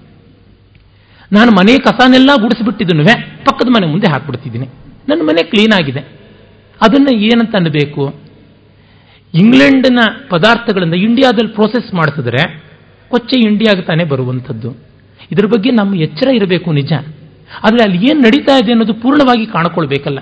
ನಾನು 1.32 1.51
ಮನೆ 1.51 1.78
ಕಸನೆಲ್ಲ 1.78 2.30
ಗುಡಿಸಿಬಿಟ್ಟಿದ್ದನು 2.40 3.05
ಪಕ್ಕದ 3.44 3.68
ಮನೆ 3.68 3.86
ಮುಂದೆ 3.86 4.12
ಹಾಕ್ಬಿಡ್ತಿದ್ದೀನಿ. 4.12 4.66
ನನ್ನ 5.09 5.22
ಮನೆ 5.22 5.42
ಕ್ಲೀನ್ 5.42 5.82
ಆಗಿದೆ. 5.82 6.01
ಅದನ್ನು 6.82 7.16
ಏನಂತ 7.16 7.55
ಅನ್ನಬೇಕು 7.57 8.14
ಇಂಗ್ಲೆಂಡಿನ 9.34 9.99
ಪದಾರ್ಥಗಳನ್ನು 10.30 10.96
ಇಂಡಿಯಾದಲ್ಲಿ 10.96 11.53
ಪ್ರೋಸೆಸ್ 11.55 11.94
ಮಾಡಿಸಿದ್ರೆ 11.94 12.68
ಕೊಚ್ಚೆ 13.11 13.40
ಇಂಡಿಯಾಗೆ 13.40 13.82
ತಾನೇ 13.82 14.04
ಬರುವಂಥದ್ದು. 14.04 14.70
ಇದರ 15.32 15.46
ಬಗ್ಗೆ 15.46 15.70
ನಮ್ಮ 15.70 15.94
ಎಚ್ಚರ 15.94 16.28
ಇರಬೇಕು 16.34 16.72
ನಿಜ. 16.72 16.92
ಆದರೆ 17.64 17.82
ಅಲ್ಲಿ 17.82 18.11
ಏನು 18.11 18.20
ನಡೀತಾ 18.20 18.56
ಇದೆ 18.56 18.70
ಅನ್ನೋದು 18.72 18.94
ಪೂರ್ಣವಾಗಿ 18.94 19.46
ಕಾಣಿಕೊಳ್ಬೇಕಲ್ಲ. 19.46 20.18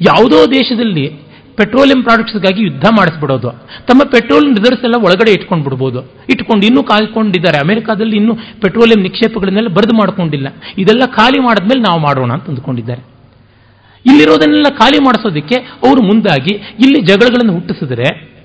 ಯಾವುದೋ 0.00 0.46
ದೇಶದಲ್ಲಿ 0.50 1.26
ಪೆಟ್ರೋಲಿಯಂ 1.56 2.02
ಪ್ರಾಡಕ್ಟ್ಸ್ಗಾಗಿ 2.02 2.62
ಯುದ್ಧ 2.62 2.84
ಮಾಡಿಸ್ಬಿಡೋದು. 2.98 3.50
ತಮ್ಮ 3.88 4.02
ಪೆಟ್ರೋಲ್ 4.04 4.56
ರಿಸರ್ವ್ಸ್ 4.56 4.84
ಎಲ್ಲ 4.84 4.94
ಒಳಗಡೆ 4.94 5.32
ಇಟ್ಕೊಂಡು 5.32 5.64
ಬಿಡ್ಬೋದು 5.64 6.00
ಇಟ್ಕೊಂಡು 6.02 6.66
ಇನ್ನೂ 6.66 6.82
ಕಾಯ್ಕೊಂಡಿದ್ದಾರೆ. 6.82 7.58
ಅಮೆರಿಕಾದಲ್ಲಿ 7.58 8.16
ಇನ್ನೂ 8.16 8.34
ಪೆಟ್ರೋಲಿಯಂ 8.34 9.02
ನಿಕ್ಷೇಪಗಳನ್ನೆಲ್ಲ 9.02 9.68
ಬರೆದು 9.68 9.96
ಮಾಡ್ಕೊಂಡಿಲ್ಲ. 9.96 10.48
ಇದೆಲ್ಲ 10.78 11.02
ಖಾಲಿ 11.06 11.38
ಮಾಡಿದ್ಮೇಲೆ 11.38 11.80
ನಾವು 11.80 12.00
ಮಾಡೋಣ 12.00 12.32
ಅಂತ 12.32 12.48
ಅಂದ್ಕೊಂಡಿದ್ದಾರೆ. 12.48 13.02
ಇಲ್ಲಿರೋದನ್ನೆಲ್ಲ 14.06 14.68
ಖಾಲಿ 14.78 15.04
ಮಾಡಿಸೋದಕ್ಕೆ 15.04 15.54
ಅವರು 15.56 16.02
ಮುಂದಾಗಿ 16.02 16.54
ಇಲ್ಲಿ 16.54 17.00
ಜಗಳಗಳನ್ನು 17.00 17.52
ಹುಟ್ಟಿಸಿದ್ರೆ 17.52 18.35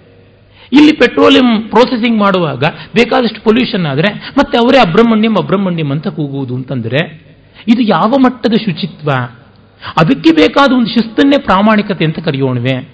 ಇಲ್ಲಿ 0.74 0.93
ಪೆಟ್ರೋಲಿಯಂ 0.93 1.61
ಪ್ರೋಸೆಸಿಂಗ್ 1.61 2.19
ಮಾಡುವಾಗ 2.19 2.63
ಬೇಕಾದಷ್ಟು 2.95 3.43
ಪೊಲ್ಯೂಷನ್ 3.43 3.86
ಆದರೆ 3.86 4.32
ಮತ್ತೆ 4.38 4.57
ಅವರೇ 4.57 4.80
ಅಬ್ರಹ್ಮಣ್ಯಂ 4.80 5.34
ಅಬ್ರಹ್ಮಣ್ಯಂ 5.34 5.91
ಅಂತ 5.91 6.07
ಕೂಗುವುದು 6.07 6.55
ಅಂತಂದರೆ 6.55 7.32
ಇದು 7.67 7.82
ಯಾವ 7.82 8.13
ಮಟ್ಟದ 8.19 8.53
ಶುಚಿತ್ವ? 8.53 9.09
ಅದಕ್ಕೆ 9.97 10.32
ಬೇಕಾದ 10.36 10.72
ಒಂದು 10.72 10.88
ಶಿಸ್ತನ್ನೇ 10.88 11.41
ಪ್ರಾಮಾಣಿಕತೆ 11.41 12.05
ಅಂತ 12.05 12.19
ಕರೆಯೋಣವೆ. 12.19 12.89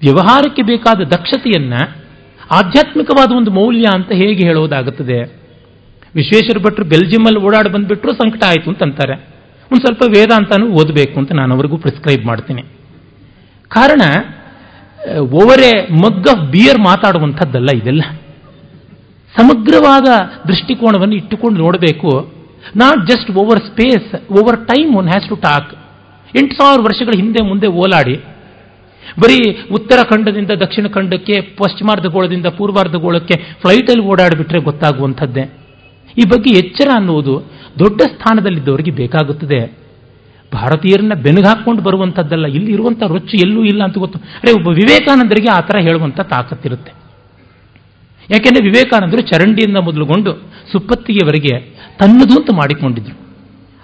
ವ್ಯವಹಾರಕ್ಕೆ 0.00 0.62
ಬೇಕಾದ 0.62 1.00
ದಕ್ಷತೆಯನ್ನ, 1.00 1.74
ಆಧ್ಯಾತ್ಮಿಕವಾದ 2.50 3.32
ಒಂದು 3.32 3.50
ಮೌಲ್ಯ 3.50 3.82
ಅಂತ 3.94 4.12
ಹೇಗೆ 4.12 4.46
ಹೇಳೋದಾಗುತ್ತದೆ? 4.46 5.44
ವಿಶ್ವೇಶ್ವರ 6.14 6.64
ಭಟ್ರು 6.64 6.84
ಬೆಲ್ಜಿಯಮಲ್ಲಿ 6.84 7.40
ಓಡಾಡಿ 7.40 7.68
ಬಂದ್ಬಿಟ್ರು 7.68 8.12
ಸಂಕಟ 8.12 8.44
ಆಯಿತು 8.44 8.70
ಅಂತಂತಾರೆ 8.70 9.14
ಒಂದು 9.72 9.80
ಸ್ವಲ್ಪ 9.80 10.02
ವೇದಾಂತನೂ 10.08 10.66
ಓದಬೇಕು 10.66 11.20
ಅಂತ 11.20 11.32
ನಾನು 11.32 11.54
ಅವರಿಗೂ 11.54 11.76
ಪ್ರಿಸ್ಕ್ರೈಬ್ 11.76 12.26
ಮಾಡ್ತೀನಿ. 12.26 12.62
ಕಾರಣ 13.68 14.02
ಓವರ್ 15.18 15.92
ಮಗ್ಗ 15.92 16.26
ಬಿಯರ್ 16.50 16.78
ಮಾತಾಡುವಂಥದ್ದಲ್ಲ 16.78 17.68
ಇದೆಲ್ಲ. 17.74 18.02
ಸಮಗ್ರವಾದ 19.36 20.04
ದೃಷ್ಟಿಕೋನವನ್ನು 20.48 21.14
ಇಟ್ಟುಕೊಂಡು 21.14 21.60
ನೋಡಬೇಕು. 21.60 22.32
Not 22.76 23.06
just 23.06 23.30
over 23.30 23.60
space 23.60 24.30
over 24.30 24.66
time 24.66 24.96
one 24.96 25.08
has 25.08 25.28
to 25.28 25.34
talk 25.34 25.74
ಎಂಟು 26.36 26.54
ಸಾವಿರ 26.54 26.80
ವರ್ಷಗಳ 26.80 27.12
ಹಿಂದೆ 27.16 27.44
ಮುಂದೆ 27.44 27.66
ಓಲಾಡಿ. 27.66 28.16
ಬರೀ 29.18 29.62
ಉತ್ತರ 29.72 30.02
ಖಂಡದಿಂದ 30.02 30.50
ದಕ್ಷಿಣ 30.50 30.86
ಖಂಡಕ್ಕೆ 30.86 31.40
ಪಶ್ಚಿಮಾರ್ಧಗೋಳದಿಂದ 31.40 32.46
ಪೂರ್ವಾರ್ಧಗೋಳಕ್ಕೆ 32.46 33.54
ಫ್ಲೈಟಲ್ಲಿ 33.60 34.06
ಓಡಾಡಿಬಿಟ್ರೆ 34.06 34.58
ಗೊತ್ತಾಗುವಂಥದ್ದೇ. 34.58 35.44
ಈ 36.18 36.28
ಬಗ್ಗೆ 36.28 36.58
ಎಚ್ಚರ 36.58 36.88
ಅನ್ನುವುದು 36.94 37.44
ದೊಡ್ಡ 37.78 38.00
ಸ್ಥಾನದಲ್ಲಿದ್ದವರಿಗೆ 38.00 38.90
ಬೇಕಾಗುತ್ತದೆ. 38.90 39.83
ಭಾರತೀಯರನ್ನ 40.54 41.14
ಬೆನಗಾಕೊಂಡು 41.22 41.82
ಬರುವಂಥದ್ದಲ್ಲ 41.82 42.46
ಇಲ್ಲಿ 42.46 42.72
ಇರುವಂಥ 42.72 43.02
ರೊಚ್ಚು 43.02 43.36
ಎಲ್ಲೂ 43.36 43.64
ಇಲ್ಲ 43.64 43.84
ಅಂತ 43.84 43.98
ಗೊತ್ತು. 43.98 44.18
ಅರೆ, 44.18 44.52
ಒಬ್ಬ 44.52 44.68
ವಿವೇಕಾನಂದರಿಗೆ 44.68 45.50
ಆ 45.50 45.60
ಥರ 45.60 45.78
ಹೇಳುವಂಥ 45.78 46.20
ತಾಕತ್ತಿರುತ್ತೆ. 46.20 46.92
ಯಾಕೆಂದರೆ 48.30 48.64
ವಿವೇಕಾನಂದರು 48.64 49.20
ಚರಂಡಿಯಿಂದ 49.20 49.76
ಮೊದಲುಗೊಂಡು 49.76 50.32
ಸುಪ್ಪತ್ತಿಗೆವರೆಗೆ 50.72 51.60
ತನ್ನದು 52.00 52.34
ಅಂತ 52.40 52.50
ಮಾಡಿಕೊಂಡಿದ್ರು. 52.54 53.16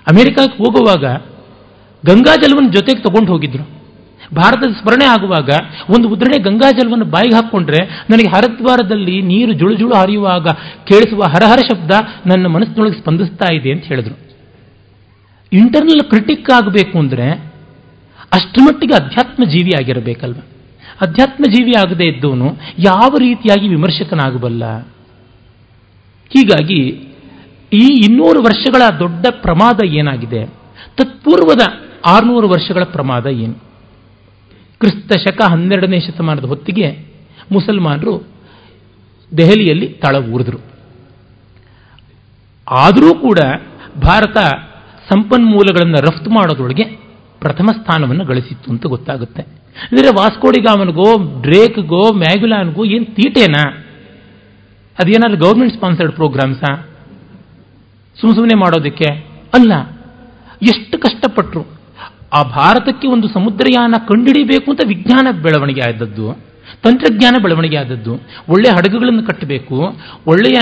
ಅಮೆರಿಕಕ್ಕೆ 0.07 0.57
ಹೋಗುವಾಗ 0.59 1.05
ಗಂಗಾಜಲವನ್ನು 2.13 2.73
ಜೊತೆಗೆ 2.73 3.03
ತಗೊಂಡು 3.03 3.33
ಹೋಗಿದ್ರು. 3.33 3.81
ಭಾರತದ 4.35 4.71
ಸ್ಮರಣೆ 4.73 5.05
ಆಗುವಾಗ 5.05 5.49
ಒಂದು 5.97 6.09
ಉದ್ರಣೆ 6.09 6.43
ಗಂಗಾಜಲವನ್ನು 6.43 7.05
ಬಾಯಿಗೆ 7.05 7.37
ಹಾಕ್ಕೊಂಡ್ರೆ 7.37 8.07
ನನಗೆ 8.11 8.29
ಹರದ್ವಾರದಲ್ಲಿ 8.31 9.23
ನೀರು 9.23 9.53
ಜುಳು 9.53 9.75
ಜುಳು 9.75 9.95
ಹರಿಯುವಾಗ 9.95 10.45
ಕೇಳಿಸುವ 10.89 11.21
ಹರಹರ 11.21 11.59
ಶಬ್ದ 11.73 11.91
ನನ್ನ 12.27 12.47
ಮನಸ್ಸಿನೊಳಗೆ 12.47 13.01
ಸ್ಪಂದಿಸ್ತಾ 13.01 13.55
ಇದೆ 13.55 13.71
ಅಂತ 13.73 13.85
ಹೇಳಿದ್ರು. 13.85 14.30
ಇಂಟರ್ನಲ್ 15.53 16.11
ಕ್ರಿಟಿಕ್ 16.11 16.51
ಆಗಬೇಕು 16.51 16.99
ಅಂದರೆ 16.99 17.31
ಅಷ್ಟರ 18.33 18.63
ಮಟ್ಟಿಗೆ 18.63 18.95
ಅಧ್ಯಾತ್ಮ 18.95 19.45
ಜೀವಿ 19.45 19.73
ಆಗಿರಬೇಕಲ್ವ? 19.79 20.37
ಅಧ್ಯಾತ್ಮ 21.01 21.45
ಜೀವಿ 21.49 21.73
ಆಗದೇ 21.73 22.05
ಇದ್ದವನು 22.05 22.57
ಯಾವ 22.79 23.17
ರೀತಿಯಾಗಿ 23.19 23.69
ವಿಮರ್ಶಕನಾಗಬಲ್ಲ? 23.69 24.79
ಹೀಗಾಗಿ 26.33 26.81
ಈ 27.73 27.87
ಇನ್ನೂರು 28.07 28.43
ವರ್ಷಗಳ 28.43 28.83
ದೊಡ್ಡ 28.99 29.27
ಪ್ರಮಾದ 29.31 29.85
ಏನಾಗಿದೆ? 29.85 30.47
ತತ್ಪೂರ್ವದ 30.97 31.61
ಆರುನೂರು 32.07 32.49
ವರ್ಷಗಳ 32.49 32.85
ಪ್ರಮಾದ 32.85 33.27
ಏನು? 33.27 33.55
ಕ್ರಿಸ್ತ 34.81 35.13
ಶಕ 35.29 35.41
ಹನ್ನೆರಡನೇ 35.51 36.01
ಶತಮಾನದ 36.01 36.45
ಹೊತ್ತಿಗೆ 36.45 37.07
ಮುಸಲ್ಮಾನರು 37.53 38.27
ದೆಹಲಿಯಲ್ಲಿ 39.37 39.89
ತಳ 39.89 40.17
ಊರಿದ್ರು. 40.17 40.59
ಆದರೂ 42.69 43.15
ಕೂಡ 43.15 43.39
ಭಾರತ 44.03 44.37
ಸಂಪನ್ಮೂಲಗಳನ್ನು 45.11 46.01
ರಫ್ತು 46.01 46.31
ಮಾಡೋದ್ರೊಳಗೆ 46.31 46.85
ಪ್ರಥಮ 47.41 47.67
ಸ್ಥಾನವನ್ನು 47.67 48.25
ಗಳಿಸಿತ್ತು 48.25 48.71
ಅಂತ 48.71 48.87
ಗೊತ್ತಾಗುತ್ತೆ. 48.87 49.43
ಅಂದರೆ 49.43 50.09
ವಾಸ್ಕೋಡಿಗಾಮನ್ಗೋ, 50.09 51.41
ಡ್ರೇಕ್ಗೋ, 51.43 52.13
ಮ್ಯಾಗ್ಯುಲಾನ್ಗೋ 52.13 52.85
ಏನು 52.85 53.05
ತೀಟೇನಾ? 53.05 53.87
ಅದೇನಾದ್ರು 54.99 55.39
ಗೌರ್ಮೆಂಟ್ 55.39 55.75
ಸ್ಪಾನ್ಸರ್ಡ್ 55.75 56.13
ಪ್ರೋಗ್ರಾಮ್ಸಾ 56.13 56.87
ಸುಮ್ಮ 58.21 58.35
ಸುಮ್ಮನೆ 58.35 58.61
ಮಾಡೋದಕ್ಕೆ? 58.61 59.27
ಅಲ್ಲ. 59.55 59.73
ಎಷ್ಟು 60.63 60.99
ಕಷ್ಟಪಟ್ಟರು 60.99 61.67
ಆ 62.33 62.43
ಭಾರತಕ್ಕೆ 62.43 63.09
ಒಂದು 63.09 63.29
ಸಮುದ್ರಯಾನ 63.29 63.95
ಕಂಡುಹಿಡಿಬೇಕು 64.09 64.71
ಅಂತ 64.71 64.81
ವಿಜ್ಞಾನ 64.89 65.29
ಬೆಳವಣಿಗೆ 65.43 65.81
ಆದದ್ದು, 65.81 66.33
ತಂತ್ರಜ್ಞಾನ 66.83 67.37
ಬೆಳವಣಿಗೆ 67.43 67.77
ಆದದ್ದು 67.77 68.15
ಒಳ್ಳೆಯ 68.49 68.73
ಹಡಗುಗಳನ್ನು 68.77 69.27
ಕಟ್ಟಬೇಕು, 69.27 69.77
ಒಳ್ಳೆಯ 70.27 70.61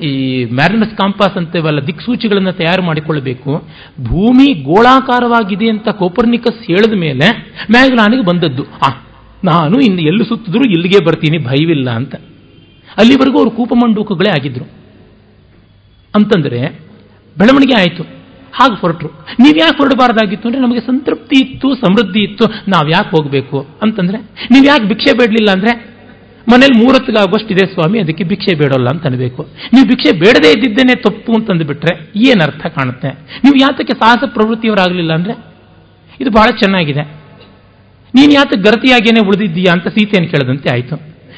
ಈ 0.00 0.44
ಮ್ಯಾರಿನಸ್ 0.44 0.96
ಕಾಂಪಾಸ್ 0.96 1.36
ಅಂತೇವಲ್ಲ 1.36 1.86
ದಿಕ್ಸೂಚಿಗಳನ್ನು 1.86 2.52
ತಯಾರು 2.52 2.82
ಮಾಡಿಕೊಳ್ಳಬೇಕು. 2.82 3.62
ಭೂಮಿ 4.04 4.52
ಗೋಳಾಕಾರವಾಗಿದೆ 4.52 5.68
ಅಂತ 5.68 5.88
ಕೋಪರ್ನಿಕಸ್ 5.88 6.66
ಹೇಳಿದ 6.66 6.92
ಮೇಲೆ 6.92 7.54
ಮ್ಯಾಗ್ಲಾನಿಗೆ 7.70 8.24
ಬಂದದ್ದು. 8.24 8.64
ಆ, 8.64 9.02
ನಾನು 9.44 9.80
ಇನ್ನು 9.80 10.02
ಎಲ್ಲಿ 10.02 10.24
ಸುತ್ತಿದ್ರು 10.24 10.64
ಇಲ್ಲಿಗೆ 10.64 11.04
ಬರ್ತೀನಿ, 11.04 11.38
ಭಯವಿಲ್ಲ 11.38 11.90
ಅಂತ. 11.90 12.14
ಅಲ್ಲಿವರೆಗೂ 12.96 13.38
ಅವರು 13.38 13.50
ಕೂಪಮಂಡೂಕಗಳೇ 13.50 14.28
ಆಗಿದ್ರು. 14.28 14.64
ಅಂತಂದರೆ 16.14 16.80
ಬೆಳವಣಿಗೆ 17.38 17.74
ಆಯಿತು. 17.74 18.02
ಹಾಗೆ 18.52 18.80
ಹೊರಟರು. 18.80 19.08
ನೀವು 19.40 19.56
ಯಾಕೆ 19.56 19.78
ಹೊರಡಬಾರ್ದಾಗಿತ್ತು 19.78 20.48
ಅಂದರೆ 20.48 20.62
ನಮಗೆ 20.62 20.80
ಸಂತೃಪ್ತಿ 20.80 21.40
ಇತ್ತು, 21.40 21.74
ಸಮೃದ್ಧಿ 21.74 22.20
ಇತ್ತು. 22.20 22.44
ನಾವು 22.68 22.88
ಯಾಕೆ 22.88 23.16
ಹೋಗಬೇಕು? 23.16 23.66
ಅಂತಂದರೆ 23.82 24.48
ನೀವು 24.50 24.64
ಯಾಕೆ 24.64 24.84
ಭಿಕ್ಷೆ 24.84 25.18
ಬೇಡಲಿಲ್ಲ 25.18 25.50
ಅಂದರೆ 25.50 25.95
ಮನೇಲಿ 26.50 26.76
ಇದೆ 27.50 27.66
ಸ್ವಾಮಿ, 27.66 27.98
ಅದಕ್ಕೆ 27.98 28.24
ಭಿಕ್ಷೆ 28.24 28.54
ಬೇಡೋಲ್ಲ 28.54 28.88
ಅಂತ 28.88 29.06
ಅನ್ಬೇಕು. 29.06 29.42
ನೀವು 29.74 29.86
ಭಿಕ್ಷೆ 29.88 30.10
ಬೇಡದೇ 30.18 30.50
ಇದ್ದಿದ್ದೇನೆ 30.50 30.94
ತಪ್ಪು 30.94 31.32
ಅಂತಂದುಬಿಟ್ರೆ 31.32 31.92
ಏನು 32.28 32.42
ಅರ್ಥ 32.42 32.66
ಕಾಣುತ್ತೆ? 32.66 33.08
ನೀವು 33.44 33.56
ಯಾತಕ್ಕೆ 33.56 33.92
ಸಾಹಸ 33.92 34.24
ಪ್ರವೃತ್ತಿಯವರಾಗಲಿಲ್ಲ 34.26 35.12
ಅಂದರೆ? 35.12 35.34
ಇದು 36.20 36.30
ಬಹಳ 36.30 36.48
ಚೆನ್ನಾಗಿದೆ. 36.50 37.02
ನೀನು 38.14 38.32
ಯಾತಕ್ಕೆ 38.32 38.62
ಗರತಿಯಾಗೇನೆ 38.70 39.20
ಉಳಿದಿದ್ದೀಯಾ 39.26 39.72
ಅಂತ 39.72 39.88
ಸೀತೆಯನ್ನು 39.88 40.30
ಕೇಳದಂತೆ 40.30 40.68
ಆಯಿತು. 40.72 40.96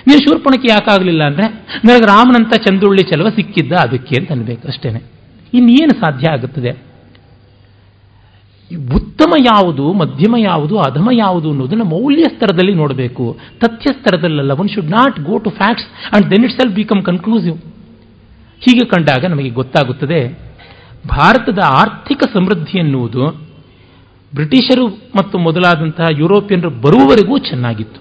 ನೀನು 0.09 0.19
ಶೂರ್ಪಣಕ್ಕೆ 0.19 0.69
ಯಾಕಾಗಲಿಲ್ಲ 0.69 1.23
ಅಂದರೆ? 1.25 1.47
ನನಗೆ 1.85 2.07
ರಾಮನಂತ 2.07 2.55
ಚಂದುಳ್ಳಿ 2.69 3.03
ಚಲವ 3.03 3.29
ಸಿಕ್ಕಿದ್ದ 3.29 3.73
ಅದಕ್ಕೆ 3.73 4.17
ಅಂತ 4.21 4.33
ಅನ್ಬೇಕು 4.33 4.69
ಅಷ್ಟೇನೆ. 4.69 5.01
ಇನ್ನೇನು 5.55 5.95
ಸಾಧ್ಯ 6.01 6.29
ಆಗುತ್ತದೆ? 6.29 6.88
ಉತ್ತಮ 8.77 9.33
ಯಾವುದು, 9.41 9.93
ಮಧ್ಯಮ 9.93 10.35
ಯಾವುದು, 10.39 10.79
ಅಧಮ 10.79 11.09
ಯಾವುದು 11.13 11.51
ಅನ್ನೋದನ್ನು 11.51 11.85
ಮೌಲ್ಯ 11.85 12.23
ಸ್ತರದಲ್ಲಿ 12.23 12.75
ನೋಡಬೇಕು. 12.75 13.37
ತಥ್ಯ 13.61 13.93
ಸ್ತರದಲ್ಲಲ್ಲ 13.93 14.53
one 14.53 14.69
should 14.69 14.91
not 14.91 15.21
go 15.21 15.39
to 15.39 15.51
facts 15.51 15.87
and 15.87 16.31
then 16.31 16.45
it 16.45 16.53
shall 16.53 16.75
become 16.75 17.03
conclusive 17.03 17.57
ಹೀಗೆ 18.61 18.87
ಕಂಡಾಗ 18.87 19.25
ನಮಗೆ 19.25 19.51
ಗೊತ್ತಾಗುತ್ತದೆ, 19.51 20.39
ಭಾರತದ 21.09 21.59
ಆರ್ಥಿಕ 21.65 22.23
ಸಮೃದ್ಧಿ 22.33 22.79
ಎನ್ನುವುದು 22.79 23.29
ಬ್ರಿಟಿಷರು 24.35 24.89
ಮತ್ತು 24.89 25.39
ಮೊದಲಾದಂತಹ 25.39 26.07
ಯುರೋಪಿಯನ್ರು 26.19 26.71
ಬರುವವರೆಗೂ 26.71 27.39
ಚೆನ್ನಾಗಿತ್ತು. 27.39 28.01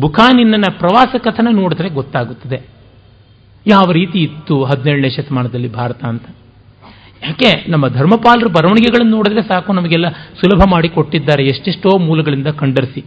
ಬುಖಾನಿನ್ನ 0.00 0.64
ಪ್ರವಾಸ 0.78 1.14
ಕಥನ 1.18 1.48
ನೋಡಿದ್ರೆ 1.50 1.88
ಗೊತ್ತಾಗುತ್ತದೆ. 1.88 2.58
ಯಾವ 3.66 3.92
ರೀತಿ 3.92 4.18
ಇತ್ತು 4.18 4.64
ಹದಿನೇಳನೇ 4.64 5.10
ಶತಮಾನದಲ್ಲಿ 5.10 5.72
ಭಾರತ 5.72 6.04
ಅಂತ. 6.04 6.22
ಯಾಕೆ? 7.22 7.64
ನಮ್ಮ 7.68 7.88
ಧರ್ಮಪಾಲರ 7.88 8.46
ಬರವಣಿಗೆಗಳನ್ನು 8.46 9.16
ನೋಡಿದ್ರೆ 9.16 9.42
ಸಾಕು, 9.42 9.72
ನಮಗೆಲ್ಲ 9.72 10.08
ಸುಲಭ 10.08 10.62
ಮಾಡಿ 10.70 10.88
ಕೊಟ್ಟಿದ್ದಾರೆ. 10.88 11.44
ಎಷ್ಟೆಷ್ಟೋ 11.44 11.98
ಮೂಲಗಳಿಂದ 11.98 12.46
ಕಂಡರಿಸಿ. 12.46 13.04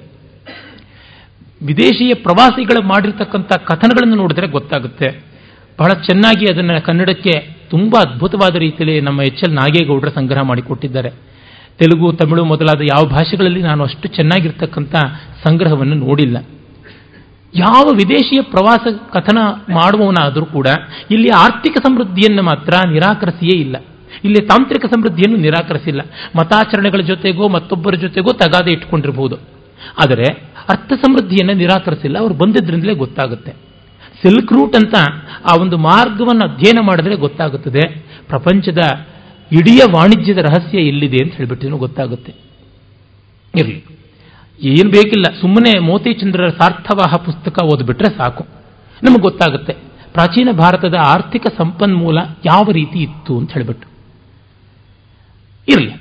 ವಿದೇಶಿಯ 1.65 2.13
ಪ್ರವಾಸಿಗಳು 2.13 2.81
ಮಾಡಿರ್ತಕ್ಕಂಥ 2.81 3.51
ಕಥನಗಳನ್ನು 3.57 4.15
ನೋಡಿದ್ರೆ 4.15 4.47
ಗೊತ್ತಾಗುತ್ತೆ. 4.47 5.23
ಬಹಳ 5.79 5.89
ಚೆನ್ನಾಗಿ 5.89 6.45
ಅದನ್ನು 6.53 6.85
ಕನ್ನಡಕ್ಕೆ 6.85 7.57
ತುಂಬ 7.69 7.95
ಅದ್ಭುತವಾದ 7.97 8.55
ರೀತಿಯಲ್ಲಿ 8.55 9.01
ನಮ್ಮ 9.01 9.21
ಎಚ್ 9.21 9.43
ಎಲ್ 9.43 9.55
ನಾಗೇಗೌಡರ 9.55 10.07
ಸಂಗ್ರಹ 10.07 10.41
ಮಾಡಿಕೊಟ್ಟಿದ್ದಾರೆ 10.41 11.09
ತೆಲುಗು, 11.79 12.13
ತಮಿಳು 12.13 12.45
ಮೊದಲಾದ 12.45 12.81
ಯಾವ 12.81 13.07
ಭಾಷೆಗಳಲ್ಲಿ 13.09 13.61
ನಾನು 13.61 13.83
ಅಷ್ಟು 13.83 14.07
ಚೆನ್ನಾಗಿರ್ತಕ್ಕಂಥ 14.07 14.95
ಸಂಗ್ರಹವನ್ನು 15.47 15.95
ನೋಡಿಲ್ಲ. 15.95 16.37
ಯಾವ 17.55 17.83
ವಿದೇಶಿಯ 17.93 18.41
ಪ್ರವಾಸ 18.41 18.93
ಕಥನ 19.13 19.37
ಮಾಡುವವನಾದರೂ 19.73 20.45
ಕೂಡ 20.45 20.67
ಇಲ್ಲಿ 21.11 21.29
ಆರ್ಥಿಕ 21.29 21.77
ಸಮೃದ್ಧಿಯನ್ನು 21.77 22.43
ಮಾತ್ರ 22.43 22.89
ನಿರಾಕರಿಸಿಯೇ 22.89 23.61
ಇಲ್ಲ. 23.61 23.75
ಇಲ್ಲಿ 24.23 24.47
ತಾಂತ್ರಿಕ 24.47 24.85
ಸಮೃದ್ಧಿಯನ್ನು 24.85 25.37
ನಿರಾಕರಿಸಿಲ್ಲ. 25.37 26.01
ಮತಾಚರಣೆಗಳ 26.39 26.99
ಜೊತೆಗೋ, 26.99 27.47
ಮತ್ತೊಬ್ಬರ 27.47 27.93
ಜೊತೆಗೋ 27.93 28.33
ತಗಾದೆ 28.33 28.71
ಇಟ್ಕೊಂಡಿರಬಹುದು 28.71 29.35
ಆದರೆ 30.03 30.23
ಅರ್ಥ 30.69 30.93
ಸಮೃದ್ಧಿಯನ್ನು 30.93 31.53
ನಿರಾಕರಿಸಿಲ್ಲ. 31.53 32.17
ಅವರು 32.19 32.33
ಬಂದಿದ್ದರಿಂದಲೇ 32.33 32.93
ಗೊತ್ತಾಗುತ್ತೆ. 32.93 33.51
ಸಿಲ್ಕ್ 34.21 34.53
ರೂಟ್ 34.53 34.75
ಅಂತ 34.75 34.95
ಆ 35.51 35.61
ಒಂದು 35.61 35.77
ಮಾರ್ಗವನ್ನು 35.77 36.53
ಅಧ್ಯಯನ 36.53 36.79
ಮಾಡಿದ್ರೆ 36.81 37.15
ಗೊತ್ತಾಗುತ್ತದೆ. 37.15 38.05
ಪ್ರಪಂಚದ 38.27 38.77
ಇಡೀ 39.51 39.79
ವಾಣಿಜ್ಯದ 39.95 40.37
ರಹಸ್ಯ 40.37 40.77
ಎಲ್ಲಿದೆ 40.77 41.17
ಅಂತ 41.23 41.33
ಹೇಳಿಬಿಟ್ಟು 41.33 41.77
ಗೊತ್ತಾಗುತ್ತೆ. 41.77 42.33
ಇರಲಿ. 43.55 43.85
ಏನು 44.61 44.89
ಬೇಕಿಲ್ಲ. 44.89 45.23
ಸುಮ್ಮನೆ 45.41 45.79
ಮೋತಿಚಂದ್ರರ 45.79 46.49
ಸಾರ್ಥವಾಹ 46.49 47.15
ಪುಸ್ತಕ 47.15 47.63
ಓದ್ಬಿಟ್ರೆ 47.63 48.17
ಸಾಕು. 48.17 48.47
ನಮಗೆ 49.03 49.21
ಗೊತ್ತಾಗುತ್ತೆ. 49.21 49.73
ಪ್ರಾಚೀನ 50.13 50.49
ಭಾರತದ 50.51 50.93
ಆರ್ಥಿಕ 51.07 51.47
ಸಂಪನ್ಮೂಲ 51.57 52.17
ಯಾವ 52.45 52.71
ರೀತಿ 52.71 52.99
ಇತ್ತು 52.99 53.37
ಅಂತ 53.37 53.53
ಹೇಳಿಬಿಟ್ಟು. 53.53 53.92
ಇರಲಿ. 55.67 55.91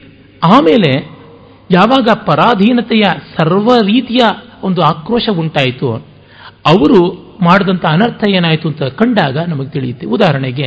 ಆಮೇಲೆ 0.44 0.90
ಯಾವಾಗ 1.70 2.08
ಪರಾಧೀನತೆಯ 2.14 3.02
ಸರ್ವ 3.36 3.68
ರೀತಿಯ 3.86 4.22
ಒಂದು 4.62 4.82
ಆಕ್ರೋಶ 4.82 5.28
ಉಂಟಾಯಿತು, 5.38 5.94
ಅವರು 6.66 6.98
ಮಾಡಿದಂಥ 7.42 7.84
ಅನರ್ಥ 7.84 8.28
ಏನಾಯಿತು 8.28 8.68
ಅಂತ 8.68 8.82
ಕಂಡಾಗ 8.82 9.38
ನಮಗೆ 9.38 9.68
ತಿಳಿಯುತ್ತೆ. 9.68 10.06
ಉದಾಹರಣೆಗೆ, 10.06 10.66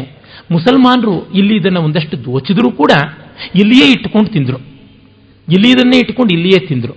ಮುಸಲ್ಮಾನರು 0.51 1.31
ಇಲ್ಲಿ 1.31 1.55
ಇದನ್ನು 1.57 1.81
ಒಂದಷ್ಟು 1.81 2.25
ದೋಚಿದ್ರು 2.25 2.71
ಕೂಡ 2.71 2.91
ಇಲ್ಲಿಯೇ 3.55 3.91
ಇಟ್ಟುಕೊಂಡು 3.91 4.29
ತಿಂದರು. 4.31 4.57
ಇಲ್ಲಿ 5.53 5.69
ಇದನ್ನೇ 5.71 5.97
ಇಟ್ಕೊಂಡು 5.97 6.33
ಇಲ್ಲಿಯೇ 6.33 6.65
ತಿಂದರು. 6.65 6.93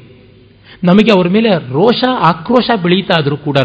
ನಮಗೆ 0.85 1.13
ಅವರ 1.17 1.29
ಮೇಲೆ 1.29 1.51
ರೋಷ, 1.51 2.03
ಆಕ್ರೋಶ 2.09 2.71
ಬೆಳೀತಾ 2.83 3.15
ಆದರೂ 3.19 3.37
ಕೂಡ 3.37 3.59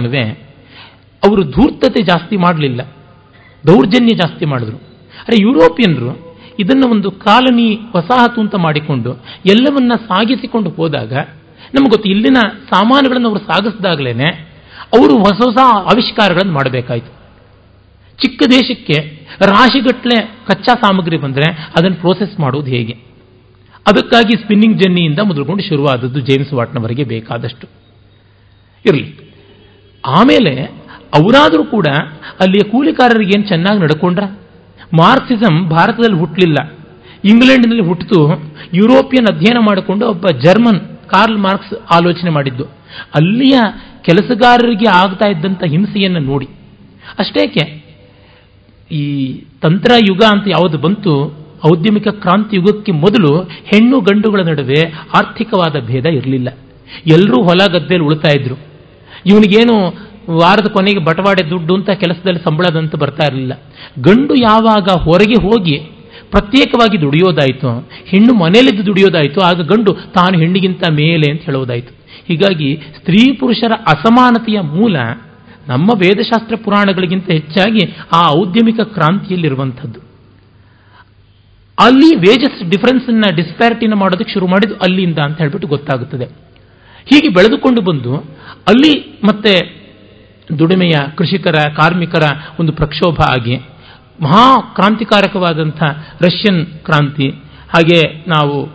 ಅವರು 1.23 1.43
ಧೂರ್ತತೆ 1.43 2.01
ಜಾಸ್ತಿ 2.03 2.37
ಮಾಡಲಿಲ್ಲ. 2.37 2.81
ದೌರ್ಜನ್ಯ 3.67 4.15
ಜಾಸ್ತಿ 4.15 4.45
ಮಾಡಿದ್ರು. 4.45 4.77
ಅರೆ 5.27 5.37
ಯುರೋಪಿಯನ್ರು 5.41 6.32
ಇದನ್ನು 6.59 6.91
ಒಂದು 6.91 7.11
ಕಾಲನಿ 7.11 7.79
ವಸಾಹತು 7.95 8.41
ಅಂತ 8.41 8.55
ಮಾಡಿಕೊಂಡು 8.55 9.13
ಎಲ್ಲವನ್ನ 9.45 9.91
ಸಾಗಿಸಿಕೊಂಡು 9.95 10.69
ಹೋದಾಗ, 10.69 11.13
ನಮಗೆ 11.75 11.89
ಗೊತ್ತು 11.89 12.09
ಇಲ್ಲಿನ 12.09 12.37
ಸಾಮಾನುಗಳನ್ನು 12.73 13.29
ಅವರು 13.29 13.39
ಸಾಗಿಸಿದಾಗಲೇನೆ 13.39 14.27
ಅವರು 14.93 15.17
ಹೊಸ 15.17 15.45
ಹೊಸ 15.45 15.57
ಆವಿಷ್ಕಾರಗಳನ್ನು 15.65 16.53
ಮಾಡಬೇಕಾಯಿತು. 16.53 17.23
ಚಿಕ್ಕ 18.21 18.43
ದೇಶಕ್ಕೆ 18.49 19.27
ರಾಶಿಗಟ್ಟಲೆ 19.41 20.37
ಕಚ್ಚಾ 20.47 20.73
ಸಾಮಗ್ರಿ 20.73 21.17
ಬಂದರೆ 21.17 21.51
ಅದನ್ನು 21.51 21.95
ಪ್ರೋಸೆಸ್ 21.95 22.39
ಮಾಡೋದು 22.39 22.65
ಹೇಗೆ? 22.65 22.93
ಅದಕ್ಕಾಗಿ 23.87 24.41
ಸ್ಪಿನ್ನಿಂಗ್ 24.41 24.81
ಜರ್ನಿಯಿಂದ 24.81 25.19
ಮೊದಲುಕೊಂಡು 25.19 25.63
ಶುರುವಾದದ್ದು 25.63 26.19
ಜೇಮ್ಸ್ 26.19 26.53
ವಾಟ್ನವರಿಗೆ 26.53 27.03
ಬೇಕಾದಷ್ಟು. 27.03 27.67
ಇರಲಿ. 28.85 29.33
ಆಮೇಲೆ 30.07 30.63
ಅವರಾದರೂ 31.15 31.63
ಕೂಡ 31.63 31.87
ಅಲ್ಲಿಯ 32.39 32.71
ಕೂಲಿಕಾರರಿಗೆ 32.71 33.39
ಏನು 33.39 33.47
ಚೆನ್ನಾಗಿ 33.47 33.81
ನಡ್ಕೊಂಡ್ರ? 33.81 34.23
ಮಾರ್ಕ್ಸಿಸಂ 34.93 35.69
ಭಾರತದಲ್ಲಿ 35.69 36.19
ಹುಟ್ಟಲಿಲ್ಲ 36.19 36.73
ಇಂಗ್ಲೆಂಡ್ನಲ್ಲಿ 37.25 37.83
ಹುಟ್ಟಿತು. 37.83 38.31
ಯುರೋಪಿಯನ್ 38.73 39.35
ಅಧ್ಯಯನ 39.35 39.57
ಮಾಡಿಕೊಂಡು 39.59 40.07
ಒಬ್ಬ 40.07 40.27
ಜರ್ಮನ್ 40.27 40.79
ಕಾರ್ಲ್ 41.07 41.37
ಮಾರ್ಕ್ಸ್ 41.37 41.73
ಆಲೋಚನೆ 41.91 42.29
ಮಾಡಿದ್ದು. 42.29 42.63
ಅಲ್ಲಿಯ 43.15 43.59
ಕೆಲಸಗಾರರಿಗೆ 44.01 44.89
ಆಗ್ತಾ 44.89 45.29
ಇದ್ದಂಥ 45.29 45.63
ಹಿಂಸೆಯನ್ನು 45.63 46.19
ನೋಡಿ. 46.19 46.47
ಅಷ್ಟೇಕೆ? 47.19 47.83
ಈ 48.91 49.33
ತಂತ್ರ 49.61 49.91
ಯುಗ 50.09 50.23
ಅಂತ 50.31 50.47
ಯಾವುದು 50.47 50.77
ಬಂತು? 50.77 51.43
ಔದ್ಯಮಿಕ 51.73 52.07
ಕ್ರಾಂತಿ 52.07 52.55
ಯುಗಕ್ಕೆ 52.55 52.91
ಮೊದಲು 52.91 53.41
ಹೆಣ್ಣು 53.41 53.99
ಗಂಡುಗಳ 53.99 54.39
ನಡುವೆ 54.39 54.93
ಆರ್ಥಿಕವಾದ 55.17 55.79
ಭೇದ 55.79 56.05
ಇರಲಿಲ್ಲ. 56.05 56.49
ಎಲ್ಲರೂ 57.07 57.43
ಹೊಲ 57.43 57.65
ಗದ್ದೆಯಲ್ಲಿ 57.65 58.05
ಉಳ್ತಾ 58.07 58.27
ಇದ್ರು. 58.39 58.55
ಇವನಿಗೇನು 59.25 60.02
ವಾರದ 60.29 60.67
ಕೊನೆಗೆ 60.67 61.03
ಬಟವಾಡೆ 61.03 61.49
ದುಡ್ಡು 61.49 61.75
ಅಂತ 61.75 61.89
ಕೆಲಸದಲ್ಲಿ 61.89 62.39
ಸಂಬಳದಂತ 62.39 62.95
ಬರ್ತಾ 62.95 63.27
ಇರಲಿಲ್ಲ. 63.27 63.53
ಗಂಡು 64.01 64.35
ಯಾವಾಗ 64.35 64.87
ಹೊರಗೆ 65.03 65.41
ಹೋಗಿ 65.41 65.77
ಪ್ರತ್ಯೇಕವಾಗಿ 66.31 67.01
ದುಡಿಯೋದಾಯಿತು, 67.01 67.89
ಹೆಣ್ಣು 68.05 68.33
ಮನೆಯಲ್ಲಿದ್ದು 68.33 68.85
ದುಡಿಯೋದಾಯಿತು, 68.85 69.41
ಆಗ 69.41 69.61
ಗಂಡು 69.61 69.93
ತಾನು 69.93 70.39
ಹೆಣ್ಣಿಗಿಂತ 70.39 70.83
ಮೇಲೆ 70.91 71.31
ಅಂತ 71.31 71.41
ಹೇಳೋದಾಯಿತು. 71.41 71.93
ಹೀಗಾಗಿ 72.27 72.75
ಸ್ತ್ರೀ 72.75 73.35
ಪುರುಷರ 73.35 73.71
ಅಸಮಾನತೆಯ 73.71 74.59
ಮೂಲ 74.59 74.97
ನಮ್ಮ 75.67 75.89
ವೇದಶಾಸ್ತ್ರ 75.97 76.55
ಪುರಾಣಗಳಿಗಿಂತ 76.55 77.31
ಹೆಚ್ಚಾಗಿ 77.31 77.95
ಆ 78.15 78.29
ಔದ್ಯಮಿಕ 78.39 78.79
ಕ್ರಾಂತಿಯಲ್ಲಿರುವಂಥದ್ದು. 78.79 79.99
ಅಲ್ಲಿ 81.79 82.15
ವೇಜಸ್ 82.15 82.69
ಡಿಫರೆನ್ಸ್ 82.69 83.35
ಡಿಸ್ಪ್ಯಾರಿಟಿನ 83.35 83.93
ಮಾಡೋದಕ್ಕೆ 83.93 84.33
ಶುರು 84.33 84.47
ಮಾಡಿದ್ದು 84.47 84.75
ಅಲ್ಲಿಂದ 84.75 85.17
ಅಂತ 85.25 85.37
ಹೇಳ್ಬಿಟ್ಟು 85.37 85.67
ಗೊತ್ತಾಗುತ್ತದೆ. 85.67 86.25
ಹೀಗೆ 87.05 87.29
ಬೆಳೆದುಕೊಂಡು 87.29 87.81
ಬಂದು 87.81 88.15
ಅಲ್ಲಿ 88.67 89.19
ಮತ್ತೆ 89.23 89.82
ದುಡಿಮೆಯ 90.59 90.91
ಕೃಷಿಕರ, 91.17 91.55
ಕಾರ್ಮಿಕರ 91.77 92.21
ಒಂದು 92.59 92.73
ಪ್ರಕ್ಷೋಭ 92.73 93.19
ಆಗಿ, 93.27 93.55
ಮಹಾ 94.21 94.61
ಕ್ರಾಂತಿಕಾರಕವಾದಂಥ 94.75 95.83
ರಷ್ಯನ್ 96.21 96.65
ಕ್ರಾಂತಿ, 96.65 97.29
ಹಾಗೆ 97.69 98.23
ನಾವು 98.27 98.65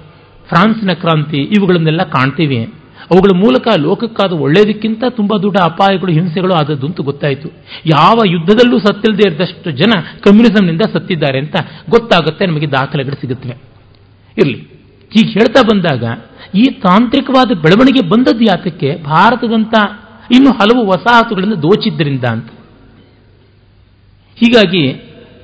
ಫ್ರಾನ್ಸ್ನ 0.48 0.92
ಕ್ರಾಂತಿ, 0.92 1.36
ಇವುಗಳನ್ನೆಲ್ಲ 1.36 2.02
ಕಾಣ್ತೀವಿ. 2.02 2.64
ಅವುಗಳ 3.10 3.36
ಮೂಲಕ 3.36 3.68
ಲೋಕಕ್ಕಾದ 3.78 4.32
ಒಳ್ಳೆಯದಕ್ಕಿಂತ 4.32 5.04
ತುಂಬ 5.08 5.36
ದೊಡ್ಡ 5.42 5.56
ಅಪಾಯಗಳು, 5.64 6.12
ಹಿಂಸೆಗಳು 6.12 6.54
ಆದದ್ದು 6.54 6.86
ಅಂತ 6.86 7.00
ಗೊತ್ತಾಯಿತು. 7.00 7.48
ಯಾವ 7.86 8.18
ಯುದ್ಧದಲ್ಲೂ 8.26 8.78
ಸತ್ತಿಲ್ಲದೆ 8.78 9.32
ಇದ್ದಷ್ಟು 9.32 9.70
ಜನ 9.70 10.00
ಕಮ್ಯುನಿಸಂನಿಂದ 10.00 10.80
ಸತ್ತಿದ್ದಾರೆ 10.92 11.38
ಅಂತ 11.38 11.56
ಗೊತ್ತಾಗುತ್ತೆ, 11.90 12.46
ನಮಗೆ 12.46 12.70
ದಾಖಲೆಗಳು 12.70 13.20
ಸಿಗುತ್ತವೆ. 13.20 13.56
ಇರಲಿ. 14.38 14.60
ಹೀಗೆ 15.10 15.28
ಹೇಳ್ತಾ 15.28 15.62
ಬಂದಾಗ, 15.62 16.04
ಈ 16.54 16.62
ತಾಂತ್ರಿಕವಾದ 16.62 17.48
ಬೆಳವಣಿಗೆ 17.48 18.08
ಬಂದದ್ದು 18.08 18.44
ಯಾತಕ್ಕೆ 18.44 19.02
ಭಾರತದಂತ 19.02 19.74
ಇನ್ನು 20.30 20.50
ಹಲವು 20.50 20.86
ವಸಾಹತುಗಳಿಂದ 20.86 21.54
ದೋಚಿದ್ದರಿಂದ 21.54 22.24
ಅಂತ. 22.24 22.50
ಹೀಗಾಗಿ 24.36 24.92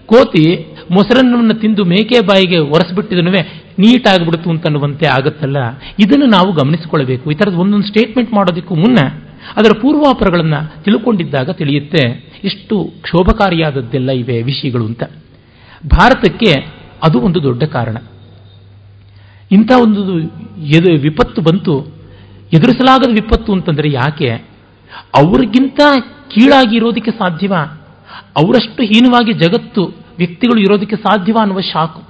ಕೋತಿ 0.07 0.67
ಮೊಸರನ್ನವನ್ನು 0.91 1.55
ತಿಂದು 1.55 1.85
ಮೇಕೆ 1.85 2.21
ಬಾಯಿಗೆ 2.21 2.59
ಒರೆಸ್ಬಿಟ್ಟಿದನು 2.59 3.31
ನೀಟಾಗಿಬಿಡ್ತು 3.79 4.51
ಅಂತನ್ನುವಂತೆ 4.51 5.07
ಆಗುತ್ತಲ್ಲ? 5.07 5.57
ಇದನ್ನು 6.01 6.27
ನಾವು 6.27 6.53
ಗಮನಿಸಿಕೊಳ್ಳಬೇಕು. 6.53 7.33
ಈ 7.33 7.35
ಥರದ 7.35 7.55
ಒಂದೊಂದು 7.55 7.87
ಸ್ಟೇಟ್ಮೆಂಟ್ 7.87 8.33
ಮಾಡೋದಕ್ಕೂ 8.33 8.75
ಮುನ್ನ 8.75 8.99
ಅದರ 9.57 9.71
ಪೂರ್ವಾಪರಗಳನ್ನು 9.81 10.85
ತಿಳ್ಕೊಂಡಿದ್ದಾಗ 10.85 11.51
ತಿಳಿಯುತ್ತೆ 11.51 12.03
ಎಷ್ಟು 12.45 12.93
ಕ್ಷೋಭಕಾರಿಯಾದದ್ದೆಲ್ಲ 13.03 14.11
ಇವೆ 14.11 14.43
ವಿಷಯಗಳು 14.43 14.87
ಅಂತ. 14.87 15.03
ಭಾರತಕ್ಕೆ 15.87 16.53
ಅದು 17.03 17.21
ಒಂದು 17.21 17.43
ದೊಡ್ಡ 17.43 17.65
ಕಾರಣ. 17.65 17.97
ಇಂಥ 19.53 19.73
ಒಂದು 19.83 20.15
ವಿಪತ್ತು 21.03 21.43
ಬಂತು, 21.43 21.87
ಎದುರಿಸಲಾಗದ 22.53 23.11
ವಿಪತ್ತು 23.13 23.53
ಅಂತಂದರೆ 23.53 23.93
ಯಾಕೆ? 23.93 24.54
ಅವ್ರಿಗಿಂತ 25.15 25.81
ಕೀಳಾಗಿ 26.29 26.77
ಇರೋದಕ್ಕೆ 26.77 27.11
ಸಾಧ್ಯವ? 27.11 27.53
ಅವರಷ್ಟು 28.37 28.83
ಹೀನವಾಗಿ 28.83 29.33
ಜಗತ್ತು 29.33 29.95
ವ್ಯಕ್ತಿಗಳು 30.19 30.61
ಇರೋದಕ್ಕೆ 30.61 30.97
ಸಾಧ್ಯವ 30.97 31.37
ಅನ್ನುವ 31.41 31.61
ಶಾಕು. 31.61 32.03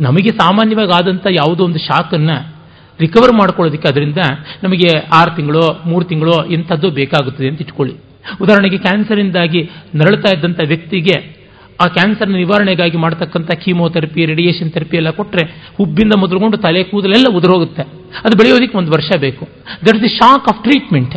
ನಮಗೆ 0.00 0.28
ಸಾಮಾನ್ಯವಾಗಿ 0.28 0.92
ಆದಂಥ 0.92 1.26
ಯಾವುದೋ 1.30 1.64
ಒಂದು 1.64 1.78
ಶಾಕನ್ನು 1.78 2.58
ರಿಕವರ್ 3.00 3.32
ಮಾಡ್ಕೊಳ್ಳೋದಕ್ಕೆ 3.32 3.88
ಅದರಿಂದ 3.88 4.18
ನಮಗೆ 4.62 4.98
ಆರು 5.12 5.36
ತಿಂಗಳು, 5.36 5.82
ಮೂರು 5.86 6.04
ತಿಂಗಳು 6.04 6.46
ಇಂಥದ್ದು 6.46 6.90
ಬೇಕಾಗುತ್ತದೆ 6.90 7.48
ಅಂತ 7.48 7.60
ಇಟ್ಕೊಳ್ಳಿ. 7.60 7.96
ಉದಾಹರಣೆಗೆ 8.42 8.78
ಕ್ಯಾನ್ಸರಿಂದಾಗಿ 8.78 9.70
ನರಳುತ್ತಾ 9.94 10.36
ಇದ್ದಂಥ 10.36 10.60
ವ್ಯಕ್ತಿಗೆ 10.66 11.38
ಆ 11.80 11.86
ಕ್ಯಾನ್ಸರ್ನ 11.86 12.32
ನಿವಾರಣೆಗಾಗಿ 12.32 12.96
ಮಾಡ್ತಕ್ಕಂಥ 12.96 13.50
ಕೀಮೋಥೆರಪಿ, 13.50 14.26
ರೇಡಿಯೇಷನ್ 14.26 14.72
ಥೆರಪಿ 14.72 14.96
ಎಲ್ಲ 14.96 15.10
ಕೊಟ್ಟರೆ 15.10 15.72
ಹುಬ್ಬಿಂದ 15.76 16.12
ಮೊದಲುಗೊಂಡು 16.18 16.56
ತಲೆ 16.56 16.82
ಕೂದಲೆಲ್ಲ 16.82 17.36
ಉದುರೋಗುತ್ತೆ. 17.36 17.82
ಅದು 18.24 18.36
ಬೆಳೆಯೋದಕ್ಕೆ 18.36 18.78
ಒಂದು 18.78 18.92
ವರ್ಷ 18.92 19.18
ಬೇಕು. 19.18 19.48
That 19.86 19.94
is 19.94 20.02
the 20.02 20.08
shock 20.08 20.48
of 20.48 20.62
treatment 20.62 21.16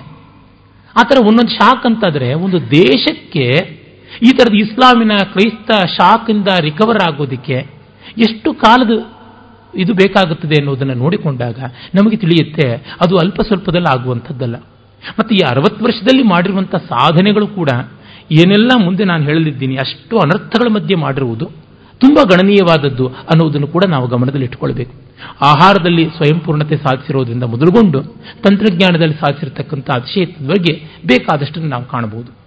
ಆ 0.99 1.03
ಥರ 1.03 1.17
ಒಂದೊಂದು 1.27 1.51
ಶಾಕ್ 1.51 1.85
ಅಂತಾದರೆ 1.85 2.33
ಒಂದು 2.33 2.57
ದೇಶಕ್ಕೆ 2.71 3.45
ಈ 4.27 4.31
ಥರದ 4.37 4.53
ಇಸ್ಲಾಮಿನ 4.53 5.13
ಕ್ರೈಸ್ತ 5.33 5.71
ಶಾಕಿಂದ 5.97 6.47
ರಿಕವರ್ 6.59 7.01
ಆಗೋದಕ್ಕೆ 7.07 7.57
ಎಷ್ಟು 8.17 8.53
ಕಾಲದ 8.53 8.93
ಇದು 9.73 9.93
ಬೇಕಾಗುತ್ತದೆ 9.93 10.55
ಅನ್ನೋದನ್ನು 10.59 10.93
ನೋಡಿಕೊಂಡಾಗ 10.93 11.59
ನಮಗೆ 11.95 12.17
ತಿಳಿಯುತ್ತೆ, 12.17 12.65
ಅದು 13.01 13.17
ಅಲ್ಪ 13.17 13.41
ಸ್ವಲ್ಪದಲ್ಲಿ 13.41 13.89
ಆಗುವಂಥದ್ದಲ್ಲ. 13.93 14.55
ಮತ್ತು 15.19 15.35
ಈ 15.35 15.39
ಅರವತ್ತು 15.49 15.85
ವರ್ಷದಲ್ಲಿ 15.85 16.23
ಮಾಡಿರುವಂಥ 16.23 16.75
ಸಾಧನೆಗಳು 16.75 17.47
ಕೂಡ 17.47 17.69
ಏನೆಲ್ಲ 18.31 18.71
ಮುಂದೆ 18.85 19.03
ನಾನು 19.03 19.23
ಹೇಳಲಿದ್ದೀನಿ, 19.23 19.75
ಅಷ್ಟು 19.77 20.17
ಅನರ್ಥಗಳ 20.17 20.67
ಮಧ್ಯೆ 20.73 20.95
ಮಾಡಿರುವುದು. 20.95 21.45
ತುಂಬ 22.01 22.19
ಗಣನೀಯವಾದದ್ದು 22.23 23.07
ಅನ್ನುವುದನ್ನು 23.07 23.67
ಕೂಡ 23.67 23.83
ನಾವು 23.89 24.07
ಗಮನದಲ್ಲಿ 24.07 24.45
ಇಟ್ಟುಕೊಳ್ಬೇಕು 24.45 24.91
ಆಹಾರದಲ್ಲಿ 25.41 26.05
ಸ್ವಯಂಪೂರ್ಣತೆ 26.05 26.77
ಸಾಧಿಸಿರೋದ್ರಿಂದ 26.77 27.43
ಮೊದಲುಗೊಂಡು 27.43 28.03
ತಂತ್ರಜ್ಞಾನದಲ್ಲಿ 28.43 29.15
ಸಾಧಿಸಿರತಕ್ಕಂಥ 29.15 29.89
ಅತಿಶಯತ್ವದ 29.95 30.47
ಬಗ್ಗೆ 30.47 30.73
ಬೇಕಾದಷ್ಟನ್ನು 31.07 31.69
ನಾವು 31.69 31.85
ಕಾಣಬಹುದು. 31.85 32.41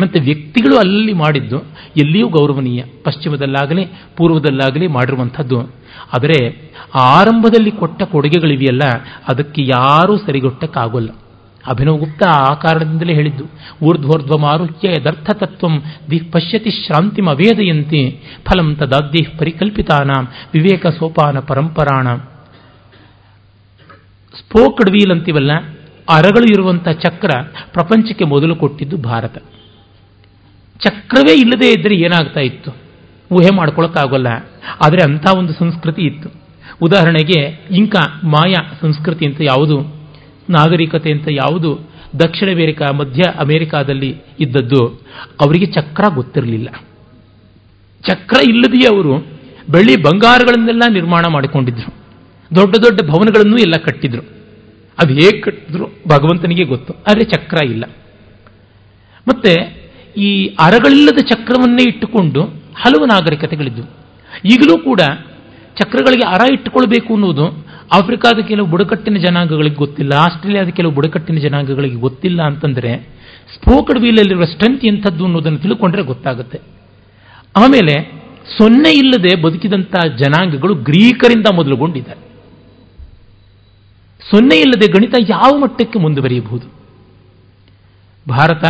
ಮತ್ತು 0.00 0.20
ವ್ಯಕ್ತಿಗಳು 0.20 0.78
ಅಲ್ಲಿ 0.78 1.12
ಮಾಡಿದ್ದು 1.12 1.58
ಎಲ್ಲಿಯೂ 1.96 2.28
ಗೌರವನೀಯ. 2.28 2.82
ಪಶ್ಚಿಮದಲ್ಲಾಗಲಿ, 3.04 3.84
ಪೂರ್ವದಲ್ಲಾಗಲಿ 4.16 4.86
ಮಾಡಿರುವಂಥದ್ದು. 4.86 5.60
ಆದರೆ 6.16 6.72
ಆರಂಭದಲ್ಲಿ 6.94 7.70
ಕೊಟ್ಟ 7.70 8.02
ಕೊಡುಗೆಗಳಿವೆಯಲ್ಲ, 8.02 8.80
ಅದಕ್ಕೆ 9.28 9.62
ಯಾರೂ 9.62 10.16
ಸರಿಗೊಟ್ಟಕ್ಕಾಗೋಲ್ಲ. 10.16 11.10
ಅಭಿನವಗುಪ್ತ 11.68 12.26
ಆ 12.26 12.54
ಕಾರಣದಿಂದಲೇ 12.54 13.14
ಹೇಳಿದ್ದು 13.14 13.44
ಊರ್ಧ್ವರ್ಧ್ವ 13.82 14.38
ಮಾರುಹ್ಯ 14.38 14.88
ಯದರ್ಥ 14.88 15.30
ತತ್ವಂ 15.30 15.82
ದಿ 16.10 16.20
ಪಶ್ಯತಿ 16.20 16.70
ಶ್ರಾಂತಿ 16.70 17.22
ಅವೇದಯಂತಿ 17.22 18.22
ಫಲಂ 18.44 18.76
ತದಾದ್ದಿ 18.76 19.38
ಪರಿಕಲ್ಪಿತಾನಾಂ 19.38 20.28
ವಿವೇಕ 20.54 20.86
ಸೋಪಾನ 20.86 21.38
ಪರಂಪರಾಣ. 21.38 22.16
ಸ್ಪೋಕ್ಡ್ 24.38 24.90
ವೀಲ್ 24.90 25.12
ಅಂತೀವಲ್ಲ 25.12 25.52
ಅರಗಳು 26.08 26.44
ಇರುವಂಥ 26.44 26.88
ಚಕ್ರ 26.88 27.28
ಪ್ರಪಂಚಕ್ಕೆ 27.72 28.24
ಮೊದಲು 28.24 28.56
ಕೊಟ್ಟಿದ್ದು 28.56 28.96
ಭಾರತ. 28.96 29.36
ಚಕ್ರವೇ 30.80 31.40
ಇಲ್ಲದೇ 31.40 31.70
ಇದ್ದರೆ 31.70 31.94
ಏನಾಗ್ತಾ 31.94 32.40
ಇತ್ತು? 32.40 32.70
ಊಹೆ 33.32 33.56
ಮಾಡ್ಕೊಳಕ್ಕಾಗಲ್ಲ. 33.56 34.26
ಆದರೆ 34.84 35.04
ಅಂಥ 35.04 35.26
ಒಂದು 35.38 35.52
ಸಂಸ್ಕೃತಿ 35.52 36.02
ಇತ್ತು. 36.02 36.28
ಉದಾಹರಣೆಗೆ, 36.82 37.40
ಇಂಕ 37.70 37.96
ಮಾಯಾ 38.24 38.72
ಸಂಸ್ಕೃತಿ 38.80 39.26
ಅಂತ 39.26 39.40
ಯಾವುದು? 39.40 39.97
ನಾಗರಿಕತೆ 40.48 41.10
ಅಂತ 41.12 41.28
ಯಾವುದು 41.30 41.70
ದಕ್ಷಿಣ 42.20 42.48
ಅಮೆರಿಕ, 42.50 42.82
ಮಧ್ಯ 42.82 43.22
ಅಮೆರಿಕಾದಲ್ಲಿ 43.38 44.10
ಇದ್ದದ್ದು, 44.40 44.82
ಅವರಿಗೆ 45.40 45.66
ಚಕ್ರ 45.66 46.04
ಗೊತ್ತಿರಲಿಲ್ಲ. 46.14 46.68
ಚಕ್ರ 48.04 48.38
ಇಲ್ಲದೆಯೇ 48.48 48.94
ಅವರು 48.94 49.14
ಬೆಳ್ಳಿ 49.70 49.94
ಬಂಗಾರಗಳನ್ನೆಲ್ಲ 50.02 50.82
ನಿರ್ಮಾಣ 50.92 51.24
ಮಾಡಿಕೊಂಡಿದ್ರು. 51.30 51.90
ದೊಡ್ಡ 52.50 52.74
ದೊಡ್ಡ 52.76 53.00
ಭವನಗಳನ್ನು 53.10 53.56
ಎಲ್ಲ 53.56 53.76
ಕಟ್ಟಿದ್ರು. 53.86 54.22
ಅದು 54.98 55.12
ಹೇಗೆ 55.14 55.40
ಕಟ್ಟಿದ್ರು 55.40 55.86
ಭಗವಂತನಿಗೆ 56.08 56.64
ಗೊತ್ತು, 56.64 56.92
ಆದರೆ 56.94 57.24
ಚಕ್ರ 57.24 57.58
ಇಲ್ಲ. 57.64 57.84
ಮತ್ತೆ 59.28 59.52
ಈ 60.16 60.28
ಅರಗಳಿಲ್ಲದ 60.46 61.20
ಚಕ್ರವನ್ನೇ 61.26 61.82
ಇಟ್ಟುಕೊಂಡು 61.82 62.42
ಹಲವು 62.80 63.04
ನಾಗರಿಕತೆಗಳಿದ್ದವು. 63.06 63.88
ಈಗಲೂ 64.44 64.78
ಕೂಡ 64.78 65.00
ಚಕ್ರಗಳಿಗೆ 65.76 66.26
ಅರ 66.28 66.42
ಇಟ್ಟುಕೊಳ್ಬೇಕು 66.52 67.14
ಅನ್ನೋದು 67.14 67.46
ಆಫ್ರಿಕಾದ 67.92 68.38
ಕೆಲವು 68.48 68.66
ಬುಡಕಟ್ಟಿನ 68.66 69.16
ಜನಾಂಗಗಳಿಗೆ 69.16 69.74
ಗೊತ್ತಿಲ್ಲ, 69.74 70.12
ಆಸ್ಟ್ರೇಲಿಯಾದ 70.14 70.68
ಕೆಲವು 70.68 70.92
ಬುಡಕಟ್ಟಿನ 70.92 71.36
ಜನಾಂಗಗಳಿಗೆ 71.36 71.94
ಗೊತ್ತಿಲ್ಲ 71.94 72.42
ಅಂತಂದರೆ 72.42 72.90
ಸ್ಪೋಕಡ್ 73.54 73.98
ವೀಲಲ್ಲಿರುವ 73.98 74.44
ಸ್ಟ್ರೆಂತ್ 74.44 74.84
ಎಂಥದ್ದು 74.84 75.24
ಅನ್ನೋದನ್ನು 75.24 75.58
ತಿಳ್ಕೊಂಡ್ರೆ 75.58 76.02
ಗೊತ್ತಾಗುತ್ತೆ. 76.02 76.58
ಆಮೇಲೆ 77.56 77.94
ಸೊನ್ನೆ 78.58 78.90
ಇಲ್ಲದೆ 78.90 79.42
ಬದುಕಿದಂಥ 79.42 79.94
ಜನಾಂಗಗಳು 80.18 80.74
ಗ್ರೀಕರಿಂದ 80.74 81.46
ಮೊದಲುಗೊಂಡಿದ್ದಾರೆ. 81.54 82.20
ಸೊನ್ನೆ 84.30 84.56
ಇಲ್ಲದೆ 84.56 84.86
ಗಣಿತ 84.92 85.14
ಯಾವ 85.28 85.58
ಮಟ್ಟಕ್ಕೆ 85.58 85.98
ಮುಂದುವರಿಯಬಹುದು? 85.98 86.66
ಭಾರತ 88.28 88.64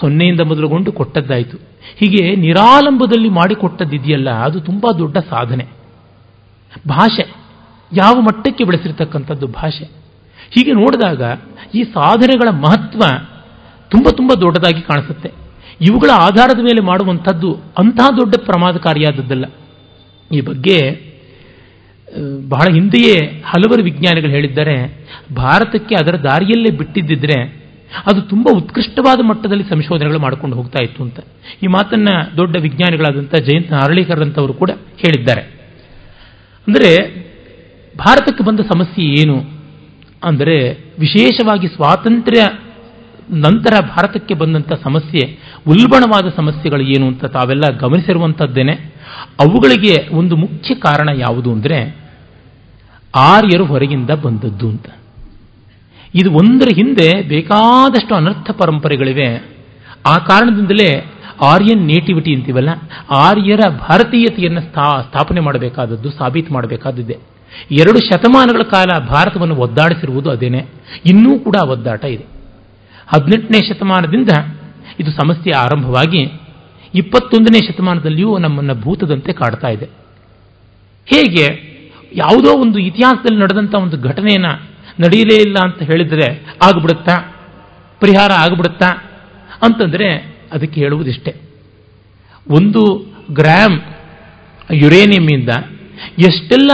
ಸೊನ್ನೆಯಿಂದ 0.00 0.40
ಮೊದಲುಗೊಂಡು 0.40 0.92
ಕೊಟ್ಟದ್ದಾಯಿತು. 0.92 1.56
ಹೀಗೆ 1.96 2.36
ನಿರಾಲಂಬದಲ್ಲಿ 2.36 3.28
ಮಾಡಿಕೊಟ್ಟದ್ದಿದೆಯಲ್ಲ, 3.28 4.30
ಅದು 4.30 4.60
ತುಂಬ 4.60 4.86
ದೊಡ್ಡ 4.98 5.16
ಸಾಧನೆ. 5.18 5.66
ಭಾಷೆ. 6.88 7.43
ಯಾವ 7.96 8.14
ಮಟ್ಟಕ್ಕೆ 8.20 8.64
ಬೆಳೆಸಿರ್ತಕ್ಕಂಥದ್ದು 8.64 9.46
ಭಾಷೆ. 9.46 9.84
ಹೀಗೆ 10.50 10.72
ನೋಡಿದಾಗ 10.72 11.22
ಈ 11.74 11.82
ಸಾಧನೆಗಳ 11.82 12.48
ಮಹತ್ವ 12.56 13.02
ತುಂಬ 13.90 14.08
ತುಂಬ 14.16 14.32
ದೊಡ್ಡದಾಗಿ 14.40 14.82
ಕಾಣಿಸುತ್ತೆ. 14.82 15.30
ಇವುಗಳ 15.80 16.10
ಆಧಾರದ 16.18 16.60
ಮೇಲೆ 16.60 16.80
ಮಾಡುವಂಥದ್ದು 16.80 17.50
ಅಂತಹ 17.78 18.08
ದೊಡ್ಡ 18.16 18.34
ಪ್ರಮಾದಕಾರಿಯಾದದ್ದಲ್ಲ. 18.44 19.46
ಈ 20.32 20.40
ಬಗ್ಗೆ 20.40 20.78
ಬಹಳ 22.48 22.66
ಹಿಂದೆಯೇ 22.74 23.14
ಹಲವರು 23.46 23.82
ವಿಜ್ಞಾನಿಗಳು 23.84 24.30
ಹೇಳಿದ್ದಾರೆ, 24.30 24.76
ಭಾರತಕ್ಕೆ 25.34 25.94
ಅದರ 25.94 26.16
ದಾರಿಯಲ್ಲೇ 26.16 26.70
ಬಿಟ್ಟಿದ್ದಿದ್ರೆ 26.70 27.38
ಅದು 28.06 28.20
ತುಂಬ 28.22 28.46
ಉತ್ಕೃಷ್ಟವಾದ 28.52 29.20
ಮಟ್ಟದಲ್ಲಿ 29.28 29.64
ಸಂಶೋಧನೆಗಳು 29.64 30.18
ಮಾಡಿಕೊಂಡು 30.18 30.56
ಹೋಗ್ತಾ 30.56 30.80
ಇತ್ತು 30.82 31.02
ಅಂತ. 31.02 31.18
ಈ 31.62 31.66
ಮಾತನ್ನ 31.66 32.08
ದೊಡ್ಡ 32.36 32.56
ವಿಜ್ಞಾನಿಗಳಾದಂಥ 32.60 33.34
ಜಯಂತ 33.34 33.72
ಅಂತವರು 34.20 34.54
ಕೂಡ 34.54 34.70
ಹೇಳಿದ್ದಾರೆ. 34.96 35.42
ಅಂದರೆ 36.66 36.92
ಭಾರತಕ್ಕೆ 37.98 38.44
ಬಂದ 38.44 38.60
ಸಮಸ್ಯೆ 38.60 39.04
ಏನು 39.20 39.36
ಅಂದರೆ 40.22 40.56
ವಿಶೇಷವಾಗಿ 40.98 41.66
ಸ್ವಾತಂತ್ರ್ಯ 41.66 42.42
ನಂತರ 43.30 43.74
ಭಾರತಕ್ಕೆ 43.80 44.34
ಬಂದಂಥ 44.34 44.72
ಸಮಸ್ಯೆ, 44.72 45.22
ಉಲ್ಬಣವಾದ 45.68 46.26
ಸಮಸ್ಯೆಗಳು 46.36 46.82
ಏನು 46.82 47.06
ಅಂತ 47.06 47.24
ತಾವೆಲ್ಲ 47.24 47.64
ಗಮನಿಸಿರುವಂಥದ್ದೇನೆ. 47.78 48.74
ಅವುಗಳಿಗೆ 49.40 49.94
ಒಂದು 50.12 50.36
ಮುಖ್ಯ 50.36 50.74
ಕಾರಣ 50.74 51.08
ಯಾವುದು 51.16 51.52
ಅಂದರೆ 51.52 51.78
ಆರ್ಯರು 53.14 53.64
ಹೊರಗಿಂದ 53.64 54.10
ಬಂದದ್ದು 54.10 54.68
ಅಂತ. 54.68 54.86
ಇದು 56.14 56.32
ಒಂದರ 56.32 56.68
ಹಿಂದೆ 56.76 57.08
ಬೇಕಾದಷ್ಟು 57.28 58.14
ಅನರ್ಥ 58.14 58.50
ಪರಂಪರೆಗಳಿವೆ. 58.50 59.28
ಆ 60.06 60.16
ಕಾರಣದಿಂದಲೇ 60.18 60.90
ಆರ್ಯನ್ 61.42 61.86
ನೇಟಿವಿಟಿ 61.86 62.34
ಅಂತೀವಲ್ಲ, 62.34 62.70
ಆರ್ಯರ 63.10 63.60
ಭಾರತೀಯತೆಯನ್ನು 63.68 64.60
ಸ್ಥಾ 64.60 65.00
ಸ್ಥಾಪನೆ 65.00 65.40
ಮಾಡಬೇಕಾದದ್ದು, 65.40 66.10
ಸಾಬೀತು 66.10 66.54
ಮಾಡಬೇಕಾದದ್ದೇ. 66.54 67.16
ಎರಡು 67.70 67.98
ಶತಮಾನಗಳ 67.98 68.62
ಕಾಲ 68.62 68.98
ಭಾರತವನ್ನು 68.98 69.56
ಒದ್ದಾಡಿಸಿರುವುದು 69.56 70.30
ಅದೇನೆ. 70.30 70.66
ಇನ್ನೂ 71.06 71.38
ಕೂಡ 71.38 71.56
ಒದ್ದಾಟ 71.56 72.04
ಇದೆ. 72.04 72.24
ಹದಿನೆಂಟನೇ 73.06 73.68
ಶತಮಾನದಿಂದ 73.68 74.28
ಇದು 75.00 75.10
ಸಮಸ್ಯೆ 75.10 75.52
ಆರಂಭವಾಗಿ 75.52 76.32
ಇಪ್ಪತ್ತೊಂದನೇ 76.94 77.66
ಶತಮಾನದಲ್ಲಿಯೂ 77.66 78.38
ನಮ್ಮನ್ನು 78.38 78.74
ಭೂತದಂತೆ 78.74 79.32
ಕಾಡ್ತಾ 79.32 79.68
ಇದೆ. 79.68 79.88
ಹೇಗೆ? 81.06 81.74
ಯಾವುದೋ 82.14 82.58
ಒಂದು 82.58 82.78
ಇತಿಹಾಸದಲ್ಲಿ 82.78 83.40
ನಡೆದಂಥ 83.40 83.74
ಒಂದು 83.74 84.00
ಘಟನೆಯನ್ನು 84.00 84.62
ನಡೆಯಲೇ 85.00 85.36
ಇಲ್ಲ 85.36 85.56
ಅಂತ 85.62 85.82
ಹೇಳಿದರೆ 85.82 86.46
ಆಗ್ಬಿಡುತ್ತಾ? 86.62 87.14
ಪರಿಹಾರ 88.00 88.30
ಆಗ್ಬಿಡುತ್ತಾ? 88.32 89.10
ಅಂತಂದರೆ 89.62 90.36
ಅದಕ್ಕೆ 90.52 90.80
ಹೇಳುವುದಿಷ್ಟೇ. 90.80 91.34
ಒಂದು 92.50 93.06
ಗ್ರಾಮ್ 93.32 93.80
ಯುರೇನಿಯಂನಿಂದ 94.72 95.48
ಎಷ್ಟೆಲ್ಲ 96.18 96.70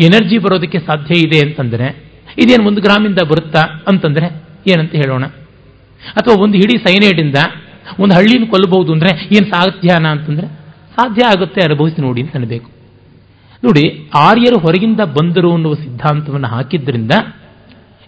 ಎನರ್ಜಿ 0.00 0.38
ಬರೋದಕ್ಕೆ 0.38 0.78
ಸಾಧ್ಯ 0.78 1.14
ಇದೆ 1.20 1.38
ಅಂತಂದರೆ, 1.40 2.12
ಇದೇನು 2.38 2.68
ಒಂದು 2.68 2.80
ಗ್ರಾಮಿಂದ 2.80 3.18
ಬರುತ್ತಾ 3.28 3.84
ಅಂತಂದರೆ, 3.88 4.42
ಏನಂತ 4.66 4.92
ಹೇಳೋಣ. 4.92 5.24
ಅಥವಾ 6.14 6.42
ಒಂದು 6.42 6.54
ಹಿಡಿ 6.54 6.78
ಸೈನೈಡಿಂದ 6.78 7.36
ಒಂದು 7.98 8.14
ಹಳ್ಳಿನ 8.14 8.44
ಕೊಲ್ಲಬಹುದು 8.50 8.92
ಅಂದರೆ 8.92 9.24
ಏನು 9.24 9.46
ಸಾಧ್ಯನಾ 9.46 10.10
ಅಂತಂದರೆ, 10.10 10.46
ಸಾಧ್ಯ 10.92 11.22
ಆಗುತ್ತೆ 11.26 11.60
ಅನುಭವಿಸಿ 11.60 12.02
ನೋಡಿ 12.02 12.20
ಅಂತ 12.20 12.36
ಅನ್ಬೇಕು. 12.36 12.70
ನೋಡಿ, 13.64 14.10
ಆರ್ಯರು 14.14 14.58
ಹೊರಗಿಂದ 14.58 15.00
ಬಂದರು 15.00 15.52
ಅನ್ನುವ 15.52 15.74
ಸಿದ್ಧಾಂತವನ್ನು 15.74 16.48
ಹಾಕಿದ್ರಿಂದ 16.48 17.10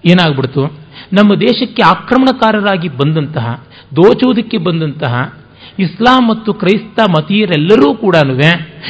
ಏನಾಗ್ಬಿಡ್ತು? 0.05 0.65
ನಮ್ಮ 1.13 1.35
ದೇಶಕ್ಕೆ 1.35 1.83
ಆಕ್ರಮಣಕಾರರಾಗಿ 1.83 2.89
ಬಂದಂತಹ, 2.89 3.67
ದೋಚುವುದಕ್ಕೆ 3.97 4.57
ಬಂದಂತಹ 4.59 5.35
ಇಸ್ಲಾಂ 5.79 6.29
ಮತ್ತು 6.29 6.53
ಕ್ರೈಸ್ತ 6.53 7.01
ಮತೀಯರೆಲ್ಲರೂ 7.09 7.95
ಕೂಡ 7.95 8.17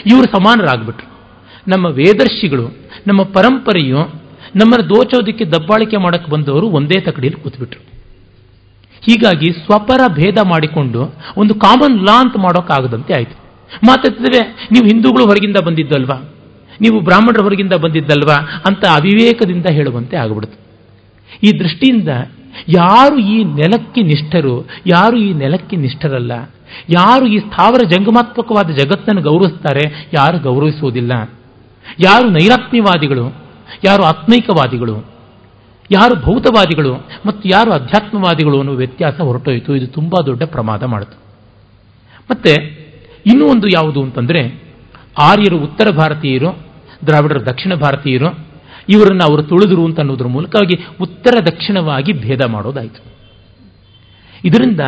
ಇವರು 0.07 0.26
ಸಮಾನರಾಗ್ಬಿಟ್ರು. 0.26 1.14
ನಮ್ಮ 1.69 1.87
ವೇದರ್ಶಿಗಳು, 1.87 2.77
ನಮ್ಮ 3.07 3.23
ಪರಂಪರೆಯು 3.23 4.25
ನಮ್ಮನ್ನು 4.57 4.89
ದೋಚೋದಕ್ಕೆ 4.89 5.45
ದಬ್ಬಾಳಿಕೆ 5.45 5.97
ಮಾಡಕ್ಕೆ 5.97 6.31
ಬಂದವರು 6.31 6.67
ಒಂದೇ 6.67 7.01
ತಕಡಿಯಲ್ಲಿ 7.01 7.43
ಕೂತ್ಬಿಟ್ರು. 7.43 7.81
ಹೀಗಾಗಿ 9.01 9.53
ಸ್ವಪರ 9.53 10.01
ಭೇದ 10.09 10.39
ಮಾಡಿಕೊಂಡು 10.45 11.15
ಒಂದು 11.37 11.55
ಕಾಮನ್ 11.55 12.03
ಲಾ 12.03 12.21
ಅಂತ 12.21 12.37
ಮಾಡೋಕ್ಕಾಗದಂತೆ 12.39 13.15
ಆಯಿತು. 13.15 13.45
ಮಾತಾಡ್ತಿದ್ರೆ 13.87 14.69
ನೀವು 14.73 14.87
ಹಿಂದೂಗಳು 14.87 15.27
ಹೊರಗಿಂದ 15.27 15.57
ಬಂದಿದ್ದಲ್ವಾ? 15.57 16.29
ನೀವು 16.81 17.01
ಬ್ರಾಹ್ಮಣರ 17.01 17.43
ಹೊರಗಿಂದ 17.43 17.73
ಬಂದಿದ್ದಲ್ವಾ? 17.73 18.62
ಅಂತ 18.67 18.85
ಅವಿವೇಕದಿಂದ 18.87 19.67
ಹೇಳುವಂತೆ 19.71 20.17
ಆಗ್ಬಿಡುತ್ತೆ 20.17 20.65
ಈ 21.47 21.59
ದೃಷ್ಟಿಯಿಂದ 21.59 22.09
ಯಾರು 22.69 23.19
ಈ 23.19 23.45
ನೆಲಕ್ಕೆ 23.45 24.01
ನಿಷ್ಠರು, 24.01 24.67
ಯಾರು 24.87 25.17
ಈ 25.17 25.33
ನೆಲಕ್ಕೆ 25.33 25.77
ನಿಷ್ಠರಲ್ಲ? 25.77 26.33
ಯಾರು 26.91 27.27
ಈ 27.27 27.39
ಸ್ಥಾವರ 27.39 27.89
ಜಂಗಮಾತ್ಮಕವಾದ 27.89 28.71
ಜಗತ್ತನ್ನು 28.71 29.23
ಗೌರವಿಸ್ತಾರೆ? 29.23 30.09
ಯಾರು 30.12 30.39
ಗೌರವಿಸುವುದಿಲ್ಲ? 30.39 31.31
ಯಾರು 31.99 32.30
ನೈರಾತ್ಮ್ಯವಾದಿಗಳು, 32.30 33.35
ಯಾರು 33.85 34.03
ಆತ್ಮೈಕವಾದಿಗಳು, 34.03 35.14
ಯಾರು 35.91 36.14
ಭೌತವಾದಿಗಳು 36.14 36.95
ಮತ್ತು 37.26 37.49
ಯಾರು 37.49 37.72
ಅಧ್ಯಾತ್ಮವಾದಿಗಳು 37.72 38.59
ಅನ್ನೋ 38.59 38.72
ವ್ಯತ್ಯಾಸ 38.72 39.20
ಹೊರಟೋಯಿತು. 39.20 39.76
ಇದು 39.76 39.87
ತುಂಬ 39.87 40.14
ದೊಡ್ಡ 40.26 40.43
ಪ್ರಮಾದ 40.43 40.82
ಮಾಡಿತು. 40.82 41.18
ಮತ್ತೆ 42.30 42.85
ಇನ್ನೂ 43.26 43.49
ಒಂದು 43.49 43.68
ಯಾವುದು 43.68 44.03
ಅಂತಂದರೆ 44.03 44.62
ಆರ್ಯರು 45.18 45.57
ಉತ್ತರ 45.59 45.91
ಭಾರತೀಯರು, 45.91 46.59
ದ್ರಾವಿಡರು 47.07 47.47
ದಕ್ಷಿಣ 47.47 47.74
ಭಾರತೀಯರು, 47.74 48.47
ಇವರನ್ನು 48.89 49.30
ಅವರು 49.30 49.43
ತುಳಿದರು 49.43 49.85
ಅಂತ 49.85 50.01
ಅನ್ನೋದ್ರ 50.01 50.26
ಮೂಲಕವಾಗಿ 50.26 50.87
ಉತ್ತರ 51.01 51.39
ದಕ್ಷಿಣವಾಗಿ 51.47 52.12
ಭೇದ 52.12 52.41
ಮಾಡೋದಾಯಿತು. 52.49 53.05
ಇದರಿಂದ 54.45 54.80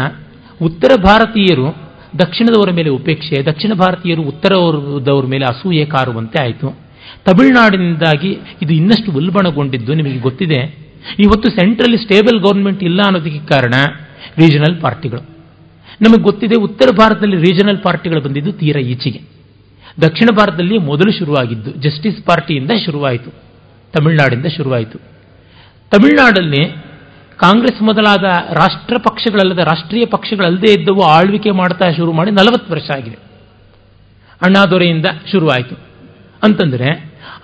ಉತ್ತರ 0.63 1.01
ಭಾರತೀಯರು 1.03 1.77
ದಕ್ಷಿಣದವರ 2.19 2.71
ಮೇಲೆ 2.71 2.89
ಉಪೇಕ್ಷೆ, 2.89 3.45
ದಕ್ಷಿಣ 3.45 3.73
ಭಾರತೀಯರು 3.75 4.23
ಉತ್ತರದವರ 4.23 5.27
ಮೇಲೆ 5.27 5.45
ಅಸೂಯೆ 5.45 5.85
ಕಾರುವಂತೆ 5.85 6.43
ಆಯಿತು. 6.43 6.86
ತಮಿಳುನಾಡಿನಿಂದಾಗಿ 7.25 8.39
ಇದು 8.63 8.75
ಇನ್ನಷ್ಟು 8.75 9.13
ಉಲ್ಬಣಗೊಂಡಿದ್ದು 9.13 9.95
ನಿಮಗೆ 9.95 10.19
ಗೊತ್ತಿದೆ. 10.19 10.87
ಇವತ್ತು 11.19 11.51
ಸೆಂಟ್ರಲ್ಲಿ 11.51 11.97
ಸ್ಟೇಬಲ್ 11.97 12.41
ಗೌರ್ಮೆಂಟ್ 12.41 12.83
ಇಲ್ಲ 12.83 13.01
ಅನ್ನೋದಕ್ಕೆ 13.05 13.39
ಕಾರಣ 13.39 13.75
ರೀಜನಲ್ 14.39 14.81
ಪಾರ್ಟಿಗಳು. 14.81 15.21
ನಮಗೆ 16.01 16.23
ಗೊತ್ತಿದೆ 16.23 16.55
ಉತ್ತರ 16.55 16.89
ಭಾರತದಲ್ಲಿ 16.97 17.37
ರೀಜನಲ್ 17.37 17.79
ಪಾರ್ಟಿಗಳು 17.79 18.21
ಬಂದಿದ್ದು 18.21 18.53
ತೀರ 18.53 18.77
ಈಚೆಗೆ. 18.77 19.21
ದಕ್ಷಿಣ 20.03 20.29
ಭಾರತದಲ್ಲಿ 20.37 20.79
ಮೊದಲು 20.79 21.19
ಶುರುವಾಗಿದ್ದು, 21.19 21.71
ಜಸ್ಟಿಸ್ 21.71 22.25
ಪಾರ್ಟಿಯಿಂದ 22.25 22.71
ಶುರುವಾಯಿತು, 22.85 23.31
ತಮಿಳುನಾಡಿಂದ 23.93 24.47
ಶುರುವಾಯಿತು. 24.47 24.99
ತಮಿಳುನಾಡಲ್ಲಿ 25.91 26.69
ಕಾಂಗ್ರೆಸ್ 27.37 27.83
ಮೊದಲಾದ 27.83 28.25
ರಾಷ್ಟ್ರ 28.53 28.95
ಪಕ್ಷಗಳಲ್ಲದ 28.99 29.59
ರಾಷ್ಟ್ರೀಯ 29.59 30.05
ಪಕ್ಷಗಳಲ್ಲದೆ 30.07 30.81
ಇದ್ದವು 30.81 31.03
ಆಳ್ವಿಕೆ 31.03 31.51
ಮಾಡ್ತಾ 31.51 31.93
ಶುರು 31.93 32.13
ಮಾಡಿ 32.13 32.31
ನಲವತ್ತು 32.31 32.73
ವರ್ಷ 32.73 32.91
ಆಗಿದೆ. 32.97 33.17
ಅಣ್ಣಾದೊರೆಯಿಂದ 34.43 35.07
ಶುರುವಾಯಿತು. 35.31 35.86
ಅಂತಂದರೆ 36.43 36.91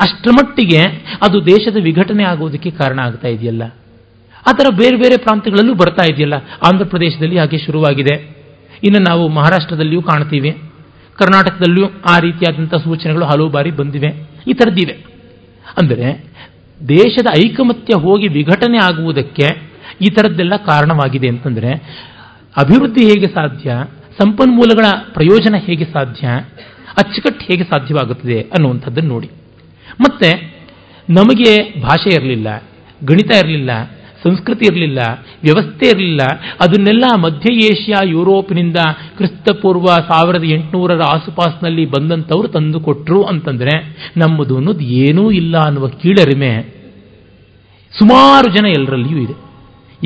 ಅಷ್ಟರ 0.00 0.30
ಮಟ್ಟಿಗೆ 0.30 0.82
ಅದು 1.22 1.46
ದೇಶದ 1.46 1.76
ವಿಘಟನೆ 1.82 2.24
ಆಗುವುದಕ್ಕೆ 2.24 2.70
ಕಾರಣ 2.70 2.98
ಆಗ್ತಾ 3.00 3.28
ಇದೆಯಲ್ಲ. 3.28 3.62
ಆ 4.48 4.52
ಥರ 4.52 4.66
ಬೇರೆ 4.74 4.96
ಬೇರೆ 4.96 5.16
ಪ್ರಾಂತ್ಯಗಳಲ್ಲೂ 5.16 5.74
ಬರ್ತಾ 5.74 6.04
ಇದೆಯಲ್ಲ. 6.12 6.34
ಆಂಧ್ರ 6.68 6.84
ಪ್ರದೇಶದಲ್ಲಿ 6.84 7.38
ಹಾಗೆ 7.38 7.58
ಶುರುವಾಗಿದೆ. 7.58 8.14
ಇನ್ನು 8.84 9.00
ನಾವು 9.10 9.28
ಮಹಾರಾಷ್ಟ್ರದಲ್ಲಿಯೂ 9.28 10.02
ಕಾಣ್ತೀವಿ. 10.02 10.50
ಕರ್ನಾಟಕದಲ್ಲಿಯೂ 11.18 11.86
ಆ 11.86 12.18
ರೀತಿಯಾದಂಥ 12.18 12.74
ಸೂಚನೆಗಳು 12.74 13.24
ಹಲವು 13.24 13.48
ಬಾರಿ 13.48 13.70
ಬಂದಿವೆ. 13.70 14.10
ಈ 14.48 14.52
ಥರದ್ದಿವೆ 14.52 14.94
ಅಂದರೆ 15.80 16.30
ದೇಶದ 16.88 17.26
ಐಕಮತ್ಯ 17.46 18.00
ಹೋಗಿ 18.00 18.28
ವಿಘಟನೆ 18.28 18.78
ಆಗುವುದಕ್ಕೆ 18.78 19.46
ಈ 20.02 20.06
ಥರದ್ದೆಲ್ಲ 20.06 20.56
ಕಾರಣವಾಗಿದೆ 20.56 21.28
ಅಂತಂದರೆ 21.28 21.72
ಅಭಿವೃದ್ಧಿ 22.58 23.04
ಹೇಗೆ 23.04 23.26
ಸಾಧ್ಯ, 23.26 23.70
ಸಂಪನ್ಮೂಲಗಳ 24.22 24.86
ಪ್ರಯೋಜನ 25.12 25.54
ಹೇಗೆ 25.58 25.84
ಸಾಧ್ಯ 25.84 26.28
ಅಚ್ಚುಕಟ್ಟು 26.98 27.44
ಹೇಗೆ 27.44 27.64
ಸಾಧ್ಯವಾಗುತ್ತದೆ 27.64 28.40
ಅನ್ನುವಂಥದ್ದನ್ನು 28.40 29.08
ನೋಡಿ. 29.08 29.30
ಮತ್ತೆ 30.00 30.30
ನಮಗೆ 31.10 31.80
ಭಾಷೆ 31.80 32.10
ಇರಲಿಲ್ಲ, 32.14 32.62
ಗಣಿತ 33.04 33.44
ಇರಲಿಲ್ಲ, 33.44 33.70
ಸಂಸ್ಕೃತಿ 34.22 34.66
ಇರಲಿಲ್ಲ, 34.72 34.98
ವ್ಯವಸ್ಥೆ 35.42 35.86
ಇರಲಿಲ್ಲ, 35.86 36.20
ಅದನ್ನೆಲ್ಲ 36.60 37.04
ಮಧ್ಯ 37.16 37.54
ಏಷ್ಯಾ, 37.54 38.02
ಯುರೋಪಿನಿಂದ 38.04 38.76
ಕ್ರಿಸ್ತಪೂರ್ವ 39.16 39.86
ಸಾವಿರದ 39.86 40.44
ಎಂಟುನೂರರ 40.44 41.00
ಆಸುಪಾಸಿನಲ್ಲಿ 41.02 41.86
ಬಂದಂಥವ್ರು 41.86 42.48
ತಂದು 42.48 42.80
ಕೊಟ್ಟರು 42.80 43.22
ಅಂತಂದರೆ 43.22 43.74
ನಮ್ಮದು 44.16 44.56
ಅನ್ನೋದು 44.56 44.80
ಏನೂ 44.80 45.30
ಇಲ್ಲ 45.30 45.58
ಅನ್ನುವ 45.58 45.88
ಕೀಳರಿಮೆ 45.88 46.74
ಸುಮಾರು 47.98 48.52
ಜನ 48.52 48.66
ಎಲ್ಲರಲ್ಲಿಯೂ 48.66 49.18
ಇದೆ. 49.18 49.34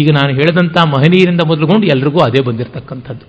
ಈಗ 0.01 0.09
ನಾನು 0.13 0.35
ಹೇಳಿದಂಥ 0.35 0.79
ಮಹನೀಯರಿಂದ 0.87 1.41
ಮೊದಲುಗೊಂಡು 1.47 1.87
ಎಲ್ರಿಗೂ 1.87 2.19
ಅದೇ 2.19 2.43
ಬಂದಿರತಕ್ಕಂಥದ್ದು. 2.43 3.27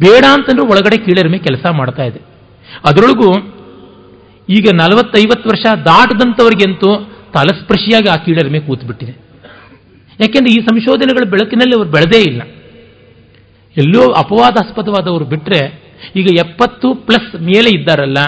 ಬೇಡ 0.00 0.24
ಅಂತಂದ್ರೆ 0.32 0.66
ಒಳಗಡೆ 0.66 0.96
ಕೀಳರಿಮೆ 0.96 1.38
ಕೆಲಸ 1.38 1.66
ಮಾಡ್ತಾ 1.76 2.04
ಇದೆ. 2.04 2.29
ಅದರೊಳಗೂ 2.88 3.30
ಈಗ 4.48 4.66
ನಲವತ್ತೈವತ್ತು 4.74 5.48
ವರ್ಷ 5.48 5.66
ದಾಟದಂಥವ್ರಿಗೆಂತೂ 5.84 7.10
ತಲಸ್ಪರ್ಶಿಯಾಗಿ 7.32 8.08
ಆ 8.08 8.16
ಕೀಳರಿಮೆ 8.24 8.60
ಕೂತ್ಬಿಟ್ಟಿದೆ. 8.60 9.12
ಯಾಕೆಂದ್ರೆ 10.20 10.54
ಈ 10.54 10.56
ಸಂಶೋಧನೆಗಳ 10.56 11.30
ಬೆಳಕಿನಲ್ಲಿ 11.30 11.76
ಅವರು 11.78 11.90
ಬೆಳೆದೇ 11.90 12.20
ಇಲ್ಲ. 12.30 12.42
ಎಲ್ಲೋ 13.76 14.12
ಅಪವಾದಾಸ್ಪದವಾದವರು 14.12 15.24
ಬಿಟ್ಟರೆ 15.24 15.90
ಈಗ 16.16 16.26
ಎಪ್ಪತ್ತು 16.38 16.94
ಪ್ಲಸ್ 16.94 17.42
ಮೇಲೆ 17.42 17.80
ಇದ್ದಾರಲ್ಲ, 17.80 18.18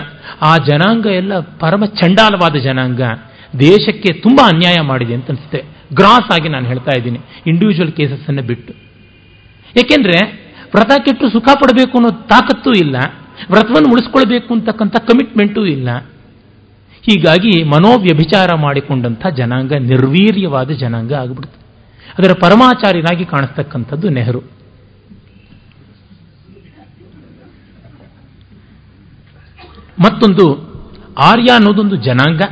ಆ 0.43 0.57
ಜನಾಂಗ 0.57 1.07
ಎಲ್ಲ 1.07 1.39
ಪರಮ 1.39 1.85
ಚಂಡಾಲವಾದ 1.85 2.57
ಜನಾಂಗ 2.57 3.01
ದೇಶಕ್ಕೆ 3.61 4.13
ತುಂಬ 4.21 4.41
ಅನ್ಯಾಯ 4.53 4.81
ಮಾಡಿದೆ 4.81 5.15
ಅಂತ 5.15 5.31
ಅನಿಸುತ್ತೆ. 5.31 5.61
ಗ್ರಾಸ್ 5.95 6.31
ಆಗಿ 6.33 6.49
ನಾನು 6.49 6.67
ಹೇಳ್ತಾ 6.67 6.99
ಇದ್ದೀನಿ 6.99 7.19
ಇಂಡಿವಿಜುವಲ್ 7.47 7.93
ಕೇಸಸ್ 7.93 8.29
ಅನ್ನು 8.29 8.43
ಬಿಟ್ಟು. 8.43 8.73
ಏಕೆಂದ್ರೆ 9.81 10.19
ವ್ರತ 10.75 10.93
ಕೆಟ್ಟು 11.05 11.29
ಸುಖ 11.31 11.49
ಪಡಬೇಕು 11.55 11.99
ಅನ್ನೋ 11.99 12.11
ತಾಕತ್ತೂ 12.11 12.71
ಇಲ್ಲ. 12.71 12.97
ವ್ರತವನ್ನು 13.51 13.93
ಉಳಿಸ್ಕೊಳ್ಬೇಕು 13.93 14.55
ಅಂತಕ್ಕಂಥ 14.55 14.97
ಕಮಿಟ್ಮೆಂಟೂ 14.97 15.67
ಇಲ್ಲ. 15.67 15.89
ಹೀಗಾಗಿ 17.03 17.63
ಮನೋವ್ಯಭಿಚಾರ 17.63 18.55
ಮಾಡಿಕೊಂಡಂಥ 18.55 19.27
ಜನಾಂಗ 19.27 19.73
ನಿರ್ವೀರ್ಯವಾದ 19.73 20.71
ಜನಾಂಗ 20.71 21.13
ಆಗಿಬಿಡುತ್ತೆ 21.13 21.63
ಅದರ 22.19 22.33
ಪರಮಾಚಾರ್ಯನಾಗಿ 22.33 23.25
ಕಾಣಿಸ್ತಕ್ಕಂಥದ್ದು 23.25 24.09
ನೆಹರು. 24.09 24.39
ಮತ್ತೊಂದು, 30.01 30.73
ಆರ್ಯ 31.19 31.53
ಅನ್ನೋದೊಂದು 31.55 31.97
ಜನಾಂಗ. 31.97 32.43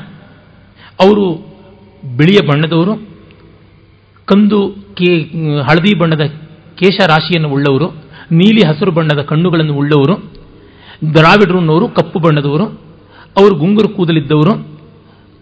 ಅವರು 1.00 1.34
ಬಿಳಿಯ 2.16 2.46
ಬಣ್ಣದವರು, 2.48 2.94
ಕಂದು 4.24 4.72
ಕೇ, 4.94 5.20
ಹಳದಿ 5.62 5.98
ಬಣ್ಣದ 5.98 6.26
ಕೇಶ 6.78 7.00
ರಾಶಿಯನ್ನು 7.06 7.48
ಉಳ್ಳವರು, 7.48 7.90
ನೀಲಿ 8.32 8.66
ಹಸಿರು 8.66 8.90
ಬಣ್ಣದ 8.90 9.22
ಕಣ್ಣುಗಳನ್ನು 9.22 9.74
ಉಳ್ಳವರು 9.74 10.39
ದ್ರಾವಿಡರನ್ನವರು, 11.14 11.88
ಕಪ್ಪು 11.88 12.18
ಬಣ್ಣದವರು, 12.18 12.64
ಅವರು 13.38 13.54
ಗುಂಗುರು 13.54 13.88
ಕೂದಲಿದ್ದವರು, 13.88 14.52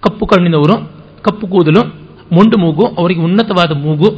ಕಪ್ಪು 0.00 0.26
ಕಣ್ಣಿನವರು, 0.26 0.90
ಕಪ್ಪು 1.22 1.46
ಕೂದಲು, 1.46 1.82
ಮೊಂಡು 2.32 2.58
ಮೂಗು, 2.58 2.86
ಅವರಿಗೆ 2.86 3.20
ಉನ್ನತವಾದ 3.20 3.72
ಮೂಗು. 3.72 4.10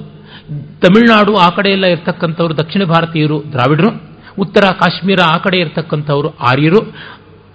ತಮಿಳುನಾಡು 0.81 1.37
ಆ 1.37 1.49
ಕಡೆ 1.49 1.71
ಎಲ್ಲ 1.71 1.87
ಇರ್ತಕ್ಕಂಥವ್ರು 1.87 2.57
ದಕ್ಷಿಣ 2.57 2.85
ಭಾರತೀಯರು 2.85 3.43
ದ್ರಾವಿಡರು, 3.53 3.91
ಉತ್ತರ 4.39 4.61
ಕಾಶ್ಮೀರ 4.61 5.19
ಆ 5.27 5.39
ಕಡೆ 5.39 5.59
ಇರತಕ್ಕಂಥವ್ರು 5.59 6.29
ಆರ್ಯರು, 6.29 6.81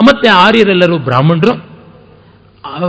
ಮತ್ತೆ 0.04 0.30
ಆರ್ಯರೆಲ್ಲರೂ 0.30 0.98
ಬ್ರಾಹ್ಮಣರು. 0.98 1.54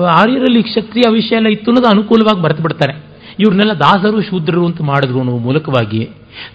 ಆರ್ಯರಲ್ಲಿ 0.07 0.63
ಕ್ಷತ್ರಿಯ 0.63 1.11
ವಿಷಯ 1.13 1.37
ಎಲ್ಲ 1.37 1.47
ಇತ್ತು 1.47 1.71
ಅನ್ನೋದು 1.71 1.89
ಅನುಕೂಲವಾಗಿ 1.89 2.43
ಬರೆದು 2.43 2.63
ಬಿಡ್ತಾರೆ. 2.63 2.93
ಇವ್ರನ್ನೆಲ್ಲ 3.41 3.73
ದಾಸರು, 3.73 4.23
ಶೂದ್ರರು 4.23 4.67
ಅಂತ 4.67 4.83
ಮಾಡಿದ್ರು 4.83 5.19
ಅನ್ನೋ 5.19 5.39
ಮೂಲಕವಾಗಿ 5.39 6.09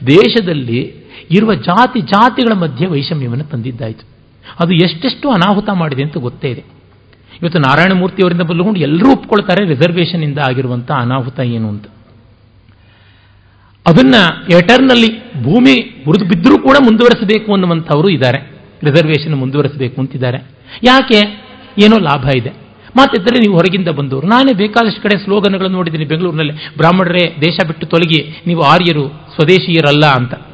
ದೇಶದಲ್ಲಿ 0.08 0.80
ಇರುವ 1.32 1.54
ಜಾತಿ 1.54 2.00
ಜಾತಿಗಳ 2.00 2.54
ಮಧ್ಯೆ 2.54 2.88
ವೈಷಮ್ಯವನ್ನು 2.88 3.44
ತಂದಿದ್ದಾಯಿತು. 3.44 4.21
ಅದು 4.60 4.74
ಎಷ್ಟೆಷ್ಟು 4.74 5.30
ಅನಾಹುತ 5.30 5.70
ಮಾಡಿದೆ 5.74 6.04
ಅಂತ 6.04 6.18
ಗೊತ್ತೇ 6.18 6.50
ಇದೆ. 6.50 6.64
ಇವತ್ತು 7.42 7.60
ನಾರಾಯಣಮೂರ್ತಿಯವರಿಂದ 7.60 8.42
ಬಲ್ಲುಕೊಂಡು 8.42 8.80
ಎಲ್ಲರೂ 8.80 9.12
ಒಪ್ಕೊಳ್ತಾರೆ 9.12 9.66
ರಿಸರ್ವೇಷನ್ 9.68 10.24
ಇಂದ 10.24 10.38
ಆಗಿರುವಂಥ 10.38 10.92
ಅನಾಹುತ 10.92 11.40
ಏನು 11.40 11.70
ಅಂತ. 11.70 11.86
ಅದನ್ನ 13.88 14.16
ಎಟರ್ನಲ್ಲಿ 14.54 15.34
ಭೂಮಿ 15.44 16.04
ಮುರಿದು 16.08 16.26
ಬಿದ್ದರೂ 16.26 16.60
ಕೂಡ 16.60 16.78
ಮುಂದುವರೆಸಬೇಕು 16.84 17.52
ಅನ್ನುವಂಥವರು 17.52 18.10
ಇದ್ದಾರೆ. 18.10 18.52
ರಿಸರ್ವೇಷನ್ 18.84 19.36
ಮುಂದುವರೆಸಬೇಕು 19.36 20.02
ಅಂತಿದ್ದಾರೆ. 20.02 20.38
ಯಾಕೆ? 20.84 21.48
ಏನೋ 21.84 21.98
ಲಾಭ 21.98 22.30
ಇದೆ. 22.36 22.50
ಮಾತಿದ್ದರೆ 22.96 23.40
ನೀವು 23.40 23.54
ಹೊರಗಿಂದ 23.54 23.88
ಬಂದವರು, 23.88 24.28
ನಾನೇ 24.28 24.54
ಬೇಕಾದಷ್ಟು 24.54 25.02
ಕಡೆ 25.02 25.24
ಸ್ಲೋಗನ್ಗಳನ್ನು 25.24 25.78
ನೋಡಿದ್ದೀನಿ 25.78 26.06
ಬೆಂಗಳೂರಿನಲ್ಲಿ. 26.06 26.52
ಬ್ರಾಹ್ಮಣರೇ, 26.52 27.36
ದೇಶ 27.42 27.58
ಬಿಟ್ಟು 27.68 27.88
ತೊಲಗಿ, 27.88 28.44
ನೀವು 28.48 28.62
ಆರ್ಯರು, 28.62 29.08
ಸ್ವದೇಶಿಯರಲ್ಲ 29.08 30.06
ಅಂತ. 30.06 30.51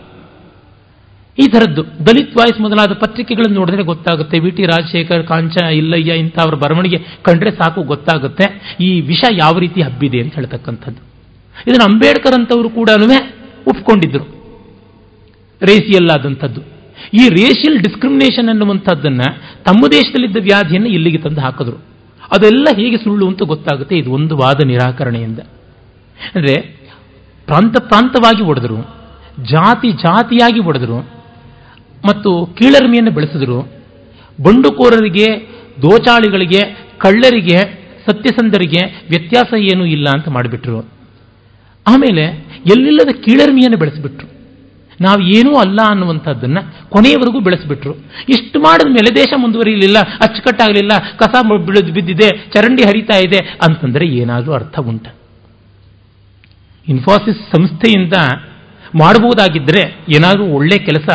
ಈ 1.44 1.46
ಥರದ್ದು. 1.54 1.82
ದಲಿತ್ 2.08 2.36
ವಾಯ್ಸ್ 2.38 2.60
ಮೊದಲಾದ 2.66 2.94
ಪತ್ರಿಕೆಗಳನ್ನು 3.02 3.58
ನೋಡಿದ್ರೆ 3.62 3.84
ಗೊತ್ತಾಗುತ್ತೆ. 3.90 4.36
ವಿ 4.44 4.52
ಟಿ 4.58 4.64
ರಾಜಶೇಖರ್ 4.72 5.24
ಕಾಂಚ 5.32 5.56
ಇಲ್ಲಯ್ಯ 5.80 6.14
ಇಂಥವ್ರ 6.24 6.56
ಬರವಣಿಗೆ 6.64 7.00
ಕಂಡ್ರೆ 7.28 7.52
ಸಾಕು, 7.60 7.82
ಗೊತ್ತಾಗುತ್ತೆ. 7.92 8.46
ಈ 8.88 8.90
ವಿಷ 9.12 9.24
ಯಾವ 9.44 9.54
ರೀತಿ 9.66 9.80
ಹಬ್ಬಿದೆ 9.88 10.20
ಅಂತ 10.24 10.34
ಹೇಳ್ತಕ್ಕಂಥದ್ದು. 10.40 11.02
ಇದನ್ನು 11.68 11.86
ಅಂಬೇಡ್ಕರ್ 11.90 12.36
ಅಂತವರು 12.40 12.70
ಕೂಡ 12.80 12.90
ಒಪ್ಕೊಂಡಿದ್ರು. 13.72 14.26
ರೇಸಿಯಲ್ 15.62 16.10
ಆದಂಥದ್ದು 16.16 16.62
ಈ 17.22 17.24
ರೇಷಿಯಲ್ 17.38 17.78
ಡಿಸ್ಕ್ರಿಮಿನೇಷನ್ 17.86 18.50
ಅನ್ನುವಂಥದ್ದನ್ನು 18.54 19.28
ತಮ್ಮ 19.68 19.82
ದೇಶದಲ್ಲಿದ್ದ 19.96 20.40
ವ್ಯಾಧಿಯನ್ನು 20.48 20.90
ಇಲ್ಲಿಗೆ 20.98 21.20
ತಂದು 21.26 21.42
ಹಾಕಿದ್ರು. 21.46 21.78
ಅದೆಲ್ಲ 22.36 22.68
ಹೇಗೆ 22.80 22.98
ಸುಳ್ಳು 23.04 23.26
ಅಂತ 23.32 23.42
ಗೊತ್ತಾಗುತ್ತೆ. 23.52 23.96
ಇದು 24.02 24.10
ಒಂದು 24.18 24.34
ವಾದ 24.42 24.60
ನಿರಾಕರಣೆಯಿಂದ. 24.72 25.40
ಅಂದರೆ 26.36 26.56
ಪ್ರಾಂತ 27.48 27.76
ಪ್ರಾಂತವಾಗಿ 27.92 28.44
ಒಡೆದರು 28.52 28.80
ಜಾತಿ 29.54 29.90
ಜಾತಿಯಾಗಿ 30.06 30.62
ಒಡೆದರು 30.70 30.98
ಮತ್ತು 32.06 32.45
ಕೀಳರಿಮೆಯನ್ನು 32.45 33.11
ಬೆಳೆಸಿದರು. 33.11 33.61
ಬಂಡುಕೋರರಿಗೆ, 34.44 35.48
ದೋಚಾಳಿಗಳಿಗೆ, 35.82 36.88
ಕಳ್ಳರಿಗೆ, 36.98 37.88
ಸತ್ಯಸಂಧರಿಗೆ 38.06 39.06
ವ್ಯತ್ಯಾಸ 39.10 39.53
ಏನೂ 39.60 39.86
ಇಲ್ಲ 39.86 40.07
ಅಂತ 40.14 40.30
ಮಾಡಿಬಿಟ್ರು. 40.30 40.80
ಆಮೇಲೆ 41.88 42.24
ಎಲ್ಲಿಲ್ಲದ 42.65 43.10
ಕೀಳರಿಮೆಯನ್ನು 43.26 43.78
ಬೆಳೆಸಿಬಿಟ್ರು. 43.78 44.38
ನಾವು 45.02 45.22
ಏನೂ 45.22 45.56
ಅಲ್ಲ 45.56 45.80
ಅನ್ನುವಂಥದ್ದನ್ನು 45.90 46.90
ಕೊನೆಯವರೆಗೂ 46.90 47.40
ಬೆಳೆಸಿಬಿಟ್ರು. 47.40 47.95
ಇಷ್ಟು 48.30 48.60
ಮಾಡಿದ 48.60 48.88
ಮೇಲೆ 48.88 49.15
ದೇಶ 49.15 49.34
ಮುಂದುವರಿಯಲಿಲ್ಲ, 49.38 49.98
ಅಚ್ಚುಕಟ್ಟಾಗಲಿಲ್ಲ, 49.99 50.91
ಕಸ 51.18 51.45
ಬಿಳಿದು 51.65 51.94
ಬಿದ್ದಿದೆ, 51.94 52.30
ಚರಂಡಿ 52.30 52.84
ಹರಿತಾ 52.84 53.18
ಇದೆ 53.18 53.38
ಅಂತಂದರೆ 53.38 54.07
ಏನಾದರೂ 54.07 54.53
ಅರ್ಥ 54.53 54.80
ಉಂಟ. 54.80 55.07
ಇನ್ಫೋಸಿಸ್ 56.88 57.38
ಸಂಸ್ಥೆಯಿಂದ 57.56 58.14
ಮಾಡಬಹುದಾಗಿದ್ದರೆ 58.95 60.06
ಏನಾದರೂ 60.10 60.45
ಒಳ್ಳೆ 60.45 60.78
ಕೆಲಸ 60.78 61.10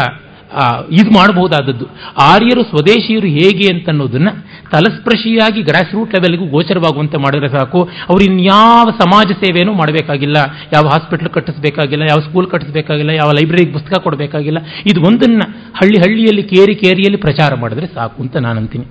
ಇದು 0.98 1.10
ಮಾಡಬಹುದಾದದ್ದು. 1.18 1.86
ಆರ್ಯರು, 2.30 2.62
ಸ್ವದೇಶಿಯರು 2.62 3.28
ಹೇಗೆ 3.38 3.66
ಅಂತನ್ನೋದನ್ನ 3.74 4.30
ತಲಸ್ಪರ್ಶಿಯಾಗಿ 4.72 5.62
ಗ್ರಾಸ್ 5.62 5.94
ರೂಟ್ 5.94 6.14
ಲೆವೆಲ್ಗೂ 6.16 6.44
ಗೋಚರವಾಗುವಂತೆ 6.54 7.16
ಮಾಡಿದ್ರೆ 7.24 7.48
ಸಾಕು. 7.56 7.80
ಅವ್ರು 8.10 8.22
ಇನ್ಯಾವ 8.30 8.86
ಸಮಾಜ 9.02 9.28
ಸೇವೆಯೂ 9.44 9.72
ಮಾಡಬೇಕಾಗಿಲ್ಲ. 9.72 10.38
ಯಾವ 10.74 10.84
ಹಾಸ್ಪಿಟಲ್ 10.94 11.28
ಕಟ್ಟಿಸಬೇಕಾಗಿಲ್ಲ, 11.28 12.02
ಯಾವ 12.12 12.20
ಸ್ಕೂಲ್ 12.28 12.50
ಕಟ್ಟಿಸಬೇಕಾಗಿಲ್ಲ, 12.50 13.10
ಯಾವ 13.10 13.30
ಲೈಬ್ರರಿಗೆ 13.38 13.72
ಪುಸ್ತಕ 13.72 14.02
ಕೊಡಬೇಕಾಗಿಲ್ಲ. 14.02 14.58
ಇದು 14.92 15.00
ಒಂದನ್ನು 15.08 15.46
ಹಳ್ಳಿ 15.80 15.98
ಹಳ್ಳಿಯಲ್ಲಿ 16.00 16.42
ಕೇರಿ 16.42 16.74
ಕೇರಿಯಲ್ಲಿ 16.74 17.20
ಪ್ರಚಾರ 17.26 17.54
ಮಾಡಿದ್ರೆ 17.54 17.86
ಸಾಕು 17.86 18.22
ಅಂತ 18.22 18.36
ನಾನು 18.36 18.58
ಅಂತೀನಿ 18.58 18.84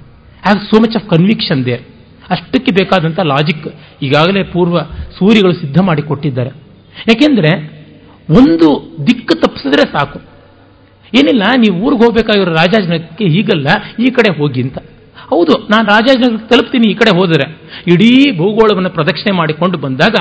have 0.46 0.60
so 0.72 0.80
much 0.84 0.96
of 0.96 1.08
conviction 1.10 1.66
there 1.66 1.84
ಅಷ್ಟಕ್ಕೆ 2.30 2.72
ಬೇಕಾದಂಥ 2.72 3.20
ಲಾಜಿಕ್ 3.20 3.68
ಈಗಾಗಲೇ 4.02 4.44
ಪೂರ್ವ 4.44 4.78
ಸೂರ್ಯಗಳು 5.20 5.54
ಸಿದ್ಧ 5.54 5.80
ಮಾಡಿ 5.82 6.02
ಕೊಟ್ಟಿದ್ದಾರೆ 6.02 6.52
ಯಾಕೆಂದರೆ 7.10 7.52
ಒಂದು 8.40 8.68
ದಿಕ್ಕು 9.08 9.34
ತಪ್ಪಿಸಿದ್ರೆ 9.44 9.84
ಸಾಕು. 9.96 10.31
ಏನಿಲ್ಲ, 11.20 11.44
ನೀವು 11.64 11.76
ಊರಿಗೆ 11.86 12.04
ಹೋಗಬೇಕಾಗಿರೋ 12.06 12.54
ರಾಜಾಜನಗರಕ್ಕೆ 12.62 13.26
ಹೀಗಲ್ಲ, 13.36 13.68
ಈ 14.06 14.10
ಕಡೆ 14.18 14.30
ಹೋಗಿ 14.40 14.62
ಅಂತ. 14.66 14.78
ಹೌದು, 15.32 15.54
ನಾನು 15.72 15.86
ರಾಜಾಜನಗರಕ್ಕೆ 15.94 16.50
ತಲುಪ್ತೀನಿ, 16.54 16.88
ಈ 16.94 16.96
ಕಡೆ 17.02 17.12
ಹೋದರೆ. 17.20 17.46
ಇಡೀ 17.94 18.12
ಭೂಗೋಳವನ್ನು 18.40 18.92
ಪ್ರದಕ್ಷಿಣೆ 18.98 19.34
ಮಾಡಿಕೊಂಡು 19.40 19.78
ಬಂದಾಗ, 19.86 20.16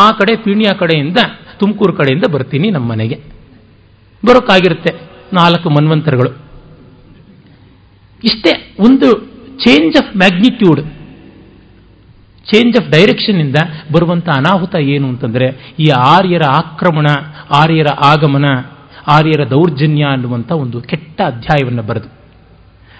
ಆ 0.00 0.04
ಕಡೆ 0.20 0.32
ಪೀಣ್ಯ 0.44 0.74
ಕಡೆಯಿಂದ, 0.82 1.18
ತುಮಕೂರು 1.60 1.92
ಕಡೆಯಿಂದ 2.00 2.26
ಬರ್ತೀನಿ 2.34 2.68
ನಮ್ಮ 2.76 2.86
ಮನೆಗೆ 2.94 3.16
ಬರೋಕ್ಕಾಗಿರುತ್ತೆ 4.22 4.92
ನಾಲ್ಕು 5.38 5.68
ಮನ್ವಂತರಗಳು. 5.76 6.30
ಇಷ್ಟೇ, 8.30 8.52
ಒಂದು 8.86 9.08
change 9.64 9.96
of 10.00 10.12
magnitude 10.22 10.80
change 12.50 12.74
of 12.78 12.88
direction 12.94 13.38
ಇಂದ 13.44 13.58
ಬರುವಂಥ 13.94 14.28
ಅನಾಹುತ 14.40 14.74
ಏನು 14.94 15.06
ಅಂತಂದರೆ, 15.12 15.46
ಈ 15.84 15.86
ಆರ್ಯರ 16.14 16.44
ಆಕ್ರಮಣ, 16.60 17.06
ಆರ್ಯರ 17.60 17.90
ಆಗಮನ 18.10 18.48
ಆರ್ಯರ 19.06 19.48
ದೌರ್ಜನ್ಯ 19.48 20.04
ಅನ್ನುವಂಥ 20.04 20.52
ಒಂದು 20.52 20.80
ಕೆಟ್ಟ 20.80 21.20
ಅಧ್ಯಾಯವನ್ನು 21.20 21.82
ಬರೆದು. 21.82 22.08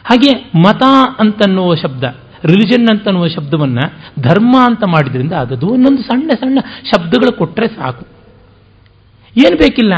ಹಾಗೆ 0.04 0.58
ಮತ 0.58 0.82
ಅಂತನ್ನುವ 1.18 1.74
ಶಬ್ದ 1.74 2.04
ರಿಲಿಜನ್ 2.44 2.88
ಅಂತನ್ನುವ 2.88 3.28
ಶಬ್ದವನ್ನು 3.28 3.92
ಧರ್ಮ 4.22 4.56
ಅಂತ 4.64 4.84
ಮಾಡಿದ್ರಿಂದ 4.84 5.32
ಅದದು 5.32 5.66
ಒಂದೊಂದು 5.66 6.02
ಸಣ್ಣ 6.02 6.28
ಸಣ್ಣ 6.28 6.58
ಶಬ್ದಗಳು 6.84 7.32
ಕೊಟ್ಟರೆ 7.32 7.68
ಸಾಕು. 7.68 8.06
ಏನು 9.36 9.56
ಬೇಕಿಲ್ಲ? 9.56 9.94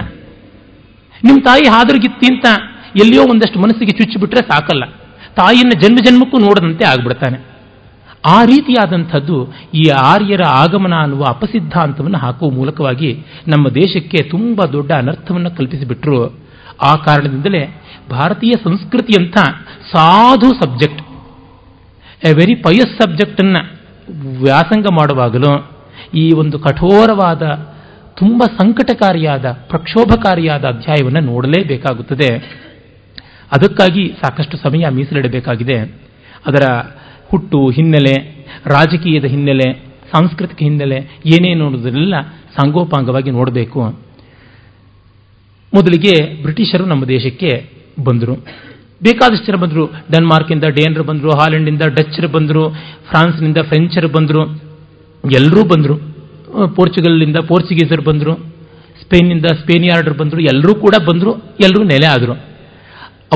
ನಿಮ್ಮ 1.25 1.39
ತಾಯಿ 1.45 1.69
ಹಾದರಿಗಿತ್ತಿ 1.69 2.35
ಅಂತ 2.35 2.47
ಎಲ್ಲಿಯೋ 2.97 3.23
ಒಂದಷ್ಟು 3.31 3.61
ಮನಸ್ಸಿಗೆ 3.61 3.93
ಚುಚ್ಚಿಬಿಟ್ರೆ 3.93 4.41
ಸಾಕಲ್ಲ. 4.41 4.85
ತಾಯಿಯನ್ನು 5.37 5.83
ಜನ್ಮ 5.83 5.97
ಜನ್ಮಕ್ಕೂ 5.97 6.39
ನೋಡದಂತೆ 6.39 6.85
ಆಗ್ಬಿಡ್ತಾನೆ. 6.85 7.58
ಆ 8.27 8.45
ರೀತಿಯಾದಂಥದ್ದು 8.45 9.55
ಈ 9.75 9.83
ಆರ್ಯರ 10.03 10.41
ಆಗಮನ 10.47 10.95
ಅನ್ನುವ 11.03 11.23
ಅಪಸಿದ್ಧಾಂತವನ್ನು 11.29 12.19
ಹಾಕುವ 12.19 12.51
ಮೂಲಕವಾಗಿ 12.51 13.15
ನಮ್ಮ 13.49 13.69
ದೇಶಕ್ಕೆ 13.69 14.29
ತುಂಬ 14.31 14.65
ದೊಡ್ಡ 14.73 14.93
ಅನರ್ಥವನ್ನು 14.93 15.51
ಕಲ್ಪಿಸಿಬಿಟ್ರು. 15.51 16.33
ಆ 16.83 16.95
ಕಾರಣದಿಂದಲೇ 16.95 17.83
ಭಾರತೀಯ 18.11 18.53
ಸಂಸ್ಕೃತಿಯಂಥ 18.65 19.37
ಸಾಧು 19.93 20.55
ಸಬ್ಜೆಕ್ಟ್, 20.65 21.03
ಎ 22.27 22.33
ವೆರಿ 22.33 22.55
ಪಯಸ್ 22.55 23.03
ಸಬ್ಜೆಕ್ಟನ್ನು 23.03 23.79
ವ್ಯಾಸಂಗ 24.45 24.87
ಮಾಡುವಾಗಲೂ 24.93 25.71
ಈ 26.15 26.33
ಒಂದು 26.33 26.59
ಕಠೋರವಾದ, 26.59 27.43
ತುಂಬ 28.15 28.43
ಸಂಕಟಕಾರಿಯಾದ, 28.45 29.53
ಪ್ರಕ್ಷೋಭಕಾರಿಯಾದ 29.53 30.65
ಅಧ್ಯಾಯವನ್ನು 30.65 31.21
ನೋಡಲೇಬೇಕಾಗುತ್ತದೆ. 31.21 32.37
ಅದಕ್ಕಾಗಿ 33.53 34.09
ಸಾಕಷ್ಟು 34.09 34.57
ಸಮಯ 34.57 34.89
ಮೀಸಲಿಡಬೇಕಾಗಿದೆ. 34.91 35.83
ಅದರ 36.47 36.65
ಹುಟ್ಟು 37.31 37.71
ಹಿನ್ನೆಲೆ, 37.71 38.47
ರಾಜಕೀಯದ 38.67 39.25
ಹಿನ್ನೆಲೆ, 39.25 39.89
ಸಾಂಸ್ಕೃತಿಕ 40.13 40.59
ಹಿನ್ನೆಲೆ 40.59 40.97
ಏನೇನು 41.27 41.71
ನೋಡೋದ್ರಲ್ಲ 41.71 42.21
ಸಾಂಗೋಪಾಂಗವಾಗಿ 42.57 43.31
ನೋಡಬೇಕು. 43.31 43.83
ಮೊದಲಿಗೆ 45.75 46.43
ಬ್ರಿಟಿಷರು 46.43 46.87
ನಮ್ಮ 46.87 47.05
ದೇಶಕ್ಕೆ 47.05 47.71
ಬಂದರು. 48.05 48.35
ಬೇಕಾದಷ್ಟು 49.03 49.47
ಜನ 49.47 49.55
ಬಂದರು. 49.55 49.87
ಡೆನ್ಮಾರ್ಕಿಂದ 49.87 50.65
ಡೇನ್ರು 50.65 51.05
ಬಂದರು, 51.05 51.31
ಹಾಲೆಂಡಿಂದ 51.31 51.83
ಡಚ್ಚರು 51.83 52.29
ಬಂದರು, 52.29 52.71
ಫ್ರಾನ್ಸ್ನಿಂದ 53.09 53.57
ಫ್ರೆಂಚರು 53.57 54.09
ಬಂದರು. 54.09 54.63
ಎಲ್ಲರೂ 55.33 55.65
ಬಂದರು. 55.65 55.97
ಪೋರ್ಚುಗಲ್ನಿಂದ 56.75 57.37
ಪೋರ್ಚುಗೀಸರು 57.37 58.03
ಬಂದರು. 58.03 58.35
ಸ್ಪೇನ್ನಿಂದ 59.03 59.45
ಸ್ಪೇನಿಯಾರ್ಡ್ರು 59.45 60.15
ಬಂದರು. 60.15 60.41
ಎಲ್ಲರೂ 60.41 60.75
ಕೂಡ 60.75 60.95
ಬಂದರು. 61.09 61.37
ಎಲ್ಲರೂ 61.37 61.83
ನೆಲೆ 61.83 62.07
ಆದರು. 62.07 62.33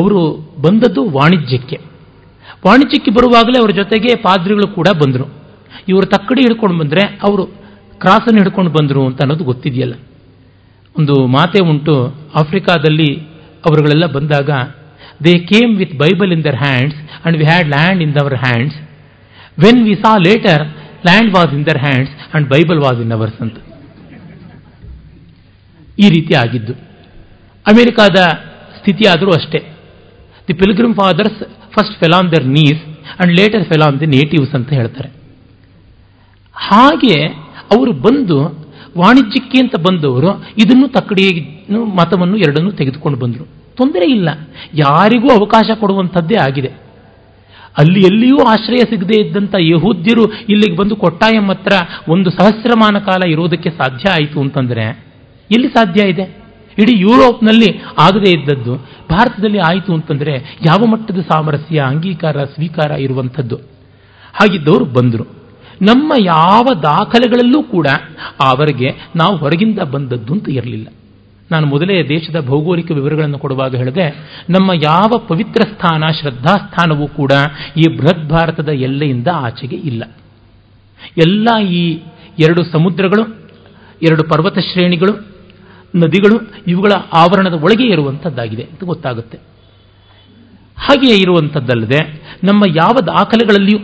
ಅವರು 0.00 0.30
ಬಂದದ್ದು 0.62 1.10
ವಾಣಿಜ್ಯಕ್ಕೆ. 1.10 1.91
ವಾಣಿಜ್ಯಕ್ಕೆ 2.66 3.10
ಬರುವಾಗಲೇ 3.10 3.60
ಅವರ 3.60 3.70
ಜೊತೆಗೆ 3.70 4.14
ಪಾದ್ರಿಗಳು 4.14 4.74
ಕೂಡ 4.74 4.88
ಬಂದರು. 5.04 5.24
ಇವರು 5.88 6.06
ತಕ್ಕಡಿ 6.06 6.40
ಹಿಡ್ಕೊಂಡು 6.40 6.78
ಬಂದರೆ 6.78 7.02
ಅವರು 7.22 7.46
ಕ್ರಾಸನ್ನು 7.98 8.42
ಹಿಡ್ಕೊಂಡು 8.42 8.70
ಬಂದರು 8.70 9.06
ಅಂತ 9.06 9.20
ಅನ್ನೋದು 9.20 9.44
ಗೊತ್ತಿದೆಯಲ್ಲ. 9.44 9.94
ಒಂದು 10.98 11.26
ಮಾತೆ 11.26 11.64
ಉಂಟು, 11.64 12.06
ಆಫ್ರಿಕಾದಲ್ಲಿ 12.34 13.20
ಅವರುಗಳೆಲ್ಲ 13.66 14.06
ಬಂದಾಗ 14.06 14.50
they 15.24 15.38
came 15.38 15.76
with 15.76 15.92
Bible 15.92 16.32
in 16.32 16.44
their 16.44 16.56
hands 16.56 16.96
and 17.24 17.38
we 17.38 17.44
had 17.44 17.68
land 17.68 18.02
in 18.02 18.14
our 18.14 18.34
hands 18.34 18.76
when 19.64 19.84
we 19.84 19.94
saw 19.94 20.16
later 20.16 20.68
land 21.06 21.34
was 21.34 21.54
in 21.54 21.66
their 21.66 21.78
hands 21.78 22.34
and 22.34 22.48
Bible 22.48 22.78
was 22.78 23.00
in 23.00 23.12
ours 23.12 23.42
ಅಂತ. 23.42 23.56
ಈ 25.98 26.08
ರೀತಿ 26.08 26.34
ಆಗಿದ್ದು. 26.34 26.72
ಅಮೆರಿಕಾದ 27.66 28.16
ಸ್ಥಿತಿ 28.78 29.08
ಆದರೂ 29.08 29.30
ಅಷ್ಟೇ. 29.30 29.71
The 30.48 30.54
pilgrim 30.54 30.94
fathers 30.94 31.40
first 31.74 31.96
fell 32.00 32.12
on 32.12 32.30
their 32.32 32.46
knees 32.46 32.82
and 33.20 33.32
later 33.32 33.64
fell 33.64 33.82
on 33.82 34.00
the 34.00 34.06
natives 34.06 34.54
ಅಂತ 34.54 34.70
ಹೇಳ್ತಾರೆ. 34.72 35.08
ಹಾಗೆ 36.56 37.16
ಅವರು 37.74 37.92
ಬಂದು 37.92 38.38
ವಾಣಿಜ್ಯಕ್ಕೆ 38.98 39.58
ಅಂತ 39.58 39.74
ಬಂದವರು, 39.80 40.30
ಇದನ್ನು 40.58 40.88
ತಕ್ಕಡಿ 40.88 41.24
ಮತವನ್ನು 41.72 42.36
ಎರಡನ್ನೂ 42.36 42.70
ತೆಗೆದುಕೊಂಡು 42.70 43.18
ಬಂದರು. 43.18 43.44
ತೊಂದರೆ 43.76 44.06
ಇಲ್ಲ. 44.10 44.28
ಯಾರಿಗೂ 44.74 45.28
ಅವಕಾಶ 45.28 45.70
ಕೊಡುವಂಥದ್ದೇ 45.80 46.36
ಆಗಿದೆ. 46.36 46.70
ಅಲ್ಲಿ 47.78 48.00
ಎಲ್ಲಿಯೂ 48.00 48.38
ಆಶ್ರಯ 48.44 48.82
ಸಿಗದೇ 48.90 49.16
ಇದ್ದಂಥ 49.22 49.54
ಯಹೂದ್ಯರು 49.58 50.24
ಇಲ್ಲಿಗೆ 50.48 50.76
ಬಂದು 50.76 50.96
ಕೊಟ್ಟಾಯಂ 50.96 51.46
ಹತ್ರ 51.50 51.74
ಒಂದು 52.08 52.30
ಸಹಸ್ರಮಾನ 52.30 52.98
ಕಾಲ 52.98 53.22
ಇರೋದಕ್ಕೆ 53.30 53.70
ಸಾಧ್ಯ 53.70 54.10
ಆಯಿತು 54.10 54.40
ಅಂತಂದರೆ, 54.40 54.84
ಎಲ್ಲಿ 55.50 55.68
ಸಾಧ್ಯ 55.68 56.08
ಇದೆ? 56.08 56.41
ಇಡೀ 56.78 57.00
ಯುರೋಪ್ನಲ್ಲಿ 57.00 57.80
ಆಗದೇ 57.98 58.30
ಇದ್ದದ್ದು. 58.38 58.74
ಭಾರತದಲ್ಲಿ 59.10 59.58
ಆಯಿತು 59.58 59.94
ಅಂತಂದರೆ 59.94 60.58
ಯಾವ 60.66 60.90
ಮಟ್ಟದ 60.90 61.20
ಸಾಮರಸ್ಯ, 61.20 61.78
ಅಂಗೀಕಾರ, 61.78 62.44
ಸ್ವೀಕಾರ 62.44 62.90
ಇರುವಂಥದ್ದು? 62.90 63.56
ಹಾಗಿದ್ದವರು 64.34 64.84
ಬಂದರು. 64.84 65.24
ನಮ್ಮ 65.82 66.12
ಯಾವ 66.24 66.64
ದಾಖಲೆಗಳಲ್ಲೂ 66.82 67.62
ಕೂಡ 67.62 67.86
ಅವರಿಗೆ 68.40 68.90
ನಾವು 69.16 69.36
ಹೊರಗಿಂದ 69.36 69.78
ಬಂದದ್ದು 69.78 70.32
ಅಂತ 70.32 70.48
ಇರಲಿಲ್ಲ. 70.48 70.88
ನಾನು 71.50 71.66
ಮೊದಲೇ 71.66 72.08
ದೇಶದ 72.08 72.46
ಭೌಗೋಳಿಕ 72.46 72.90
ವಿವರಗಳನ್ನು 72.90 73.38
ಕೊಡುವಾಗ 73.38 73.76
ಹೇಳಿದೆ, 73.76 74.06
ನಮ್ಮ 74.50 74.70
ಯಾವ 74.72 75.18
ಪವಿತ್ರ 75.18 75.62
ಸ್ಥಾನ 75.62 76.04
ಶ್ರದ್ಧಾಸ್ಥಾನವೂ 76.20 77.06
ಕೂಡ 77.06 77.32
ಈ 77.76 77.96
ಬೃಹತ್ 77.96 78.30
ಭಾರತದ 78.30 78.68
ಎಲ್ಲೆಯಿಂದ 78.68 79.28
ಆಚೆಗೆ 79.32 79.76
ಇಲ್ಲ. 79.76 80.04
ಎಲ್ಲ 81.18 81.58
ಈ 81.58 82.00
ಎರಡು 82.40 82.64
ಸಮುದ್ರಗಳು, 82.64 83.24
ಎರಡು 84.02 84.22
ಪರ್ವತ 84.24 84.58
ಶ್ರೇಣಿಗಳು 84.58 85.31
ನದಿಗಳು 85.94 86.50
ಇವುಗಳ 86.66 86.92
ಆವರಣದ 87.12 87.52
ಒಳಗೆ 87.52 87.84
ಇರುವಂಥದ್ದಾಗಿದೆ 87.84 88.62
ಅಂತ 88.62 88.84
ಗೊತ್ತಾಗುತ್ತೆ. 88.84 89.38
ಹಾಗೆಯೇ 90.76 91.18
ಇರುವಂಥದ್ದಲ್ಲದೆ 91.18 92.22
ನಮ್ಮ 92.44 92.62
ಯಾವ 92.66 92.96
ದಾಖಲೆಗಳಲ್ಲಿಯೂ 93.06 93.78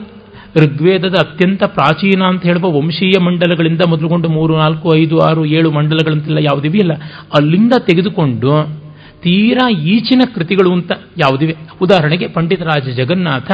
ಋಗ್ವೇದದ 0.64 1.14
ಅತ್ಯಂತ 1.14 1.64
ಪ್ರಾಚೀನ 1.64 2.22
ಅಂತ 2.22 2.42
ಹೇಳುವ 2.42 2.76
ವಂಶೀಯ 2.76 3.20
ಮಂಡಲಗಳಿಂದ 3.20 3.80
ಮೊದಲುಗೊಂಡು 3.88 4.28
ಮೂರು, 4.28 4.56
ನಾಲ್ಕು, 4.56 4.96
ಐದು, 4.96 5.18
ಆರು, 5.18 5.44
ಏಳು 5.44 5.70
ಮಂಡಲಗಳಂತೆಲ್ಲ 5.70 6.38
ಯಾವುದಿವೆ 6.40 6.78
ಇಲ್ಲ. 6.78 6.92
ಅಲ್ಲಿಂದ 7.34 7.72
ತೆಗೆದುಕೊಂಡು 7.78 8.80
ತೀರಾ 9.22 9.70
ಈಚಿನ 9.70 10.22
ಕೃತಿಗಳು 10.34 10.72
ಅಂತ 10.72 10.92
ಯಾವುದಿವೆ. 11.18 11.56
ಉದಾಹರಣೆಗೆ 11.82 12.28
ಪಂಡಿತರಾಜ 12.28 12.88
ಜಗನ್ನಾಥ 12.88 13.50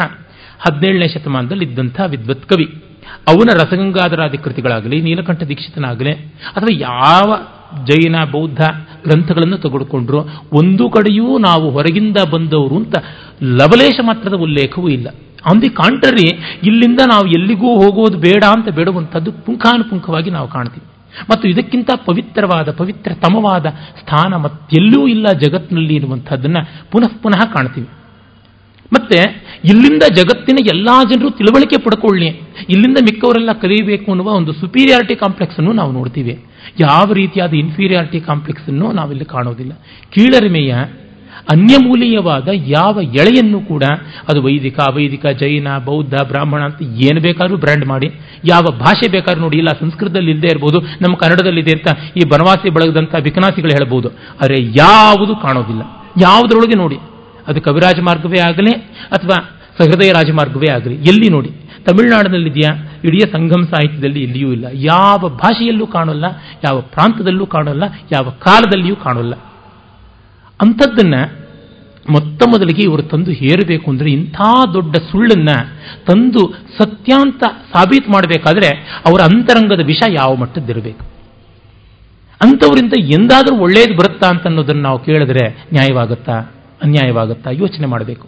ಹದಿನೇಳನೇ 0.59 1.09
ಶತಮಾನದಲ್ಲಿ 1.09 1.65
ಇದ್ದಂಥ 1.65 2.01
ವಿದ್ವತ್ 2.07 2.47
ಕವಿ. 2.47 2.65
ಅವನ 3.29 3.49
ರಸಗಂಗಾಧರಾದಿ 3.55 4.39
ಕೃತಿಗಳಾಗಲಿ, 4.39 5.01
ನೀಲಕಂಠ 5.01 5.43
ದೀಕ್ಷಿತನಾಗಲಿ, 5.43 6.13
ಅಥವಾ 6.57 6.69
ಯಾವ 6.73 7.37
ಜೈನ, 7.83 8.17
ಬೌದ್ಧ 8.33 8.61
ಗ್ರಂಥಗಳನ್ನು 9.05 9.59
ತೆಗೆದುಕೊಂಡ್ರು. 9.59 10.19
ಒಂದು 10.53 10.91
ಕಡೆಯೂ 10.91 11.39
ನಾವು 11.39 11.71
ಹೊರಗಿಂದ 11.71 12.17
ಬಂದವರು 12.33 12.77
ಅಂತ 12.77 12.95
ಲವಲೇಶ 13.43 14.01
ಮಾತ್ರದ 14.03 14.35
ಉಲ್ಲೇಖವೂ 14.35 14.89
ಇಲ್ಲ. 14.89 15.09
ಆನ್ 15.51 15.63
ದಿ 15.63 15.69
ಕಾಂಟ್ರರಿ 15.69 16.59
ಇಲ್ಲಿಂದ 16.63 17.01
ನಾವು 17.07 17.27
ಎಲ್ಲಿಗೂ 17.27 17.67
ಹೋಗೋದು 17.67 18.19
ಬೇಡ 18.19 18.45
ಅಂತ 18.45 18.69
ಬೇಡುವಂಥದ್ದು 18.69 19.33
ಪುಂಖಾನುಪುಂಖವಾಗಿ 19.33 20.31
ನಾವು 20.31 20.49
ಕಾಣ್ತೀವಿ. 20.49 20.87
ಮತ್ತು 21.31 21.49
ಇದಕ್ಕಿಂತ 21.49 21.91
ಪವಿತ್ರವಾದ, 22.07 22.71
ಪವಿತ್ರತಮವಾದ 22.71 23.67
ಸ್ಥಾನ 24.01 24.37
ಮತ್ತೆಲ್ಲೂ 24.37 25.07
ಇಲ್ಲ 25.07 25.27
ಜಗತ್ತಿನಲ್ಲಿ 25.33 25.95
ಇರುವಂಥದ್ದನ್ನು 25.95 26.91
ಪುನಃ 26.91 27.07
ಪುನಃ 27.23 27.45
ಕಾಣ್ತೀವಿ. 27.45 27.89
ಮತ್ತೆ 28.93 29.19
ಇಲ್ಲಿಂದ 29.65 30.03
ಜಗತ್ತಿನ 30.17 30.57
ಎಲ್ಲ 30.75 30.89
ಜನರು 31.11 31.31
ತಿಳುವಳಿಕೆ 31.31 31.77
ಪಡ್ಕೊಳ್ಳಿ. 31.77 32.27
ಇಲ್ಲಿಂದ 32.71 32.99
ಮಿಕ್ಕವರೆಲ್ಲ 33.03 33.53
ಕಲಿಯಬೇಕು 33.53 34.11
ಅನ್ನುವ 34.11 34.27
ಒಂದು 34.27 34.53
ಸುಪೀರಿಯಾರಿಟಿ 34.53 35.15
ಕಾಂಪ್ಲೆಕ್ಸ್ 35.15 35.59
ಅನ್ನು 35.59 35.73
ನಾವು 35.73 35.93
ನೋಡ್ತೀವಿ. 35.93 36.45
ಯಾವ 36.81 37.13
ರೀತಿಯಾದ 37.13 37.53
ಇನ್ಫೀರಿಯಾರಿಟಿ 37.53 38.21
ಕಾಂಪ್ಲೆಕ್ಸ್ 38.21 38.69
ಅನ್ನು 38.69 38.93
ನಾವಿಲ್ಲಿ 38.93 39.25
ಕಾಣೋದಿಲ್ಲ. 39.25 39.73
ಕೀಳರಿಮೆಯ, 40.15 40.75
ಅನ್ಯಮೂಲೀಯವಾದ 41.51 42.49
ಯಾವ 42.53 43.01
ಎಳೆಯನ್ನು 43.03 43.61
ಕೂಡ 43.61 43.83
ಅದು 44.29 44.43
ವೈದಿಕ, 44.43 44.81
ಅವೈದಿಕ, 44.81 45.27
ಜೈನ, 45.27 45.79
ಬೌದ್ಧ, 45.85 46.15
ಬ್ರಾಹ್ಮಣ 46.15 46.63
ಅಂತ 46.63 46.83
ಏನು 46.83 47.21
ಬೇಕಾದ್ರೂ 47.21 47.57
ಬ್ರ್ಯಾಂಡ್ 47.57 47.87
ಮಾಡಿ. 47.87 48.07
ಯಾವ 48.45 48.63
ಭಾಷೆ 48.63 49.09
ಬೇಕಾದ್ರೂ 49.09 49.43
ನೋಡಿ, 49.43 49.57
ಇಲ್ಲ, 49.57 49.69
ಸಂಸ್ಕೃತದಲ್ಲಿ 49.81 50.31
ಇಲ್ಲದೆ 50.31 50.47
ಇರ್ಬೋದು, 50.47 50.81
ನಮ್ಮ 50.81 51.17
ಕನ್ನಡದಲ್ಲಿದೆ 51.17 51.71
ಅಂತ 51.71 51.89
ಈ 52.17 52.21
ಬನವಾಸಿ 52.29 52.71
ಬಳಗದಂಥ 52.71 53.15
ವಿಕನಾಸಿಗಳು 53.23 53.71
ಹೇಳ್ಬೋದು. 53.71 54.09
ಆದರೆ 54.09 54.63
ಯಾವುದು 54.63 55.37
ಕಾಣೋದಿಲ್ಲ. 55.37 55.83
ಯಾವುದರೊಳಗೆ 56.23 56.79
ನೋಡಿ. 56.79 56.97
ಅದು 57.49 57.61
ಕವಿರಾಜ 57.61 58.01
ಮಾರ್ಗವೇ 58.03 58.41
ಆಗಲಿ 58.41 58.73
ಅಥವಾ 59.11 59.61
ಸಹೃದಯ 59.79 60.13
ರಾಜಮಾರ್ಗವೇ 60.13 60.73
ಆಗಲಿ. 60.73 60.95
ಎಲ್ಲಿ 60.95 61.29
ನೋಡಿ. 61.29 61.51
ತಮಿಳುನಾಡಿನಲ್ಲಿದೆಯಾ 61.87 63.01
ಇಡೀ 63.05 63.19
ಸಂಘಂ 63.19 63.63
ಸಾಹಿತ್ಯದಲ್ಲಿ 63.67 64.23
ಎಲ್ಲಿಯೂ 64.23 64.53
ಇಲ್ಲ. 64.53 64.67
ಯಾವ 64.73 65.29
ಭಾಷೆಯಲ್ಲೂ 65.29 65.87
ಕಾಣೋಲ್ಲ, 65.87 66.25
ಯಾವ 66.65 66.81
ಪ್ರಾಂತದಲ್ಲೂ 66.81 67.47
ಕಾಣೋಲ್ಲ, 67.47 67.83
ಯಾವ 68.13 68.31
ಕಾಲದಲ್ಲಿಯೂ 68.31 68.97
ಕಾಣಲ್ಲ. 68.97 69.35
ಅಂಥದ್ದನ್ನು 70.63 71.45
ಮೊತ್ತ 72.11 72.43
ಮೊದಲಿಗೆ 72.49 72.83
ಇವರು 72.83 73.03
ತಂದು 73.03 73.31
ಹೇರಬೇಕು 73.31 73.91
ಅಂದರೆ 73.91 74.11
ಇಂಥ 74.11 74.41
ದೊಡ್ಡ 74.75 74.97
ಸುಳ್ಳನ್ನು 74.97 75.57
ತಂದು 76.07 76.55
ಸತ್ಯಾಂತ 76.79 77.43
ಸಾಬೀತು 77.43 78.13
ಮಾಡಬೇಕಾದ್ರೆ 78.13 78.69
ಅವರ 79.07 79.21
ಅಂತರಂಗದ 79.21 79.87
ವಿಷ 79.87 80.03
ಯಾವ 80.09 80.35
ಮಟ್ಟದ್ದಿರಬೇಕು? 80.35 81.05
ಅಂಥವರಿಂದ 82.43 82.93
ಎಂದಾದರೂ 82.99 83.57
ಒಳ್ಳೆಯದು 83.57 83.95
ಬರುತ್ತಾ 83.95 84.29
ಅಂತ 84.29 84.47
ಅನ್ನೋದನ್ನು 84.47 84.83
ನಾವು 84.83 84.99
ಕೇಳಿದ್ರೆ 84.99 85.65
ನ್ಯಾಯವಾಗುತ್ತಾ, 85.73 86.33
ಅನ್ಯಾಯವಾಗುತ್ತಾ 86.83 87.51
ಯೋಚನೆ 87.51 87.87
ಮಾಡಬೇಕು. 87.87 88.27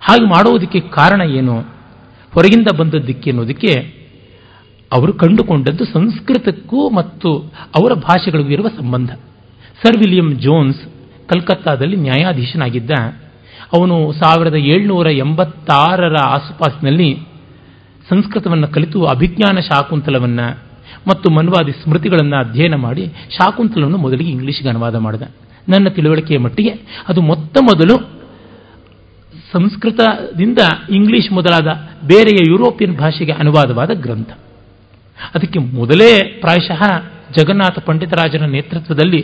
ಹಾಗೆ 0.00 0.24
ಮಾಡುವುದಕ್ಕೆ 0.24 0.80
ಕಾರಣ 0.80 1.20
ಏನು? 1.20 1.75
ಹೊರಗಿಂದ 2.36 2.68
ಬಂದದ್ದಕ್ಕೆ 2.78 3.30
ಅನ್ನೋದಕ್ಕೆ 3.30 3.72
ಅವರು 4.92 5.12
ಕಂಡುಕೊಂಡದ್ದು 5.12 5.84
ಸಂಸ್ಕೃತಕ್ಕೂ 5.84 6.90
ಮತ್ತು 6.90 7.30
ಅವರ 7.76 7.92
ಭಾಷೆಗಳಿಗೂ 7.94 8.48
ಇರುವ 8.48 8.68
ಸಂಬಂಧ. 8.68 9.10
ಸರ್ 9.82 9.96
ವಿಲಿಯಂ 9.96 10.28
ಜೋನ್ಸ್ 10.38 10.80
ಕಲ್ಕತ್ತಾದಲ್ಲಿ 11.28 11.96
ನ್ಯಾಯಾಧೀಶನಾಗಿದ್ದ, 11.96 12.90
ಅವನು 13.76 14.12
ಸಾವಿರದ 14.12 14.54
ಏಳ್ನೂರ 14.54 15.06
ಎಂಬತ್ತಾರರ 15.10 16.16
ಆಸುಪಾಸಿನಲ್ಲಿ 16.28 17.08
ಸಂಸ್ಕೃತವನ್ನು 18.08 18.68
ಕಲಿತು, 18.68 19.04
ಅಭಿಜ್ಞಾನ 19.04 19.58
ಶಾಕುಂತಲವನ್ನು 19.60 20.46
ಮತ್ತು 21.08 21.30
ಮನ್ವಾದಿ 21.30 21.72
ಸ್ಮೃತಿಗಳನ್ನು 21.72 22.36
ಅಧ್ಯಯನ 22.36 22.74
ಮಾಡಿ 22.74 23.06
ಶಾಕುಂತಲವನ್ನು 23.06 23.98
ಮೊದಲಿಗೆ 23.98 24.30
ಇಂಗ್ಲಿಷ್ಗೆ 24.30 24.68
ಅನುವಾದ 24.68 24.96
ಮಾಡಿದ. 24.96 25.22
ನನ್ನ 25.68 25.88
ತಿಳುವಳಿಕೆಯ 25.88 26.38
ಮಟ್ಟಿಗೆ 26.38 26.72
ಅದು 27.08 27.20
ಮೊತ್ತ 27.20 27.58
ಮೊದಲು 27.62 28.15
ಸಂಸ್ಕೃತದಿಂದ 29.52 30.60
ಇಂಗ್ಲಿಷ್ 30.90 31.30
ಮೊದಲಾದ 31.32 31.68
ಬೇರೆಯ 32.06 32.40
ಯುರೋಪಿಯನ್ 32.50 32.96
ಭಾಷೆಗೆ 32.96 33.32
ಅನುವಾದವಾದ 33.32 33.92
ಗ್ರಂಥ. 34.04 34.30
ಅದಕ್ಕೆ 35.34 35.58
ಮೊದಲೇ 35.58 36.10
ಪ್ರಾಯಶಃ 36.40 36.82
ಜಗನ್ನಾಥ 37.36 37.78
ಪಂಡಿತರಾಜನ 37.78 38.44
ನೇತೃತ್ವದಲ್ಲಿ 38.46 39.20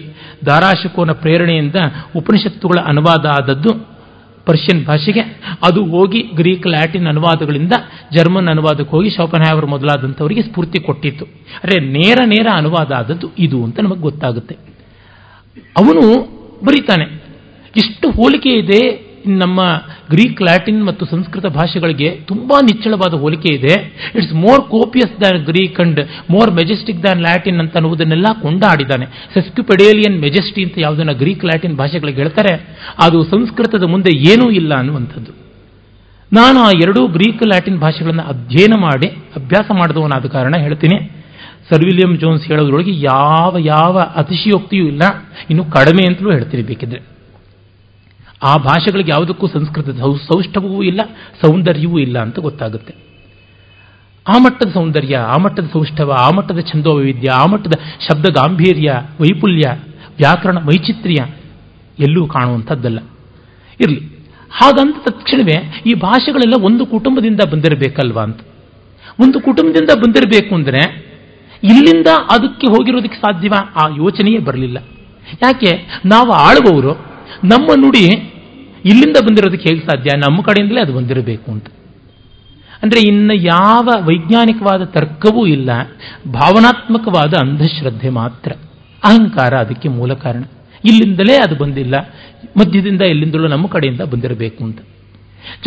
ದಾರಾಶಿಕೋನ 0.47 1.11
ಪ್ರೇರಣೆಯಿಂದ 1.12 1.78
ಉಪನಿಷತ್ತುಗಳ 2.16 2.78
ಅನುವಾದ 2.86 3.24
ಆದದ್ದು 3.39 3.73
ಪರ್ಷಿಯನ್ 4.47 4.82
ಭಾಷೆಗೆ. 4.85 5.23
ಅದು 5.69 5.81
ಹೋಗಿ 5.85 6.20
ಗ್ರೀಕ್, 6.35 6.66
ಲ್ಯಾಟಿನ್ 6.66 7.07
ಅನುವಾದಗಳಿಂದ 7.07 7.74
ಜರ್ಮನ್ 8.12 8.49
ಅನುವಾದಕ್ಕೆ 8.49 8.90
ಹೋಗಿ 8.90 9.11
ಶೋಪನ್ಹ್ಯಾವರ್ 9.11 9.66
ಮೊದಲಾದಂಥವರಿಗೆ 9.66 10.43
ಸ್ಫೂರ್ತಿ 10.43 10.78
ಕೊಟ್ಟಿತ್ತು. 10.78 11.24
ಅರೆ 11.65 11.77
ನೇರ 11.86 12.19
ನೇರ 12.27 12.47
ಅನುವಾದ 12.53 12.90
ಆದದ್ದು 12.93 13.28
ಇದು 13.39 13.59
ಅಂತ 13.65 13.81
ನಮಗೆ 13.81 14.01
ಗೊತ್ತಾಗುತ್ತೆ. 14.01 14.55
ಅವನು 15.81 16.03
ಬರೀತಾನೆ, 16.65 17.07
ಇಷ್ಟು 17.77 18.07
ಹೋಲಿಕೆ 18.11 18.53
ಇದೆ 18.55 18.82
ನಮ್ಮ 19.27 19.61
ಗ್ರೀಕ್, 20.11 20.43
ಲ್ಯಾಟಿನ್ 20.43 20.85
ಮತ್ತು 20.85 21.07
ಸಂಸ್ಕೃತ 21.07 21.47
ಭಾಷೆಗಳಿಗೆ 21.47 22.11
ತುಂಬಾ 22.11 22.61
ನಿಚ್ಚಳವಾದ 22.61 23.15
ಹೋಲಿಕೆ 23.15 23.55
ಇದೆ. 23.55 23.74
It's 24.15 24.35
more 24.35 24.61
copious 24.61 25.20
than 25.20 25.44
Greek 25.44 25.81
and 25.81 26.01
more 26.31 26.51
majestic 26.51 27.03
than 27.03 27.20
Latin 27.20 27.61
ಅಂತ 27.61 27.77
ಅನ್ನುವುದನ್ನೆಲ್ಲ 27.77 28.27
ಕೊಂಡಾಡಿದ್ದಾನೆ. 28.43 29.07
ಸೆಸ್ಕ್ಯುಪೆಡೇಲಿಯನ್ 29.35 30.20
ಮೆಜೆಸ್ಟಿ 30.20 30.62
ಅಂತ 30.62 30.74
ಯಾವುದನ್ನ 30.78 31.12
ಗ್ರೀಕ್, 31.12 31.44
ಲ್ಯಾಟಿನ್ 31.44 31.77
ಭಾಷೆಗಳಿಗೆ 31.77 32.16
ಹೇಳ್ತಾರೆ. 32.16 32.55
ಅದು 33.03 33.24
ಸಂಸ್ಕೃತದ 33.24 33.82
ಮುಂದೆ 33.82 34.11
ಏನೂ 34.32 34.51
ಇಲ್ಲ 34.51 34.74
ಅನ್ನುವಂಥದ್ದು. 34.74 35.32
ನಾನು 36.32 36.61
ಆ 36.61 36.70
ಎರಡೂ 36.82 37.07
ಗ್ರೀಕ್, 37.07 37.43
ಲ್ಯಾಟಿನ್ 37.43 37.78
ಭಾಷೆಗಳನ್ನು 37.78 38.23
ಅಧ್ಯಯನ 38.23 38.73
ಮಾಡಿ 38.81 39.07
ಅಭ್ಯಾಸ 39.36 39.70
ಮಾಡಿದವನಾದ 39.78 40.27
ಕಾರಣ 40.27 40.55
ಹೇಳ್ತೀನಿ. 40.57 41.23
ಸರ್ 41.70 41.85
ವಿಲಿಯಂ 41.85 42.16
ಜೋನ್ಸ್ 42.16 42.44
ಹೇಳೋದ್ರೊಳಗೆ 42.47 42.93
ಯಾವ 43.01 43.57
ಯಾವ 43.61 43.99
ಅತಿಶಯೋಕ್ತಿಯೂ 43.99 44.86
ಇಲ್ಲ. 44.86 45.03
ಇನ್ನು 45.51 45.65
ಕಡಿಮೆ 45.65 46.07
ಅಂತಲೂ 46.07 46.31
ಹೇಳ್ತೀನಿ 46.31 46.62
ಬೇಕಿದ್ರೆ 46.62 47.12
ಆ 48.43 48.56
ಭಾಷೆಗಳಿಗೆ 48.56 49.10
ಯಾವುದಕ್ಕೂ 49.10 49.47
ಸಂಸ್ಕೃತದ 49.47 49.98
ಸೌಷ್ಠವೂ 50.27 50.82
ಇಲ್ಲ, 50.82 51.01
ಸೌಂದರ್ಯವೂ 51.47 51.98
ಇಲ್ಲ 51.98 52.19
ಅಂತ 52.19 52.39
ಗೊತ್ತಾಗುತ್ತೆ. 52.39 52.94
ಆ 54.28 54.39
ಮಟ್ಟದ 54.39 54.70
ಸೌಂದರ್ಯ, 54.70 55.16
ಆ 55.16 55.36
ಮಟ್ಟದ 55.36 55.66
ಸೌಷ್ಠವ, 55.73 56.10
ಆ 56.10 56.31
ಮಟ್ಟದ 56.36 56.60
ಛಂದೋ 56.60 56.97
ವೈವಿಧ್ಯ 56.97 57.28
ಆ 57.28 57.44
ಮಟ್ಟದ 57.52 57.73
ಶಬ್ದ 58.09 58.27
ಗಾಂಭೀರ್ಯ, 58.31 58.93
ವೈಪುಲ್ಯ, 59.20 59.62
ವ್ಯಾಕರಣ 60.09 60.59
ವೈಚಿತ್ರ್ಯ 60.59 61.20
ಎಲ್ಲೂ 62.01 62.27
ಕಾಣುವಂಥದ್ದಲ್ಲ. 62.27 62.98
ಇರಲಿ, 63.81 64.01
ಹಾಗಂತ 64.51 64.97
ತಕ್ಷಣವೇ 65.09 65.82
ಈ 65.86 65.94
ಭಾಷೆಗಳೆಲ್ಲ 65.94 66.64
ಒಂದು 66.64 66.86
ಕುಟುಂಬದಿಂದ 66.86 67.40
ಬಂದಿರಬೇಕಲ್ವಾ 67.52 68.23
ಅಂತ. 68.23 68.40
ಒಂದು 69.23 69.40
ಕುಟುಂಬದಿಂದ 69.40 69.90
ಬಂದಿರಬೇಕು 69.98 70.55
ಅಂದರೆ 70.55 70.82
ಇಲ್ಲಿಂದ 71.62 72.06
ಅದಕ್ಕೆ 72.06 72.66
ಹೋಗಿರೋದಕ್ಕೆ 72.66 73.16
ಸಾಧ್ಯವ? 73.16 73.55
ಆ 73.77 73.89
ಯೋಚನೆಯೇ 73.97 74.39
ಬರಲಿಲ್ಲ. 74.39 74.78
ಯಾಕೆ? 75.43 75.73
ನಾವು 76.12 76.31
ಆಳುವವರು 76.31 76.93
ನಮ್ಮ 77.44 77.66
ನುಡಿ 77.81 78.32
ಇಲ್ಲಿಂದ 78.85 79.17
ಬಂದಿರೋದಕ್ಕೆ 79.27 79.69
ಹೇಗೆ 79.69 79.81
ಸಾಧ್ಯ? 79.81 80.11
ನಮ್ಮ 80.17 80.43
ಕಡೆಯಿಂದಲೇ 80.43 80.81
ಅದು 80.81 80.95
ಬಂದಿರಬೇಕು 80.95 81.53
ಅಂತ. 81.53 81.67
ಅಂದರೆ 82.83 83.01
ಇನ್ನು 83.01 83.35
ಯಾವ 83.35 83.89
ವೈಜ್ಞಾನಿಕವಾದ 84.01 84.85
ತರ್ಕವೂ 84.85 85.47
ಇಲ್ಲ. 85.47 85.71
ಭಾವನಾತ್ಮಕವಾದ 86.29 87.35
ಅಂಧಶ್ರದ್ಧೆ 87.35 88.09
ಮಾತ್ರ. 88.09 88.53
ಅಹಂಕಾರ 89.05 89.55
ಅದಕ್ಕೆ 89.55 89.89
ಮೂಲ 89.89 90.13
ಕಾರಣ. 90.13 90.45
ಇಲ್ಲಿಂದಲೇ 90.85 91.37
ಅದು 91.37 91.55
ಬಂದಿಲ್ಲ. 91.55 91.95
ಮಧ್ಯದಿಂದ 92.57 93.03
ಎಲ್ಲಿಂದಲೂ 93.03 93.49
ನಮ್ಮ 93.49 93.67
ಕಡೆಯಿಂದ 93.67 94.01
ಬಂದಿರಬೇಕು 94.01 94.65
ಅಂತ. 94.65 94.79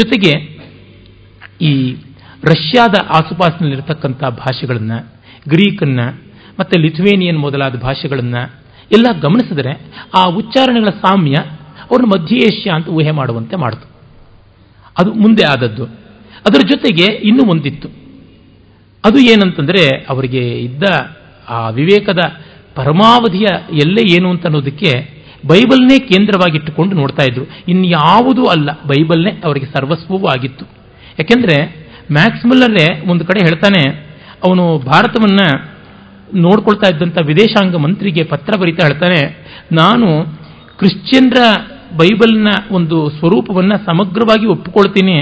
ಜೊತೆಗೆ 0.01 0.59
ಈ 1.61 1.95
ರಷ್ಯಾದ 2.43 2.93
ಆಸುಪಾಸಿನಲ್ಲಿರ್ತಕ್ಕಂಥ 3.09 4.23
ಭಾಷೆಗಳನ್ನು, 4.23 5.13
ಗ್ರೀಕನ್ನು, 5.49 6.21
ಮತ್ತು 6.59 6.79
ಲಿಥುವೇನಿಯನ್ 6.79 7.37
ಮೊದಲಾದ 7.37 7.79
ಭಾಷೆಗಳನ್ನು 7.79 8.53
ಎಲ್ಲ 8.91 9.19
ಗಮನಿಸಿದರೆ 9.21 9.81
ಆ 10.17 10.23
ಉಚ್ಚಾರಣೆಗಳ 10.23 10.89
ಸಾಮ್ಯ 10.89 11.35
ಅವ್ರನ್ನ 11.91 12.21
ಮಧ್ಯ 12.21 12.35
ಏಷ್ಯಾ 12.35 12.75
ಅಂತ 12.75 12.87
ಊಹೆ 12.87 13.11
ಮಾಡುವಂತೆ 13.11 13.55
ಮಾಡಿತು. 13.55 13.89
ಅದು 14.97 15.13
ಮುಂದೆ 15.13 15.43
ಆದದ್ದು. 15.43 15.85
ಅದರ 16.47 16.59
ಜೊತೆಗೆ 16.67 17.03
ಇನ್ನೂ 17.03 17.43
ಒಂದಿತ್ತು 17.51 17.89
ಅದು 19.05 19.19
ಏನಂತಂದರೆ 19.19 20.05
ಅವರಿಗೆ 20.09 20.61
ಇದ್ದ 20.61 20.83
ಆ 21.49 21.69
ವಿವೇಕದ 21.69 22.19
ಪರಮಾವಧಿಯ 22.75 23.45
ಎಲ್ಲೇ 23.71 24.15
ಏನು 24.15 24.29
ಅಂತ 24.29 24.45
ಅನ್ನೋದಕ್ಕೆ 24.45 25.15
ಬೈಬಲ್ನೇ 25.47 25.99
ಕೇಂದ್ರವಾಗಿಟ್ಟುಕೊಂಡು 25.99 26.95
ನೋಡ್ತಾ 26.95 27.23
ಇದ್ರು. 27.23 27.45
ಇನ್ಯಾವುದೂ 27.67 28.45
ಅಲ್ಲ. 28.45 28.71
ಬೈಬಲ್ನೇ 28.71 29.31
ಅವರಿಗೆ 29.43 29.65
ಸರ್ವಸ್ವವೂ 29.65 30.27
ಆಗಿತ್ತು. 30.27 30.65
ಯಾಕೆಂದರೆ 31.19 31.85
ಮ್ಯಾಕ್ಸ್ 32.11 32.45
ಮುಲ್ಲರೇ 32.45 33.03
ಒಂದು 33.09 33.25
ಕಡೆ 33.25 33.39
ಹೇಳ್ತಾನೆ, 33.39 33.89
ಅವನು 34.47 34.79
ಭಾರತವನ್ನು 34.79 35.75
ನೋಡ್ಕೊಳ್ತಾ 36.35 36.89
ಇದ್ದಂಥ 36.89 37.17
ವಿದೇಶಾಂಗ 37.27 37.75
ಮಂತ್ರಿಗೆ 37.75 38.23
ಪತ್ರ 38.23 38.53
ಬರಿತಾ 38.59 38.87
ಹೇಳ್ತಾನೆ, 38.87 39.37
ನಾನು 39.71 40.07
ಕ್ರಿಶ್ಚಿಯನ್ರ 40.77 41.37
ಬೈಬಲ್ನ 41.93 42.47
ಒಂದು 42.71 43.09
ಸ್ವರೂಪವನ್ನು 43.09 43.77
ಸಮಗ್ರವಾಗಿ 43.85 44.45
ಒಪ್ಪಿಕೊಳ್ತೀನಿ. 44.45 45.17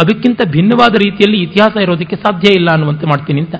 ಅದಕ್ಕಿಂತ 0.00 0.40
ಭಿನ್ನವಾದ 0.50 0.94
ರೀತಿಯಲ್ಲಿ 0.94 1.42
ಇತಿಹಾಸ 1.42 1.76
ಇರೋದಕ್ಕೆ 1.76 2.16
ಸಾಧ್ಯ 2.16 2.54
ಇಲ್ಲ 2.54 2.70
ಅನ್ನುವಂತೆ 2.70 3.06
ಮಾಡ್ತೀನಿ 3.06 3.40
ಅಂತ. 3.40 3.54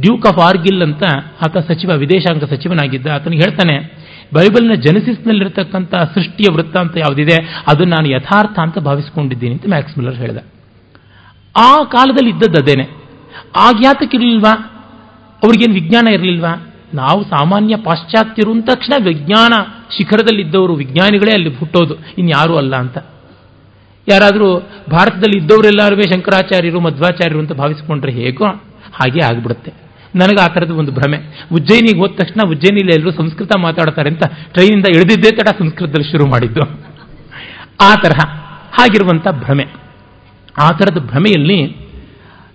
ಡ್ಯೂಕ್ 0.00 0.26
ಆಫ್ 0.26 0.38
ಆರ್ಗಿಲ್ 0.38 0.82
ಅಂತ 0.82 1.02
ಆತ 1.42 1.56
ಸಚಿವ, 1.56 1.90
ವಿದೇಶಾಂಗ 1.96 2.44
ಸಚಿವನಾಗಿದ್ದ. 2.44 3.06
ಆತನಿಗೆ 3.06 3.42
ಹೇಳ್ತಾನೆ, 3.42 4.02
ಬೈಬಲ್ನ 4.34 4.74
ಜನಸಿಸ್ನಲ್ಲಿರತಕ್ಕಂಥ 4.74 5.94
ಸೃಷ್ಟಿಯ 5.94 6.54
ವೃತ್ತಾಂತ 6.54 6.96
ಯಾವುದಿದೆ? 6.96 7.64
ಅದನ್ನು 7.68 7.94
ನಾನು 7.94 8.08
ಯಥಾರ್ಥ 8.08 8.58
ಅಂತ 8.58 8.78
ಭಾವಿಸಿಕೊಂಡಿದ್ದೀನಿ 8.78 9.52
ಅಂತ 9.52 9.66
ಮ್ಯಾಕ್ಸ್ 9.68 9.98
ಮಿಲ್ಲರ್ 9.98 10.16
ಹೇಳಿದ. 10.16 10.36
ಆ 11.56 11.84
ಕಾಲದಲ್ಲಿ 11.84 12.30
ಇದ್ದದ್ದು 12.30 12.58
ಅದೇನೆ. 12.62 12.84
ಆಗ್ಯಾತಕ್ಕಿರಲಿಲ್ವಾ 13.56 14.52
ಅವ್ರಿಗೇನು 15.44 15.74
ವಿಜ್ಞಾನ 15.74 16.08
ಇರಲಿಲ್ವಾ? 16.08 16.71
ನಾವು 16.94 17.22
ಸಾಮಾನ್ಯ 17.22 17.76
ಪಾಶ್ಚಾತ್ಯರು 17.76 18.52
ಅಂದ 18.52 18.64
ತಕ್ಷಣ 18.64 19.04
ವಿಜ್ಞಾನ 19.06 19.52
ಶಿಖರದಲ್ಲಿದ್ದವರು 19.96 20.74
ವಿಜ್ಞಾನಿಗಳೇ 20.74 21.32
ಅಲ್ಲಿ 21.32 21.56
ಹುಟ್ಟೋದು. 21.56 21.94
ಇನ್ಯಾರೂ 22.18 22.56
ಅಲ್ಲ 22.56 22.76
ಅಂತ. 22.76 22.98
ಯಾರಾದರೂ 24.08 24.58
ಭಾರತದಲ್ಲಿ 24.90 25.42
ಇದ್ದವರೆಲ್ಲರೂ 25.42 26.02
ಶಂಕರಾಚಾರ್ಯರು, 26.02 26.80
ಮಧ್ವಾಚಾರ್ಯರು 26.80 27.38
ಅಂತ 27.38 27.52
ಭಾವಿಸಿಕೊಂಡ್ರೆ 27.52 28.12
ಹೇಗೋ 28.12 28.44
ಹಾಗೆ 28.92 29.24
ಆಗಿಬಿಡುತ್ತೆ. 29.24 29.72
ನನಗೆ 30.16 30.42
ಆ 30.42 30.46
ಥರದ 30.46 30.70
ಒಂದು 30.70 30.92
ಭ್ರಮೆ. 30.92 31.46
ಉಜ್ಜಯಿನಿಗೆ 31.52 31.98
ಹೋದ 31.98 32.10
ತಕ್ಷಣ 32.10 32.50
ಉಜ್ಜಯಿನಿಲಿ 32.50 32.90
ಎಲ್ಲರೂ 32.94 33.10
ಸಂಸ್ಕೃತ 33.10 33.52
ಮಾತಾಡ್ತಾರೆ 33.58 34.10
ಅಂತ 34.10 34.22
ಟ್ರೈನಿಂದ 34.26 34.84
ಇಳಿದಿದ್ದೇ 34.88 35.30
ತಡ 35.30 35.48
ಸಂಸ್ಕೃತದಲ್ಲಿ 35.48 36.10
ಶುರು 36.10 36.26
ಮಾಡಿದ್ದು. 36.26 36.60
ಆ 37.80 37.94
ತರಹ 37.94 38.30
ಹಾಗಿರುವಂಥ 38.72 39.28
ಭ್ರಮೆ. 39.28 39.64
ಆ 40.62 40.68
ಥರದ 40.68 40.98
ಭ್ರಮೆಯಲ್ಲಿ 40.98 41.76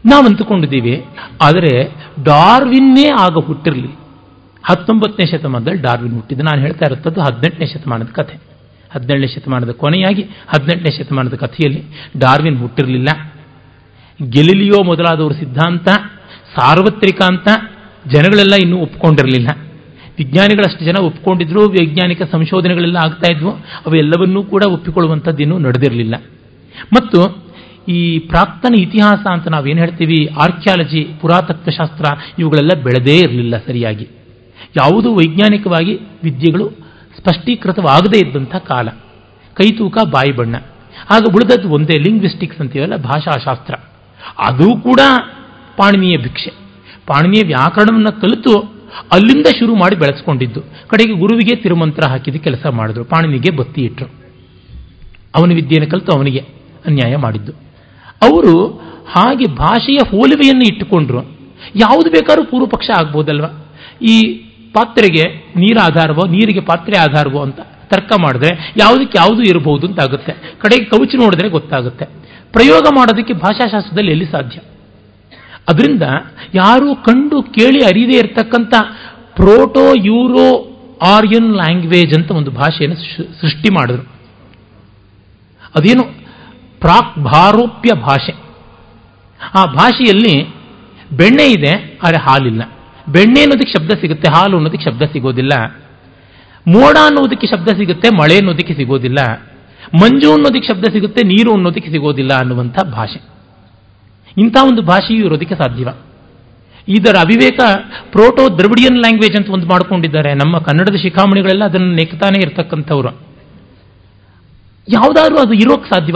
ನಾವು 0.05 0.25
ಅಂದುಕೊಂಡಿದ್ದೀವಿ 0.25 1.05
ಆದರೆ 1.41 1.95
ಡಾರ್ವಿನ್ನೇ 2.23 3.09
ಆಗ 3.19 3.33
ಹುಟ್ಟಿರಲಿ. 3.33 4.06
ಹತ್ತೊಂಬತ್ತನೇ 4.69 5.25
ಶತಮಾನದಲ್ಲಿ 5.31 5.81
ಡಾರ್ವಿನ್ 5.81 6.13
ಹುಟ್ಟಿದ್ದು. 6.13 6.43
ನಾನು 6.43 6.61
ಹೇಳ್ತಾ 6.61 6.85
ಇರುತ್ತದ್ದು 6.85 7.21
ಹದಿನೆಂಟನೇ 7.21 7.67
ಶತಮಾನದ 7.67 8.05
ಕಥೆ. 8.05 8.37
ಹದಿನೇಳನೇ 8.91 9.27
ಶತಮಾನದ 9.27 9.69
ಕೊನೆಯಾಗಿ 9.69 10.21
ಹದಿನೆಂಟನೇ 10.21 10.97
ಶತಮಾನದ 10.97 11.33
ಕಥೆಯಲ್ಲಿ 11.33 11.83
ಡಾರ್ವಿನ್ 12.17 12.59
ಹುಟ್ಟಿರಲಿಲ್ಲ. 12.59 13.33
ಗೆಲಿಲಿಯೋ 14.29 14.83
ಮೊದಲಾದವರು 14.83 15.33
ಸಿದ್ಧಾಂತ, 15.33 15.87
ಸಾರ್ವತ್ರಿಕ 16.55 17.21
ಅಂತ 17.21 17.47
ಜನಗಳೆಲ್ಲ 18.07 18.55
ಇನ್ನೂ 18.63 18.77
ಒಪ್ಕೊಂಡಿರಲಿಲ್ಲ. 18.77 19.47
ವಿಜ್ಞಾನಿಗಳಷ್ಟು 20.17 20.85
ಜನ 20.85 20.95
ಒಪ್ಕೊಂಡಿದ್ರು, 21.01 21.61
ವೈಜ್ಞಾನಿಕ 21.69 22.21
ಸಂಶೋಧನೆಗಳೆಲ್ಲ 22.21 22.97
ಆಗ್ತಾ 22.97 23.33
ಇದ್ವು, 23.33 23.51
ಅವೆಲ್ಲವನ್ನೂ 23.85 24.43
ಕೂಡ 24.43 24.63
ಒಪ್ಪಿಕೊಳ್ಳುವಂಥದ್ದು 24.65 25.43
ಇನ್ನೂ 25.43 25.59
ನಡೆದಿರಲಿಲ್ಲ. 25.59 26.15
ಮತ್ತು 26.93 27.47
ಈ 27.87 28.19
ಪ್ರಾಕ್ತನ 28.19 28.73
ಇತಿಹಾಸ 28.81 29.27
ಅಂತ 29.31 29.47
ನಾವೇನು 29.47 29.79
ಹೇಳ್ತೀವಿ, 29.79 30.25
ಆರ್ಕಿಯಾಲಜಿ, 30.25 31.07
ಪುರಾತತ್ವಶಾಸ್ತ್ರ, 31.21 32.05
ಇವುಗಳೆಲ್ಲ 32.39 32.83
ಬೆಳೆದೇ 32.83 33.17
ಇರಲಿಲ್ಲ 33.17 33.57
ಸರಿಯಾಗಿ. 33.57 34.16
ಯಾವುದೂ 34.77 35.13
ವೈಜ್ಞಾನಿಕವಾಗಿ 35.13 35.99
ವಿದ್ಯೆಗಳು 36.23 36.69
ಸ್ಪಷ್ಟೀಕೃತವಾಗದೇ 37.19 38.27
ಇದ್ದಂಥ 38.27 38.55
ಕಾಲ. 38.55 38.89
ಕೈತೂಕ 39.53 39.97
ಬಾಯಿ 40.11 40.31
ಬಣ್ಣ. 40.31 40.55
ಆಗ 41.11 41.23
ಉಳಿದದ್ದು 41.35 41.69
ಒಂದೇ 41.69 41.99
ಲಿಂಗ್ವಿಸ್ಟಿಕ್ಸ್ 41.99 42.59
ಅಂತೀವಲ್ಲ, 42.59 42.95
ಭಾಷಾಶಾಸ್ತ್ರ. 42.95 43.75
ಅದೂ 44.37 44.77
ಕೂಡ 44.79 44.99
ಪಾಣಿನಿಯ 45.77 46.17
ಭಿಕ್ಷೆ. 46.17 46.51
ಪಾಣಿನಿಯ 47.07 47.41
ವ್ಯಾಕರಣವನ್ನು 47.47 48.21
ಕಲಿತು 48.21 48.59
ಅಲ್ಲಿಂದ 49.13 49.47
ಶುರು 49.59 49.75
ಮಾಡಿ 49.75 49.95
ಬೆಳೆಸ್ಕೊಂಡಿದ್ದು. 49.95 50.61
ಕಡೆಗೆ 50.61 51.19
ಗುರುವಿಗೆ 51.19 51.55
ತಿರುಮಂತ್ರ 51.55 52.09
ಹಾಕಿದ 52.09 52.35
ಕೆಲಸ 52.35 52.65
ಮಾಡಿದ್ರು. 52.65 53.03
ಪಾಣಿನಿಗೆ 53.03 53.55
ಬತ್ತಿ 53.55 53.81
ಇಟ್ಟರು 53.81 54.09
ಅವನ 55.35 55.49
ವಿದ್ಯೆಯನ್ನು 55.49 55.91
ಕಲಿತು 55.91 56.11
ಅವನಿಗೆ 56.11 56.39
ಅನ್ಯಾಯ 56.85 57.15
ಮಾಡಿದ್ದು. 57.15 57.51
ಅವರು 58.21 58.67
ಹಾಗೆ 59.09 59.45
ಭಾಷೆಯ 59.45 59.97
ಹೋಲುವೆಯನ್ನು 60.09 60.61
ಇಟ್ಟುಕೊಂಡ್ರು. 60.61 61.21
ಯಾವುದು 61.75 62.09
ಬೇಕಾದ್ರೂ 62.09 62.45
ಪೂರ್ವ 62.45 62.65
ಪಕ್ಷ 62.65 62.89
ಆಗ್ಬೋದಲ್ವಾ? 62.97 63.65
ಈ 64.01 64.43
ಪಾತ್ರೆಗೆ 64.77 65.25
ನೀರ 65.63 65.77
ಆಧಾರವೋ 65.83 66.23
ನೀರಿಗೆ 66.35 66.61
ಪಾತ್ರೆ 66.69 66.95
ಆಧಾರವೋ 66.97 67.41
ಅಂತ 67.47 67.59
ತರ್ಕ 67.91 68.13
ಮಾಡಿದ್ರೆ 68.21 68.49
ಯಾವುದಕ್ಕೆ 68.79 69.15
ಯಾವುದು 69.17 69.41
ಇರಬಹುದು 69.49 69.85
ಅಂತ 69.87 69.99
ಆಗುತ್ತೆ 69.99 70.33
ಕಡೆಗೆ 70.63 70.85
ಕವಚ 70.85 71.11
ನೋಡಿದ್ರೆ 71.21 71.47
ಗೊತ್ತಾಗುತ್ತೆ. 71.49 72.05
ಪ್ರಯೋಗ 72.55 72.85
ಮಾಡೋದಕ್ಕೆ 72.95 73.33
ಭಾಷಾಶಾಸ್ತ್ರದಲ್ಲಿ 73.43 74.11
ಎಲ್ಲಿ 74.11 74.27
ಸಾಧ್ಯ? 74.31 74.57
ಅದರಿಂದ 75.69 76.05
ಯಾರು 76.53 76.89
ಕಂಡು 77.05 77.37
ಕೇಳಿ 77.55 77.79
ಅರಿದೇ 77.85 78.17
ಇರತಕ್ಕಂಥ 78.17 78.73
ಪ್ರೋಟೋ 79.39 79.85
ಯೂರೋ 80.05 80.47
ಆರ್ಯನ್ 81.07 81.49
ಲ್ಯಾಂಗ್ವೇಜ್ 81.55 82.13
ಅಂತ 82.17 82.29
ಒಂದು 82.31 82.51
ಭಾಷೆಯನ್ನು 82.51 82.97
ಸೃಷ್ಟಿ 83.41 83.69
ಮಾಡಿದ್ರು. 83.73 84.05
ಅದೇನು 85.75 86.03
ಪ್ರಾಕ್ 86.81 87.13
ಭಾರೋಪ್ಯ 87.25 87.91
ಭಾಷೆ. 88.01 88.33
ಆ 89.39 89.63
ಭಾಷೆಯಲ್ಲಿ 89.73 90.33
ಬೆಣ್ಣೆ 91.17 91.45
ಇದೆ, 91.55 91.73
ಆದರೆ 92.03 92.19
ಹಾಲಿಲ್ಲ. 92.27 92.63
ಬೆಣ್ಣೆ 93.11 93.41
ಅನ್ನೋದಕ್ಕೆ 93.41 93.73
ಶಬ್ದ 93.77 93.91
ಸಿಗುತ್ತೆ, 94.01 94.31
ಹಾಲು 94.31 94.55
ಅನ್ನೋದಕ್ಕೆ 94.57 94.89
ಶಬ್ದ 94.89 95.01
ಸಿಗೋದಿಲ್ಲ. 95.01 95.53
ಮೋಡ 96.67 96.95
ಅನ್ನೋದಕ್ಕೆ 97.03 97.47
ಶಬ್ದ 97.47 97.69
ಸಿಗುತ್ತೆ, 97.77 98.07
ಮಳೆ 98.15 98.37
ಅನ್ನೋದಕ್ಕೆ 98.37 98.73
ಸಿಗೋದಿಲ್ಲ. 98.73 99.19
ಮಂಜು 100.03 100.29
ಅನ್ನೋದಕ್ಕೆ 100.33 100.67
ಶಬ್ದ 100.67 100.85
ಸಿಗುತ್ತೆ, 100.93 101.27
ನೀರು 101.27 101.51
ಅನ್ನೋದಕ್ಕೆ 101.53 101.91
ಸಿಗೋದಿಲ್ಲ 101.91 102.33
ಅನ್ನುವಂಥ 102.33 102.77
ಭಾಷೆ. 102.83 103.19
ಇಂಥ 104.37 104.57
ಒಂದು 104.63 104.81
ಭಾಷೆಯು 104.81 105.25
ಇರೋದಕ್ಕೆ 105.25 105.55
ಸಾಧ್ಯವ. 105.55 105.89
ಇದರ 106.87 107.15
ಅವಿವೇಕ 107.17 107.59
ಪ್ರೋಟೋ 108.11 108.57
ದ್ರವಿಡಿಯನ್ 108.57 108.97
ಲ್ಯಾಂಗ್ವೇಜ್ 108.97 109.35
ಅಂತ 109.37 109.49
ಒಂದು 109.49 109.67
ಮಾಡ್ಕೊಂಡಿದ್ದಾರೆ. 109.67 110.33
ನಮ್ಮ 110.33 110.57
ಕನ್ನಡದ 110.57 110.95
ಶಿಖಾಮಣಿಗಳೆಲ್ಲ 110.95 111.63
ಅದನ್ನು 111.63 111.91
ನೆಕ್ತಾನೆ 111.95 112.39
ಇರತಕ್ಕಂಥವ್ರು. 112.39 113.11
ಯಾವುದಾದ್ರೂ 114.87 115.37
ಅದು 115.37 115.53
ಇರೋಕ್ಕೆ 115.53 115.89
ಸಾಧ್ಯವ. 115.89 116.15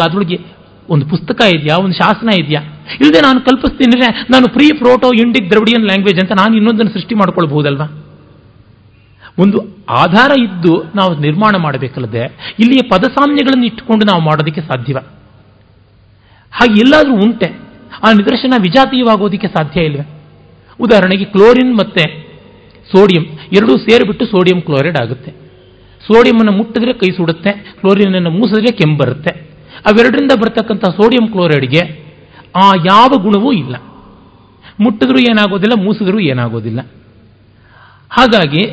ಒಂದು 0.93 1.05
ಪುಸ್ತಕ 1.09 1.39
ಇದೆಯಾ? 1.55 1.75
ಒಂದು 1.83 1.95
ಶಾಸನ 1.99 2.29
ಇದೆಯಾ? 2.41 2.61
ಇಲ್ಲದೆ 3.01 3.19
ನಾನು 3.25 3.39
ಕಲ್ಪಿಸ್ತೀನಿ 3.41 3.97
ನಾನು 4.33 4.47
pre 4.53 4.67
proto 4.77 5.09
Indic 5.23 5.49
Dravidian 5.51 5.85
language 5.89 6.19
ಅಂತ 6.23 6.33
ನಾನು 6.39 6.53
ಇನ್ನೊಂದನ್ನು 6.55 6.93
ಸೃಷ್ಟಿ 6.93 7.15
ಮಾಡ್ಕೊಳ್ಬಹುದಲ್ವಾ? 7.15 7.87
ಒಂದು 9.39 9.57
ಆಧಾರ 9.89 10.31
ಇದ್ದು 10.39 10.73
ನಾವು 10.95 11.11
ನಿರ್ಮಾಣ 11.19 11.53
ಮಾಡಬೇಕಲ್ಲದೆ, 11.57 12.23
ಇಲ್ಲಿಯ 12.59 12.81
ಪದಸಾಮ್ಯಗಳನ್ನು 12.89 13.65
ಇಟ್ಟುಕೊಂಡು 13.65 14.05
ನಾವು 14.05 14.21
ಮಾಡೋದಕ್ಕೆ 14.21 14.61
ಸಾಧ್ಯವ. 14.61 14.97
ಹಾಗೆ 16.51 16.75
ಎಲ್ಲಾದರೂ 16.79 17.13
ಉಂಟೆ, 17.25 17.47
ಆ 18.05 18.11
ನಿದರ್ಶನ 18.11 18.53
ವಿಜಾತೀಯವಾಗೋದಕ್ಕೆ 18.61 19.47
ಸಾಧ್ಯ 19.47 19.81
ಇಲ್ವೇ? 19.81 20.05
ಉದಾಹರಣೆಗೆ 20.79 21.25
ಕ್ಲೋರಿನ್ 21.25 21.73
ಮತ್ತೆ 21.73 22.03
ಸೋಡಿಯಂ, 22.91 23.25
ಎರಡೂ 23.53 23.73
ಸೇರಿಬಿಟ್ಟು 23.77 24.25
ಸೋಡಿಯಂ 24.25 24.61
ಕ್ಲೋರೈಡ್ 24.61 24.97
ಆಗುತ್ತೆ. 25.01 25.31
ಸೋಡಿಯಂನ್ನು 26.07 26.53
ಮುಟ್ಟಿದ್ರೆ 26.57 26.93
ಕೈ 26.93 27.09
ಸುಡುತ್ತೆ, 27.17 27.51
ಕ್ಲೋರಿನನ್ನು 27.79 28.29
ಮೂಸಿದ್ರೆ 28.29 28.71
ಕೆಮ್ಮು 28.77 28.97
ಬರುತ್ತೆ. 28.97 29.50
ಅವೆರಡರಿಂದ 29.89 30.33
ಬರ್ತಕ್ಕಂಥ 30.41 30.85
ಸೋಡಿಯಂ 30.97 31.25
ಕ್ಲೋರೈಡ್ಗೆ 31.33 31.83
ಆ 32.63 32.65
ಯಾವ 32.91 33.11
ಗುಣವೂ 33.25 33.51
ಇಲ್ಲ. 33.61 33.75
ಮುಟ್ಟಿದ್ರೂ 34.83 35.19
ಏನಾಗೋದಿಲ್ಲ, 35.31 35.75
ಮೂಸಿದ್ರೂ 35.85 36.19
ಏನಾಗೋದಿಲ್ಲ. 36.31 36.79
ಹಾಗಾಗಿ 38.17 38.63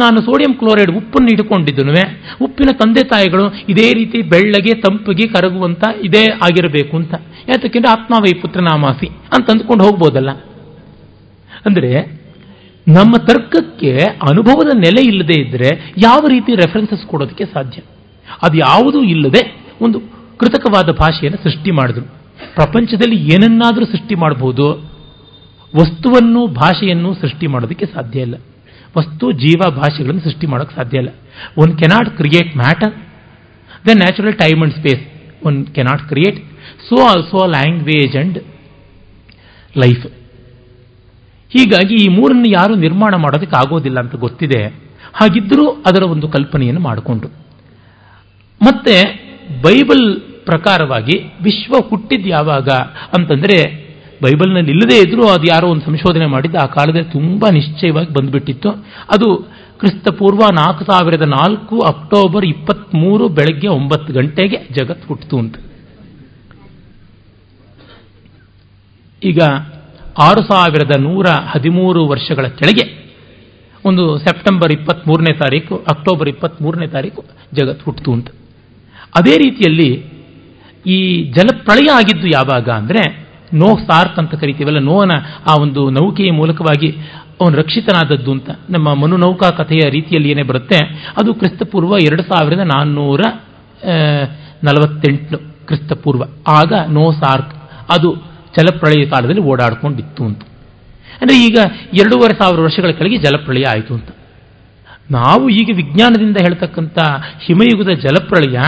ನಾನು 0.00 0.18
ಸೋಡಿಯಂ 0.26 0.52
ಕ್ಲೋರೈಡ್ 0.60 0.90
ಉಪ್ಪನ್ನು 0.98 1.30
ಇಟ್ಕೊಂಡಿದ್ದನು 1.34 1.92
ಉಪ್ಪಿನ 2.44 2.70
ತಂದೆ 2.80 3.02
ತಾಯಿಗಳು 3.12 3.44
ಇದೇ 3.72 3.86
ರೀತಿ 3.98 4.18
ಬೆಳ್ಳಗೆ, 4.32 4.72
ತಂಪಿಗೆ 4.84 5.26
ಕರಗುವಂತ 5.34 5.82
ಇದೇ 6.08 6.24
ಆಗಿರಬೇಕು 6.46 6.94
ಅಂತ. 7.00 7.14
ಯಾತಕ್ಕೆಂದ್ರೆ 7.48 7.90
ಆತ್ಮಾವೈ 7.92 8.32
ಪುತ್ರ 8.42 8.60
ನಾಮಾಸಿ 8.70 9.08
ಅಂತ 9.36 9.46
ಅಂದ್ಕೊಂಡು 9.54 9.84
ಹೋಗ್ಬೋದಲ್ಲ. 9.86 10.30
ಅಂದರೆ 11.66 11.92
ನಮ್ಮ 12.86 13.14
ತರ್ಕಕ್ಕೆ 13.28 13.92
ಅನುಭವದ 14.30 14.70
ನೆಲೆ 14.84 15.02
ಇಲ್ಲದೆ 15.10 15.36
ಇದ್ದರೆ 15.40 15.70
ಯಾವ 16.04 16.20
ರೀತಿ 16.34 16.52
ರೆಫರೆನ್ಸಸ್ 16.60 17.06
ಕೊಡೋದಕ್ಕೆ 17.06 17.44
ಸಾಧ್ಯ? 17.54 17.80
ಅದು 18.46 18.56
ಯಾವುದೂ 18.58 19.00
ಇಲ್ಲದೆ 19.14 19.42
ಒಂದು 19.84 19.98
ಕೃತಕವಾದ 20.40 20.88
ಭಾಷೆಯನ್ನು 20.92 21.42
ಸೃಷ್ಟಿ 21.42 21.70
ಮಾಡಿದ್ರು. 21.70 22.04
ಪ್ರಪಂಚದಲ್ಲಿ 22.54 23.16
ಏನನ್ನಾದರೂ 23.16 23.84
ಸೃಷ್ಟಿ 23.84 24.14
ಮಾಡಬಹುದು. 24.14 24.66
ವಸ್ತುವನ್ನು, 25.78 26.46
ಭಾಷೆಯನ್ನು 26.46 27.14
ಸೃಷ್ಟಿ 27.14 27.46
ಮಾಡೋದಕ್ಕೆ 27.46 27.86
ಸಾಧ್ಯ 27.86 28.20
ಇಲ್ಲ. 28.20 28.34
ವಸ್ತು, 28.98 29.32
ಜೀವ, 29.32 29.60
ಭಾಷೆಗಳನ್ನು 29.70 30.20
ಸೃಷ್ಟಿ 30.20 30.46
ಮಾಡೋಕ್ಕೆ 30.46 30.76
ಸಾಧ್ಯ 30.76 30.98
ಇಲ್ಲ. 30.98 31.08
One 31.58 31.78
cannot 31.78 32.16
create 32.16 32.56
matter 32.56 32.94
the 33.86 33.90
natural 33.94 34.34
time 34.34 34.62
and 34.62 34.74
space 34.74 35.02
one 35.46 35.66
cannot 35.66 36.02
create 36.08 36.38
so 36.88 36.96
also 37.06 37.46
language 37.46 38.16
and 38.16 38.38
life 39.76 40.06
ಹೀಗಾಗಿ 41.52 41.94
ಈ 41.94 42.08
ಮೂರನ್ನು 42.08 42.48
ಯಾರು 42.48 42.74
ನಿರ್ಮಾಣ 42.74 43.14
ಮಾಡೋದಕ್ಕೆ 43.16 43.56
ಆಗೋದಿಲ್ಲ 43.56 43.98
ಅಂತ 44.00 44.16
ಗೊತ್ತಿದೆ. 44.16 44.60
ಹಾಗಿದ್ದರೂ 45.14 45.66
ಅದರ 45.86 46.02
ಒಂದು 46.02 46.28
ಕಲ್ಪನೆಯನ್ನು 46.28 46.80
ಮಾಡಿಕೊಂಡು 46.80 47.28
ಮತ್ತೆ 48.62 49.27
ಬೈಬಲ್ 49.48 50.20
ಪ್ರಕಾರವಾಗಿ 50.20 51.18
ವಿಶ್ವ 51.42 51.74
ಹುಟ್ಟಿದ್ದು 51.88 52.28
ಯಾವಾಗ 52.28 52.68
ಅಂತಂದರೆ 53.18 53.88
ಬೈಬಲ್ನಲ್ಲಿ 54.22 54.70
ಇಲ್ಲದೇ 54.70 54.96
ಇದ್ರೂ 54.98 55.28
ಅದು 55.28 55.46
ಯಾರೋ 55.46 55.68
ಒಂದು 55.68 55.84
ಸಂಶೋಧನೆ 55.84 56.26
ಮಾಡಿದ್ದು 56.26 56.58
ಆ 56.58 56.66
ಕಾಲದಲ್ಲಿ 56.66 57.12
ತುಂಬ 57.12 57.44
ನಿಶ್ಚಯವಾಗಿ 57.52 58.12
ಬಂದುಬಿಟ್ಟಿತ್ತು. 58.12 58.70
ಅದು 59.14 59.50
ಕ್ರಿಸ್ತಪೂರ್ವ 59.78 60.38
ನಾಲ್ಕು 60.38 60.84
ಸಾವಿರದ 60.84 61.22
ನಾಲ್ಕು 61.22 61.80
ಅಕ್ಟೋಬರ್ 61.80 62.44
ಇಪ್ಪತ್ತ್ಮೂರು 62.44 63.28
ಬೆಳಗ್ಗೆ 63.28 63.68
ಒಂಬತ್ತು 63.68 64.12
ಗಂಟೆಗೆ 64.12 64.66
ಜಗತ್ 64.72 65.06
ಹುಟ್ಟಿತು 65.08 65.38
ಅಂತ. 65.38 65.56
ಈಗ 69.24 69.40
ಆರು 70.18 70.42
ಸಾವಿರದ 70.42 71.00
ನೂರ 71.00 71.26
ಹದಿಮೂರು 71.26 72.06
ವರ್ಷಗಳ 72.06 72.46
ಕೆಳಗೆ 72.46 73.08
ಒಂದು 73.84 74.18
ಸೆಪ್ಟೆಂಬರ್ 74.18 74.72
ಇಪ್ಪತ್ತ್ಮೂರನೇ 74.72 75.32
ತಾರೀಕು, 75.32 75.76
ಅಕ್ಟೋಬರ್ 75.76 76.28
ಇಪ್ಪತ್ತ್ಮೂರನೇ 76.28 76.86
ತಾರೀಕು 76.86 77.24
ಜಗತ್ತು 77.54 77.84
ಹುಟ್ಟಿತು 77.84 78.12
ಅಂತ. 78.12 78.28
ಅದೇ 79.12 79.34
ರೀತಿಯಲ್ಲಿ 79.44 79.90
ಈ 80.84 80.98
ಜಲಪ್ರಳಯ 81.36 81.88
ಆಗಿದ್ದು 81.98 82.26
ಯಾವಾಗ 82.38 82.68
ಅಂದರೆ 82.80 83.02
ನೋ 83.60 83.70
ಸಾರ್ತ್ 83.86 84.18
ಅಂತ 84.22 84.34
ಕರಿತೀವಲ್ಲ 84.42 84.80
ನೋವನ 84.90 85.12
ಆ 85.50 85.52
ಒಂದು 85.64 85.82
ನೌಕೆಯ 85.98 86.30
ಮೂಲಕವಾಗಿ 86.40 86.90
ಅವನು 87.40 87.54
ರಕ್ಷಿತನಾದದ್ದು 87.60 88.30
ಅಂತ. 88.36 88.48
ನಮ್ಮ 88.74 88.88
ಮನುನೌಕಾ 89.02 89.48
ಕಥೆಯ 89.58 89.82
ರೀತಿಯಲ್ಲಿ 89.96 90.28
ಏನೇ 90.32 90.44
ಬರುತ್ತೆ, 90.50 90.78
ಅದು 91.20 91.30
ಕ್ರಿಸ್ತಪೂರ್ವ 91.40 91.92
ಎರಡು 92.08 92.22
ಸಾವಿರದ 92.30 92.62
ನಾನ್ನೂರ 92.72 93.20
ನಲವತ್ತೆಂಟು 94.66 95.38
ಕ್ರಿಸ್ತಪೂರ್ವ. 95.68 96.22
ಆಗ 96.58 96.72
ನೋ 96.96 97.04
ಸಾರ್ಕ್ 97.22 97.52
ಅದು 97.94 98.10
ಜಲಪ್ರಳಯ 98.56 99.04
ಕಾಲದಲ್ಲಿ 99.12 99.44
ಓಡಾಡ್ಕೊಂಡಿತ್ತು 99.50 100.22
ಅಂತ. 100.28 100.42
ಅಂದರೆ 101.20 101.36
ಈಗ 101.46 101.58
ಎರಡೂವರೆ 102.00 102.34
ಸಾವಿರ 102.40 102.60
ವರ್ಷಗಳ 102.66 102.90
ಕೆಳಗೆ 102.98 103.18
ಜಲಪ್ರಳಯ 103.26 103.66
ಆಯಿತು 103.74 103.92
ಅಂತ. 103.98 104.10
ನಾವು 105.16 105.44
ಈಗ 105.60 105.68
ವಿಜ್ಞಾನದಿಂದ 105.80 106.38
ಹೇಳ್ತಕ್ಕಂಥ 106.46 106.98
ಹಿಮಯುಗದ 107.44 107.92
ಜಲಪ್ರಳಯ 108.04 108.58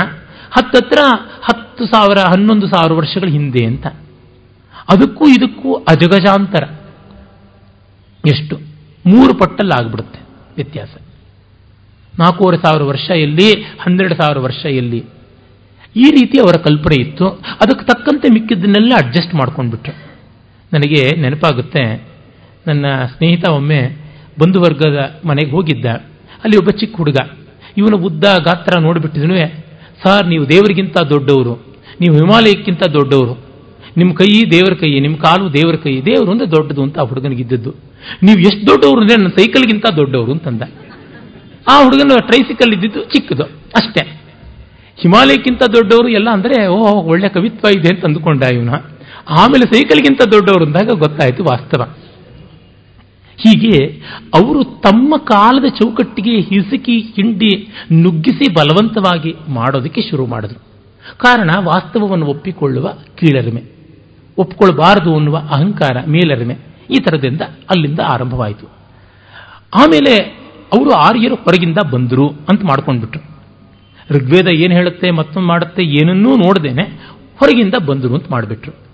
ಹತ್ತತ್ರ 0.50 0.98
ಹತ್ತು 1.42 1.86
ಸಾವಿರ, 1.86 2.18
ಹನ್ನೊಂದು 2.18 2.66
ಸಾವಿರ 2.66 2.92
ವರ್ಷಗಳ 2.92 3.28
ಹಿಂದೆ 3.28 3.64
ಅಂತ. 3.64 3.86
ಅದಕ್ಕೂ 4.88 5.28
ಇದಕ್ಕೂ 5.28 5.74
ಅಜಗಜಾಂತರ. 5.74 6.64
ಎಷ್ಟು? 8.26 8.56
ಮೂರು 9.06 9.34
ಪಟ್ಟಲ್ಲಿ 9.34 9.74
ಆಗ್ಬಿಡುತ್ತೆ 9.74 10.20
ವ್ಯತ್ಯಾಸ. 10.56 10.88
ನಾಲ್ಕೂವರೆ 12.18 12.56
ಸಾವಿರ 12.56 12.82
ವರ್ಷ 12.82 13.10
ಎಲ್ಲಿ, 13.10 13.52
ಹನ್ನೆರಡು 13.62 14.14
ಸಾವಿರ 14.14 14.38
ವರ್ಷ 14.38 14.66
ಎಲ್ಲಿ. 14.66 15.04
ಈ 15.96 16.04
ರೀತಿ 16.10 16.38
ಅವರ 16.38 16.56
ಕಲ್ಪನೆ 16.56 17.02
ಇತ್ತು. 17.02 17.28
ಅದಕ್ಕೆ 17.28 17.86
ತಕ್ಕಂತೆ 17.86 18.28
ಮಿಕ್ಕಿದ್ದನ್ನೆಲ್ಲ 18.28 18.92
ಅಡ್ಜಸ್ಟ್ 19.04 19.34
ಮಾಡ್ಕೊಂಡ್ಬಿಟ್ರು. 19.34 19.94
ನನಗೆ 20.72 21.20
ನೆನಪಾಗುತ್ತೆ, 21.20 22.08
ನನ್ನ 22.66 22.86
ಸ್ನೇಹಿತ 23.16 23.48
ಒಮ್ಮೆ 23.48 23.96
ಬಂಧುವರ್ಗದ 24.40 25.20
ಮನೆಗೆ 25.26 25.50
ಹೋಗಿದ್ದ. 25.50 25.86
ಅಲ್ಲಿ 26.44 26.56
ಒಬ್ಬ 26.56 26.70
ಚಿಕ್ಕ 26.70 26.96
ಹುಡುಗ. 26.96 27.16
ಇವನ 27.76 27.94
ಉದ್ದ 27.94 28.24
ಗಾತ್ರ 28.44 28.80
ನೋಡಿಬಿಟ್ಟಿದ್ನು 28.80 29.34
ಸರ್, 30.04 30.26
ನೀವು 30.26 30.48
ದೇವರಿಗಿಂತ 30.48 30.98
ದೊಡ್ಡವರು, 30.98 31.54
ನೀವು 32.00 32.14
ಹಿಮಾಲಯಕ್ಕಿಂತ 32.14 32.82
ದೊಡ್ಡವರು. 32.94 33.34
ನಿಮ್ಮ 33.96 34.10
ಕೈ 34.12 34.28
ದೇವರ 34.50 34.74
ಕೈ, 34.74 35.00
ನಿಮ್ಮ 35.00 35.16
ಕಾಲು 35.16 35.46
ದೇವರ 35.52 35.76
ಕೈ, 35.76 36.02
ದೇವರು 36.02 36.30
ಅಂದ್ರೆ 36.30 36.50
ದೊಡ್ಡದು 36.50 36.82
ಅಂತ 36.82 36.98
ಆ 36.98 37.02
ಹುಡುಗನಿಗಿದ್ದದ್ದು. 37.02 37.70
ನೀವು 38.22 38.38
ಎಷ್ಟು 38.40 38.66
ದೊಡ್ಡವರು 38.66 39.00
ಅಂದರೆ 39.00 39.16
ನನ್ನ 39.16 39.32
ಸೈಕಲ್ಗಿಂತ 39.38 39.86
ದೊಡ್ಡವರು 39.96 40.32
ಅಂತಂದ. 40.32 40.62
ಆ 41.68 41.74
ಹುಡುಗನ 41.84 42.16
ಟ್ರೈಸಿಕಲ್ 42.20 42.72
ಇದ್ದಿದ್ದು 42.72 43.00
ಚಿಕ್ಕದು, 43.04 43.44
ಅಷ್ಟೇ. 43.76 44.02
ಹಿಮಾಲಯಕ್ಕಿಂತ 44.98 45.62
ದೊಡ್ಡವರು 45.62 46.08
ಎಲ್ಲ 46.08 46.28
ಅಂದರೆ, 46.30 46.66
ಓಹ್, 46.66 47.00
ಒಳ್ಳೆ 47.04 47.28
ಕವಿತ್ವ 47.28 47.68
ಇದೆ 47.78 47.88
ಅಂತ 47.88 48.04
ಅಂದುಕೊಂಡ 48.04 48.42
ಇವನ. 48.42 48.74
ಆಮೇಲೆ 49.28 49.66
ಸೈಕಲ್ಗಿಂತ 49.74 50.22
ದೊಡ್ಡವರು 50.22 50.64
ಅಂದಾಗ 50.64 50.90
ಗೊತ್ತಾಯಿತು 50.98 51.44
ವಾಸ್ತವ. 51.44 51.82
ಹೀಗೆ 53.42 54.02
ಅವರು 54.34 54.64
ತಮ್ಮ 54.64 55.16
ಕಾಲದ 55.16 55.68
ಚೌಕಟ್ಟಿಗೆ 55.68 56.40
ಹಿಸುಕಿ, 56.40 56.98
ಹಿಂಡಿ, 56.98 57.68
ನುಗ್ಗಿಸಿ 57.92 58.52
ಬಲವಂತವಾಗಿ 58.52 59.34
ಮಾಡೋದಕ್ಕೆ 59.48 60.00
ಶುರು 60.00 60.26
ಮಾಡಿದ್ರು. 60.26 60.60
ಕಾರಣ 61.18 61.50
ವಾಸ್ತವವನ್ನು 61.64 62.26
ಒಪ್ಪಿಕೊಳ್ಳುವ 62.26 62.88
ಕೀಳರಿಮೆ, 63.18 63.62
ಒಪ್ಪಿಕೊಳ್ಳಬಾರದು 64.38 65.14
ಅನ್ನುವ 65.14 65.36
ಅಹಂಕಾರ 65.36 65.96
ಮೇಲರಿಮೆ 66.06 66.54
ಈ 66.90 66.94
ಥರದಿಂದ 66.94 67.40
ಅಲ್ಲಿಂದ 67.70 68.00
ಆರಂಭವಾಯಿತು. 68.12 68.66
ಆಮೇಲೆ 69.74 70.14
ಅವರು 70.72 70.90
ಆರ್ಯರು 70.90 71.34
ಹೊರಗಿಂದ 71.34 71.78
ಬಂದರು 71.92 72.28
ಅಂತ 72.28 72.62
ಮಾಡ್ಕೊಂಡ್ಬಿಟ್ರು. 72.62 73.22
ಋಗ್ವೇದ 74.10 74.48
ಏನು 74.48 74.74
ಹೇಳುತ್ತೆ, 74.74 75.10
ಮತ್ತೊಂದು 75.10 75.48
ಮಾಡುತ್ತೆ, 75.48 75.82
ಏನನ್ನೂ 75.82 76.36
ನೋಡದೇನೆ 76.36 76.82
ಹೊರಗಿಂದ 77.38 77.74
ಬಂದರು 77.86 78.14
ಅಂತ 78.14 78.24
ಮಾಡಿಬಿಟ್ರು. 78.30 78.89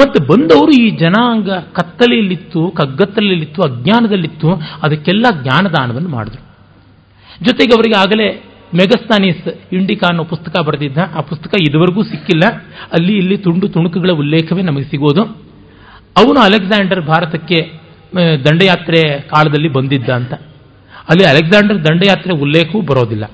ಮತ್ತು 0.00 0.26
ಬಂದವರು 0.26 0.72
ಈ 0.82 0.90
ಜನಾಂಗ 0.90 1.50
ಕತ್ತಲೆಯಲ್ಲಿತ್ತು, 1.50 2.70
ಕಗ್ಗತ್ತಲೆಯಲ್ಲಿತ್ತು, 2.70 3.62
ಅಜ್ಞಾನದಲ್ಲಿತ್ತು, 3.62 4.50
ಅದಕ್ಕೆಲ್ಲ 4.82 5.26
ಜ್ಞಾನದಾನವನ್ನು 5.42 6.08
ಮಾಡಿದ್ರು. 6.08 6.42
ಜೊತೆಗೆ 7.44 7.76
ಅವರಿಗೆ 7.76 7.98
ಆಗಲೇ 7.98 8.42
ಮೆಗಸ್ತಾನೀಸ್ 8.74 9.74
ಇಂಡಿಕಾ 9.74 10.06
ಅನ್ನೋ 10.06 10.24
ಪುಸ್ತಕ 10.24 10.60
ಬರೆದಿದ್ದ, 10.60 10.98
ಆ 11.14 11.20
ಪುಸ್ತಕ 11.20 11.54
ಇದುವರೆಗೂ 11.68 12.02
ಸಿಕ್ಕಿಲ್ಲ. 12.02 12.56
ಅಲ್ಲಿ 12.92 13.16
ಇಲ್ಲಿ 13.16 13.38
ತುಂಡು 13.38 13.68
ತುಣುಕುಗಳ 13.68 14.10
ಉಲ್ಲೇಖವೇ 14.10 14.62
ನಮಗೆ 14.62 14.84
ಸಿಗೋದು. 14.84 15.22
ಅವನು 16.18 16.40
ಅಲೆಕ್ಸಾಂಡರ್ 16.40 17.00
ಭಾರತಕ್ಕೆ 17.00 17.78
ದಂಡಯಾತ್ರೆ 18.16 19.20
ಕಾಲದಲ್ಲಿ 19.20 19.68
ಬಂದಿದ್ದ 19.68 20.10
ಅಂತ. 20.10 20.32
ಅಲ್ಲಿ 21.08 21.28
ಅಲೆಕ್ಸಾಂಡರ್ 21.28 21.84
ದಂಡಯಾತ್ರೆ 21.84 22.40
ಉಲ್ಲೇಖವೂ 22.40 22.80
ಬರೋದಿಲ್ಲ 22.80 23.24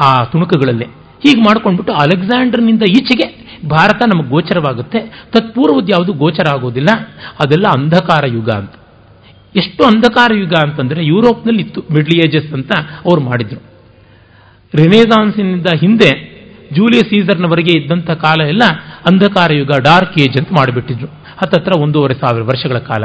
ಆ 0.00 0.24
ತುಣುಕುಗಳಲ್ಲಿ. 0.24 0.84
ಹೀಗೆ 1.22 1.40
ಮಾಡ್ಕೊಂಡ್ಬಿಟ್ಟು 1.40 1.92
ಅಲೆಕ್ಸಾಂಡರ್ನಿಂದ 1.92 2.82
ಈಚೆಗೆ 2.82 3.47
ಭಾರತ 3.66 4.02
ನಮಗೆ 4.14 4.28
ಗೋಚರವಾಗುತ್ತೆ. 4.28 5.26
ತತ್ಪೂರ್ವದ 5.32 5.86
ಯಾವುದು 5.90 6.12
ಗೋಚರ 6.12 6.48
ಆಗೋದಿಲ್ಲ. 6.50 6.88
ಅದೆಲ್ಲ 7.40 7.66
ಅಂಧಕಾರ 7.68 8.26
ಯುಗ 8.26 8.50
ಅಂತ. 8.50 8.72
ಎಷ್ಟು 9.56 9.84
ಅಂಧಕಾರ 9.84 10.32
ಯುಗ 10.34 10.52
ಅಂತಂದ್ರೆ 10.62 11.06
ಯುರೋಪ್ನಲ್ಲಿ 11.06 11.62
ಇತ್ತು, 11.62 11.84
ಮಿಡ್ಲ್ 11.92 12.26
ಏಜಸ್ 12.26 12.52
ಅಂತ 12.52 12.72
ಅವ್ರು 13.06 13.20
ಮಾಡಿದ್ರು. 13.20 13.62
ರಿನೇಸಾನ್ಸಿನಿಂದ 14.74 15.66
ಹಿಂದೆ 15.80 16.38
ಜೂಲಿಯಸ್ 16.72 17.06
ಸೀಸರ್ನವರೆಗೆ 17.06 17.78
ಇದ್ದಂಥ 17.78 18.10
ಕಾಲ 18.10 18.40
ಎಲ್ಲ 18.40 18.62
ಅಂಧಕಾರ 19.06 19.52
ಯುಗ, 19.52 19.68
ಡಾರ್ಕ್ 19.68 20.18
ಏಜ್ 20.18 20.36
ಅಂತ 20.36 20.48
ಮಾಡಿಬಿಟ್ಟಿದ್ರು. 20.52 21.06
ಹತ್ತತ್ರ 21.38 21.72
ಒಂದೂವರೆ 21.80 22.14
ಸಾವಿರ 22.14 22.42
ವರ್ಷಗಳ 22.42 22.78
ಕಾಲ. 22.78 23.04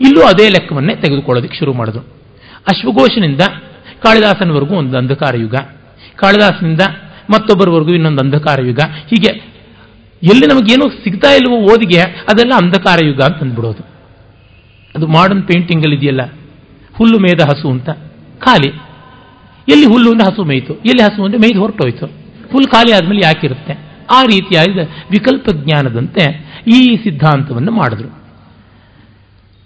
ಇಲ್ಲೂ 0.00 0.22
ಅದೇ 0.22 0.48
ಲೆಕ್ಕವನ್ನೇ 0.48 0.94
ತೆಗೆದುಕೊಳ್ಳೋದಕ್ಕೆ 0.94 1.58
ಶುರು 1.58 1.72
ಮಾಡಿದ್ರು. 1.72 2.02
ಅಶ್ವಘೋಷನಿಂದ 2.60 3.40
ಕಾಳಿದಾಸನವರೆಗೂ 4.02 4.74
ಒಂದು 4.74 4.98
ಅಂಧಕಾರ 4.98 5.36
ಯುಗ. 5.36 5.54
ಕಾಳಿದಾಸನಿಂದ 6.16 6.80
ಮತ್ತೊಬ್ಬರವರೆಗೂ 7.30 7.94
ಇನ್ನೊಂದು 7.94 8.22
ಅಂಧಕಾರ 8.24 8.60
ಯುಗ. 8.66 8.78
ಹೀಗೆ 8.78 9.57
ಎಲ್ಲಿ 10.22 10.46
ನಮಗೇನು 10.46 10.86
ಸಿಗ್ತಾ 11.04 11.30
ಇಲ್ವೋ 11.32 11.56
ಓದಿಗೆ, 11.72 12.00
ಅದೆಲ್ಲ 12.00 12.52
ಅಂಧಕಾರ 12.54 12.98
ಯುಗ 13.06 13.20
ಅಂತ 13.20 13.40
ಅಂದ್ಬಿಡೋದು. 13.42 13.82
ಅದು 14.94 15.06
ಮಾಡರ್ನ್ 15.06 15.42
ಪೇಂಟಿಂಗ್ 15.42 15.84
ಅಲ್ಲಿ 15.84 15.96
ಇದೆಯಲ್ಲ, 15.96 16.22
ಹುಲ್ಲು 16.96 17.18
ಮೇದ 17.18 17.40
ಹಸು 17.40 17.68
ಅಂತ, 17.70 17.90
ಖಾಲಿ. 18.38 18.70
ಎಲ್ಲಿ 19.68 19.86
ಹುಲ್ಲು 19.86 20.10
ಅಂದ್ರೆ 20.10 20.32
ಹಸು 20.32 20.44
ಮೇಯ್ತು, 20.44 20.74
ಎಲ್ಲಿ 20.74 21.02
ಹಸು 21.02 21.24
ಅಂದ್ರೆ 21.24 21.38
ಮೇಯ್ದು 21.38 21.60
ಹೊರಟೋಯ್ತು. 21.60 22.06
ಹುಲ್ಲು 22.52 22.70
ಖಾಲಿ 22.70 22.92
ಆದ್ಮೇಲೆ 22.92 23.20
ಯಾಕಿರುತ್ತೆ 23.24 23.74
ಆ 24.10 24.22
ರೀತಿಯಾದ 24.22 24.84
ವಿಕಲ್ಪ 25.10 25.50
ಜ್ಞಾನದಂತೆ 25.50 26.24
ಈ 26.66 26.96
ಸಿದ್ಧಾಂತವನ್ನು 26.96 27.72
ಮಾಡಿದ್ರು. 27.72 28.08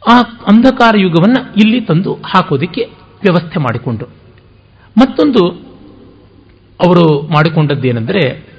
ಆ 0.09 0.17
ಅಂಧಕಾರ 0.47 0.95
ಯುಗವನ್ನು 0.99 1.55
ಇಲ್ಲಿ 1.55 1.81
ತಂದು 1.81 2.15
ಹಾಕೋದಕ್ಕೆ 2.15 2.83
ವ್ಯವಸ್ಥೆ 3.23 3.61
ಮಾಡಿಕೊಂಡ್ರು. 3.61 4.09
ಮತ್ತೊಂದು 5.01 5.43
ಅವರು 6.81 7.23
ಮಾಡಿಕೊಂಡದ್ದೇನೆಂದರೆ 7.23 8.52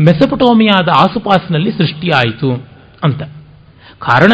ಮೆಸಪಟೋಮಿಯಾದ 0.00 0.88
ಆಸುಪಾಸಿನಲ್ಲಿ 0.88 1.70
ಸೃಷ್ಟಿಯಾಯಿತು 1.70 2.66
ಅಂತ. 3.04 3.22
ಕಾರಣ, 3.98 4.32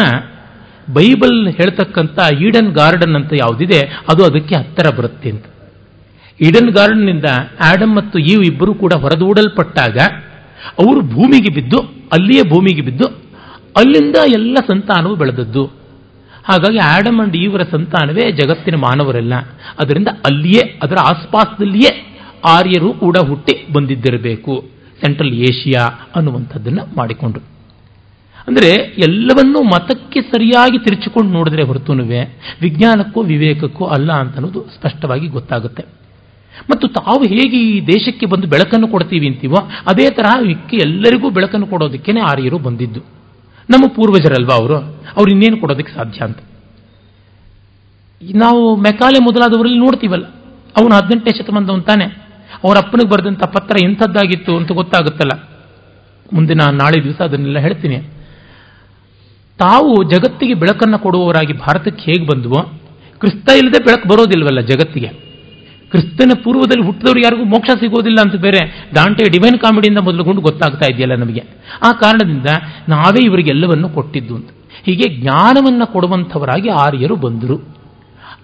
ಬೈಬಲ್ 0.93 1.47
ಹೇಳ್ತಕ್ಕಂಥ 1.47 2.19
ಈಡನ್ 2.41 2.71
ಗಾರ್ಡನ್ 2.71 3.15
ಅಂತ 3.15 3.33
ಯಾವುದಿದೆ, 3.33 3.79
ಅದು 4.09 4.23
ಅದಕ್ಕೆ 4.23 4.55
ಹತ್ತಿರ 4.55 4.89
ಬರುತ್ತೆ 4.89 5.29
ಅಂತ. 5.29 5.45
ಈಡನ್ 6.41 6.69
ಗಾರ್ಡನ್ನಿಂದ 6.69 7.25
ಆಡಮ್ 7.63 7.95
ಮತ್ತು 7.95 8.19
ಈವ್ 8.19 8.43
ಇಬ್ಬರು 8.43 8.73
ಕೂಡ 8.73 8.93
ಹೊರದೂಡಲ್ಪಟ್ಟಾಗ 8.93 9.97
ಅವರು 10.79 11.01
ಭೂಮಿಗೆ 11.01 11.53
ಬಿದ್ದು, 11.53 11.77
ಅಲ್ಲಿಯೇ 12.13 12.49
ಭೂಮಿಗೆ 12.49 12.81
ಬಿದ್ದು, 12.81 13.07
ಅಲ್ಲಿಂದ 13.77 14.15
ಎಲ್ಲ 14.33 14.57
ಸಂತಾನವು 14.67 15.15
ಬೆಳೆದದ್ದು. 15.15 15.65
ಹಾಗಾಗಿ 16.45 16.77
ಆಡಮ್ 16.77 17.19
ಅಂಡ್ 17.19 17.35
ಈವರ 17.35 17.61
ಸಂತಾನವೇ 17.71 18.31
ಜಗತ್ತಿನ 18.31 18.75
ಮಾನವರೆಲ್ಲ. 18.75 19.33
ಅದರಿಂದ 19.79 20.07
ಅಲ್ಲಿಯೇ, 20.25 20.79
ಅದರ 20.83 20.95
ಆಸ್ಪಾಸದಲ್ಲಿಯೇ 21.01 22.15
ಆರ್ಯರು 22.45 22.93
ಕೂಡ 22.93 23.17
ಹುಟ್ಟಿ 23.17 23.73
ಬಂದಿದ್ದಿರಬೇಕು. 23.73 24.74
ಸೆಂಟ್ರಲ್ 25.05 25.35
ಏಷಿಯಾ 25.49 25.83
ಅನ್ನುವಂಥದ್ದನ್ನು 26.15 26.85
ಮಾಡಿಕೊಂಡ್ರು. 26.97 27.43
ಅಂದರೆ 28.47 28.71
ಎಲ್ಲವನ್ನೂ 29.05 29.59
ಮತಕ್ಕೆ 29.73 30.19
ಸರಿಯಾಗಿ 30.31 30.77
ತಿರುಚಿಕೊಂಡು 30.85 31.31
ನೋಡಿದ್ರೆ 31.35 31.63
ಹೊರತುನುವೆ 31.69 32.19
ವಿಜ್ಞಾನಕ್ಕೂ 32.61 33.19
ವಿವೇಕಕ್ಕೂ 33.29 33.83
ಅಲ್ಲ 33.95 34.09
ಅಂತ 34.23 34.35
ಅನ್ನೋದು 34.39 34.61
ಸ್ಪಷ್ಟವಾಗಿ 34.75 35.27
ಗೊತ್ತಾಗುತ್ತೆ. 35.35 35.83
ಮತ್ತು 36.69 36.85
ತಾವು 36.97 37.23
ಹೇಗೆ 37.31 37.57
ಈ 37.69 37.73
ದೇಶಕ್ಕೆ 37.87 38.25
ಬಂದು 38.31 38.47
ಬೆಳಕನ್ನು 38.47 38.87
ಕೊಡ್ತೀವಿ 38.87 39.27
ಅಂತೀವೋ 39.31 39.59
ಅದೇ 39.91 40.05
ತರಹ 40.17 40.33
ಇಕ್ಕೆ 40.51 40.75
ಎಲ್ಲರಿಗೂ 40.85 41.27
ಬೆಳಕನ್ನು 41.37 41.67
ಕೊಡೋದಕ್ಕೇನೆ 41.67 42.21
ಆರ್ಯರು 42.31 42.57
ಬಂದಿದ್ದು. 42.67 43.01
ನಮ್ಮ 43.69 43.85
ಪೂರ್ವಜರಲ್ವಾ 43.95 44.55
ಅವರು? 44.61 44.77
ಅವ್ರು 45.17 45.29
ಇನ್ನೇನು 45.33 45.57
ಕೊಡೋದಕ್ಕೆ 45.63 45.93
ಸಾಧ್ಯ 45.93 46.19
ಅಂತ. 46.27 46.39
ನಾವು 48.21 48.61
ಮೆಕಾಲೆ 48.85 49.19
ಮೊದಲಾದವರಲ್ಲಿ 49.25 49.79
ನೋಡ್ತೀವಲ್ಲ, 49.85 50.25
ಅವನು 50.79 50.93
ಹದಿನೆಂಟನೇ 50.97 51.33
ಶತಮಾನದವನು 51.37 51.85
ತಾನೆ. 51.91 52.07
ಅವರ 52.63 52.77
ಅಪ್ಪನಿಗೆ 52.77 53.09
ಬರೆದಂಥ 53.09 53.43
ಪತ್ರ 53.43 53.75
ಎಂಥದ್ದಾಗಿತ್ತು 53.83 54.57
ಅಂತ 54.57 54.71
ಗೊತ್ತಾಗುತ್ತಲ್ಲ. 54.71 55.49
ಮುಂದಿನ 56.33 56.59
ನಾಳೆ 56.71 57.03
ದಿವಸ 57.03 57.21
ಅದನ್ನೆಲ್ಲ 57.21 57.59
ಹೇಳ್ತೀನಿ. 57.59 57.97
ತಾವು 59.59 60.03
ಜಗತ್ತಿಗೆ 60.03 60.53
ಬೆಳಕನ್ನು 60.53 60.99
ಕೊಡುವವರಾಗಿ 60.99 61.53
ಭಾರತಕ್ಕೆ 61.53 62.11
ಹೇಗೆ 62.11 62.25
ಬಂದವೋ, 62.25 62.79
ಕ್ರಿಸ್ತ 63.19 63.49
ಇಲ್ಲದೆ 63.51 63.83
ಬೆಳಕು 63.83 64.07
ಬರೋದಿಲ್ವಲ್ಲ 64.07 64.59
ಜಗತ್ತಿಗೆ. 64.59 65.25
ಕ್ರಿಸ್ತನ 65.91 66.41
ಪೂರ್ವದಲ್ಲಿ 66.43 66.85
ಹುಟ್ಟಿದವರು 66.85 67.19
ಯಾರಿಗೂ 67.19 67.43
ಮೋಕ್ಷ 67.43 67.69
ಸಿಗೋದಿಲ್ಲ 67.69 68.17
ಅಂತ 68.21 68.35
ಬೇರೆ 68.35 68.89
ದಾಂಟೆ 68.95 69.23
ಡಿವೈನ್ 69.23 69.59
ಕಾಮಿಡಿಯಿಂದ 69.59 69.97
ಮೊದಲುಗೊಂಡು 69.97 70.41
ಗೊತ್ತಾಗ್ತಾ 70.41 70.93
ಇದೆಯಲ್ಲ 70.93 71.15
ನಮಗೆ. 71.15 71.43
ಆ 71.83 71.91
ಕಾರಣದಿಂದ 71.91 72.45
ನಾವೇ 72.89 73.25
ಇವರಿಗೆಲ್ಲವನ್ನು 73.25 73.89
ಕೊಟ್ಟಿದ್ದು 73.89 74.35
ಅಂತ. 74.35 74.49
ಹೀಗೆ 74.83 75.21
ಜ್ಞಾನವನ್ನು 75.21 75.93
ಕೊಡುವಂಥವರಾಗಿ 75.93 76.69
ಆರ್ಯರು 76.69 77.15
ಬಂದರು. 77.15 77.75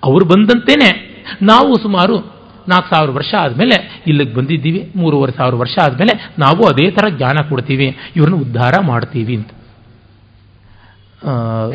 ಅವರು 0.03 0.25
ಬಂದಂತೇನೆ 0.25 1.11
ನಾವು 1.41 1.77
ಸುಮಾರು 1.77 2.40
ನಾಲ್ಕು 2.67 2.95
ಸಾವಿರ 2.95 3.11
ವರ್ಷ 3.11 3.33
ಆದಮೇಲೆ 3.39 4.01
ಇಲ್ಲಿಗೆ 4.07 4.33
ಬಂದಿದ್ದೀವಿ. 4.33 4.91
ಮೂರುವರೆ 4.95 5.31
ಸಾವಿರ 5.31 5.55
ವರ್ಷ 5.55 5.77
ಆದಮೇಲೆ 5.83 6.29
ನಾವು 6.39 6.65
ಅದೇ 6.67 6.91
ಥರ 6.91 7.05
ಜ್ಞಾನ 7.09 7.49
ಕೊಡ್ತೀವಿ. 7.49 7.97
ಇವ್ರನ್ನ 8.15 8.35
ಉದ್ಧಾರ 8.35 8.73
ಮಾಡ್ತೀವಿ 8.81 9.35
ಅಂತ. 9.35 9.47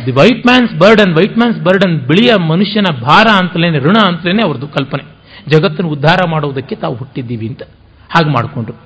The 0.07 0.13
white 0.13 0.47
man's 0.47 0.75
burden 0.75 1.15
white 1.15 1.39
man's 1.39 1.61
burden 1.61 2.01
ಬಿಳಿಯ 2.01 2.35
ಮನುಷ್ಯನ 2.35 3.01
ಭಾರ 3.01 3.27
ಅಂತಲೇ 3.43 3.79
ಋಣ 3.79 3.95
ಅಂತಲೇ 4.07 4.43
ಅವ್ರದ್ದು 4.45 4.69
ಕಲ್ಪನೆ. 4.69 5.05
ಜಗತ್ತನ್ನು 5.49 5.91
ಉದ್ಧಾರ 5.91 6.19
ಮಾಡುವುದಕ್ಕೆ 6.31 6.75
ತಾವು 6.75 6.95
ಹುಟ್ಟಿದ್ದೀವಿ 6.95 7.49
ಅಂತ. 7.49 7.63
ಹಾಗೆ 8.11 8.29
ಮಾಡಿಕೊಂಡ್ರು. 8.29 8.77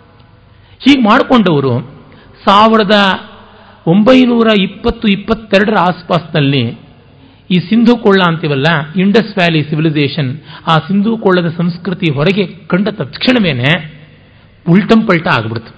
ಹೀಗೆ 0.79 1.03
ಮಾಡಿಕೊಂಡವರು 1.03 1.81
ಸಾವಿರದ 2.45 2.95
ಒಂಬೈನೂರ 3.87 4.47
ಇಪ್ಪತ್ತು, 4.61 5.09
ಇಪ್ಪತ್ತೆರಡರ 5.09 5.77
ಆಸ್ಪಾಸ್ನಲ್ಲಿ 5.81 6.80
ಈ 7.51 7.59
ಸಿಂಧು 7.59 7.97
ಕೊಳ್ಳ 7.97 8.23
ಅಂತೀವಲ್ಲ, 8.27 8.67
ಇಂಡಸ್ 8.97 9.33
ವ್ಯಾಲಿ 9.37 9.63
ಸಿವಿಲೈಸೇಷನ್ 9.63 10.39
ಆ 10.67 10.75
ಸಿಂಧು 10.77 11.19
ಕೊಳ್ಳದ 11.19 11.49
ಸಂಸ್ಕೃತಿ 11.57 12.13
ಹೊರಗೆ 12.13 12.47
ಕಂಡ 12.47 12.89
ತಕ್ಷಣವೇನೆ 12.89 13.73
ಉಲ್ಟಂಪಲ್ಟ 14.69 15.27
ಆಗ್ಬಿಡ್ತು. 15.35 15.73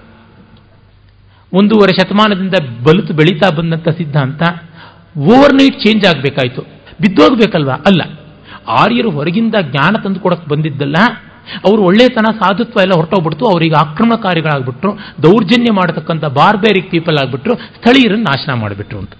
ಒಂದೂವರೆ 1.53 1.93
ಶತಮಾನದಿಂದ 1.93 2.53
ಬಲಿತು 2.83 3.13
ಬೆಳೀತಾ 3.13 3.55
ಬಂದಂಥ 3.55 3.89
ಸಿದ್ಧಾಂತ 3.89 4.41
ಓವರ್ 5.17 5.53
ನೈಟ್ 5.53 5.79
ಚೇಂಜ್ 5.79 6.05
ಆಗಬೇಕಾಯ್ತು. 6.05 6.61
ಬಿದ್ದೋಗ್ಬೇಕಲ್ವಾ? 7.01 7.73
ಅಲ್ಲ. 7.73 8.01
ಆರ್ಯರು 8.67 9.09
ಹೊರಗಿಂದ 9.09 9.55
ಜ್ಞಾನ 9.61 9.95
ತಂದು 10.03 10.19
ಕೊಡಕ್ಕೆ 10.19 10.55
ಬಂದಿದ್ದಲ್ಲ, 10.55 10.95
ಅವರು 11.65 11.81
ಒಳ್ಳೆತನ, 11.81 12.25
ಸಾಧುತ್ವ 12.31 12.79
ಎಲ್ಲ 12.81 12.91
ಹೊರಟೋಗ್ಬಿಡ್ತು, 12.95 13.45
ಅವರಿಗೆ 13.45 13.75
ಆಕ್ರಮಣಕಾರಿಗಳಾಗ್ಬಿಟ್ರು, 13.75 14.91
ದೌರ್ಜನ್ಯ 15.23 15.71
ಮಾಡತಕ್ಕಂಥ 15.73 16.25
ಬಾರ್ಬೇರಿಕ್ 16.25 16.91
ಪೀಪಲ್ 16.91 17.17
ಆಗ್ಬಿಟ್ರು, 17.17 17.55
ಸ್ಥಳೀಯರನ್ನು 17.55 18.23
ನಾಶನ 18.23 18.53
ಮಾಡಿಬಿಟ್ರು 18.53 18.99
ಅಂತ. 18.99 19.13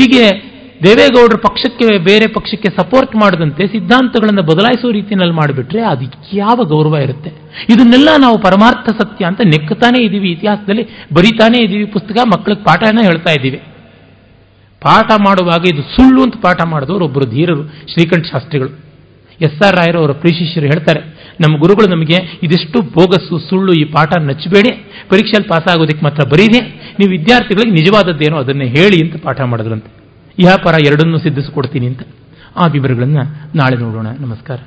ಹೀಗೆ 0.00 0.57
ದೇವೇಗೌಡರ 0.84 1.38
ಪಕ್ಷಕ್ಕೆ, 1.48 1.86
ಬೇರೆ 1.98 2.26
ಪಕ್ಷಕ್ಕೆ 2.32 2.68
ಸಪೋರ್ಟ್ 2.76 3.16
ಮಾಡದಂತೆ 3.16 3.62
ಸಿದ್ಧಾಂತಗಳನ್ನು 3.66 4.42
ಬದಲಾಯಿಸುವ 4.42 4.90
ರೀತಿಯಲ್ಲಿ 4.90 5.34
ಮಾಡಿಬಿಟ್ರೆ 5.34 5.82
ಅದಕ್ಕೆ 5.82 6.36
ಯಾವ 6.36 6.64
ಗೌರವ 6.64 6.96
ಇರುತ್ತೆ? 6.96 7.30
ಇದನ್ನೆಲ್ಲ 7.74 8.08
ನಾವು 8.18 8.38
ಪರಮಾರ್ಥ 8.38 8.88
ಸತ್ಯ 9.02 9.24
ಅಂತ 9.24 9.40
ನೆಕ್ಕತಾನೇ 9.44 10.04
ಇದ್ದೀವಿ. 10.04 10.30
ಇತಿಹಾಸದಲ್ಲಿ 10.30 10.84
ಬರಿತಾನೇ 11.14 11.64
ಇದ್ದೀವಿ. 11.64 11.84
ಪುಸ್ತಕ 11.84 12.16
ಮಕ್ಕಳಿಗೆ 12.34 12.64
ಪಾಠನ 12.64 12.98
ಹೇಳ್ತಾ 13.02 13.32
ಇದ್ದೀವಿ. 13.32 13.60
ಪಾಠ 14.82 15.10
ಮಾಡುವಾಗ 15.26 15.62
ಇದು 15.72 15.82
ಸುಳ್ಳು 15.82 16.22
ಅಂತ 16.22 16.34
ಪಾಠ 16.42 16.60
ಮಾಡಿದವರು 16.66 17.04
ಒಬ್ಬರು 17.04 17.26
ಧೀರರು, 17.30 17.62
ಶ್ರೀಕಂಠ 17.68 18.24
ಶಾಸ್ತ್ರಿಗಳು. 18.24 18.70
ಎಸ್ 19.40 19.66
ಆರ್ 19.66 19.76
ರಾಯರು 19.76 19.98
ಅವರ 19.98 20.12
ಪ್ರೀಶಿಷ್ಯರು 20.12 20.66
ಹೇಳ್ತಾರೆ, 20.66 21.00
ನಮ್ಮ 21.40 21.58
ಗುರುಗಳು 21.58 21.88
ನಮಗೆ 21.90 22.38
ಇದಿಷ್ಟು 22.42 22.82
ಬೋಗಸ್ಸು, 22.82 23.38
ಸುಳ್ಳು 23.38 23.72
ಈ 23.72 23.84
ಪಾಠ 23.84 24.18
ನಚ್ಚಬೇಡಿ. 24.18 24.70
ಪರೀಕ್ಷೆಯಲ್ಲಿ 25.10 25.48
ಪಾಸ್ 25.48 25.68
ಆಗೋದಕ್ಕೆ 25.74 26.04
ಮಾತ್ರ 26.04 26.28
ಬರೀದೆ 26.28 26.60
ನೀವು 26.98 27.10
ವಿದ್ಯಾರ್ಥಿಗಳಿಗೆ 27.10 27.70
ನಿಜವಾದದ್ದೇನೋ 27.70 28.36
ಅದನ್ನೇ 28.36 28.64
ಹೇಳಿ 28.64 28.98
ಅಂತ 29.04 29.22
ಪಾಠ 29.22 29.40
ಮಾಡಿದ್ರಂತೆ. 29.40 29.97
ಇಹ 30.38 30.48
ಎರಡನ್ನೂ 30.76 31.18
ಸಿದ್ಧಿಸಿಕೊಡ್ತೀನಿ 31.18 31.86
ಅಂತ 31.86 32.02
ಆ 32.56 32.66
ವಿವರಗಳನ್ನು 32.66 33.22
ನಾಳೆ 33.56 33.76
ನೋಡೋಣ. 33.76 34.06
ನಮಸ್ಕಾರ. 34.20 34.58